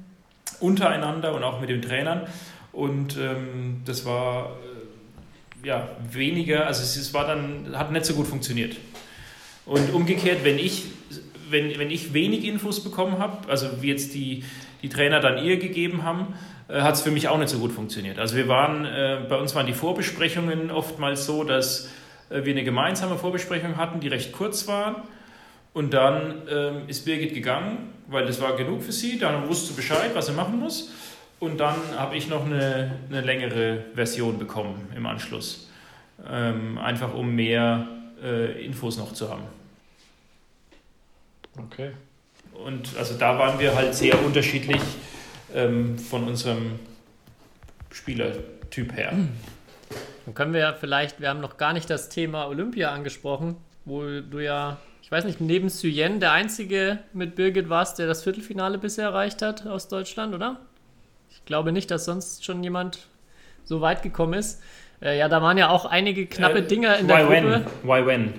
untereinander 0.60 1.34
und 1.34 1.44
auch 1.44 1.60
mit 1.60 1.68
den 1.68 1.82
Trainern. 1.82 2.26
Und 2.72 3.18
ähm, 3.18 3.82
das 3.84 4.06
war 4.06 4.56
äh, 5.62 5.68
ja 5.68 5.86
weniger, 6.10 6.66
also 6.66 6.82
es, 6.82 6.96
es 6.96 7.12
war 7.12 7.26
dann, 7.26 7.76
hat 7.76 7.92
nicht 7.92 8.06
so 8.06 8.14
gut 8.14 8.28
funktioniert. 8.28 8.76
Und 9.66 9.92
umgekehrt, 9.92 10.38
wenn 10.44 10.58
ich, 10.58 10.84
wenn, 11.50 11.78
wenn 11.78 11.90
ich 11.90 12.14
wenig 12.14 12.44
Infos 12.44 12.82
bekommen 12.82 13.18
habe, 13.18 13.46
also 13.50 13.82
wie 13.82 13.88
jetzt 13.88 14.14
die, 14.14 14.42
die 14.82 14.88
Trainer 14.88 15.20
dann 15.20 15.44
ihr 15.44 15.58
gegeben 15.58 16.02
haben, 16.02 16.32
äh, 16.68 16.82
hat 16.82 16.94
es 16.94 17.02
für 17.02 17.10
mich 17.10 17.28
auch 17.28 17.38
nicht 17.38 17.48
so 17.48 17.58
gut 17.58 17.72
funktioniert. 17.72 18.18
Also 18.18 18.36
wir 18.36 18.48
waren, 18.48 18.84
äh, 18.84 19.20
bei 19.28 19.36
uns 19.36 19.54
waren 19.54 19.66
die 19.66 19.72
Vorbesprechungen 19.72 20.70
oftmals 20.70 21.26
so, 21.26 21.44
dass 21.44 21.90
äh, 22.30 22.44
wir 22.44 22.52
eine 22.52 22.64
gemeinsame 22.64 23.16
Vorbesprechung 23.16 23.76
hatten, 23.76 24.00
die 24.00 24.08
recht 24.08 24.32
kurz 24.32 24.68
war. 24.68 25.04
Und 25.74 25.94
dann 25.94 26.42
ähm, 26.50 26.88
ist 26.88 27.04
Birgit 27.04 27.34
gegangen, 27.34 27.92
weil 28.08 28.26
das 28.26 28.40
war 28.40 28.56
genug 28.56 28.82
für 28.82 28.92
sie. 28.92 29.18
Dann 29.18 29.48
wusste 29.48 29.68
sie 29.68 29.74
Bescheid, 29.74 30.10
was 30.14 30.26
sie 30.26 30.32
machen 30.32 30.58
muss. 30.58 30.90
Und 31.40 31.60
dann 31.60 31.76
habe 31.96 32.16
ich 32.16 32.28
noch 32.28 32.44
eine, 32.44 32.96
eine 33.08 33.20
längere 33.20 33.84
Version 33.94 34.38
bekommen 34.38 34.88
im 34.96 35.06
Anschluss. 35.06 35.70
Ähm, 36.28 36.78
einfach 36.78 37.14
um 37.14 37.34
mehr 37.34 37.86
äh, 38.22 38.64
Infos 38.64 38.98
noch 38.98 39.12
zu 39.12 39.30
haben. 39.30 39.44
Okay. 41.56 41.90
Und 42.64 42.96
also 42.98 43.14
da 43.14 43.38
waren 43.38 43.60
wir 43.60 43.74
halt 43.76 43.94
sehr 43.94 44.20
unterschiedlich 44.24 44.80
ähm, 45.54 45.98
von 45.98 46.24
unserem 46.24 46.78
Spielertyp 47.90 48.94
her. 48.96 49.12
Dann 50.26 50.34
können 50.34 50.52
wir 50.52 50.60
ja 50.60 50.72
vielleicht, 50.74 51.20
wir 51.20 51.28
haben 51.30 51.40
noch 51.40 51.56
gar 51.56 51.72
nicht 51.72 51.88
das 51.88 52.08
Thema 52.08 52.46
Olympia 52.48 52.92
angesprochen, 52.92 53.56
wo 53.84 54.02
du 54.02 54.38
ja, 54.40 54.76
ich 55.02 55.10
weiß 55.10 55.24
nicht, 55.24 55.40
neben 55.40 55.68
Suyen 55.70 56.20
der 56.20 56.32
einzige 56.32 56.98
mit 57.14 57.34
Birgit 57.34 57.70
warst, 57.70 57.98
der 57.98 58.06
das 58.06 58.22
Viertelfinale 58.22 58.76
bisher 58.78 59.06
erreicht 59.06 59.40
hat 59.42 59.66
aus 59.66 59.88
Deutschland, 59.88 60.34
oder? 60.34 60.60
Ich 61.30 61.44
glaube 61.46 61.72
nicht, 61.72 61.90
dass 61.90 62.04
sonst 62.04 62.44
schon 62.44 62.62
jemand 62.62 62.98
so 63.64 63.80
weit 63.80 64.02
gekommen 64.02 64.34
ist. 64.34 64.60
Äh, 65.00 65.18
ja, 65.18 65.28
da 65.28 65.40
waren 65.40 65.56
ja 65.56 65.70
auch 65.70 65.86
einige 65.86 66.26
knappe 66.26 66.58
Äh, 66.58 66.62
Dinger 66.62 66.98
in 66.98 67.08
der 67.08 67.16
why 67.18 67.22
Gruppe. 67.40 67.64
When? 67.82 68.04
Why 68.04 68.06
when? 68.06 68.34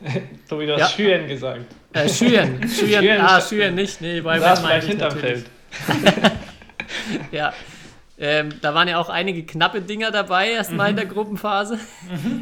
Tobi, 0.48 0.66
du 0.66 0.74
hast 0.74 0.80
Ja. 0.80 0.88
Schüren 0.88 1.26
gesagt. 1.26 1.60
Äh, 1.94 2.08
Schüren, 2.08 2.68
Schüren, 2.68 3.02
Schüren- 3.02 3.20
ah, 3.20 3.40
Schüren 3.40 3.74
nicht, 3.74 4.00
nee, 4.00 4.20
bei 4.20 4.38
saßt 4.38 4.62
meine 4.62 4.78
ich 4.82 4.90
hinterm 4.90 5.14
natürlich. 5.14 5.38
Feld. 5.44 5.50
Ja. 7.32 7.52
Ähm, 8.20 8.54
da 8.62 8.74
waren 8.74 8.88
ja 8.88 8.98
auch 8.98 9.08
einige 9.08 9.44
knappe 9.44 9.80
Dinger 9.80 10.10
dabei, 10.10 10.50
erstmal 10.50 10.90
in 10.90 10.96
der 10.96 11.06
Gruppenphase. 11.06 11.78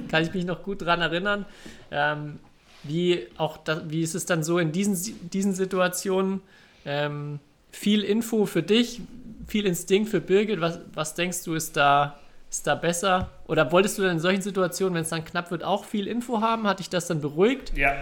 Kann 0.09 0.23
ich 0.23 0.33
mich 0.33 0.47
noch 0.47 0.63
gut 0.63 0.83
dran 0.83 1.03
erinnern. 1.03 1.45
Ähm, 1.91 2.39
wie, 2.83 3.27
auch 3.37 3.59
da, 3.59 3.83
wie 3.87 4.01
ist 4.01 4.15
es 4.15 4.25
dann 4.25 4.43
so 4.43 4.59
in 4.59 4.73
diesen, 4.73 4.97
diesen 5.29 5.53
Situationen? 5.53 6.41
Ähm, 6.87 7.41
viel 7.71 8.03
Info 8.03 8.47
für 8.47 8.63
dich, 8.63 9.03
viel 9.47 9.67
Instinkt 9.67 10.09
für 10.09 10.21
Birgit. 10.21 10.63
Was, 10.63 10.81
was 10.95 11.15
denkst 11.15 11.45
du, 11.45 11.55
ist 11.55 11.77
da, 11.77 12.19
ist 12.51 12.67
da 12.67 12.75
besser? 12.75 13.31
Oder 13.47 13.71
wolltest 13.71 13.99
du 13.99 14.03
dann 14.03 14.13
in 14.13 14.21
solchen 14.21 14.41
Situationen, 14.41 14.95
wenn 14.95 15.03
es 15.03 15.11
dann 15.11 15.27
knapp 15.27 15.51
wird, 15.51 15.63
auch 15.63 15.85
viel 15.85 16.07
Info 16.07 16.41
haben? 16.41 16.67
Hat 16.67 16.79
dich 16.79 16.89
das 16.89 17.07
dann 17.07 17.21
beruhigt? 17.21 17.77
Ja. 17.77 17.97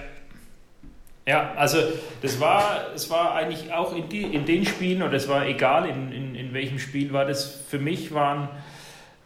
Ja, 1.27 1.55
also 1.57 1.79
das 2.21 2.39
war, 2.39 2.93
es 2.95 3.09
war 3.09 3.35
eigentlich 3.35 3.73
auch 3.73 3.97
in, 3.97 4.09
die, 4.11 4.23
in 4.23 4.45
den 4.45 4.67
Spielen, 4.67 5.03
oder 5.03 5.15
es 5.15 5.27
war 5.27 5.47
egal, 5.47 5.89
in, 5.89 6.13
in, 6.13 6.35
in 6.35 6.53
welchem 6.53 6.79
Spiel 6.79 7.13
war 7.15 7.25
das, 7.25 7.63
für 7.69 7.79
mich 7.79 8.13
waren 8.13 8.49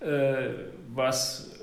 äh, 0.00 0.50
was 0.94 1.58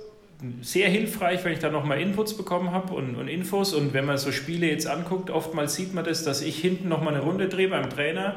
sehr 0.61 0.89
hilfreich, 0.89 1.43
wenn 1.45 1.53
ich 1.53 1.59
da 1.59 1.69
nochmal 1.69 2.01
Inputs 2.01 2.35
bekommen 2.35 2.71
habe 2.71 2.93
und, 2.93 3.15
und 3.15 3.29
Infos. 3.29 3.73
Und 3.73 3.93
wenn 3.93 4.05
man 4.05 4.17
so 4.17 4.33
Spiele 4.33 4.67
jetzt 4.67 4.87
anguckt, 4.87 5.29
oftmals 5.29 5.75
sieht 5.75 5.93
man 5.93 6.03
das, 6.03 6.23
dass 6.23 6.41
ich 6.41 6.59
hinten 6.59 6.89
nochmal 6.89 7.15
eine 7.15 7.23
Runde 7.23 7.47
drehe 7.47 7.69
beim 7.69 7.89
Trainer 7.89 8.35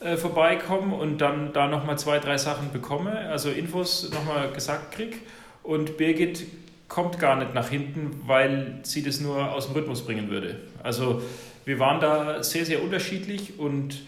äh, 0.00 0.16
vorbeikomme 0.16 0.94
und 0.94 1.18
dann 1.18 1.52
da 1.54 1.66
nochmal 1.66 1.98
zwei, 1.98 2.18
drei 2.18 2.36
Sachen 2.36 2.72
bekomme, 2.72 3.30
also 3.30 3.50
Infos 3.50 4.10
nochmal 4.12 4.50
gesagt 4.52 4.92
kriege. 4.92 5.16
Und 5.62 5.96
Birgit 5.96 6.44
kommt 6.92 7.18
gar 7.18 7.36
nicht 7.36 7.54
nach 7.54 7.70
hinten, 7.70 8.20
weil 8.26 8.80
sie 8.82 9.02
das 9.02 9.18
nur 9.18 9.50
aus 9.50 9.66
dem 9.66 9.74
Rhythmus 9.74 10.04
bringen 10.04 10.28
würde. 10.28 10.60
Also 10.82 11.22
wir 11.64 11.78
waren 11.78 12.00
da 12.00 12.42
sehr, 12.42 12.66
sehr 12.66 12.82
unterschiedlich 12.82 13.58
und 13.58 14.02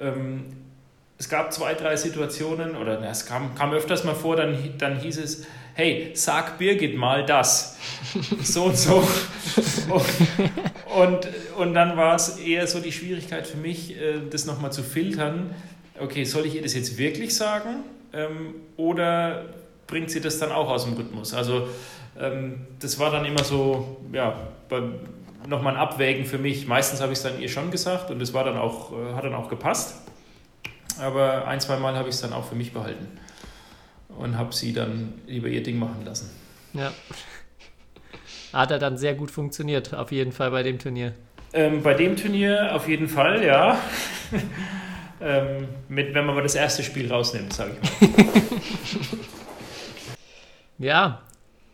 ähm, 0.00 0.46
es 1.16 1.28
gab 1.28 1.52
zwei, 1.52 1.74
drei 1.74 1.94
Situationen, 1.94 2.74
oder 2.74 2.98
na, 3.00 3.10
es 3.10 3.24
kam, 3.24 3.54
kam 3.54 3.72
öfters 3.72 4.02
mal 4.02 4.16
vor, 4.16 4.34
dann, 4.34 4.58
dann 4.78 4.98
hieß 4.98 5.18
es, 5.18 5.46
hey, 5.74 6.10
sag 6.14 6.58
Birgit 6.58 6.96
mal 6.96 7.24
das. 7.24 7.78
So 8.42 8.64
und 8.64 8.76
so. 8.76 9.06
Und, 9.88 10.02
und, 10.96 11.28
und 11.56 11.74
dann 11.74 11.96
war 11.96 12.16
es 12.16 12.38
eher 12.38 12.66
so 12.66 12.80
die 12.80 12.92
Schwierigkeit 12.92 13.46
für 13.46 13.58
mich, 13.58 13.96
äh, 13.96 14.14
das 14.28 14.44
nochmal 14.44 14.72
zu 14.72 14.82
filtern. 14.82 15.54
Okay, 16.00 16.24
soll 16.24 16.46
ich 16.46 16.56
ihr 16.56 16.62
das 16.62 16.74
jetzt 16.74 16.98
wirklich 16.98 17.34
sagen? 17.36 17.84
Ähm, 18.12 18.56
oder 18.76 19.44
bringt 19.86 20.10
sie 20.10 20.20
das 20.20 20.38
dann 20.38 20.50
auch 20.50 20.68
aus 20.68 20.84
dem 20.84 20.94
Rhythmus? 20.94 21.32
Also 21.32 21.68
das 22.16 22.98
war 22.98 23.10
dann 23.10 23.24
immer 23.24 23.42
so, 23.42 24.00
ja, 24.12 24.34
nochmal 25.48 25.74
ein 25.74 25.80
Abwägen 25.80 26.24
für 26.24 26.38
mich. 26.38 26.66
Meistens 26.66 27.00
habe 27.00 27.12
ich 27.12 27.18
es 27.18 27.22
dann 27.22 27.40
ihr 27.40 27.48
schon 27.48 27.70
gesagt 27.70 28.10
und 28.10 28.20
es 28.20 28.32
war 28.32 28.44
dann 28.44 28.56
auch, 28.56 28.92
äh, 28.92 29.14
hat 29.14 29.24
dann 29.24 29.34
auch 29.34 29.48
gepasst. 29.48 30.00
Aber 31.00 31.46
ein, 31.46 31.60
zwei 31.60 31.76
Mal 31.78 31.96
habe 31.96 32.08
ich 32.08 32.14
es 32.14 32.20
dann 32.20 32.32
auch 32.32 32.44
für 32.44 32.54
mich 32.54 32.72
behalten 32.72 33.08
und 34.16 34.38
habe 34.38 34.54
sie 34.54 34.72
dann 34.72 35.14
lieber 35.26 35.48
ihr 35.48 35.62
Ding 35.62 35.78
machen 35.78 36.04
lassen. 36.04 36.30
Ja. 36.72 36.92
Hat 38.52 38.70
er 38.70 38.78
dann 38.78 38.96
sehr 38.96 39.14
gut 39.14 39.30
funktioniert, 39.30 39.94
auf 39.94 40.12
jeden 40.12 40.30
Fall 40.30 40.50
bei 40.50 40.62
dem 40.62 40.78
Turnier. 40.78 41.14
Ähm, 41.52 41.82
bei 41.82 41.94
dem 41.94 42.16
Turnier 42.16 42.74
auf 42.74 42.88
jeden 42.88 43.08
Fall, 43.08 43.44
ja. 43.44 43.78
ähm, 45.20 45.68
mit, 45.88 46.14
wenn 46.14 46.24
man 46.24 46.36
mal 46.36 46.42
das 46.42 46.54
erste 46.54 46.82
Spiel 46.82 47.10
rausnimmt, 47.10 47.52
sage 47.52 47.72
ich 47.80 48.08
mal. 48.08 48.14
Ja, 50.76 51.22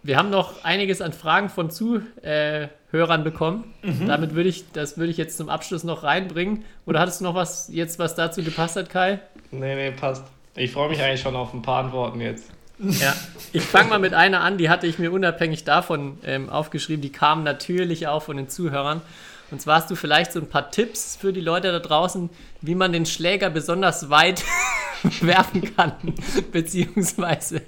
wir 0.03 0.17
haben 0.17 0.31
noch 0.31 0.65
einiges 0.65 1.03
an 1.03 1.13
Fragen 1.13 1.49
von 1.49 1.71
Zuhörern 1.71 3.25
bekommen. 3.25 3.75
Damit 4.07 4.35
würde 4.35 4.49
ich, 4.49 4.71
das 4.73 4.97
würde 4.97 5.11
ich 5.11 5.17
jetzt 5.17 5.37
zum 5.37 5.49
Abschluss 5.49 5.85
noch 5.85 6.03
reinbringen. 6.03 6.65
Oder 6.87 7.01
hattest 7.01 7.21
du 7.21 7.25
noch 7.25 7.35
was 7.35 7.69
jetzt, 7.73 7.99
was 7.99 8.15
dazu 8.15 8.43
gepasst 8.43 8.77
hat, 8.77 8.89
Kai? 8.89 9.21
Nee, 9.51 9.75
nee, 9.75 9.91
passt. 9.91 10.25
Ich 10.57 10.73
freue 10.73 10.89
mich 10.89 11.03
eigentlich 11.03 11.21
schon 11.21 11.37
auf 11.37 11.53
ein 11.55 11.63
paar 11.63 11.85
Antworten 11.85 12.21
jetzt. 12.21 12.51
Ja, 12.79 13.15
ich 13.53 13.63
fange 13.63 13.91
mal 13.91 13.99
mit 13.99 14.15
einer 14.15 14.41
an, 14.41 14.57
die 14.57 14.71
hatte 14.71 14.87
ich 14.87 14.99
mir 14.99 15.13
unabhängig 15.13 15.65
davon 15.65 16.19
ähm, 16.25 16.49
aufgeschrieben. 16.49 17.03
Die 17.03 17.13
kam 17.13 17.45
natürlich 17.45 18.09
auch 18.09 18.23
von 18.23 18.39
den 18.39 18.49
Zuhörern. 18.49 19.03
Und 19.51 19.61
zwar 19.61 19.77
hast 19.77 19.91
du 19.91 19.97
vielleicht 19.97 20.33
so 20.33 20.41
ein 20.41 20.49
paar 20.49 20.71
Tipps 20.71 21.17
für 21.17 21.33
die 21.33 21.41
Leute 21.41 21.73
da 21.73 21.81
draußen, 21.81 22.31
wie 22.63 22.75
man 22.75 22.93
den 22.93 23.05
Schläger 23.05 23.51
besonders 23.51 24.09
weit 24.09 24.45
werfen 25.21 25.77
kann, 25.77 25.93
beziehungsweise 26.53 27.63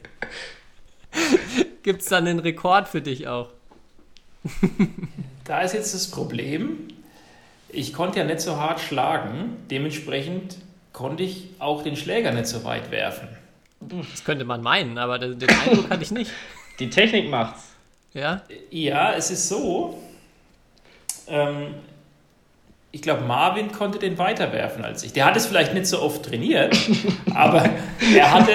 gibt 1.83 2.03
es 2.03 2.09
dann 2.09 2.27
einen 2.27 2.39
Rekord 2.39 2.89
für 2.89 3.01
dich 3.01 3.29
auch? 3.29 3.49
Da 5.45 5.61
ist 5.63 5.75
jetzt 5.75 5.95
das 5.95 6.11
Problem, 6.11 6.89
ich 7.69 7.93
konnte 7.93 8.19
ja 8.19 8.25
nicht 8.25 8.41
so 8.41 8.57
hart 8.57 8.81
schlagen, 8.81 9.57
dementsprechend 9.71 10.59
konnte 10.93 11.23
ich 11.23 11.49
auch 11.59 11.83
den 11.83 11.97
Schläger 11.97 12.33
nicht 12.33 12.47
so 12.47 12.65
weit 12.65 12.91
werfen. 12.91 13.29
Das 13.81 14.25
könnte 14.25 14.45
man 14.45 14.63
meinen, 14.63 14.99
aber 14.99 15.19
den 15.19 15.39
den 15.39 15.49
Eindruck 15.49 15.91
hatte 15.91 16.03
ich 16.03 16.11
nicht. 16.11 16.31
Die 16.79 16.91
Technik 16.91 17.29
macht's. 17.31 17.63
Ja, 18.15 18.43
Ja, 18.71 19.15
es 19.15 19.31
ist 19.31 19.49
so, 19.49 19.99
ähm, 21.27 21.75
ich 22.91 23.01
glaube, 23.01 23.23
Marvin 23.23 23.73
konnte 23.73 23.99
den 23.99 24.19
weiterwerfen 24.19 24.85
als 24.85 25.03
ich. 25.03 25.15
Der 25.15 25.25
hat 25.25 25.37
es 25.37 25.47
vielleicht 25.47 25.73
nicht 25.73 25.87
so 25.87 26.01
oft 26.03 26.25
trainiert, 26.25 26.77
aber 27.35 27.69
er 28.15 28.33
hatte 28.33 28.53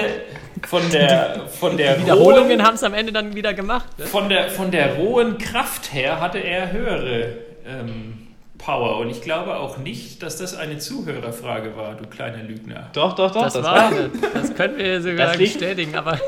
von 0.66 0.82
der, 0.90 1.46
von 1.48 1.76
der 1.76 2.00
Wiederholungen 2.00 2.62
haben 2.64 2.74
es 2.74 2.82
am 2.82 2.94
Ende 2.94 3.12
dann 3.12 3.34
wieder 3.34 3.54
gemacht. 3.54 3.86
Ne? 3.98 4.06
Von 4.06 4.28
der, 4.28 4.48
von 4.50 4.70
der 4.70 4.94
rohen 4.94 5.38
Kraft 5.38 5.92
her 5.92 6.20
hatte 6.20 6.38
er 6.38 6.72
höhere 6.72 7.34
ähm, 7.66 8.28
Power. 8.58 8.98
Und 8.98 9.10
ich 9.10 9.22
glaube 9.22 9.56
auch 9.56 9.78
nicht, 9.78 10.22
dass 10.22 10.36
das 10.38 10.56
eine 10.56 10.78
Zuhörerfrage 10.78 11.76
war, 11.76 11.94
du 11.94 12.06
kleiner 12.08 12.42
Lügner. 12.42 12.88
Doch, 12.92 13.14
doch, 13.14 13.30
doch. 13.30 13.44
Das, 13.44 13.54
das 13.54 13.64
war, 13.64 13.92
das 14.34 14.54
können 14.54 14.76
wir 14.78 15.00
sogar 15.02 15.36
bestätigen, 15.36 15.94
aber 15.96 16.18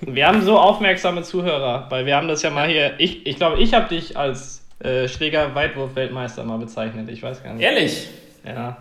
Wir 0.00 0.26
haben 0.26 0.42
so 0.42 0.58
aufmerksame 0.58 1.22
Zuhörer, 1.22 1.86
weil 1.88 2.06
wir 2.06 2.14
haben 2.16 2.28
das 2.28 2.42
ja 2.42 2.50
mal 2.50 2.68
hier. 2.68 2.92
Ich 2.98 3.24
glaube, 3.24 3.28
ich, 3.28 3.36
glaub, 3.36 3.58
ich 3.58 3.74
habe 3.74 3.88
dich 3.88 4.16
als 4.16 4.62
äh, 4.80 5.08
Schläger-Weitwurf-Weltmeister 5.08 6.44
mal 6.44 6.58
bezeichnet. 6.58 7.08
Ich 7.08 7.22
weiß 7.22 7.42
gar 7.42 7.54
nicht. 7.54 7.64
Ehrlich? 7.64 8.08
Ja. 8.46 8.76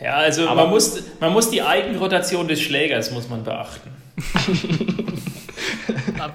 Ja, 0.00 0.14
also 0.14 0.48
Aber- 0.48 0.62
man, 0.62 0.70
muss, 0.70 1.02
man 1.20 1.32
muss 1.32 1.50
die 1.50 1.62
Eigenrotation 1.62 2.48
des 2.48 2.60
Schlägers 2.62 3.10
muss 3.10 3.28
man 3.28 3.44
beachten. 3.44 3.90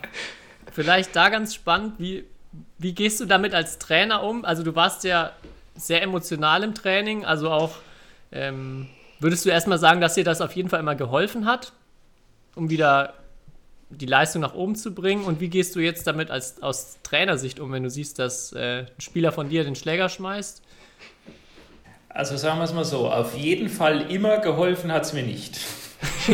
vielleicht 0.72 1.16
da 1.16 1.30
ganz 1.30 1.56
spannend, 1.56 1.94
wie, 1.98 2.26
wie 2.78 2.94
gehst 2.94 3.20
du 3.20 3.26
damit 3.26 3.54
als 3.54 3.80
Trainer 3.80 4.24
um? 4.24 4.46
Also 4.46 4.64
du 4.64 4.76
warst 4.76 5.04
ja 5.04 5.32
sehr 5.76 6.02
emotional 6.02 6.64
im 6.64 6.76
Training, 6.76 7.26
also 7.26 7.50
auch 7.50 7.72
ähm, 8.32 8.88
würdest 9.20 9.46
du 9.46 9.50
erstmal 9.50 9.80
sagen, 9.80 10.02
dass 10.02 10.16
dir 10.16 10.24
das 10.24 10.42
auf 10.42 10.54
jeden 10.54 10.70
Fall 10.70 10.80
immer 10.80 10.96
geholfen 10.96 11.46
hat, 11.46 11.74
um 12.56 12.70
wieder 12.70 13.14
die 13.90 14.06
Leistung 14.06 14.42
nach 14.42 14.54
oben 14.54 14.76
zu 14.76 14.94
bringen? 14.94 15.24
Und 15.24 15.40
wie 15.40 15.50
gehst 15.50 15.76
du 15.76 15.80
jetzt 15.80 16.06
damit 16.08 16.32
als, 16.32 16.62
aus 16.62 16.98
Trainersicht 17.04 17.60
um, 17.60 17.72
wenn 17.72 17.84
du 17.84 17.90
siehst, 17.90 18.20
dass 18.20 18.54
äh, 18.54 18.82
ein 18.82 19.02
Spieler 19.02 19.32
von 19.32 19.50
dir 19.50 19.64
den 19.64 19.76
Schläger 19.76 20.10
schmeißt? 20.10 20.62
Also 22.10 22.38
sagen 22.38 22.60
wir 22.60 22.64
es 22.64 22.74
mal 22.74 22.86
so, 22.86 23.10
auf 23.10 23.38
jeden 23.38 23.70
Fall 23.70 24.12
immer 24.12 24.40
geholfen 24.40 24.92
hat 24.92 25.04
es 25.04 25.14
mir 25.14 25.24
nicht. 25.24 25.60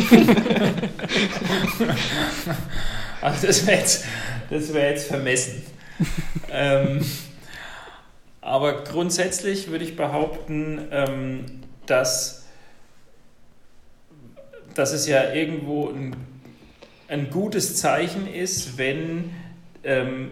also 3.22 3.48
das 3.48 3.66
wäre 3.66 3.80
jetzt, 3.80 4.06
wär 4.50 4.90
jetzt 4.92 5.08
vermessen. 5.08 5.64
ähm, 6.52 7.04
aber 8.42 8.84
grundsätzlich 8.84 9.70
würde 9.70 9.86
ich 9.86 9.96
behaupten, 9.96 10.88
ähm, 10.92 11.46
dass, 11.88 12.46
dass 14.76 14.94
es 14.94 15.08
ja 15.08 15.34
irgendwo 15.34 15.90
ein, 15.90 16.16
ein 17.08 17.32
gutes 17.32 17.76
Zeichen 17.78 18.32
ist, 18.32 18.78
wenn 18.78 19.32
ähm, 19.84 20.30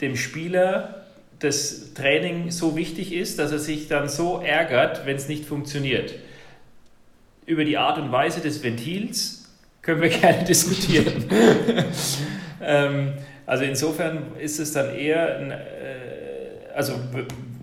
dem 0.00 0.16
Spieler 0.16 1.06
das 1.38 1.94
Training 1.94 2.50
so 2.50 2.76
wichtig 2.76 3.12
ist, 3.12 3.38
dass 3.38 3.52
er 3.52 3.58
sich 3.58 3.88
dann 3.88 4.08
so 4.08 4.40
ärgert, 4.40 5.06
wenn 5.06 5.16
es 5.16 5.28
nicht 5.28 5.44
funktioniert. 5.44 6.14
Über 7.46 7.64
die 7.64 7.76
Art 7.76 7.98
und 7.98 8.10
Weise 8.12 8.40
des 8.40 8.62
Ventils 8.62 9.50
können 9.82 10.00
wir 10.00 10.08
gerne 10.20 10.44
diskutieren. 10.44 11.24
ähm, 12.62 13.14
also 13.46 13.64
insofern 13.64 14.36
ist 14.38 14.58
es 14.58 14.72
dann 14.72 14.94
eher, 14.94 15.38
ein, 15.38 15.50
äh, 15.50 15.56
also 16.74 16.98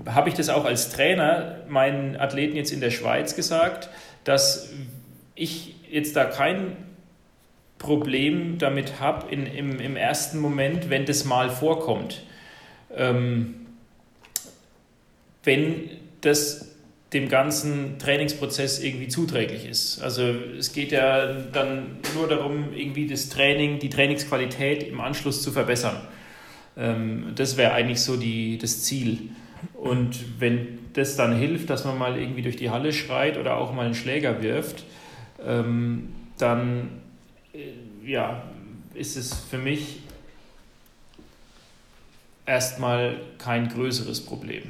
habe 0.06 0.30
ich 0.30 0.36
das 0.36 0.50
auch 0.50 0.66
als 0.66 0.90
Trainer 0.90 1.58
meinen 1.68 2.16
Athleten 2.16 2.56
jetzt 2.56 2.72
in 2.72 2.82
der 2.82 2.92
Schweiz 2.92 3.36
gesagt, 3.36 3.90
dass 4.24 4.70
ich 5.36 5.76
jetzt 5.90 6.16
da 6.16 6.26
kein 6.26 6.78
Problem 7.78 8.60
damit 8.60 9.00
habe 9.00 9.32
in, 9.32 9.48
im, 9.48 9.80
im 9.80 9.96
ersten 9.96 10.40
Moment, 10.40 10.90
wenn 10.90 11.06
das 11.06 11.26
mal 11.26 11.50
vorkommt. 11.50 12.24
Ähm, 12.96 13.56
wenn 15.44 15.90
das 16.22 16.71
dem 17.14 17.28
ganzen 17.28 18.00
Trainingsprozess 18.00 18.82
irgendwie 18.82 19.10
zuträglich 19.10 19.66
ist. 19.66 20.02
Also 20.02 20.24
es 20.24 20.72
geht 20.72 20.92
ja 20.92 21.34
dann 21.52 21.98
nur 22.16 22.28
darum, 22.28 22.74
irgendwie 22.74 23.06
das 23.06 23.28
Training, 23.28 23.80
die 23.80 23.90
Trainingsqualität 23.90 24.84
im 24.84 25.02
Anschluss 25.02 25.42
zu 25.42 25.52
verbessern. 25.52 25.98
Ähm, 26.78 27.34
das 27.36 27.58
wäre 27.58 27.74
eigentlich 27.74 28.02
so 28.02 28.16
die, 28.16 28.58
das 28.58 28.84
Ziel. 28.84 29.30
Und 29.74 30.40
wenn 30.40 30.80
das 30.94 31.18
dann 31.18 31.36
hilft, 31.36 31.70
dass 31.70 31.84
man 31.84 31.98
mal 31.98 32.18
irgendwie 32.18 32.42
durch 32.42 32.56
die 32.56 32.70
Halle 32.70 32.94
schreit 32.94 33.38
oder 33.38 33.58
auch 33.58 33.74
mal 33.74 33.86
einen 33.86 33.96
Schläger 33.96 34.42
wirft, 34.42 34.86
ähm, 35.46 36.14
dann 36.38 37.02
äh, 37.54 38.10
ja, 38.10 38.44
ist 38.94 39.18
es 39.18 39.34
für 39.34 39.58
mich 39.58 40.00
erstmal 42.46 43.18
kein 43.38 43.68
größeres 43.68 44.26
Problem. 44.26 44.64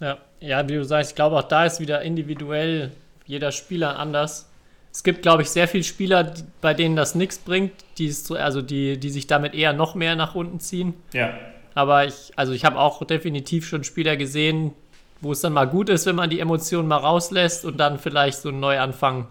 Ja, 0.00 0.18
ja, 0.42 0.68
wie 0.68 0.74
du 0.74 0.84
sagst, 0.84 1.12
ich 1.12 1.14
glaube 1.14 1.36
auch 1.36 1.44
da 1.44 1.64
ist 1.64 1.80
wieder 1.80 2.02
individuell 2.02 2.90
jeder 3.26 3.52
Spieler 3.52 3.98
anders. 3.98 4.50
Es 4.90 5.02
gibt, 5.02 5.22
glaube 5.22 5.42
ich, 5.42 5.50
sehr 5.50 5.68
viele 5.68 5.84
Spieler, 5.84 6.24
die, 6.24 6.42
bei 6.60 6.74
denen 6.74 6.96
das 6.96 7.14
nichts 7.14 7.38
bringt, 7.38 7.72
die, 7.96 8.08
es 8.08 8.26
so, 8.26 8.34
also 8.34 8.60
die, 8.60 8.98
die 8.98 9.10
sich 9.10 9.26
damit 9.26 9.54
eher 9.54 9.72
noch 9.72 9.94
mehr 9.94 10.16
nach 10.16 10.34
unten 10.34 10.60
ziehen. 10.60 10.94
Ja, 11.14 11.32
Aber 11.74 12.04
ich, 12.04 12.32
also 12.36 12.52
ich 12.52 12.64
habe 12.64 12.78
auch 12.78 13.02
definitiv 13.04 13.66
schon 13.66 13.84
Spieler 13.84 14.16
gesehen, 14.16 14.74
wo 15.20 15.32
es 15.32 15.40
dann 15.40 15.52
mal 15.52 15.66
gut 15.66 15.88
ist, 15.88 16.04
wenn 16.04 16.16
man 16.16 16.28
die 16.28 16.40
Emotionen 16.40 16.88
mal 16.88 16.96
rauslässt 16.96 17.64
und 17.64 17.78
dann 17.78 17.98
vielleicht 17.98 18.38
so 18.38 18.50
einen 18.50 18.60
Neuanfang 18.60 19.28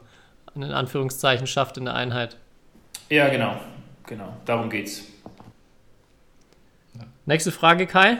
in 0.56 0.64
Anführungszeichen 0.64 1.46
schafft 1.46 1.78
in 1.78 1.86
der 1.86 1.96
Einheit. 1.96 2.38
ja 3.10 3.30
genau, 3.30 3.60
genau, 4.08 4.36
darum 4.46 4.70
geht's. 4.70 5.04
Nächste 7.26 7.52
Frage, 7.52 7.86
Kai. 7.86 8.18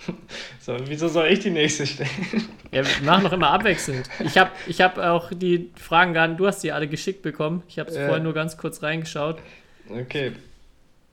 So, 0.64 0.74
wieso 0.86 1.08
soll 1.08 1.26
ich 1.26 1.40
die 1.40 1.50
nächste 1.50 1.86
stellen? 1.86 2.08
Ja, 2.72 2.82
wir 2.86 3.04
machen 3.04 3.24
noch 3.24 3.32
immer 3.34 3.50
abwechselnd. 3.50 4.08
Ich 4.24 4.38
habe 4.38 4.50
ich 4.66 4.80
hab 4.80 4.96
auch 4.96 5.30
die 5.30 5.70
Fragen 5.76 6.14
gar 6.14 6.26
nicht, 6.26 6.40
du 6.40 6.46
hast 6.46 6.60
die 6.64 6.72
alle 6.72 6.88
geschickt 6.88 7.20
bekommen. 7.20 7.62
Ich 7.68 7.78
habe 7.78 7.90
es 7.90 7.96
Ja. 7.96 8.06
vorhin 8.06 8.22
nur 8.22 8.32
ganz 8.32 8.56
kurz 8.56 8.82
reingeschaut. 8.82 9.36
Okay. 9.90 10.32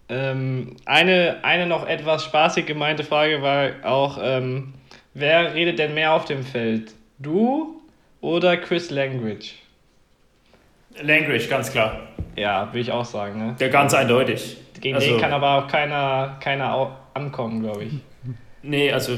Ähm, 0.08 0.78
eine, 0.86 1.39
eine 1.43 1.66
noch 1.68 1.86
etwas 1.86 2.24
spaßig 2.24 2.66
gemeinte 2.66 3.04
Frage 3.04 3.41
war 3.41 3.72
auch, 3.84 4.18
ähm, 4.24 4.74
wer 5.14 5.54
redet 5.54 5.80
denn 5.80 5.93
mehr 5.95 6.14
auf 6.14 6.24
dem 6.24 6.43
Feld? 6.43 6.93
Du 7.20 7.82
oder 8.22 8.56
Chris 8.56 8.89
Langridge? 8.89 9.49
Language, 11.02 11.49
ganz 11.49 11.72
klar. 11.74 12.08
Ja, 12.38 12.68
würde 12.68 12.80
ich 12.80 12.91
auch 12.93 13.06
sagen. 13.06 13.38
Ne? 13.47 13.56
Der 13.60 13.68
ganz 13.70 13.93
eindeutig. 13.93 14.56
Gegen 14.80 14.95
Also- 14.95 15.10
den 15.12 15.20
kann 15.20 15.34
aber 15.34 15.58
auch 15.58 15.68
keiner, 15.68 16.38
keiner 16.41 16.97
ankommen, 17.14 17.62
glaube 17.64 17.84
ich. 17.84 17.93
Nee, 18.64 18.91
also 18.91 19.18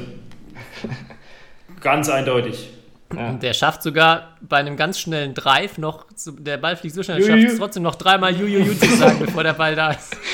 ganz 1.81 2.09
eindeutig. 2.09 2.69
Ja. 3.15 3.29
Und 3.29 3.43
der 3.43 3.53
schafft 3.53 3.83
sogar 3.83 4.37
bei 4.41 4.57
einem 4.57 4.75
ganz 4.75 4.99
schnellen 4.99 5.33
Drive 5.33 5.77
noch, 5.77 6.05
der 6.25 6.57
Ball 6.57 6.75
fliegt 6.75 6.95
so 6.95 7.03
schnell, 7.03 7.21
er 7.21 7.27
schafft 7.27 7.53
es 7.53 7.59
trotzdem 7.59 7.83
noch 7.83 7.95
dreimal 7.95 8.35
Jujuju 8.35 8.73
zu 8.73 8.95
sagen, 8.95 9.19
bevor 9.25 9.43
der 9.43 9.53
Ball 9.53 9.75
da 9.75 9.91
ist. 9.91 10.17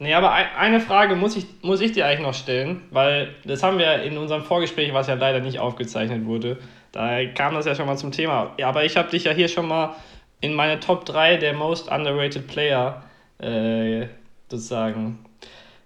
Nee, 0.00 0.14
aber 0.14 0.32
ein, 0.32 0.46
eine 0.56 0.80
Frage 0.80 1.16
muss 1.16 1.36
ich, 1.36 1.46
muss 1.62 1.80
ich 1.80 1.92
dir 1.92 2.06
eigentlich 2.06 2.20
noch 2.20 2.34
stellen, 2.34 2.82
weil 2.90 3.34
das 3.44 3.62
haben 3.62 3.78
wir 3.78 4.02
in 4.02 4.16
unserem 4.16 4.44
Vorgespräch, 4.44 4.94
was 4.94 5.08
ja 5.08 5.14
leider 5.14 5.40
nicht 5.40 5.58
aufgezeichnet 5.58 6.24
wurde, 6.24 6.58
da 6.92 7.24
kam 7.26 7.54
das 7.54 7.66
ja 7.66 7.74
schon 7.74 7.86
mal 7.86 7.96
zum 7.96 8.12
Thema. 8.12 8.52
Ja, 8.58 8.68
aber 8.68 8.84
ich 8.84 8.96
habe 8.96 9.10
dich 9.10 9.24
ja 9.24 9.32
hier 9.32 9.48
schon 9.48 9.66
mal 9.66 9.96
in 10.40 10.54
meine 10.54 10.78
Top 10.78 11.04
3 11.04 11.36
der 11.38 11.52
Most 11.52 11.90
Underrated 11.90 12.46
Player 12.46 13.02
äh, 13.38 14.06
sozusagen, 14.48 15.18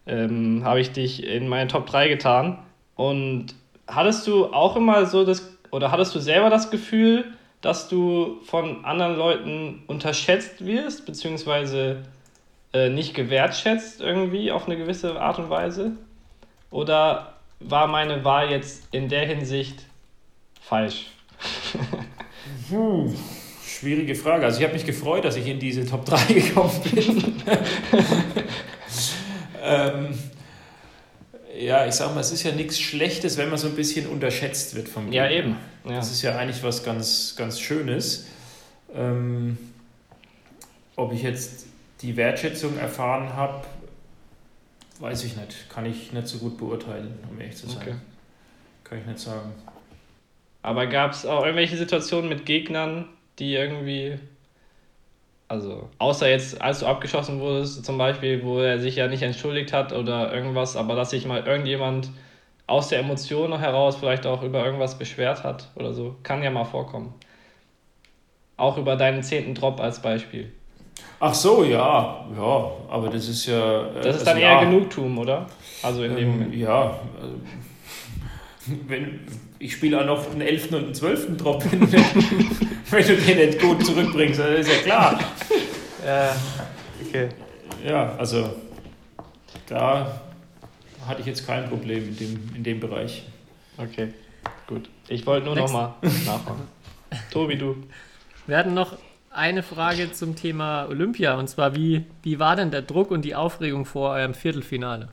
ähm, 0.07 0.62
habe 0.65 0.81
ich 0.81 0.93
dich 0.93 1.24
in 1.24 1.49
meine 1.49 1.69
Top 1.69 1.87
3 1.87 2.09
getan. 2.09 2.59
Und 2.97 3.55
hattest 3.87 4.27
du 4.27 4.47
auch 4.47 4.77
immer 4.77 5.07
so 5.07 5.24
das, 5.24 5.57
oder 5.70 5.91
hattest 5.91 6.15
du 6.15 6.20
selber 6.20 6.51
das 6.51 6.70
Gefühl, 6.70 7.24
dass 7.61 7.89
du 7.89 8.41
von 8.45 8.85
anderen 8.85 9.16
Leuten 9.16 9.83
unterschätzt 9.87 10.65
wirst, 10.65 11.07
beziehungsweise 11.07 12.03
äh, 12.73 12.89
nicht 12.89 13.15
gewertschätzt 13.15 14.01
irgendwie 14.01 14.51
auf 14.51 14.66
eine 14.66 14.77
gewisse 14.77 15.20
Art 15.20 15.39
und 15.39 15.49
Weise? 15.51 15.93
Oder 16.70 17.35
war 17.61 17.87
meine 17.87 18.24
Wahl 18.24 18.51
jetzt 18.51 18.89
in 18.93 19.09
der 19.09 19.27
Hinsicht 19.27 19.87
falsch? 20.61 21.07
Schwierige 23.65 24.15
Frage. 24.15 24.45
Also 24.45 24.59
ich 24.59 24.65
habe 24.65 24.74
mich 24.74 24.87
gefreut, 24.87 25.24
dass 25.24 25.37
ich 25.37 25.47
in 25.47 25.59
diese 25.59 25.87
Top 25.87 26.05
3 26.05 26.24
gekommen 26.35 26.81
bin. 26.93 27.35
ähm, 29.63 30.19
ja, 31.59 31.87
ich 31.87 31.95
sag 31.95 32.15
mal, 32.15 32.21
es 32.21 32.33
ist 32.33 32.43
ja 32.43 32.53
nichts 32.53 32.81
Schlechtes, 32.81 33.37
wenn 33.37 33.49
man 33.51 33.59
so 33.59 33.69
ein 33.69 33.77
bisschen 33.77 34.07
unterschätzt 34.07 34.75
wird 34.75 34.89
vom 34.89 35.13
Ja, 35.13 35.29
Gegner. 35.29 35.39
eben. 35.39 35.57
Ja. 35.85 35.97
Das 35.97 36.11
ist 36.11 36.23
ja 36.23 36.37
eigentlich 36.37 36.63
was 36.63 36.83
ganz, 36.83 37.35
ganz 37.37 37.61
Schönes. 37.61 38.27
Ähm, 38.95 39.59
ob 40.97 41.13
ich 41.13 41.23
jetzt 41.23 41.67
die 42.03 42.17
Wertschätzung 42.17 42.79
erfahren 42.79 43.35
habe, 43.35 43.65
weiß 45.01 45.25
ich 45.25 45.37
nicht. 45.37 45.69
Kann 45.69 45.87
ich 45.87 46.13
nicht 46.13 46.29
so 46.29 46.39
gut 46.39 46.59
beurteilen, 46.59 47.19
um 47.31 47.41
ehrlich 47.41 47.57
zu 47.57 47.67
sein. 47.69 47.83
Okay. 47.83 47.95
Kann 48.85 48.99
ich 48.99 49.07
nicht 49.07 49.19
sagen. 49.19 49.53
Aber 50.63 50.87
gab 50.87 51.13
es 51.13 51.27
auch 51.27 51.45
irgendwelche 51.45 51.77
Situationen 51.77 52.29
mit 52.29 52.47
Gegnern, 52.47 53.09
die 53.39 53.55
irgendwie 53.55 54.19
Also, 55.53 55.91
außer 55.99 56.31
jetzt, 56.31 56.62
als 56.62 56.81
du 56.81 56.87
abgeschossen 56.87 57.39
wurdest, 57.39 57.85
zum 57.85 57.99
Beispiel, 57.99 58.43
wo 58.43 58.61
er 58.61 58.79
sich 58.79 58.97
ja 58.97 59.07
nicht 59.07 59.20
entschuldigt 59.20 59.74
hat 59.74 59.93
oder 59.93 60.33
irgendwas, 60.33 60.77
aber 60.77 60.95
dass 60.95 61.11
sich 61.11 61.27
mal 61.27 61.47
irgendjemand 61.47 62.09
aus 62.66 62.89
der 62.89 63.01
Emotion 63.01 63.59
heraus 63.59 63.97
vielleicht 63.97 64.24
auch 64.24 64.43
über 64.43 64.65
irgendwas 64.65 64.97
beschwert 64.99 65.45
hat 65.45 65.69
oder 65.74 65.93
so, 65.93 66.16
kann 66.23 66.43
ja 66.43 66.51
mal 66.51 66.65
vorkommen. 66.65 67.12
Auch 68.57 68.79
über 68.79 68.97
deinen 68.97 69.23
zehnten 69.23 69.55
Drop 69.55 69.79
als 69.79 70.01
Beispiel. 70.01 70.51
Ach 71.20 71.35
so, 71.35 71.65
ja, 71.65 72.24
ja, 72.35 72.70
aber 72.89 73.11
das 73.11 73.29
ist 73.29 73.45
ja. 73.45 73.89
äh, 73.91 73.95
Das 73.97 74.07
ist 74.16 74.20
also 74.20 74.24
dann 74.24 74.39
ja, 74.41 74.55
eher 74.59 74.65
Genugtuung, 74.65 75.19
oder? 75.19 75.45
Also 75.83 76.03
in 76.05 76.16
dem 76.16 76.29
Ähm, 76.29 76.31
Moment. 76.39 76.55
ja, 76.55 76.99
also, 77.20 77.35
wenn, 78.89 79.20
ich 79.63 79.75
spiele 79.75 80.01
auch 80.01 80.05
noch 80.05 80.31
einen 80.33 80.41
11. 80.41 80.73
und 80.73 80.85
einen 80.85 80.95
12. 80.95 81.37
Drop, 81.37 81.65
wenn 81.71 81.81
du, 81.81 81.87
den, 81.87 82.05
wenn 82.91 83.07
du 83.07 83.17
den 83.17 83.37
nicht 83.39 83.61
gut 83.61 83.87
zurückbringst, 83.87 84.41
das 84.41 84.61
ist 84.61 84.69
ja 84.69 84.79
klar. 84.83 85.21
Ja, 86.05 86.37
okay. 87.07 87.29
Ja, 87.87 88.17
also 88.17 88.53
da 89.69 90.21
hatte 91.07 91.21
ich 91.21 91.27
jetzt 91.27 91.47
kein 91.47 91.69
Problem 91.69 92.09
in 92.09 92.17
dem, 92.17 92.51
in 92.57 92.65
dem 92.65 92.81
Bereich. 92.81 93.23
Okay, 93.79 94.09
gut. 94.67 94.89
Ich 95.09 95.25
wollte 95.27 95.47
nur 95.47 95.55
nochmal 95.55 95.95
nachfragen. 96.03 96.63
Tobi, 97.31 97.57
du. 97.57 97.77
Wir 98.49 98.57
hatten 98.57 98.75
noch 98.75 98.97
eine 99.31 99.63
Frage 99.63 100.11
zum 100.11 100.35
Thema 100.35 100.87
Olympia 100.89 101.35
und 101.35 101.49
zwar, 101.49 101.77
wie, 101.77 102.05
wie 102.25 102.41
war 102.41 102.57
denn 102.57 102.73
der 102.73 102.83
Druck 102.83 103.13
und 103.13 103.25
die 103.25 103.37
Aufregung 103.37 103.85
vor 103.85 104.11
eurem 104.11 104.35
Viertelfinale? 104.35 105.09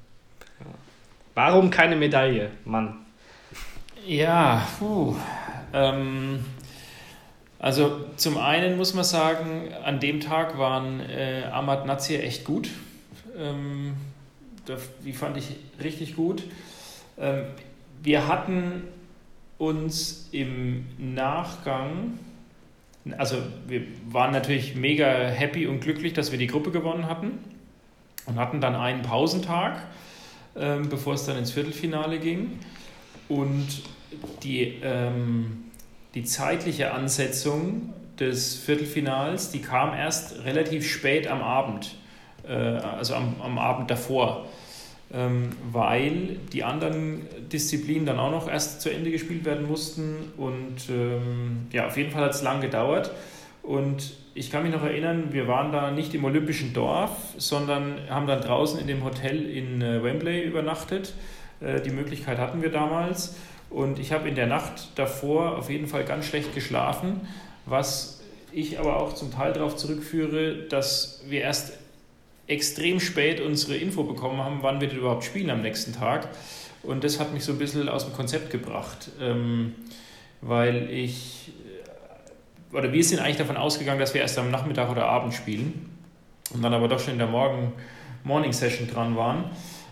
Warum 1.36 1.70
keine 1.70 1.96
Medaille, 1.96 2.50
Mann? 2.66 3.06
Ja, 4.06 4.68
puh. 4.78 5.16
Ähm, 5.74 6.44
also 7.60 8.06
zum 8.16 8.38
einen 8.38 8.78
muss 8.78 8.94
man 8.94 9.04
sagen, 9.04 9.74
an 9.84 10.00
dem 10.00 10.20
Tag 10.20 10.58
waren 10.58 11.02
äh, 11.02 11.44
Ahmad 11.52 11.86
Nazir 11.86 12.24
echt 12.24 12.46
gut. 12.46 12.70
Ähm, 13.38 13.94
die 15.04 15.14
fand 15.14 15.38
ich 15.38 15.56
richtig 15.82 16.16
gut. 16.16 16.44
Ähm, 17.18 17.46
wir 18.02 18.28
hatten 18.28 18.84
uns 19.58 20.30
im 20.32 20.86
Nachgang, 20.98 22.18
also 23.18 23.38
wir 23.68 23.82
waren 24.10 24.32
natürlich 24.32 24.76
mega 24.76 25.06
happy 25.06 25.68
und 25.68 25.82
glücklich, 25.82 26.14
dass 26.14 26.32
wir 26.32 26.40
die 26.40 26.48
Gruppe 26.48 26.72
gewonnen 26.72 27.08
hatten 27.08 27.40
und 28.26 28.38
hatten 28.38 28.62
dann 28.62 28.76
einen 28.76 29.02
Pausentag, 29.02 29.86
ähm, 30.56 30.88
bevor 30.88 31.16
es 31.16 31.26
dann 31.26 31.38
ins 31.38 31.52
Viertelfinale 31.52 32.20
ging. 32.20 32.60
Und 33.30 33.84
die, 34.44 34.80
ähm, 34.84 35.66
die 36.16 36.24
zeitliche 36.24 36.92
Ansetzung 36.92 37.94
des 38.20 38.56
Viertelfinals, 38.56 39.52
die 39.52 39.62
kam 39.62 39.94
erst 39.94 40.44
relativ 40.44 40.90
spät 40.90 41.28
am 41.28 41.42
Abend, 41.42 41.96
äh, 42.48 42.54
also 42.54 43.16
am, 43.16 43.36
am 43.42 43.58
Abend 43.58 43.90
davor, 43.90 44.48
ähm, 45.14 45.52
weil 45.72 46.38
die 46.52 46.64
anderen 46.64 47.28
Disziplinen 47.52 48.06
dann 48.06 48.20
auch 48.20 48.32
noch 48.32 48.50
erst 48.50 48.82
zu 48.82 48.90
Ende 48.90 49.12
gespielt 49.12 49.46
werden 49.46 49.68
mussten. 49.68 50.34
Und 50.36 50.90
ähm, 50.90 51.68
ja, 51.72 51.88
auf 51.88 51.98
jeden 51.98 52.12
Fall 52.12 52.24
hat 52.24 52.34
es 52.34 52.42
lang 52.42 52.62
gedauert. 52.62 53.12
Und 53.64 54.14
ich 54.34 54.52
kann 54.52 54.64
mich 54.64 54.72
noch 54.72 54.84
erinnern, 54.84 55.32
wir 55.32 55.48
waren 55.48 55.72
da 55.72 55.92
nicht 55.92 56.14
im 56.14 56.24
Olympischen 56.24 56.74
Dorf, 56.74 57.12
sondern 57.38 58.00
haben 58.10 58.26
dann 58.26 58.42
draußen 58.42 58.80
in 58.80 58.88
dem 58.88 59.04
Hotel 59.04 59.46
in 59.46 59.82
äh, 59.82 60.04
Wembley 60.04 60.42
übernachtet. 60.42 61.14
Äh, 61.62 61.82
die 61.82 61.92
Möglichkeit 61.92 62.38
hatten 62.38 62.62
wir 62.62 62.72
damals. 62.72 63.36
Und 63.70 64.00
ich 64.00 64.12
habe 64.12 64.28
in 64.28 64.36
der 64.36 64.48
Nacht 64.48 64.90
davor 64.96 65.58
auf 65.58 65.70
jeden 65.70 65.88
Fall 65.88 66.04
ganz 66.04 66.26
schlecht 66.26 66.56
geschlafen, 66.56 67.22
was 67.66 68.22
ich 68.52 68.80
aber 68.80 68.98
auch 68.98 69.14
zum 69.14 69.32
Teil 69.32 69.54
darauf 69.54 69.76
zurückführe, 69.76 70.64
dass 70.70 71.22
wir 71.28 71.42
erst 71.42 71.74
extrem 72.48 73.00
spät 73.00 73.42
unsere 73.42 73.78
Info 73.78 74.04
bekommen 74.04 74.44
haben, 74.44 74.60
wann 74.62 74.82
wir 74.82 74.88
denn 74.88 74.98
überhaupt 74.98 75.24
spielen 75.24 75.52
am 75.52 75.62
nächsten 75.62 75.94
Tag. 75.94 76.30
Und 76.82 77.04
das 77.04 77.20
hat 77.20 77.32
mich 77.32 77.44
so 77.44 77.52
ein 77.52 77.60
bisschen 77.60 77.88
aus 77.90 78.06
dem 78.06 78.14
Konzept 78.14 78.50
gebracht, 78.50 79.12
ähm, 79.22 79.76
weil 80.42 80.90
ich, 80.90 81.52
äh, 82.74 82.76
oder 82.76 82.92
wir 82.92 83.04
sind 83.04 83.20
eigentlich 83.20 83.38
davon 83.38 83.58
ausgegangen, 83.58 84.00
dass 84.00 84.16
wir 84.16 84.22
erst 84.22 84.40
am 84.40 84.50
Nachmittag 84.50 84.90
oder 84.90 85.06
Abend 85.06 85.36
spielen 85.36 85.92
und 86.52 86.64
dann 86.64 86.74
aber 86.74 86.88
doch 86.88 87.00
schon 87.00 87.14
in 87.14 87.20
der 87.20 87.28
Morgen, 87.28 87.74
Morning 88.24 88.54
Session 88.54 88.88
dran 88.88 89.16
waren. 89.16 89.46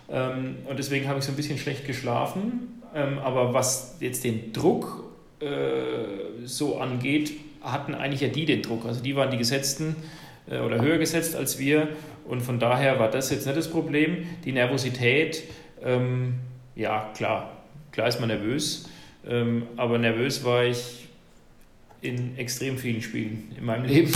Ähm, 0.10 0.58
und 0.66 0.80
deswegen 0.80 1.08
habe 1.08 1.20
ich 1.20 1.26
so 1.26 1.32
ein 1.32 1.36
bisschen 1.36 1.58
schlecht 1.58 1.86
geschlafen. 1.86 2.82
Ähm, 2.96 3.20
aber 3.20 3.54
was 3.54 3.98
jetzt 4.00 4.24
den 4.24 4.54
Druck 4.54 5.04
äh, 5.40 6.46
so 6.46 6.78
angeht, 6.78 7.34
hatten 7.62 7.94
eigentlich 7.94 8.22
ja 8.22 8.30
die 8.30 8.46
den 8.46 8.62
Druck. 8.62 8.86
Also 8.86 9.02
die 9.02 9.16
waren 9.16 9.32
die 9.32 9.38
Gesetzten 9.38 9.96
äh, 10.50 10.60
oder 10.60 10.82
höher 10.82 10.98
gesetzt 10.98 11.36
als 11.36 11.60
wir. 11.60 11.90
Und 12.28 12.42
von 12.42 12.60
daher 12.60 13.00
war 13.00 13.10
das 13.10 13.30
jetzt 13.30 13.46
nicht 13.46 13.58
das 13.58 13.70
Problem. 13.70 14.28
Die 14.46 14.52
Nervosität, 14.52 15.44
ähm, 15.84 16.36
ja 16.76 17.12
klar, 17.16 17.52
klar 17.92 18.08
ist 18.08 18.20
man 18.20 18.30
nervös. 18.30 18.90
Ähm, 19.28 19.64
aber 19.76 19.98
nervös 19.98 20.44
war 20.44 20.64
ich 20.64 21.08
in 22.02 22.38
extrem 22.38 22.78
vielen 22.78 23.02
Spielen 23.02 23.52
in 23.58 23.66
meinem 23.66 23.86
Leben. 23.86 24.14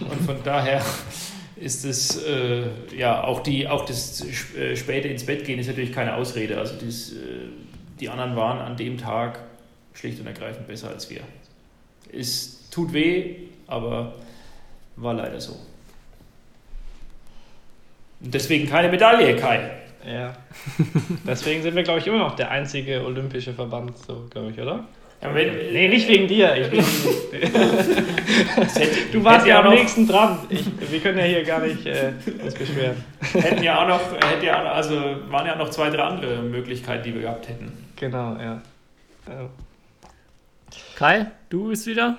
Und 0.00 0.20
von 0.22 0.36
daher 0.42 0.82
ist 1.60 1.84
es, 1.84 2.22
äh, 2.24 2.64
ja, 2.96 3.22
auch, 3.22 3.40
die, 3.40 3.68
auch 3.68 3.84
das 3.84 4.24
äh, 4.56 4.76
späte 4.76 5.08
ins 5.08 5.24
Bett 5.24 5.44
gehen 5.44 5.58
ist 5.58 5.66
natürlich 5.66 5.92
keine 5.92 6.14
Ausrede. 6.14 6.58
Also 6.58 6.74
das, 6.74 7.12
äh, 7.12 7.16
die 8.00 8.08
anderen 8.08 8.34
waren 8.34 8.58
an 8.58 8.76
dem 8.76 8.96
Tag 8.96 9.40
schlicht 9.92 10.18
und 10.20 10.26
ergreifend 10.26 10.66
besser 10.66 10.88
als 10.88 11.10
wir. 11.10 11.20
Es 12.12 12.70
tut 12.70 12.92
weh, 12.92 13.36
aber 13.66 14.14
war 14.96 15.14
leider 15.14 15.40
so. 15.40 15.52
Und 18.20 18.34
deswegen 18.34 18.68
keine 18.68 18.88
Medaille, 18.88 19.36
Kai. 19.36 19.70
Ja. 20.06 20.34
Deswegen 21.26 21.62
sind 21.62 21.74
wir, 21.74 21.82
glaube 21.82 22.00
ich, 22.00 22.06
immer 22.06 22.18
noch 22.18 22.34
der 22.34 22.50
einzige 22.50 23.04
olympische 23.04 23.52
Verband, 23.52 23.96
so, 23.98 24.26
glaube 24.30 24.50
ich, 24.50 24.58
oder? 24.58 24.84
Ja, 25.22 25.34
wenn, 25.34 25.72
Nee, 25.72 25.88
nicht 25.88 26.08
wegen 26.08 26.28
dir. 26.28 26.56
Ich 26.56 26.70
bin, 26.70 26.80
du 29.12 29.24
warst 29.24 29.46
ja 29.46 29.58
am 29.58 29.66
noch, 29.66 29.72
nächsten 29.74 30.06
dran. 30.08 30.38
Ich, 30.48 30.64
wir 30.90 31.00
können 31.00 31.18
ja 31.18 31.24
hier 31.24 31.44
gar 31.44 31.60
nicht 31.60 31.84
äh, 31.86 32.12
uns 32.42 32.54
beschweren. 32.54 32.96
Hätten 33.34 33.62
ja 33.62 33.82
auch 33.82 33.88
noch, 33.88 34.00
hätte 34.30 34.46
ja, 34.46 34.60
auch 34.60 34.64
noch- 34.64 34.74
also 34.74 34.94
waren 35.28 35.46
ja 35.46 35.54
auch 35.54 35.58
noch 35.58 35.70
zwei, 35.70 35.90
drei 35.90 36.02
andere 36.04 36.42
Möglichkeiten, 36.42 37.02
die 37.04 37.14
wir 37.14 37.22
gehabt 37.22 37.48
hätten. 37.48 37.72
Genau, 37.96 38.36
ja. 38.36 38.62
ja. 39.28 39.50
Kai, 40.96 41.26
du 41.48 41.68
bist 41.68 41.86
wieder? 41.86 42.16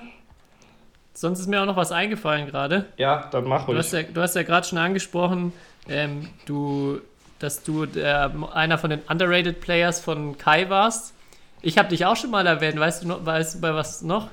Sonst 1.14 1.40
ist 1.40 1.48
mir 1.48 1.60
auch 1.60 1.66
noch 1.66 1.76
was 1.76 1.92
eingefallen 1.92 2.46
gerade. 2.46 2.86
Ja, 2.96 3.28
dann 3.32 3.44
mach 3.44 3.66
Du 3.66 3.72
ruhig. 3.72 3.78
hast 3.78 3.92
ja, 3.92 4.02
du 4.02 4.20
hast 4.20 4.34
ja 4.36 4.42
gerade 4.44 4.66
schon 4.66 4.78
angesprochen, 4.78 5.52
ähm, 5.88 6.28
du, 6.46 7.00
dass 7.38 7.62
du 7.64 7.86
der, 7.86 8.32
einer 8.54 8.78
von 8.78 8.90
den 8.90 9.00
underrated 9.08 9.60
Players 9.60 10.00
von 10.00 10.38
Kai 10.38 10.68
warst. 10.70 11.14
Ich 11.62 11.78
habe 11.78 11.88
dich 11.88 12.04
auch 12.04 12.16
schon 12.16 12.30
mal 12.30 12.46
erwähnt, 12.46 12.78
weißt 12.78 13.04
du, 13.04 13.08
noch, 13.08 13.24
weißt 13.24 13.54
du 13.54 13.60
bei 13.60 13.72
was 13.74 14.02
noch? 14.02 14.28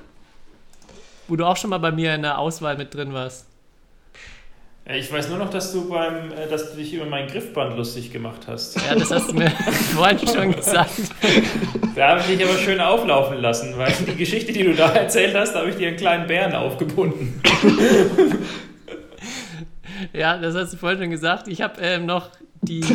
Wo 1.28 1.36
du 1.36 1.46
auch 1.46 1.56
schon 1.56 1.70
mal 1.70 1.78
bei 1.78 1.92
mir 1.92 2.14
in 2.14 2.22
der 2.22 2.38
Auswahl 2.38 2.76
mit 2.76 2.92
drin 2.92 3.12
warst. 3.12 3.46
Ja, 4.84 4.94
Ich 4.94 5.12
weiß 5.12 5.28
nur 5.28 5.38
noch, 5.38 5.50
dass 5.50 5.72
du 5.72 5.88
beim, 5.88 6.32
äh, 6.32 6.48
dass 6.48 6.72
du 6.72 6.76
dich 6.76 6.92
über 6.92 7.06
mein 7.06 7.28
Griffband 7.28 7.76
lustig 7.76 8.10
gemacht 8.12 8.40
hast. 8.48 8.76
Ja, 8.84 8.96
das 8.96 9.12
hast 9.12 9.30
du 9.30 9.34
mir 9.34 9.50
vorhin 9.94 10.26
schon 10.26 10.52
gesagt. 10.56 10.90
Da 11.94 12.08
habe 12.08 12.20
ich 12.20 12.26
dich 12.26 12.44
aber 12.44 12.58
schön 12.58 12.80
auflaufen 12.80 13.38
lassen, 13.40 13.78
weil 13.78 13.92
die 13.92 14.16
Geschichte, 14.16 14.52
die 14.52 14.64
du 14.64 14.74
da 14.74 14.90
erzählt 14.92 15.36
hast, 15.36 15.52
da 15.52 15.60
habe 15.60 15.70
ich 15.70 15.76
dir 15.76 15.88
einen 15.88 15.96
kleinen 15.96 16.26
Bären 16.26 16.54
aufgebunden. 16.54 17.40
Ja, 20.12 20.36
das 20.38 20.54
hast 20.56 20.72
du 20.72 20.76
vorhin 20.76 20.98
schon 20.98 21.10
gesagt. 21.10 21.46
Ich 21.46 21.62
habe 21.62 21.80
ähm, 21.80 22.06
noch 22.06 22.30
die. 22.62 22.80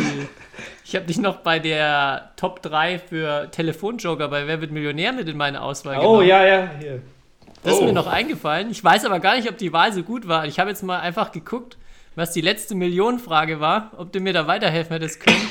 Ich 0.88 0.95
habe 0.95 1.06
dich 1.07 1.18
noch 1.18 1.38
bei 1.38 1.57
der 1.57 2.32
Top 2.36 2.62
3 2.62 2.99
für 2.99 3.49
Telefonjoker 3.49 4.28
bei 4.28 4.45
Wer 4.45 4.62
wird 4.62 4.72
Millionär 4.72 5.14
mit 5.14 5.28
in 5.28 5.36
meine 5.36 5.62
Auswahl 5.62 5.98
Oh, 5.98 6.02
genommen. 6.20 6.28
ja, 6.28 6.45
ja, 6.45 6.70
hier. 6.80 7.02
Das 7.64 7.74
ist 7.74 7.82
Oh. 7.82 7.86
mir 7.86 7.94
noch 7.94 8.06
eingefallen. 8.06 8.70
Ich 8.70 8.84
weiß 8.84 9.06
aber 9.06 9.20
gar 9.20 9.36
nicht, 9.36 9.49
ob 9.49 9.57
die 9.57 9.74
Wahl 9.74 9.91
so 9.94 10.03
gut 10.03 10.28
war. 10.28 10.45
Ich 10.45 10.60
habe 10.60 10.70
jetzt 10.70 10.84
mal 10.84 10.99
einfach 10.99 11.32
geguckt, 11.32 11.78
was 12.14 12.32
die 12.32 12.41
letzte 12.41 12.76
Millionenfrage 12.76 13.60
war, 13.60 13.91
ob 13.98 14.12
du 14.12 14.20
mir 14.20 14.32
da 14.34 14.45
weiterhelfen 14.48 14.94
hättest 14.94 15.20
können. 15.22 15.38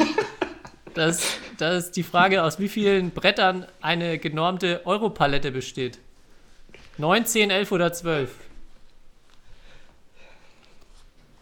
Das, 0.95 1.39
das 1.59 1.87
ist 1.87 1.97
die 1.97 2.05
Frage, 2.05 2.45
aus 2.45 2.61
wie 2.61 2.69
vielen 2.69 3.11
Brettern 3.11 3.67
eine 3.81 4.17
genormte 4.17 4.83
Europalette 4.87 5.51
besteht. 5.51 5.99
9, 6.99 7.27
10, 7.27 7.51
11 7.51 7.73
oder 7.73 7.93
12? 7.93 8.31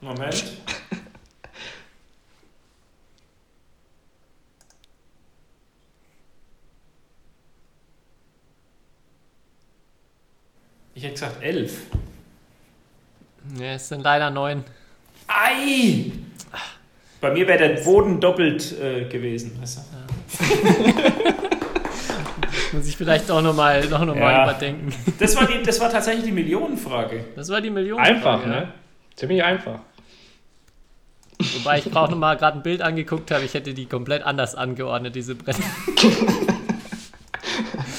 Moment. 0.00 0.44
Ich 11.02 11.08
hätte 11.08 11.14
gesagt 11.14 11.42
elf. 11.42 11.80
Ne, 13.58 13.74
es 13.74 13.88
sind 13.88 14.02
leider 14.04 14.30
9. 14.30 14.62
Ei! 15.26 16.12
Bei 17.20 17.32
mir 17.32 17.48
wäre 17.48 17.58
der 17.58 17.82
Boden 17.82 18.20
doppelt 18.20 18.72
äh, 18.80 19.06
gewesen. 19.06 19.60
Weißt 19.60 19.80
du? 19.80 19.82
Muss 22.76 22.86
ich 22.86 22.96
vielleicht 22.96 23.28
auch 23.32 23.42
nochmal 23.42 23.84
noch 23.88 24.04
noch 24.04 24.14
mal 24.14 24.30
Ja. 24.32 24.44
überdenken. 24.44 24.94
das, 25.18 25.34
war 25.34 25.48
die, 25.48 25.60
das 25.64 25.80
war 25.80 25.90
tatsächlich 25.90 26.26
die 26.26 26.30
Millionenfrage. 26.30 27.24
Das 27.34 27.48
war 27.48 27.60
die 27.60 27.70
Million. 27.70 27.98
Einfach, 27.98 28.46
ne? 28.46 28.72
Ziemlich 29.16 29.42
einfach. 29.42 29.80
Wobei 31.40 31.78
ich 31.78 31.96
auch 31.96 32.10
nochmal 32.10 32.36
gerade 32.36 32.58
ein 32.58 32.62
Bild 32.62 32.80
angeguckt 32.80 33.32
habe, 33.32 33.44
ich 33.44 33.54
hätte 33.54 33.74
die 33.74 33.86
komplett 33.86 34.22
anders 34.22 34.54
angeordnet, 34.54 35.16
diese 35.16 35.34
Bretter. 35.34 35.64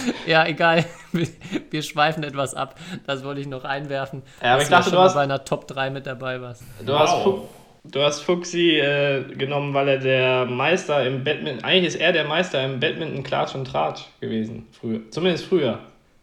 ja, 0.27 0.45
egal. 0.47 0.85
Wir, 1.11 1.27
wir 1.69 1.81
schweifen 1.83 2.23
etwas 2.23 2.53
ab. 2.55 2.79
Das 3.05 3.23
wollte 3.23 3.41
ich 3.41 3.47
noch 3.47 3.63
einwerfen. 3.63 4.23
Ja, 4.41 4.49
aber 4.53 4.55
dass 4.59 4.63
ich 4.63 4.69
dachte, 4.69 4.83
schon 4.85 4.91
du 4.93 4.97
mal 4.99 5.03
hast- 5.05 5.13
bei 5.15 5.21
einer 5.21 5.43
Top 5.45 5.67
3 5.67 5.89
mit 5.89 6.05
dabei 6.05 6.41
warst. 6.41 6.63
Du 6.85 6.97
hast, 6.97 7.11
Wow. 7.11 7.23
Fu 7.23 7.41
du 7.89 8.01
hast 8.01 8.21
Fuxi 8.21 8.79
äh, 8.79 9.23
genommen, 9.35 9.73
weil 9.73 9.87
er 9.89 9.97
der 9.97 10.45
Meister 10.45 11.05
im 11.05 11.23
Badminton. 11.23 11.63
Eigentlich 11.63 11.87
ist 11.93 11.95
er 12.01 12.11
der 12.13 12.23
Meister 12.25 12.63
im 12.63 12.79
Badminton 12.79 13.23
Klatsch 13.23 13.55
und 13.55 13.65
Tratsch 13.65 14.03
gewesen. 14.21 14.67
Früher. 14.79 15.01
Zumindest 15.11 15.45
früher. 15.45 15.79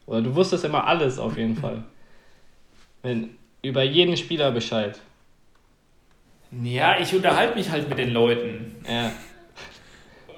Oder 0.07 0.23
du 0.23 0.35
wusstest 0.35 0.65
immer 0.65 0.87
alles 0.87 1.19
auf 1.19 1.37
jeden 1.37 1.57
Fall. 1.57 1.85
Wenn, 3.03 3.31
über 3.63 3.83
jeden 3.83 4.17
Spieler 4.17 4.51
Bescheid. 4.51 4.99
Ja, 6.65 6.99
ich 6.99 7.15
unterhalte 7.15 7.57
mich 7.57 7.71
halt 7.71 7.89
mit 7.89 7.99
den 7.99 8.11
Leuten. 8.11 8.75
Ja. 8.89 9.13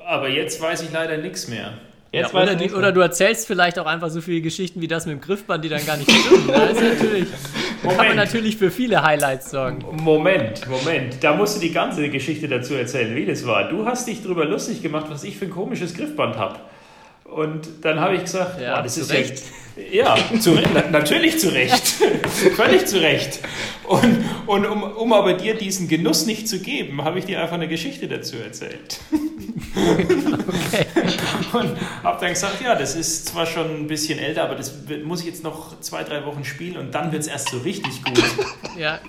Aber 0.06 0.28
jetzt 0.28 0.60
weiß 0.60 0.82
ich 0.82 0.93
leider 0.93 1.16
nichts 1.16 1.48
mehr. 1.48 1.73
Jetzt 2.12 2.34
ja, 2.34 2.43
oder, 2.43 2.55
nicht 2.55 2.74
oder 2.74 2.93
du 2.93 3.01
erzählst 3.01 3.47
vielleicht 3.47 3.78
auch 3.78 3.86
einfach 3.86 4.10
so 4.10 4.20
viele 4.20 4.43
Geschichten 4.43 4.82
wie 4.82 4.89
das 4.89 5.06
mit 5.06 5.14
dem 5.14 5.20
Griffband, 5.22 5.64
die 5.64 5.70
dann 5.70 5.84
gar 5.86 5.97
nicht 5.97 6.10
stimmen. 6.10 6.47
Da 6.47 6.66
ist 6.66 6.82
natürlich, 6.82 7.28
kann 7.82 8.06
man 8.06 8.16
natürlich 8.16 8.59
für 8.59 8.70
viele 8.70 9.02
Highlights 9.02 9.51
sorgen. 9.51 9.82
Moment, 9.93 10.68
Moment. 10.68 11.24
Da 11.24 11.34
musst 11.34 11.56
du 11.56 11.60
die 11.60 11.72
ganze 11.72 12.10
Geschichte 12.10 12.48
dazu 12.48 12.74
erzählen, 12.74 13.16
wie 13.16 13.24
das 13.24 13.47
war. 13.47 13.70
Du 13.70 13.86
hast 13.86 14.06
dich 14.09 14.22
darüber 14.22 14.44
lustig 14.44 14.82
gemacht, 14.82 15.06
was 15.09 15.24
ich 15.24 15.39
für 15.39 15.47
ein 15.47 15.51
komisches 15.51 15.94
Griffband 15.94 16.36
habe. 16.36 16.60
Und 17.35 17.69
dann 17.83 18.01
habe 18.01 18.17
ich 18.17 18.23
gesagt, 18.23 18.61
Ja, 18.61 18.77
boah, 18.77 18.83
das 18.83 18.97
ist 18.99 19.11
Recht. 19.13 19.43
Ja, 19.91 20.17
zu, 20.39 20.59
natürlich 20.91 21.39
zu 21.39 21.49
Recht. 21.49 21.83
Völlig 22.57 22.87
zu 22.87 23.01
Recht. 23.01 23.41
Und, 23.85 24.23
und 24.47 24.67
um, 24.67 24.83
um 24.83 25.13
aber 25.15 25.33
dir 25.33 25.55
diesen 25.55 25.89
Genuss 25.89 26.27
nicht 26.27 26.47
zu 26.47 26.59
geben, 26.61 27.03
habe 27.05 27.19
ich 27.19 27.25
dir 27.25 27.41
einfach 27.41 27.55
eine 27.55 27.69
Geschichte 27.69 28.07
dazu 28.07 28.37
erzählt. 28.37 29.01
Und 31.53 31.77
habe 32.03 32.21
dann 32.21 32.31
gesagt, 32.31 32.61
ja, 32.63 32.75
das 32.75 32.95
ist 32.95 33.29
zwar 33.29 33.47
schon 33.47 33.83
ein 33.83 33.87
bisschen 33.87 34.19
älter, 34.19 34.45
aber 34.45 34.55
das 34.55 34.75
muss 35.05 35.21
ich 35.21 35.27
jetzt 35.27 35.43
noch 35.43 35.81
zwei, 35.81 36.03
drei 36.05 36.25
Wochen 36.25 36.45
spielen 36.45 36.77
und 36.77 36.95
dann 36.95 37.13
wird 37.13 37.23
es 37.23 37.29
erst 37.29 37.51
so 37.51 37.59
richtig 37.59 38.03
gut. 38.05 38.23
Ja, 38.79 39.01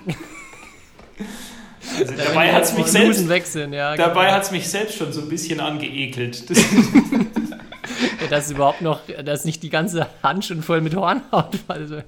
Also 1.98 2.14
dabei 2.16 2.52
hat 2.52 2.64
es 2.64 2.76
mich 2.76 2.86
selbst 2.86 3.26
ja. 3.54 3.96
Dabei 3.96 4.32
hat 4.32 4.42
es 4.42 4.50
mich 4.50 4.68
selbst 4.68 4.96
schon 4.96 5.12
so 5.12 5.20
ein 5.22 5.28
bisschen 5.28 5.60
angeekelt. 5.60 6.44
Dass 8.30 8.50
überhaupt 8.50 8.80
noch, 8.80 9.00
dass 9.24 9.44
nicht 9.44 9.62
die 9.62 9.70
ganze 9.70 10.06
Hand 10.22 10.44
schon 10.44 10.62
voll 10.62 10.80
mit 10.80 10.94
Hornhaut 10.94 11.58
war. 11.66 11.76
Also, 11.76 12.02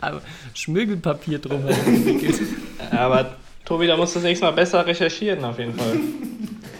aber 0.00 0.22
Schmirgelpapier 0.54 1.38
drum 1.38 1.66
entwickelt. 1.66 2.40
Aber 2.90 3.36
Tobi, 3.64 3.86
da 3.86 3.96
musst 3.96 4.14
du 4.14 4.18
das 4.20 4.24
nächste 4.24 4.46
Mal 4.46 4.52
besser 4.52 4.86
recherchieren, 4.86 5.44
auf 5.44 5.58
jeden 5.58 5.74
Fall. 5.74 5.96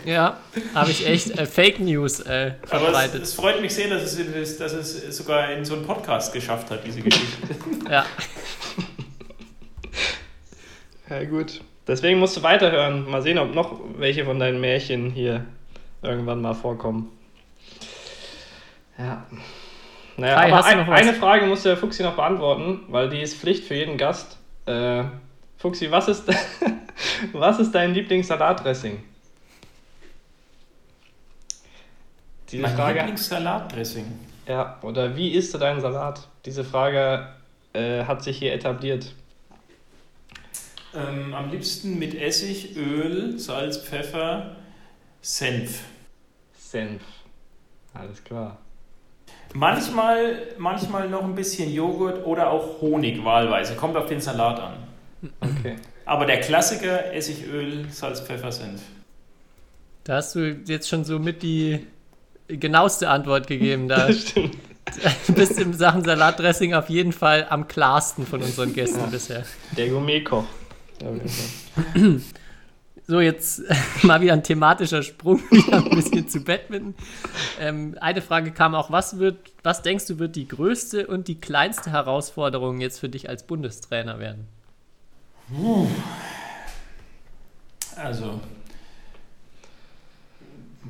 Ja, 0.06 0.38
habe 0.74 0.90
ich 0.90 1.06
echt 1.06 1.38
äh, 1.38 1.44
Fake 1.44 1.80
News 1.80 2.20
äh, 2.20 2.52
aber 2.62 2.62
es, 2.62 2.70
verbreitet. 2.70 3.22
es 3.24 3.34
freut 3.34 3.60
mich 3.60 3.74
sehr, 3.74 3.90
dass 3.90 4.18
es, 4.18 4.56
dass 4.56 4.72
es 4.72 5.14
sogar 5.14 5.52
in 5.52 5.66
so 5.66 5.74
einen 5.74 5.84
Podcast 5.84 6.32
geschafft 6.32 6.70
hat, 6.70 6.80
diese 6.86 7.02
Geschichte. 7.02 7.36
Ja, 7.90 8.06
Ja, 11.10 11.24
gut. 11.24 11.60
Deswegen 11.86 12.18
musst 12.18 12.36
du 12.36 12.42
weiterhören. 12.42 13.08
Mal 13.08 13.22
sehen, 13.22 13.38
ob 13.38 13.54
noch 13.54 13.80
welche 13.96 14.24
von 14.24 14.38
deinen 14.38 14.60
Märchen 14.60 15.10
hier 15.10 15.46
irgendwann 16.02 16.42
mal 16.42 16.54
vorkommen. 16.54 17.10
Ja. 18.98 19.24
Naja, 20.16 20.34
Kai, 20.34 20.46
aber 20.46 20.56
hast 20.56 20.72
du 20.72 20.78
ein, 20.78 20.90
eine 20.90 21.14
Frage 21.14 21.46
muss 21.46 21.62
der 21.62 21.76
Fuchsi 21.76 22.02
noch 22.02 22.16
beantworten, 22.16 22.80
weil 22.88 23.08
die 23.08 23.20
ist 23.20 23.36
Pflicht 23.36 23.64
für 23.64 23.74
jeden 23.74 23.96
Gast. 23.96 24.36
Äh, 24.66 25.04
Fuchsi, 25.56 25.90
was 25.90 26.08
ist, 26.08 26.24
was 27.32 27.60
ist 27.60 27.72
dein 27.72 27.94
Lieblingssalatdressing? 27.94 29.02
Diese 32.50 32.62
Mein 32.62 32.74
Frage. 32.74 32.98
Lieblingssalatdressing. 32.98 34.06
Ja, 34.48 34.78
oder 34.82 35.14
wie 35.16 35.30
isst 35.30 35.54
du 35.54 35.58
deinen 35.58 35.80
Salat? 35.80 36.26
Diese 36.44 36.64
Frage 36.64 37.28
äh, 37.74 38.04
hat 38.04 38.24
sich 38.24 38.38
hier 38.38 38.54
etabliert. 38.54 39.14
Ähm, 40.94 41.34
am 41.34 41.50
liebsten 41.50 41.98
mit 41.98 42.14
Essig, 42.14 42.74
Öl, 42.76 43.38
Salz, 43.38 43.76
Pfeffer, 43.76 44.56
Senf. 45.20 45.82
Senf. 46.58 47.02
Alles 47.92 48.24
klar. 48.24 48.56
Manchmal, 49.54 50.42
manchmal 50.58 51.08
noch 51.08 51.24
ein 51.24 51.34
bisschen 51.34 51.72
Joghurt 51.72 52.24
oder 52.26 52.50
auch 52.50 52.80
Honig 52.80 53.24
wahlweise. 53.24 53.74
Kommt 53.74 53.96
auf 53.96 54.06
den 54.06 54.20
Salat 54.20 54.60
an. 54.60 54.74
Okay. 55.40 55.76
Aber 56.04 56.26
der 56.26 56.40
Klassiker, 56.40 57.12
Essig, 57.12 57.46
Öl, 57.46 57.86
Salz, 57.90 58.20
Pfeffer, 58.20 58.52
Senf. 58.52 58.82
da 60.04 60.16
hast 60.16 60.34
du 60.34 60.52
jetzt 60.66 60.88
schon 60.88 61.04
so 61.04 61.18
mit 61.18 61.42
die 61.42 61.86
genaueste 62.48 63.08
Antwort 63.10 63.46
gegeben. 63.46 63.88
Da 63.88 64.06
Das 64.08 64.28
stimmt. 64.28 64.56
bist 65.34 65.60
im 65.60 65.74
Sachen 65.74 66.02
Salatdressing 66.02 66.72
auf 66.72 66.88
jeden 66.88 67.12
Fall 67.12 67.46
am 67.50 67.68
klarsten 67.68 68.26
von 68.26 68.42
unseren 68.42 68.72
Gästen 68.72 69.10
bisher. 69.10 69.44
Der 69.76 69.88
Gourmetkoch. 69.88 70.44
So, 73.10 73.20
jetzt 73.22 73.62
mal 74.02 74.20
wieder 74.20 74.34
ein 74.34 74.42
thematischer 74.42 75.02
Sprung, 75.02 75.40
wieder 75.50 75.78
ein 75.78 75.88
bisschen 75.88 76.28
zu 76.28 76.44
Badminton. 76.44 76.94
Ähm, 77.58 77.96
eine 78.02 78.20
Frage 78.20 78.52
kam 78.52 78.74
auch, 78.74 78.90
was 78.90 79.18
wird, 79.18 79.38
was 79.62 79.80
denkst 79.80 80.06
du, 80.08 80.18
wird 80.18 80.36
die 80.36 80.46
größte 80.46 81.06
und 81.06 81.26
die 81.26 81.40
kleinste 81.40 81.90
Herausforderung 81.90 82.82
jetzt 82.82 83.00
für 83.00 83.08
dich 83.08 83.30
als 83.30 83.44
Bundestrainer 83.44 84.18
werden? 84.18 84.46
Also, 87.96 88.42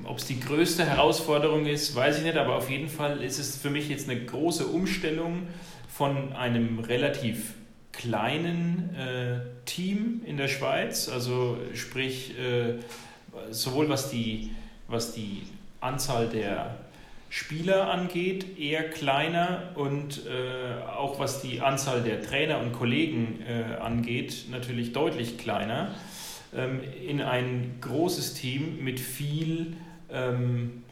ob 0.02 0.18
es 0.18 0.24
die 0.24 0.40
größte 0.40 0.84
Herausforderung 0.84 1.66
ist, 1.66 1.94
weiß 1.94 2.18
ich 2.18 2.24
nicht, 2.24 2.36
aber 2.36 2.56
auf 2.56 2.68
jeden 2.68 2.88
Fall 2.88 3.22
ist 3.22 3.38
es 3.38 3.56
für 3.56 3.70
mich 3.70 3.88
jetzt 3.88 4.10
eine 4.10 4.20
große 4.20 4.66
Umstellung 4.66 5.46
von 5.88 6.32
einem 6.32 6.80
relativ 6.80 7.54
kleinen 7.98 8.94
äh, 8.94 9.40
Team 9.64 10.22
in 10.24 10.36
der 10.36 10.48
Schweiz, 10.48 11.08
also 11.08 11.58
sprich 11.74 12.38
äh, 12.38 12.74
sowohl 13.50 13.88
was 13.88 14.08
die, 14.08 14.52
was 14.86 15.12
die 15.12 15.42
Anzahl 15.80 16.28
der 16.28 16.76
Spieler 17.28 17.90
angeht, 17.90 18.58
eher 18.58 18.88
kleiner 18.88 19.72
und 19.74 20.22
äh, 20.26 20.88
auch 20.96 21.18
was 21.18 21.42
die 21.42 21.60
Anzahl 21.60 22.02
der 22.02 22.22
Trainer 22.22 22.60
und 22.60 22.72
Kollegen 22.72 23.40
äh, 23.46 23.76
angeht, 23.80 24.46
natürlich 24.50 24.92
deutlich 24.92 25.36
kleiner, 25.36 25.94
ähm, 26.56 26.80
in 27.06 27.20
ein 27.20 27.78
großes 27.80 28.34
Team 28.34 28.82
mit 28.82 29.00
viel 29.00 29.76
ähm, 30.10 30.84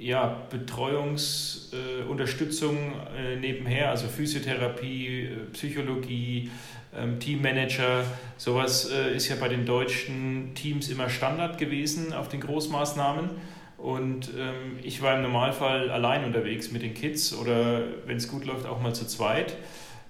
ja, 0.00 0.42
Betreuungsunterstützung 0.48 2.94
äh, 3.14 3.34
äh, 3.34 3.36
nebenher, 3.36 3.90
also 3.90 4.08
Physiotherapie, 4.08 5.26
äh, 5.26 5.36
Psychologie, 5.52 6.50
ähm, 6.96 7.20
Teammanager, 7.20 8.04
sowas 8.38 8.90
äh, 8.90 9.14
ist 9.14 9.28
ja 9.28 9.36
bei 9.36 9.48
den 9.48 9.66
deutschen 9.66 10.54
Teams 10.54 10.88
immer 10.88 11.10
Standard 11.10 11.58
gewesen 11.58 12.14
auf 12.14 12.28
den 12.28 12.40
Großmaßnahmen. 12.40 13.28
Und 13.76 14.30
ähm, 14.38 14.78
ich 14.82 15.02
war 15.02 15.16
im 15.16 15.22
Normalfall 15.22 15.90
allein 15.90 16.24
unterwegs 16.24 16.72
mit 16.72 16.80
den 16.80 16.94
Kids 16.94 17.34
oder 17.34 17.82
wenn 18.06 18.16
es 18.16 18.28
gut 18.28 18.46
läuft, 18.46 18.64
auch 18.66 18.80
mal 18.80 18.94
zu 18.94 19.06
zweit. 19.06 19.54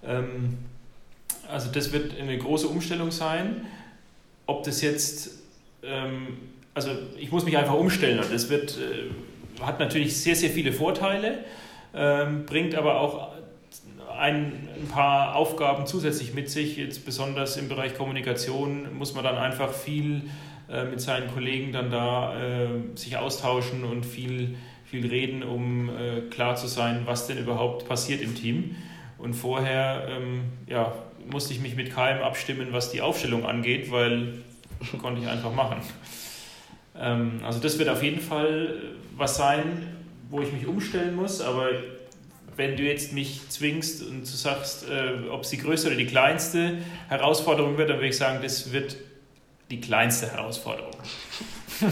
Ähm, 0.04 0.58
also 1.48 1.68
das 1.70 1.92
wird 1.92 2.16
eine 2.16 2.38
große 2.38 2.68
Umstellung 2.68 3.10
sein. 3.10 3.66
Ob 4.46 4.62
das 4.62 4.82
jetzt, 4.82 5.40
ähm, 5.82 6.38
also 6.74 6.92
ich 7.18 7.32
muss 7.32 7.44
mich 7.44 7.58
einfach 7.58 7.74
umstellen 7.74 8.20
und 8.20 8.32
das 8.32 8.50
wird, 8.50 8.78
äh, 8.78 9.10
hat 9.62 9.80
natürlich 9.80 10.16
sehr, 10.16 10.36
sehr 10.36 10.50
viele 10.50 10.72
Vorteile, 10.72 11.44
ähm, 11.94 12.46
bringt 12.46 12.74
aber 12.74 13.00
auch 13.00 13.30
ein, 14.18 14.68
paar 14.92 15.36
Aufgaben 15.36 15.86
zusätzlich 15.86 16.34
mit 16.34 16.50
sich. 16.50 16.76
Jetzt 16.76 17.04
besonders 17.04 17.56
im 17.56 17.68
Bereich 17.68 17.94
Kommunikation 17.94 18.96
muss 18.96 19.14
man 19.14 19.24
dann 19.24 19.36
einfach 19.36 19.72
viel 19.72 20.22
äh, 20.70 20.84
mit 20.84 21.00
seinen 21.00 21.32
Kollegen 21.32 21.72
dann 21.72 21.90
da 21.90 22.34
äh, 22.38 22.68
sich 22.94 23.16
austauschen 23.16 23.84
und 23.84 24.04
viel, 24.04 24.56
viel 24.84 25.06
reden, 25.06 25.42
um 25.42 25.90
äh, 25.90 26.22
klar 26.30 26.56
zu 26.56 26.66
sein, 26.66 27.02
was 27.04 27.26
denn 27.26 27.38
überhaupt 27.38 27.88
passiert 27.88 28.20
im 28.20 28.34
Team. 28.34 28.76
Und 29.18 29.34
vorher 29.34 30.06
ähm, 30.08 30.44
ja, 30.66 30.92
musste 31.30 31.52
ich 31.52 31.60
mich 31.60 31.76
mit 31.76 31.92
keinem 31.92 32.22
abstimmen, 32.22 32.68
was 32.72 32.90
die 32.90 33.02
Aufstellung 33.02 33.44
angeht, 33.44 33.90
weil 33.90 34.34
konnte 35.00 35.20
ich 35.20 35.28
einfach 35.28 35.52
machen. 35.52 35.76
Ähm, 37.00 37.40
also 37.44 37.58
das 37.60 37.78
wird 37.78 37.88
auf 37.88 38.02
jeden 38.02 38.20
Fall 38.20 38.74
was 39.16 39.36
sein, 39.36 39.96
wo 40.28 40.40
ich 40.40 40.52
mich 40.52 40.66
umstellen 40.66 41.16
muss, 41.16 41.40
aber 41.40 41.70
wenn 42.56 42.76
du 42.76 42.82
jetzt 42.82 43.12
mich 43.12 43.48
zwingst 43.48 44.02
und 44.02 44.20
du 44.20 44.26
sagst, 44.26 44.88
äh, 44.88 45.28
ob 45.30 45.42
es 45.42 45.50
die 45.50 45.58
größte 45.58 45.88
oder 45.88 45.96
die 45.96 46.06
kleinste 46.06 46.78
Herausforderung 47.08 47.78
wird, 47.78 47.90
dann 47.90 47.96
würde 47.96 48.08
ich 48.08 48.16
sagen, 48.16 48.40
das 48.42 48.72
wird 48.72 48.96
die 49.70 49.80
kleinste 49.80 50.30
Herausforderung. 50.30 50.92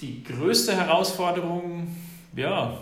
die 0.00 0.24
größte 0.24 0.74
Herausforderung, 0.74 1.94
ja, 2.34 2.78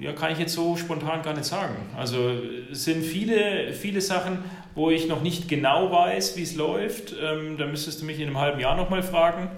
ja, 0.00 0.12
kann 0.12 0.32
ich 0.32 0.38
jetzt 0.38 0.54
so 0.54 0.76
spontan 0.76 1.22
gar 1.22 1.34
nicht 1.34 1.44
sagen. 1.44 1.76
Also 1.96 2.32
es 2.70 2.84
sind 2.84 3.04
viele, 3.04 3.72
viele 3.72 4.00
Sachen, 4.00 4.38
wo 4.74 4.90
ich 4.90 5.08
noch 5.08 5.22
nicht 5.22 5.48
genau 5.48 5.90
weiß, 5.90 6.36
wie 6.36 6.42
es 6.42 6.54
läuft. 6.56 7.14
Ähm, 7.22 7.56
da 7.56 7.64
müsstest 7.66 8.02
du 8.02 8.06
mich 8.06 8.20
in 8.20 8.26
einem 8.26 8.38
halben 8.38 8.60
Jahr 8.60 8.76
nochmal 8.76 9.02
fragen. 9.02 9.48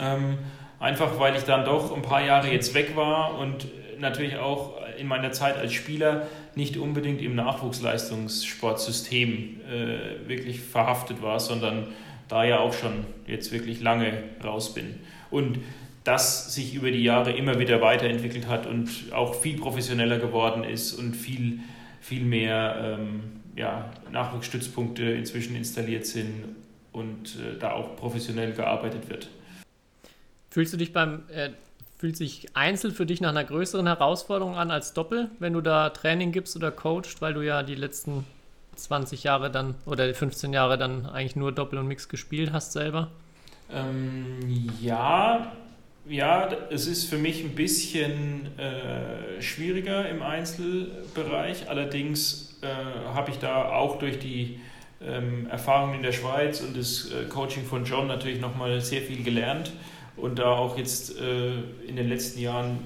Ähm, 0.00 0.38
einfach 0.80 1.18
weil 1.18 1.36
ich 1.36 1.44
dann 1.44 1.64
doch 1.64 1.94
ein 1.94 2.02
paar 2.02 2.24
Jahre 2.24 2.50
jetzt 2.50 2.74
weg 2.74 2.96
war 2.96 3.38
und 3.38 3.68
natürlich 3.98 4.36
auch 4.36 4.74
in 4.98 5.06
meiner 5.06 5.30
Zeit 5.32 5.56
als 5.56 5.72
Spieler 5.72 6.26
nicht 6.54 6.76
unbedingt 6.76 7.22
im 7.22 7.34
Nachwuchsleistungssportsystem 7.34 9.60
äh, 9.68 10.28
wirklich 10.28 10.60
verhaftet 10.60 11.22
war, 11.22 11.40
sondern 11.40 11.88
da 12.28 12.44
ja 12.44 12.60
auch 12.60 12.72
schon 12.72 13.04
jetzt 13.26 13.50
wirklich 13.52 13.80
lange 13.80 14.22
raus 14.42 14.72
bin. 14.74 15.00
Und 15.30 15.58
das 16.04 16.54
sich 16.54 16.74
über 16.74 16.90
die 16.90 17.02
Jahre 17.02 17.32
immer 17.32 17.58
wieder 17.58 17.80
weiterentwickelt 17.80 18.46
hat 18.46 18.66
und 18.66 18.90
auch 19.12 19.34
viel 19.34 19.58
professioneller 19.58 20.18
geworden 20.18 20.64
ist 20.64 20.92
und 20.92 21.14
viel, 21.14 21.60
viel 22.00 22.24
mehr 22.24 22.98
ähm, 23.00 23.40
ja, 23.56 23.90
Nachwuchsstützpunkte 24.10 25.02
inzwischen 25.04 25.56
installiert 25.56 26.06
sind 26.06 26.56
und 26.92 27.36
äh, 27.36 27.58
da 27.58 27.72
auch 27.72 27.96
professionell 27.96 28.52
gearbeitet 28.52 29.08
wird. 29.08 29.28
Fühlst 30.50 30.72
du 30.72 30.76
dich 30.76 30.92
beim, 30.92 31.22
äh, 31.28 31.50
fühlt 31.98 32.16
sich 32.16 32.48
Einzel 32.54 32.90
für 32.90 33.06
dich 33.06 33.20
nach 33.20 33.30
einer 33.30 33.44
größeren 33.44 33.86
Herausforderung 33.86 34.56
an 34.56 34.70
als 34.70 34.92
Doppel, 34.92 35.30
wenn 35.38 35.52
du 35.52 35.60
da 35.60 35.90
Training 35.90 36.32
gibst 36.32 36.56
oder 36.56 36.70
coachst, 36.70 37.20
weil 37.20 37.34
du 37.34 37.42
ja 37.42 37.62
die 37.62 37.74
letzten 37.74 38.24
20 38.76 39.24
Jahre 39.24 39.50
dann 39.50 39.74
oder 39.86 40.12
15 40.12 40.52
Jahre 40.52 40.78
dann 40.78 41.06
eigentlich 41.06 41.36
nur 41.36 41.52
Doppel 41.52 41.78
und 41.78 41.88
Mix 41.88 42.08
gespielt 42.08 42.52
hast 42.52 42.72
selber? 42.72 43.10
Ähm, 43.72 44.70
ja, 44.80 45.52
ja, 46.08 46.48
es 46.70 46.86
ist 46.86 47.06
für 47.06 47.16
mich 47.16 47.42
ein 47.42 47.54
bisschen 47.54 48.58
äh, 48.58 49.40
schwieriger 49.40 50.08
im 50.08 50.22
Einzelbereich. 50.22 51.68
Allerdings 51.68 52.58
äh, 52.62 52.66
habe 53.14 53.30
ich 53.30 53.38
da 53.38 53.70
auch 53.70 53.98
durch 53.98 54.18
die 54.18 54.60
ähm, 55.02 55.46
Erfahrungen 55.48 55.94
in 55.94 56.02
der 56.02 56.12
Schweiz 56.12 56.60
und 56.60 56.76
das 56.76 57.10
äh, 57.10 57.24
Coaching 57.28 57.64
von 57.64 57.84
John 57.84 58.06
natürlich 58.06 58.40
nochmal 58.40 58.80
sehr 58.80 59.00
viel 59.00 59.22
gelernt 59.22 59.72
und 60.16 60.38
da 60.38 60.52
auch 60.52 60.76
jetzt 60.78 61.18
äh, 61.18 61.54
in 61.86 61.96
den 61.96 62.08
letzten 62.08 62.40
Jahren 62.40 62.78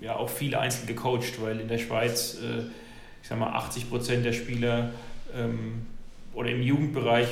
ja 0.00 0.16
auch 0.16 0.28
viele 0.28 0.58
Einzel 0.60 0.86
gecoacht, 0.86 1.42
weil 1.42 1.60
in 1.60 1.68
der 1.68 1.78
Schweiz, 1.78 2.34
äh, 2.34 2.60
ich 3.22 3.28
sag 3.28 3.38
mal, 3.38 3.50
80 3.50 3.88
Prozent 3.88 4.24
der 4.24 4.32
Spieler 4.32 4.90
ähm, 5.34 5.86
oder 6.34 6.50
im 6.50 6.62
Jugendbereich 6.62 7.28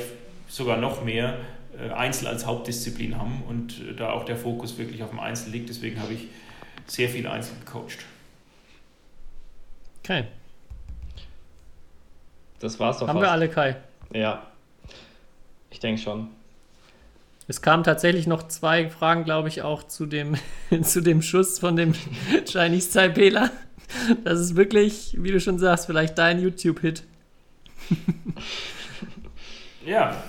sogar 0.49 0.79
noch 0.79 1.05
mehr 1.05 1.37
Einzel 1.79 2.27
als 2.29 2.47
Hauptdisziplin 2.47 3.19
haben 3.19 3.43
und 3.49 3.81
äh, 3.81 3.95
da 3.95 4.11
auch 4.13 4.25
der 4.25 4.37
Fokus 4.37 4.79
wirklich 4.79 5.03
auf 5.03 5.11
dem 5.11 5.21
Einzel 5.21 5.51
liegt. 5.51 5.69
Deswegen 5.69 6.01
habe 6.01 6.13
ich 6.13 6.29
sehr 6.87 7.09
viel 7.09 7.27
Einzel 7.27 7.55
gecoacht. 7.65 7.99
Okay. 10.03 10.25
Das 12.61 12.79
war's 12.79 12.99
doch 12.99 13.09
Haben 13.09 13.17
fast. 13.17 13.27
wir 13.27 13.33
alle, 13.33 13.49
Kai? 13.49 13.77
Ja. 14.13 14.47
Ich 15.71 15.81
denke 15.81 16.01
schon. 16.01 16.29
Es 17.49 17.61
kamen 17.61 17.85
tatsächlich 17.85 18.27
noch 18.27 18.49
zwei 18.49 18.89
Fragen, 18.91 19.25
glaube 19.25 19.49
ich, 19.49 19.63
auch 19.63 19.85
zu 19.85 20.07
dem, 20.07 20.37
zu 20.83 21.01
dem 21.01 21.23
Schuss 21.23 21.59
von 21.59 21.77
dem 21.77 21.95
Chinese 22.47 22.93
Taipela. 22.93 23.51
Das 24.25 24.41
ist 24.41 24.57
wirklich, 24.57 25.17
wie 25.19 25.31
du 25.31 25.41
schon 25.41 25.59
sagst, 25.59 25.87
vielleicht 25.87 26.19
dein 26.19 26.41
YouTube-Hit. 26.41 27.05
Ja, 29.85 30.21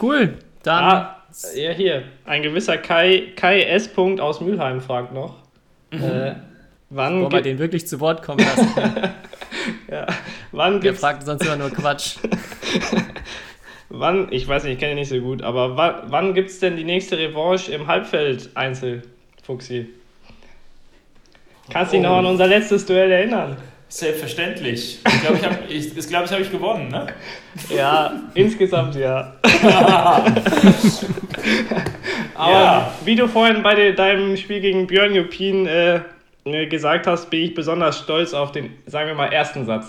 Cool. 0.00 0.34
Dann 0.62 0.84
Ah, 0.84 1.16
ja, 1.54 1.70
hier. 1.72 2.04
Ein 2.24 2.42
gewisser 2.42 2.78
Kai, 2.78 3.32
Kai 3.36 3.62
S. 3.62 3.88
Punkt 3.88 4.20
aus 4.20 4.40
Mülheim 4.40 4.80
fragt 4.80 5.12
noch. 5.12 5.36
Äh, 5.90 6.34
wann, 6.90 7.20
wollen 7.22 7.32
wir 7.32 7.40
den 7.42 7.58
wirklich 7.58 7.86
zu 7.86 8.00
Wort 8.00 8.22
kommen 8.22 8.40
lassen. 8.40 8.68
ja, 9.90 10.06
wann 10.52 10.80
Der 10.80 10.94
fragt 10.94 11.24
sonst 11.24 11.44
immer 11.44 11.56
nur 11.56 11.70
Quatsch. 11.70 12.16
wann, 13.88 14.28
ich 14.30 14.46
weiß 14.46 14.64
nicht, 14.64 14.74
ich 14.74 14.78
kenne 14.78 14.92
ihn 14.92 14.98
nicht 14.98 15.08
so 15.08 15.18
gut, 15.20 15.42
aber 15.42 15.76
wann, 15.76 15.94
wann 16.06 16.34
gibt 16.34 16.50
es 16.50 16.60
denn 16.60 16.76
die 16.76 16.84
nächste 16.84 17.18
Revanche 17.18 17.72
im 17.72 17.86
Halbfeld-Einzel, 17.86 19.02
Fuxi? 19.42 19.88
Kannst 21.70 21.92
du 21.92 21.96
dich 21.98 22.06
Oh. 22.06 22.10
noch 22.10 22.18
an 22.18 22.26
unser 22.26 22.46
letztes 22.46 22.86
Duell 22.86 23.10
erinnern? 23.10 23.56
Selbstverständlich. 23.88 24.98
Ich 25.06 25.20
glaube, 25.22 25.36
ich 25.38 25.44
habe 25.44 25.58
ich, 25.68 25.94
das 25.94 26.08
glaub, 26.08 26.24
ich, 26.24 26.30
hab 26.32 26.40
ich 26.40 26.50
gewonnen. 26.50 26.88
Ne? 26.88 27.06
Ja, 27.74 28.12
insgesamt 28.34 28.94
ja. 28.96 29.34
Aber 32.34 32.52
Ja. 32.52 32.92
wie 33.04 33.16
du 33.16 33.26
vorhin 33.28 33.62
bei 33.62 33.74
de, 33.74 33.94
deinem 33.94 34.36
Spiel 34.36 34.60
gegen 34.60 34.86
Björn 34.86 35.14
Jupin 35.14 35.66
äh, 35.66 36.00
äh, 36.44 36.66
gesagt 36.66 37.06
hast, 37.06 37.30
bin 37.30 37.42
ich 37.44 37.54
besonders 37.54 37.98
stolz 37.98 38.34
auf 38.34 38.52
den, 38.52 38.70
sagen 38.86 39.08
wir 39.08 39.14
mal, 39.14 39.32
ersten 39.32 39.64
Satz. 39.66 39.86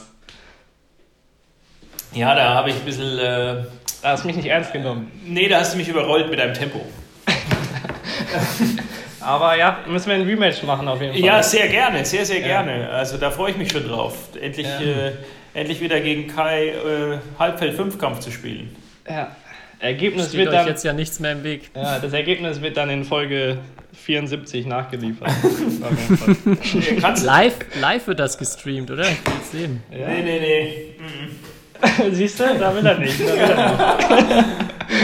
Ja, 2.13 2.33
da 2.35 2.53
habe 2.55 2.69
ich 2.69 2.75
ein 2.77 2.85
bisschen. 2.85 3.19
Äh, 3.19 3.63
Da 4.01 4.11
hast 4.11 4.23
du 4.23 4.27
mich 4.27 4.37
nicht 4.37 4.47
ernst 4.47 4.71
genommen. 4.73 5.11
nee, 5.25 5.47
da 5.47 5.59
hast 5.59 5.73
du 5.73 5.77
mich 5.77 5.87
überrollt 5.89 6.29
mit 6.29 6.39
deinem 6.39 6.53
Tempo. 6.53 6.79
Aber 9.29 9.55
ja, 9.55 9.77
müssen 9.87 10.07
wir 10.07 10.15
ein 10.15 10.23
Rematch 10.23 10.63
machen 10.63 10.87
auf 10.87 10.99
jeden 11.01 11.13
Fall. 11.13 11.21
Ja, 11.23 11.43
sehr 11.43 11.67
gerne, 11.67 12.03
sehr, 12.03 12.25
sehr 12.25 12.41
gerne. 12.41 12.89
Also 12.89 13.17
da 13.17 13.29
freue 13.29 13.51
ich 13.51 13.57
mich 13.57 13.71
schon 13.71 13.87
drauf, 13.87 14.15
endlich, 14.41 14.65
Ja. 14.65 14.79
äh, 14.81 15.11
endlich 15.53 15.79
wieder 15.81 15.99
gegen 15.99 16.27
Kai 16.27 16.69
äh, 16.69 17.17
Halbfeld-Fünfkampf 17.37 18.19
zu 18.19 18.31
spielen. 18.31 18.75
ja. 19.07 19.35
Ergebnis 19.81 20.27
Steht 20.27 20.39
wird 20.39 20.49
euch 20.49 20.55
dann, 20.55 20.67
jetzt 20.67 20.83
ja 20.83 20.91
nichts 20.91 21.21
mehr 21.21 21.31
im 21.31 21.43
Weg. 21.45 21.69
ja, 21.73 21.99
das 21.99 22.11
Ergebnis 22.11 22.61
wird 22.61 22.75
dann 22.75 22.89
in 22.89 23.05
Folge 23.05 23.59
74 23.93 24.65
nachgeliefert. 24.65 25.29
Nee, 26.73 26.99
Live, 27.23 27.53
live 27.79 28.07
wird 28.07 28.19
das 28.19 28.37
gestreamt, 28.37 28.91
oder? 28.91 29.03
Ich 29.03 29.25
will 29.25 29.33
es 29.41 29.51
sehen. 29.51 29.83
Nee, 29.89 30.21
nee, 30.21 30.39
nee. 30.41 30.95
Mhm. 30.99 32.11
Siehst 32.13 32.39
du, 32.41 32.43
da 32.59 32.75
will 32.75 32.85
er 32.85 32.97
nicht. 32.97 33.21
Da 33.21 33.25
will 33.25 33.39
er 33.39 34.41
nicht. 34.41 34.49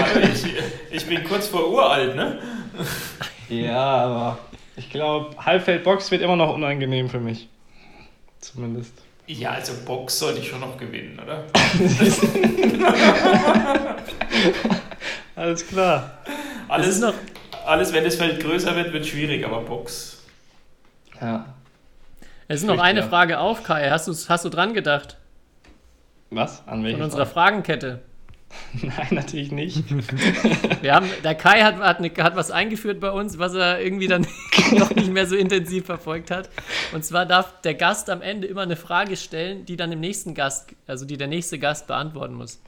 Also 0.04 0.20
ich, 0.20 0.54
ich 0.98 1.06
bin 1.06 1.24
kurz 1.24 1.48
vor 1.48 1.70
uralt, 1.72 2.16
ne? 2.18 2.40
Ja, 3.50 3.80
aber 3.80 4.38
ich 4.76 4.90
glaube, 4.90 5.36
Halbfeldbox 5.44 6.12
wird 6.12 6.22
immer 6.22 6.36
noch 6.36 6.54
unangenehm 6.54 7.10
für 7.10 7.20
mich. 7.20 7.48
Zumindest. 8.40 8.94
Ja, 9.28 9.52
also 9.52 9.74
Box 9.86 10.20
sollte 10.20 10.40
ich 10.40 10.50
schon 10.50 10.60
noch 10.60 10.78
gewinnen, 10.78 11.20
oder? 11.20 11.46
Alles 15.36 15.68
klar. 15.68 16.18
Es 16.26 16.70
Alles, 16.70 16.88
ist 16.88 17.02
noch, 17.02 17.14
alles, 17.66 17.94
wenn 17.94 18.04
das 18.04 18.16
Feld 18.16 18.42
größer 18.42 18.76
wird, 18.76 18.94
wird 18.94 19.06
schwierig, 19.06 19.46
aber 19.46 19.62
Box. 19.62 20.24
Ja. 21.20 21.46
es 22.48 22.62
ist 22.62 22.68
noch 22.68 22.80
eine 22.80 23.00
ja. 23.00 23.08
Frage 23.08 23.40
auf, 23.40 23.64
Kai. 23.64 23.90
Hast 23.90 24.08
du, 24.08 24.14
hast 24.14 24.46
du 24.46 24.50
dran 24.50 24.74
gedacht? 24.74 25.18
Was? 26.30 26.68
An 26.68 26.84
welche 26.84 26.98
Von 26.98 27.06
unserer 27.06 27.26
Frage? 27.26 27.64
Fragenkette. 27.64 28.02
Nein, 28.82 29.08
natürlich 29.12 29.52
nicht. 29.52 29.84
Wir 30.82 30.94
haben, 30.94 31.08
der 31.24 31.36
Kai 31.36 31.62
hat, 31.62 31.78
hat, 31.78 32.00
eine, 32.00 32.12
hat 32.24 32.36
was 32.36 32.52
eingeführt 32.52 33.00
bei 33.00 33.12
uns, 33.12 33.38
was 33.38 33.54
er 33.54 33.82
irgendwie 33.82 34.08
dann 34.08 34.28
noch 34.72 34.92
nicht 34.92 35.12
mehr 35.12 35.26
so 35.28 35.36
intensiv 35.36 35.86
verfolgt 35.86 36.32
hat. 36.32 36.50
Und 36.94 37.06
zwar 37.06 37.26
darf 37.26 37.62
der 37.62 37.74
Gast 37.76 38.10
am 38.10 38.22
Ende 38.22 38.48
immer 38.48 38.62
eine 38.62 38.76
Frage 38.76 39.16
stellen, 39.18 39.66
die 39.66 39.76
dann 39.76 39.92
dem 39.92 40.00
nächsten 40.00 40.34
Gast, 40.34 40.68
also 40.88 41.06
die 41.06 41.18
der 41.18 41.28
nächste 41.28 41.60
Gast 41.60 41.88
beantworten 41.88 42.34
muss. 42.34 42.62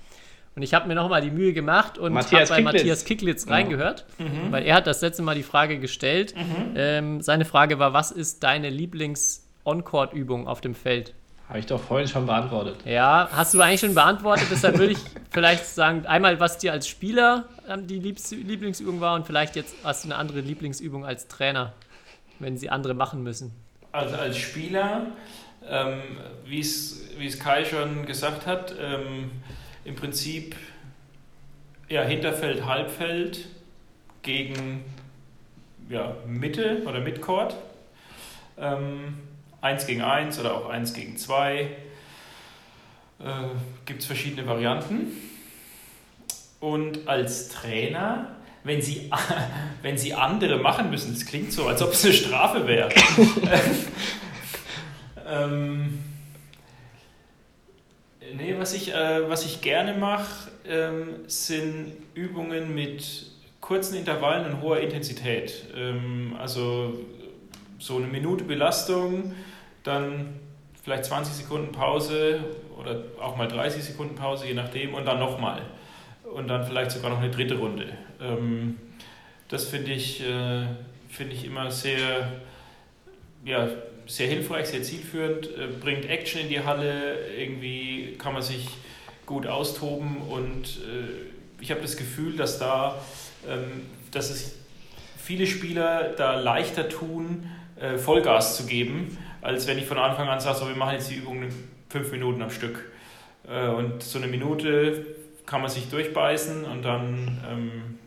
Und 0.56 0.64
ich 0.64 0.74
habe 0.74 0.88
mir 0.88 0.96
nochmal 0.96 1.22
die 1.22 1.30
Mühe 1.30 1.54
gemacht 1.54 2.00
und 2.00 2.16
habe 2.16 2.28
bei 2.32 2.38
Kicklitz. 2.46 2.64
Matthias 2.64 3.06
Kicklitz 3.06 3.44
Genau. 3.44 3.56
reingehört, 3.56 4.06
weil 4.50 4.66
er 4.66 4.76
hat 4.78 4.88
das 4.88 5.02
letzte 5.02 5.22
Mal 5.22 5.36
die 5.36 5.44
Frage 5.44 5.78
gestellt. 5.78 6.34
Ähm, 6.76 7.22
seine 7.22 7.46
Frage 7.46 7.78
war, 7.78 7.94
was 7.94 8.10
ist 8.10 8.42
deine 8.44 8.72
Lieblings-On-Court-Übung 8.72 10.48
auf 10.48 10.60
dem 10.62 10.74
Feld? 10.74 11.14
Habe 11.48 11.60
ich 11.60 11.66
doch 11.66 11.82
vorhin 11.82 12.08
schon 12.08 12.26
beantwortet. 12.26 12.76
Ja, 12.86 13.30
hast 13.32 13.54
du 13.54 13.62
eigentlich 13.62 13.80
schon 13.80 13.94
beantwortet, 13.94 14.48
deshalb 14.52 14.78
würde 14.78 14.94
ich 14.94 15.00
vielleicht 15.32 15.66
sagen, 15.66 16.06
einmal, 16.06 16.40
was 16.40 16.58
dir 16.58 16.74
als 16.74 16.88
Spieler 16.88 17.46
ähm, 17.70 17.88
die 17.88 18.00
Lieblingsübung 18.00 19.00
war 19.00 19.16
und 19.16 19.26
vielleicht 19.26 19.56
jetzt 19.56 19.74
hast 19.84 20.04
du 20.04 20.10
eine 20.10 20.18
andere 20.18 20.42
Lieblingsübung 20.42 21.06
als 21.06 21.28
Trainer, 21.28 21.74
wenn 22.40 22.58
sie 22.58 22.70
andere 22.70 22.94
machen 22.94 23.24
müssen. 23.24 23.54
Also 23.94 24.16
als 24.16 24.38
Spieler, 24.38 25.08
ähm, 25.70 26.02
wie 26.46 26.60
es 26.60 27.06
wie 27.18 27.28
es 27.28 27.40
Kai 27.40 27.64
schon 27.64 28.06
gesagt 28.06 28.46
hat, 28.46 28.76
ähm, 28.80 29.32
im 29.86 29.96
Prinzip 29.96 30.56
ja, 31.88 32.04
Hinterfeld, 32.04 32.66
Halbfeld 32.66 33.46
gegen 34.22 34.84
ja, 35.90 36.16
Mitte 36.28 36.82
oder 36.86 37.00
Midcourt. 37.00 37.56
Ähm, 38.58 39.27
1 39.62 39.88
gegen 39.88 40.02
1 40.02 40.40
oder 40.40 40.56
auch 40.56 40.70
1 40.70 40.94
gegen 40.94 41.18
2. 41.18 41.62
Äh, 41.62 41.70
Gibt 43.86 44.02
es 44.02 44.06
verschiedene 44.06 44.48
Varianten. 44.48 45.08
Und 46.60 47.08
als 47.08 47.50
Trainer, 47.50 48.36
wenn 48.64 48.82
Sie, 48.82 49.12
wenn 49.82 49.98
Sie 49.98 50.14
andere 50.14 50.58
machen 50.58 50.90
müssen, 50.90 51.14
das 51.14 51.26
klingt 51.26 51.52
so, 51.52 51.68
als 51.68 51.82
ob 51.82 51.94
es 51.94 52.06
eine 52.06 52.14
Strafe 52.14 52.68
wäre. 52.68 52.90
ähm, 55.28 56.00
nee, 58.36 58.56
was 58.58 58.74
ich, 58.74 58.94
äh, 58.94 59.30
was 59.30 59.46
ich 59.46 59.62
gerne 59.62 59.94
mache, 59.94 60.52
ähm, 60.68 61.08
sind 61.28 61.94
Übungen 62.14 62.74
mit 62.74 63.28
kurzen 63.62 63.96
Intervallen 63.96 64.46
und 64.46 64.62
hoher 64.62 64.80
Intensität. 64.80 65.66
Ähm, 65.76 66.36
also 66.40 67.00
so 67.80 67.98
eine 67.98 68.08
Minute 68.08 68.44
Belastung, 68.44 69.34
dann 69.84 70.40
vielleicht 70.84 71.06
20 71.06 71.34
Sekunden 71.34 71.72
Pause 71.72 72.40
oder 72.78 73.04
auch 73.20 73.36
mal 73.36 73.48
30 73.48 73.84
Sekunden 73.84 74.16
Pause, 74.16 74.48
je 74.48 74.54
nachdem, 74.54 74.94
und 74.94 75.06
dann 75.06 75.20
nochmal. 75.20 75.62
Und 76.34 76.48
dann 76.48 76.66
vielleicht 76.66 76.92
sogar 76.92 77.10
noch 77.10 77.20
eine 77.20 77.32
dritte 77.32 77.58
Runde. 77.58 77.88
Ähm, 78.22 78.78
das 79.48 79.66
finde 79.66 79.92
ich, 79.92 80.22
äh, 80.22 80.66
find 81.10 81.32
ich 81.32 81.46
immer 81.46 81.72
sehr, 81.72 82.32
ja, 83.46 83.70
sehr 84.08 84.28
hilfreich, 84.28 84.68
sehr 84.68 84.84
zielführend, 84.84 85.48
äh, 85.48 85.68
bringt 85.80 86.06
Action 86.06 86.42
in 86.42 86.50
die 86.50 86.62
Halle, 86.62 87.28
irgendwie 87.38 88.16
kann 88.18 88.34
man 88.34 88.42
sich 88.42 88.68
gut 89.26 89.48
austoben 89.48 90.22
und 90.22 90.78
äh, 90.78 91.62
ich 91.62 91.72
habe 91.72 91.82
das 91.82 91.98
Gefühl, 91.98 92.38
dass 92.38 92.60
da, 92.60 93.02
ähm, 93.48 93.86
dass 94.12 94.30
es 94.30 94.56
viele 95.18 95.46
Spieler 95.48 96.14
da 96.18 96.40
leichter 96.40 96.88
tun, 96.88 97.50
äh, 97.80 97.98
Vollgas 97.98 98.58
zu 98.58 98.66
geben, 98.66 99.18
als 99.42 99.68
wenn 99.68 99.78
ich 99.78 99.86
von 99.86 99.98
Anfang 99.98 100.28
an 100.28 100.40
sage, 100.40 100.58
so, 100.58 100.68
wir 100.68 100.76
machen 100.76 100.94
jetzt 100.94 101.10
die 101.10 101.16
Übung 101.16 101.46
fünf 101.90 102.12
Minuten 102.12 102.42
am 102.42 102.50
Stück. 102.50 102.92
Äh, 103.48 103.68
und 103.70 104.04
so 104.04 104.18
eine 104.18 104.28
Minute 104.28 105.06
kann 105.46 105.62
man 105.62 105.70
sich 105.70 105.90
durchbeißen 105.90 106.66
und 106.66 106.84
dann 106.84 107.42
ähm, 107.50 108.00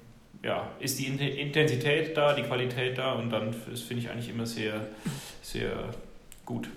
ja, 0.42 0.70
ist 0.78 0.98
die 0.98 1.06
Intensität 1.06 2.16
da, 2.16 2.34
die 2.34 2.42
Qualität 2.42 2.98
da 2.98 3.12
und 3.12 3.30
dann 3.30 3.54
das 3.70 3.82
finde 3.82 4.02
ich 4.02 4.10
eigentlich 4.10 4.28
immer 4.28 4.46
sehr, 4.46 4.86
sehr 5.42 5.72
gut. 6.44 6.68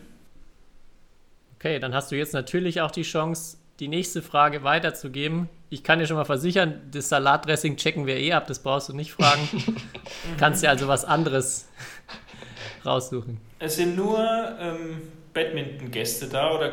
Okay, 1.55 1.79
dann 1.79 1.93
hast 1.93 2.11
du 2.11 2.15
jetzt 2.15 2.33
natürlich 2.33 2.81
auch 2.81 2.91
die 2.91 3.03
Chance, 3.03 3.57
die 3.79 3.87
nächste 3.87 4.21
Frage 4.21 4.63
weiterzugeben. 4.63 5.49
Ich 5.69 5.83
kann 5.83 5.99
dir 5.99 6.07
schon 6.07 6.17
mal 6.17 6.25
versichern, 6.25 6.81
das 6.91 7.09
Salatdressing 7.09 7.77
checken 7.77 8.05
wir 8.05 8.17
eh 8.17 8.33
ab, 8.33 8.47
das 8.47 8.59
brauchst 8.59 8.89
du 8.89 8.93
nicht 8.93 9.13
fragen. 9.13 9.47
Kannst 10.37 10.61
dir 10.61 10.69
also 10.69 10.87
was 10.87 11.05
anderes 11.05 11.69
raussuchen. 12.85 13.39
Es 13.60 13.76
sind 13.76 13.95
nur 13.95 14.19
ähm, 14.60 15.01
Badminton-Gäste 15.34 16.27
da 16.27 16.55
oder? 16.55 16.72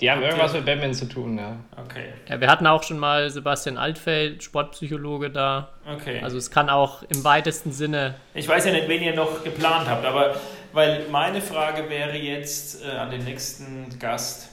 Die 0.00 0.10
haben 0.10 0.22
irgendwas 0.22 0.52
mit 0.52 0.66
Badminton 0.66 0.94
zu 0.94 1.08
tun, 1.08 1.38
ja. 1.38 1.56
Okay. 1.84 2.12
Ja, 2.28 2.38
wir 2.38 2.48
hatten 2.48 2.66
auch 2.66 2.82
schon 2.82 2.98
mal 2.98 3.30
Sebastian 3.30 3.78
Altfeld, 3.78 4.42
Sportpsychologe 4.42 5.30
da. 5.30 5.70
Okay. 5.90 6.20
Also 6.22 6.36
es 6.36 6.50
kann 6.50 6.68
auch 6.68 7.02
im 7.04 7.24
weitesten 7.24 7.72
Sinne. 7.72 8.16
Ich 8.34 8.46
weiß 8.46 8.66
ja 8.66 8.72
nicht, 8.72 8.88
wen 8.88 9.02
ihr 9.02 9.14
noch 9.14 9.42
geplant 9.42 9.88
habt, 9.88 10.04
aber 10.04 10.36
weil 10.74 11.08
meine 11.10 11.40
Frage 11.40 11.88
wäre 11.88 12.18
jetzt 12.18 12.84
äh, 12.84 12.90
an 12.90 13.10
den 13.10 13.24
nächsten 13.24 13.98
Gast. 13.98 14.50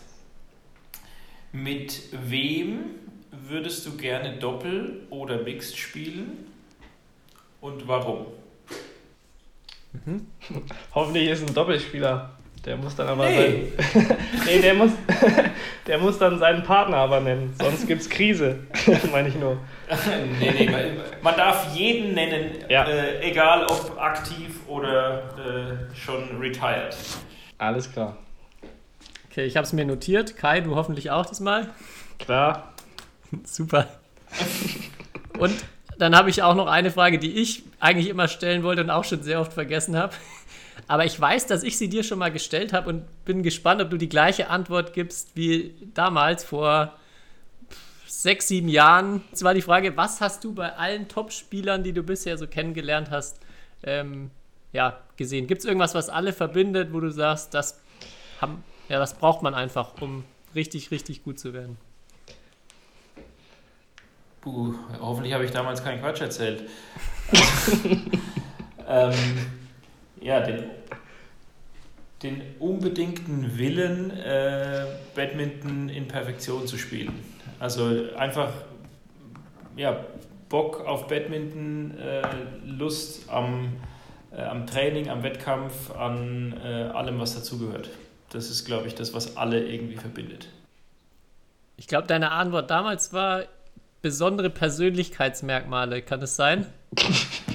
Mit 1.52 2.04
wem 2.14 2.86
würdest 3.32 3.86
du 3.86 3.98
gerne 3.98 4.38
Doppel 4.38 5.02
oder 5.10 5.42
Mixed 5.44 5.78
spielen 5.78 6.48
und 7.60 7.88
warum? 7.88 8.28
Mhm. 9.94 10.28
Hoffentlich 10.94 11.30
ist 11.30 11.48
ein 11.48 11.54
Doppelspieler. 11.54 12.32
Der 12.66 12.78
muss 12.78 12.96
dann 12.96 13.08
aber 13.10 13.28
nee. 13.28 13.74
sein. 13.78 14.18
nee, 14.46 14.62
der 14.62 14.74
muss, 14.74 14.92
der 15.88 15.98
muss 15.98 16.18
dann 16.18 16.40
seinen 16.40 16.64
Partner 16.64 16.98
aber 16.98 17.20
nennen, 17.20 17.54
sonst 17.60 17.88
gibt's 17.88 18.10
Krise, 18.10 18.60
meine 19.12 19.28
ich 19.28 19.36
nur. 19.36 19.58
nee, 20.40 20.52
nee, 20.52 20.92
man 21.22 21.36
darf 21.36 21.76
jeden 21.76 22.14
nennen, 22.14 22.52
ja. 22.70 22.86
äh, 22.86 23.20
egal 23.30 23.66
ob 23.66 24.00
aktiv 24.00 24.62
oder 24.68 25.24
äh, 25.38 25.96
schon 25.96 26.40
retired. 26.40 26.96
Alles 27.58 27.92
klar. 27.92 28.18
Okay, 29.30 29.46
ich 29.46 29.58
habe 29.58 29.66
es 29.66 29.74
mir 29.74 29.84
notiert. 29.84 30.38
Kai, 30.38 30.62
du 30.62 30.76
hoffentlich 30.76 31.12
auch 31.12 31.26
diesmal. 31.26 31.68
Klar. 32.20 32.74
Super. 33.44 33.88
Und 35.38 35.66
dann 36.04 36.18
habe 36.18 36.30
ich 36.30 36.44
auch 36.44 36.54
noch 36.54 36.68
eine 36.68 36.92
Frage, 36.92 37.18
die 37.18 37.32
ich 37.32 37.64
eigentlich 37.80 38.10
immer 38.10 38.28
stellen 38.28 38.64
wollte 38.64 38.82
und 38.82 38.90
auch 38.90 39.06
schon 39.06 39.24
sehr 39.24 39.40
oft 39.40 39.54
vergessen 39.54 39.96
habe. 39.96 40.14
Aber 40.88 41.06
ich 41.06 41.18
weiß, 41.18 41.48
dass 41.48 41.64
ich 41.64 41.78
sie 41.78 41.88
dir 41.88 42.04
schon 42.04 42.20
mal 42.20 42.32
gestellt 42.32 42.74
habe 42.74 42.90
und 42.90 43.06
bin 43.24 43.42
gespannt, 43.42 43.82
ob 43.82 43.90
du 43.90 43.96
die 43.96 44.10
gleiche 44.10 44.50
Antwort 44.50 44.94
gibst 44.94 45.30
wie 45.36 45.74
damals 45.94 46.44
vor 46.44 46.94
sechs, 48.06 48.50
sieben 48.50 48.68
Jahren. 48.68 49.24
Es 49.32 49.44
war 49.44 49.54
die 49.54 49.62
Frage, 49.62 49.96
was 49.96 50.20
hast 50.20 50.44
du 50.44 50.54
bei 50.54 50.74
allen 50.74 51.08
Top-Spielern, 51.08 51.84
die 51.84 51.94
du 51.94 52.04
bisher 52.04 52.38
so 52.38 52.48
kennengelernt 52.48 53.10
hast, 53.10 53.40
ähm, 53.84 54.30
ja, 54.74 55.00
gesehen? 55.16 55.48
Gibt 55.48 55.60
es 55.60 55.66
irgendwas, 55.66 55.96
was 55.96 56.10
alle 56.10 56.34
verbindet, 56.34 56.92
wo 56.92 57.00
du 57.00 57.12
sagst, 57.12 57.54
das 57.54 57.80
haben, 58.42 58.62
ja, 58.90 59.00
das 59.00 59.14
braucht 59.14 59.42
man 59.42 59.54
einfach, 59.56 60.02
um 60.02 60.26
richtig, 60.54 60.92
richtig 60.92 61.24
gut 61.24 61.40
zu 61.40 61.54
werden. 61.54 61.78
Puh, 64.44 64.76
hoffentlich 65.00 65.34
habe 65.34 65.46
ich 65.46 65.52
damals 65.52 65.82
keinen 65.82 66.02
Quatsch 66.02 66.20
erzählt. 66.20 66.64
ähm, 68.90 69.14
ja, 70.20 70.42
den, 70.42 70.66
den 72.22 72.42
unbedingten 72.60 73.58
Willen, 73.58 74.12
äh, 74.12 74.86
Badminton 75.16 75.88
in 75.88 76.10
Perfektion 76.10 76.68
zu 76.68 76.78
spielen. 76.78 77.14
Also 77.58 78.10
einfach, 78.18 78.52
ja, 79.78 80.04
Bock 80.50 80.86
auf 80.86 81.08
Badminton, 81.08 81.98
äh, 81.98 82.22
Lust 82.66 83.30
am, 83.30 83.78
äh, 84.36 84.42
am 84.42 84.68
Training, 84.68 85.10
am 85.10 85.24
Wettkampf, 85.24 85.90
an 85.96 86.60
äh, 86.62 86.92
allem, 86.94 87.18
was 87.18 87.34
dazugehört. 87.34 87.90
Das 88.32 88.50
ist, 88.50 88.66
glaube 88.66 88.88
ich, 88.88 88.96
das, 88.96 89.14
was 89.14 89.38
alle 89.38 89.66
irgendwie 89.66 89.96
verbindet. 89.96 90.50
Ich 91.78 91.88
glaube, 91.88 92.08
deine 92.08 92.32
Antwort 92.32 92.70
damals 92.70 93.14
war 93.14 93.44
besondere 94.04 94.52
Persönlichkeitsmerkmale. 94.52 96.04
Kann 96.04 96.22
es 96.22 96.36
sein? 96.36 96.68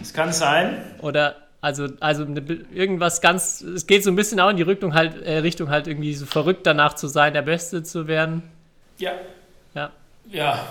Es 0.03 0.13
kann 0.13 0.33
sein. 0.33 0.83
Oder 1.01 1.37
also, 1.61 1.87
also 2.01 2.25
eine, 2.25 2.41
irgendwas 2.75 3.21
ganz. 3.21 3.61
Es 3.61 3.87
geht 3.87 4.03
so 4.03 4.11
ein 4.11 4.17
bisschen 4.17 4.41
auch 4.41 4.51
in 4.51 4.57
die 4.57 4.65
Richtung 4.65 4.95
halt, 4.95 5.23
äh, 5.23 5.39
Richtung 5.39 5.71
halt 5.71 5.87
irgendwie 5.87 6.15
so 6.15 6.27
verrückt 6.27 6.67
danach 6.67 6.95
zu 6.95 7.07
sein, 7.07 7.35
der 7.35 7.43
Beste 7.43 7.85
zu 7.85 8.09
werden. 8.09 8.43
Ja. 8.99 9.13
Ja. 9.75 9.93
Ja. 10.31 10.67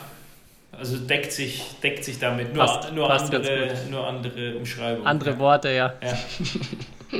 Also 0.71 0.97
deckt 0.97 1.31
sich, 1.31 1.63
deckt 1.81 2.03
sich 2.03 2.19
damit. 2.19 2.53
Nur, 2.53 2.65
passt, 2.65 2.93
nur, 2.93 3.07
passt 3.07 3.33
andere, 3.33 3.73
nur 3.89 4.05
andere 4.05 4.57
Umschreibungen. 4.57 5.07
Andere 5.07 5.31
ja. 5.31 5.39
Worte, 5.39 5.69
ja. 5.69 5.93
Ja. 6.01 7.19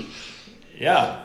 ja 0.80 1.24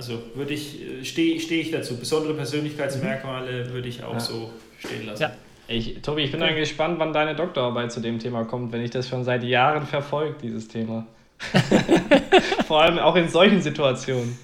also 0.00 0.22
würde 0.34 0.54
ich, 0.54 0.80
äh, 0.80 1.04
stehe 1.04 1.38
steh 1.40 1.60
ich 1.60 1.70
dazu. 1.70 1.96
Besondere 1.96 2.32
Persönlichkeitsmerkmale 2.34 3.70
würde 3.70 3.88
ich 3.88 4.02
auch 4.02 4.14
ja. 4.14 4.20
so 4.20 4.50
stehen 4.78 5.04
lassen. 5.04 5.22
Ja. 5.22 5.32
Ich, 5.70 6.02
Tobi, 6.02 6.24
ich 6.24 6.32
bin 6.32 6.40
dann 6.40 6.56
gespannt, 6.56 6.98
wann 6.98 7.12
deine 7.12 7.36
Doktorarbeit 7.36 7.92
zu 7.92 8.00
dem 8.00 8.18
Thema 8.18 8.44
kommt, 8.44 8.72
wenn 8.72 8.82
ich 8.82 8.90
das 8.90 9.08
schon 9.08 9.22
seit 9.22 9.44
Jahren 9.44 9.86
verfolge, 9.86 10.34
dieses 10.42 10.66
Thema. 10.66 11.06
Vor 12.66 12.82
allem 12.82 12.98
auch 12.98 13.14
in 13.14 13.28
solchen 13.28 13.62
Situationen. 13.62 14.36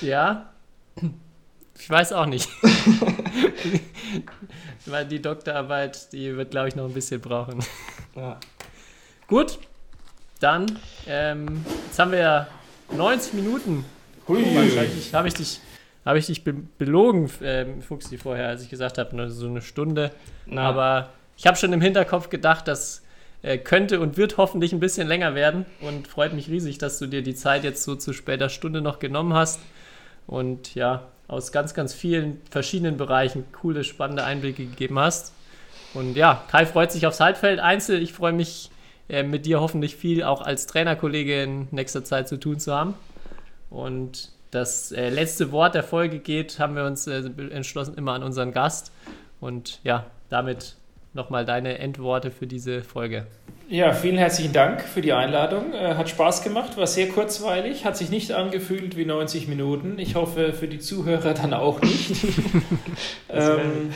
Ja, 0.00 0.50
ich 1.78 1.90
weiß 1.90 2.14
auch 2.14 2.24
nicht. 2.24 2.48
Weil 4.86 5.04
die 5.04 5.20
Doktorarbeit, 5.20 6.10
die 6.14 6.34
wird, 6.34 6.52
glaube 6.52 6.68
ich, 6.68 6.74
noch 6.74 6.86
ein 6.86 6.94
bisschen 6.94 7.20
brauchen. 7.20 7.62
Ja. 8.16 8.40
Gut, 9.26 9.58
dann, 10.40 10.64
ähm, 11.06 11.66
jetzt 11.86 11.98
haben 11.98 12.12
wir 12.12 12.18
ja 12.18 12.46
90 12.96 13.34
Minuten 13.34 13.84
Hui. 14.26 14.42
Wahrscheinlich 14.54 15.12
habe 15.12 15.28
ich 15.28 15.34
dich, 15.34 15.60
hab 16.04 16.16
ich 16.16 16.26
dich 16.26 16.44
be 16.44 16.52
belogen, 16.52 17.30
ähm, 17.42 17.82
Fuchsi, 17.82 18.18
vorher, 18.18 18.48
als 18.48 18.62
ich 18.62 18.70
gesagt 18.70 18.98
habe, 18.98 19.30
so 19.30 19.46
eine 19.46 19.62
Stunde. 19.62 20.10
Na. 20.46 20.62
Aber 20.62 21.10
ich 21.36 21.46
habe 21.46 21.56
schon 21.56 21.72
im 21.72 21.80
Hinterkopf 21.80 22.28
gedacht, 22.28 22.68
das 22.68 23.02
äh, 23.42 23.58
könnte 23.58 24.00
und 24.00 24.16
wird 24.16 24.36
hoffentlich 24.36 24.72
ein 24.72 24.80
bisschen 24.80 25.08
länger 25.08 25.34
werden. 25.34 25.66
Und 25.80 26.08
freut 26.08 26.32
mich 26.34 26.48
riesig, 26.48 26.78
dass 26.78 26.98
du 26.98 27.06
dir 27.06 27.22
die 27.22 27.34
Zeit 27.34 27.64
jetzt 27.64 27.84
so 27.84 27.96
zu 27.96 28.12
später 28.12 28.48
Stunde 28.48 28.80
noch 28.80 28.98
genommen 28.98 29.34
hast. 29.34 29.60
Und 30.26 30.74
ja, 30.74 31.08
aus 31.28 31.52
ganz, 31.52 31.74
ganz 31.74 31.94
vielen 31.94 32.40
verschiedenen 32.50 32.96
Bereichen 32.96 33.44
coole, 33.52 33.84
spannende 33.84 34.24
Einblicke 34.24 34.64
gegeben 34.64 34.98
hast. 34.98 35.32
Und 35.94 36.16
ja, 36.16 36.44
Kai 36.50 36.66
freut 36.66 36.92
sich 36.92 37.06
aufs 37.06 37.20
Halbfeld 37.20 37.60
Einzel. 37.60 38.02
Ich 38.02 38.12
freue 38.12 38.32
mich, 38.32 38.70
äh, 39.08 39.22
mit 39.22 39.46
dir 39.46 39.60
hoffentlich 39.60 39.96
viel 39.96 40.22
auch 40.22 40.42
als 40.42 40.66
Trainerkollege 40.66 41.42
in 41.42 41.68
nächster 41.70 42.04
Zeit 42.04 42.28
zu 42.28 42.38
tun 42.38 42.58
zu 42.58 42.74
haben. 42.74 42.94
Und 43.70 44.30
das 44.54 44.92
äh, 44.92 45.08
letzte 45.08 45.52
Wort 45.52 45.74
der 45.74 45.82
Folge 45.82 46.18
geht, 46.18 46.58
haben 46.58 46.76
wir 46.76 46.84
uns 46.84 47.06
äh, 47.06 47.22
entschlossen, 47.50 47.94
immer 47.96 48.12
an 48.12 48.22
unseren 48.22 48.52
Gast. 48.52 48.92
Und 49.40 49.80
ja, 49.84 50.06
damit 50.28 50.76
nochmal 51.12 51.44
deine 51.44 51.78
Endworte 51.78 52.30
für 52.30 52.46
diese 52.46 52.82
Folge. 52.82 53.26
Ja, 53.68 53.92
vielen 53.92 54.18
herzlichen 54.18 54.52
Dank 54.52 54.82
für 54.82 55.00
die 55.00 55.12
Einladung. 55.12 55.72
Äh, 55.72 55.94
hat 55.94 56.08
Spaß 56.08 56.42
gemacht, 56.42 56.76
war 56.76 56.86
sehr 56.86 57.08
kurzweilig, 57.08 57.84
hat 57.84 57.96
sich 57.96 58.10
nicht 58.10 58.32
angefühlt 58.32 58.96
wie 58.96 59.04
90 59.04 59.48
Minuten. 59.48 59.98
Ich 59.98 60.14
hoffe 60.14 60.52
für 60.52 60.68
die 60.68 60.78
Zuhörer 60.78 61.34
dann 61.34 61.54
auch 61.54 61.80
nicht. 61.80 62.12
ähm, 63.30 63.92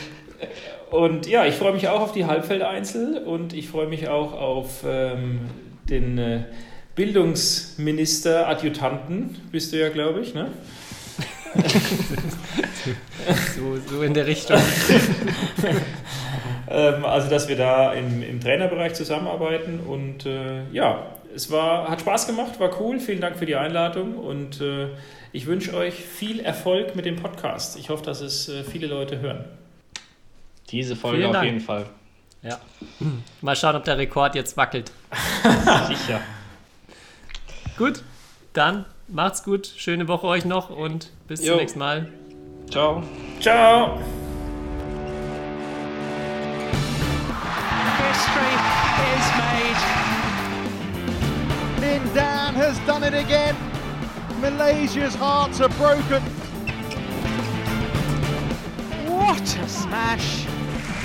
und 0.90 1.26
ja, 1.26 1.44
ich 1.44 1.54
freue 1.54 1.72
mich 1.72 1.88
auch 1.88 2.00
auf 2.00 2.12
die 2.12 2.24
Halbfeldeinzel 2.24 3.18
und 3.18 3.52
ich 3.52 3.68
freue 3.68 3.88
mich 3.88 4.08
auch 4.08 4.32
auf 4.32 4.84
ähm, 4.86 5.40
den 5.88 6.18
äh, 6.18 6.44
Bildungsminister, 6.98 8.48
Adjutanten 8.48 9.36
bist 9.52 9.72
du 9.72 9.78
ja, 9.78 9.88
glaube 9.88 10.18
ich, 10.18 10.34
ne? 10.34 10.50
so, 13.56 13.76
so 13.88 14.02
in 14.02 14.14
der 14.14 14.26
Richtung. 14.26 14.56
ähm, 16.68 17.04
also, 17.04 17.30
dass 17.30 17.46
wir 17.46 17.54
da 17.54 17.92
im, 17.92 18.24
im 18.24 18.40
Trainerbereich 18.40 18.94
zusammenarbeiten 18.94 19.78
und 19.78 20.26
äh, 20.26 20.68
ja, 20.72 21.06
es 21.32 21.52
war, 21.52 21.88
hat 21.88 22.00
Spaß 22.00 22.26
gemacht, 22.26 22.58
war 22.58 22.80
cool. 22.80 22.98
Vielen 22.98 23.20
Dank 23.20 23.36
für 23.36 23.46
die 23.46 23.54
Einladung 23.54 24.16
und 24.16 24.60
äh, 24.60 24.88
ich 25.32 25.46
wünsche 25.46 25.74
euch 25.74 25.94
viel 25.94 26.40
Erfolg 26.40 26.96
mit 26.96 27.04
dem 27.04 27.14
Podcast. 27.14 27.78
Ich 27.78 27.90
hoffe, 27.90 28.04
dass 28.04 28.20
es 28.20 28.48
äh, 28.48 28.64
viele 28.64 28.88
Leute 28.88 29.20
hören. 29.20 29.44
Diese 30.70 30.96
Folge 30.96 31.18
Vielen 31.18 31.28
auf 31.28 31.34
Dank. 31.34 31.46
jeden 31.46 31.60
Fall. 31.60 31.86
Ja. 32.42 32.58
Mal 33.40 33.54
schauen, 33.54 33.76
ob 33.76 33.84
der 33.84 33.98
Rekord 33.98 34.34
jetzt 34.34 34.56
wackelt. 34.56 34.90
Sicher. 35.86 36.20
Gut, 37.78 38.02
dann 38.54 38.84
macht's 39.06 39.44
gut. 39.44 39.72
Schöne 39.76 40.08
Woche 40.08 40.26
euch 40.26 40.44
noch 40.44 40.68
und 40.68 41.10
bis 41.28 41.44
Jo. 41.44 41.52
zum 41.52 41.60
nächsten 41.60 41.78
Mal. 41.78 42.08
Ciao. 42.68 43.04
Ciao! 43.40 44.00
History 48.02 48.54
is 49.14 49.26
made. 49.38 49.80
Lin 51.80 52.02
Dan 52.14 52.54
has 52.56 52.78
done 52.84 53.04
it 53.04 53.14
again. 53.14 53.54
Malaysia's 54.40 55.14
hearts 55.14 55.60
are 55.60 55.68
broken. 55.70 56.20
What 59.06 59.40
a 59.40 59.68
smash! 59.68 60.46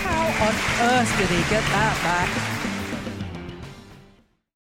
How 0.03 0.25
on 0.47 0.55
earth 0.89 1.17
did 1.19 1.29
he 1.29 1.43
get 1.51 1.63
that 1.71 1.95
back? 2.03 2.52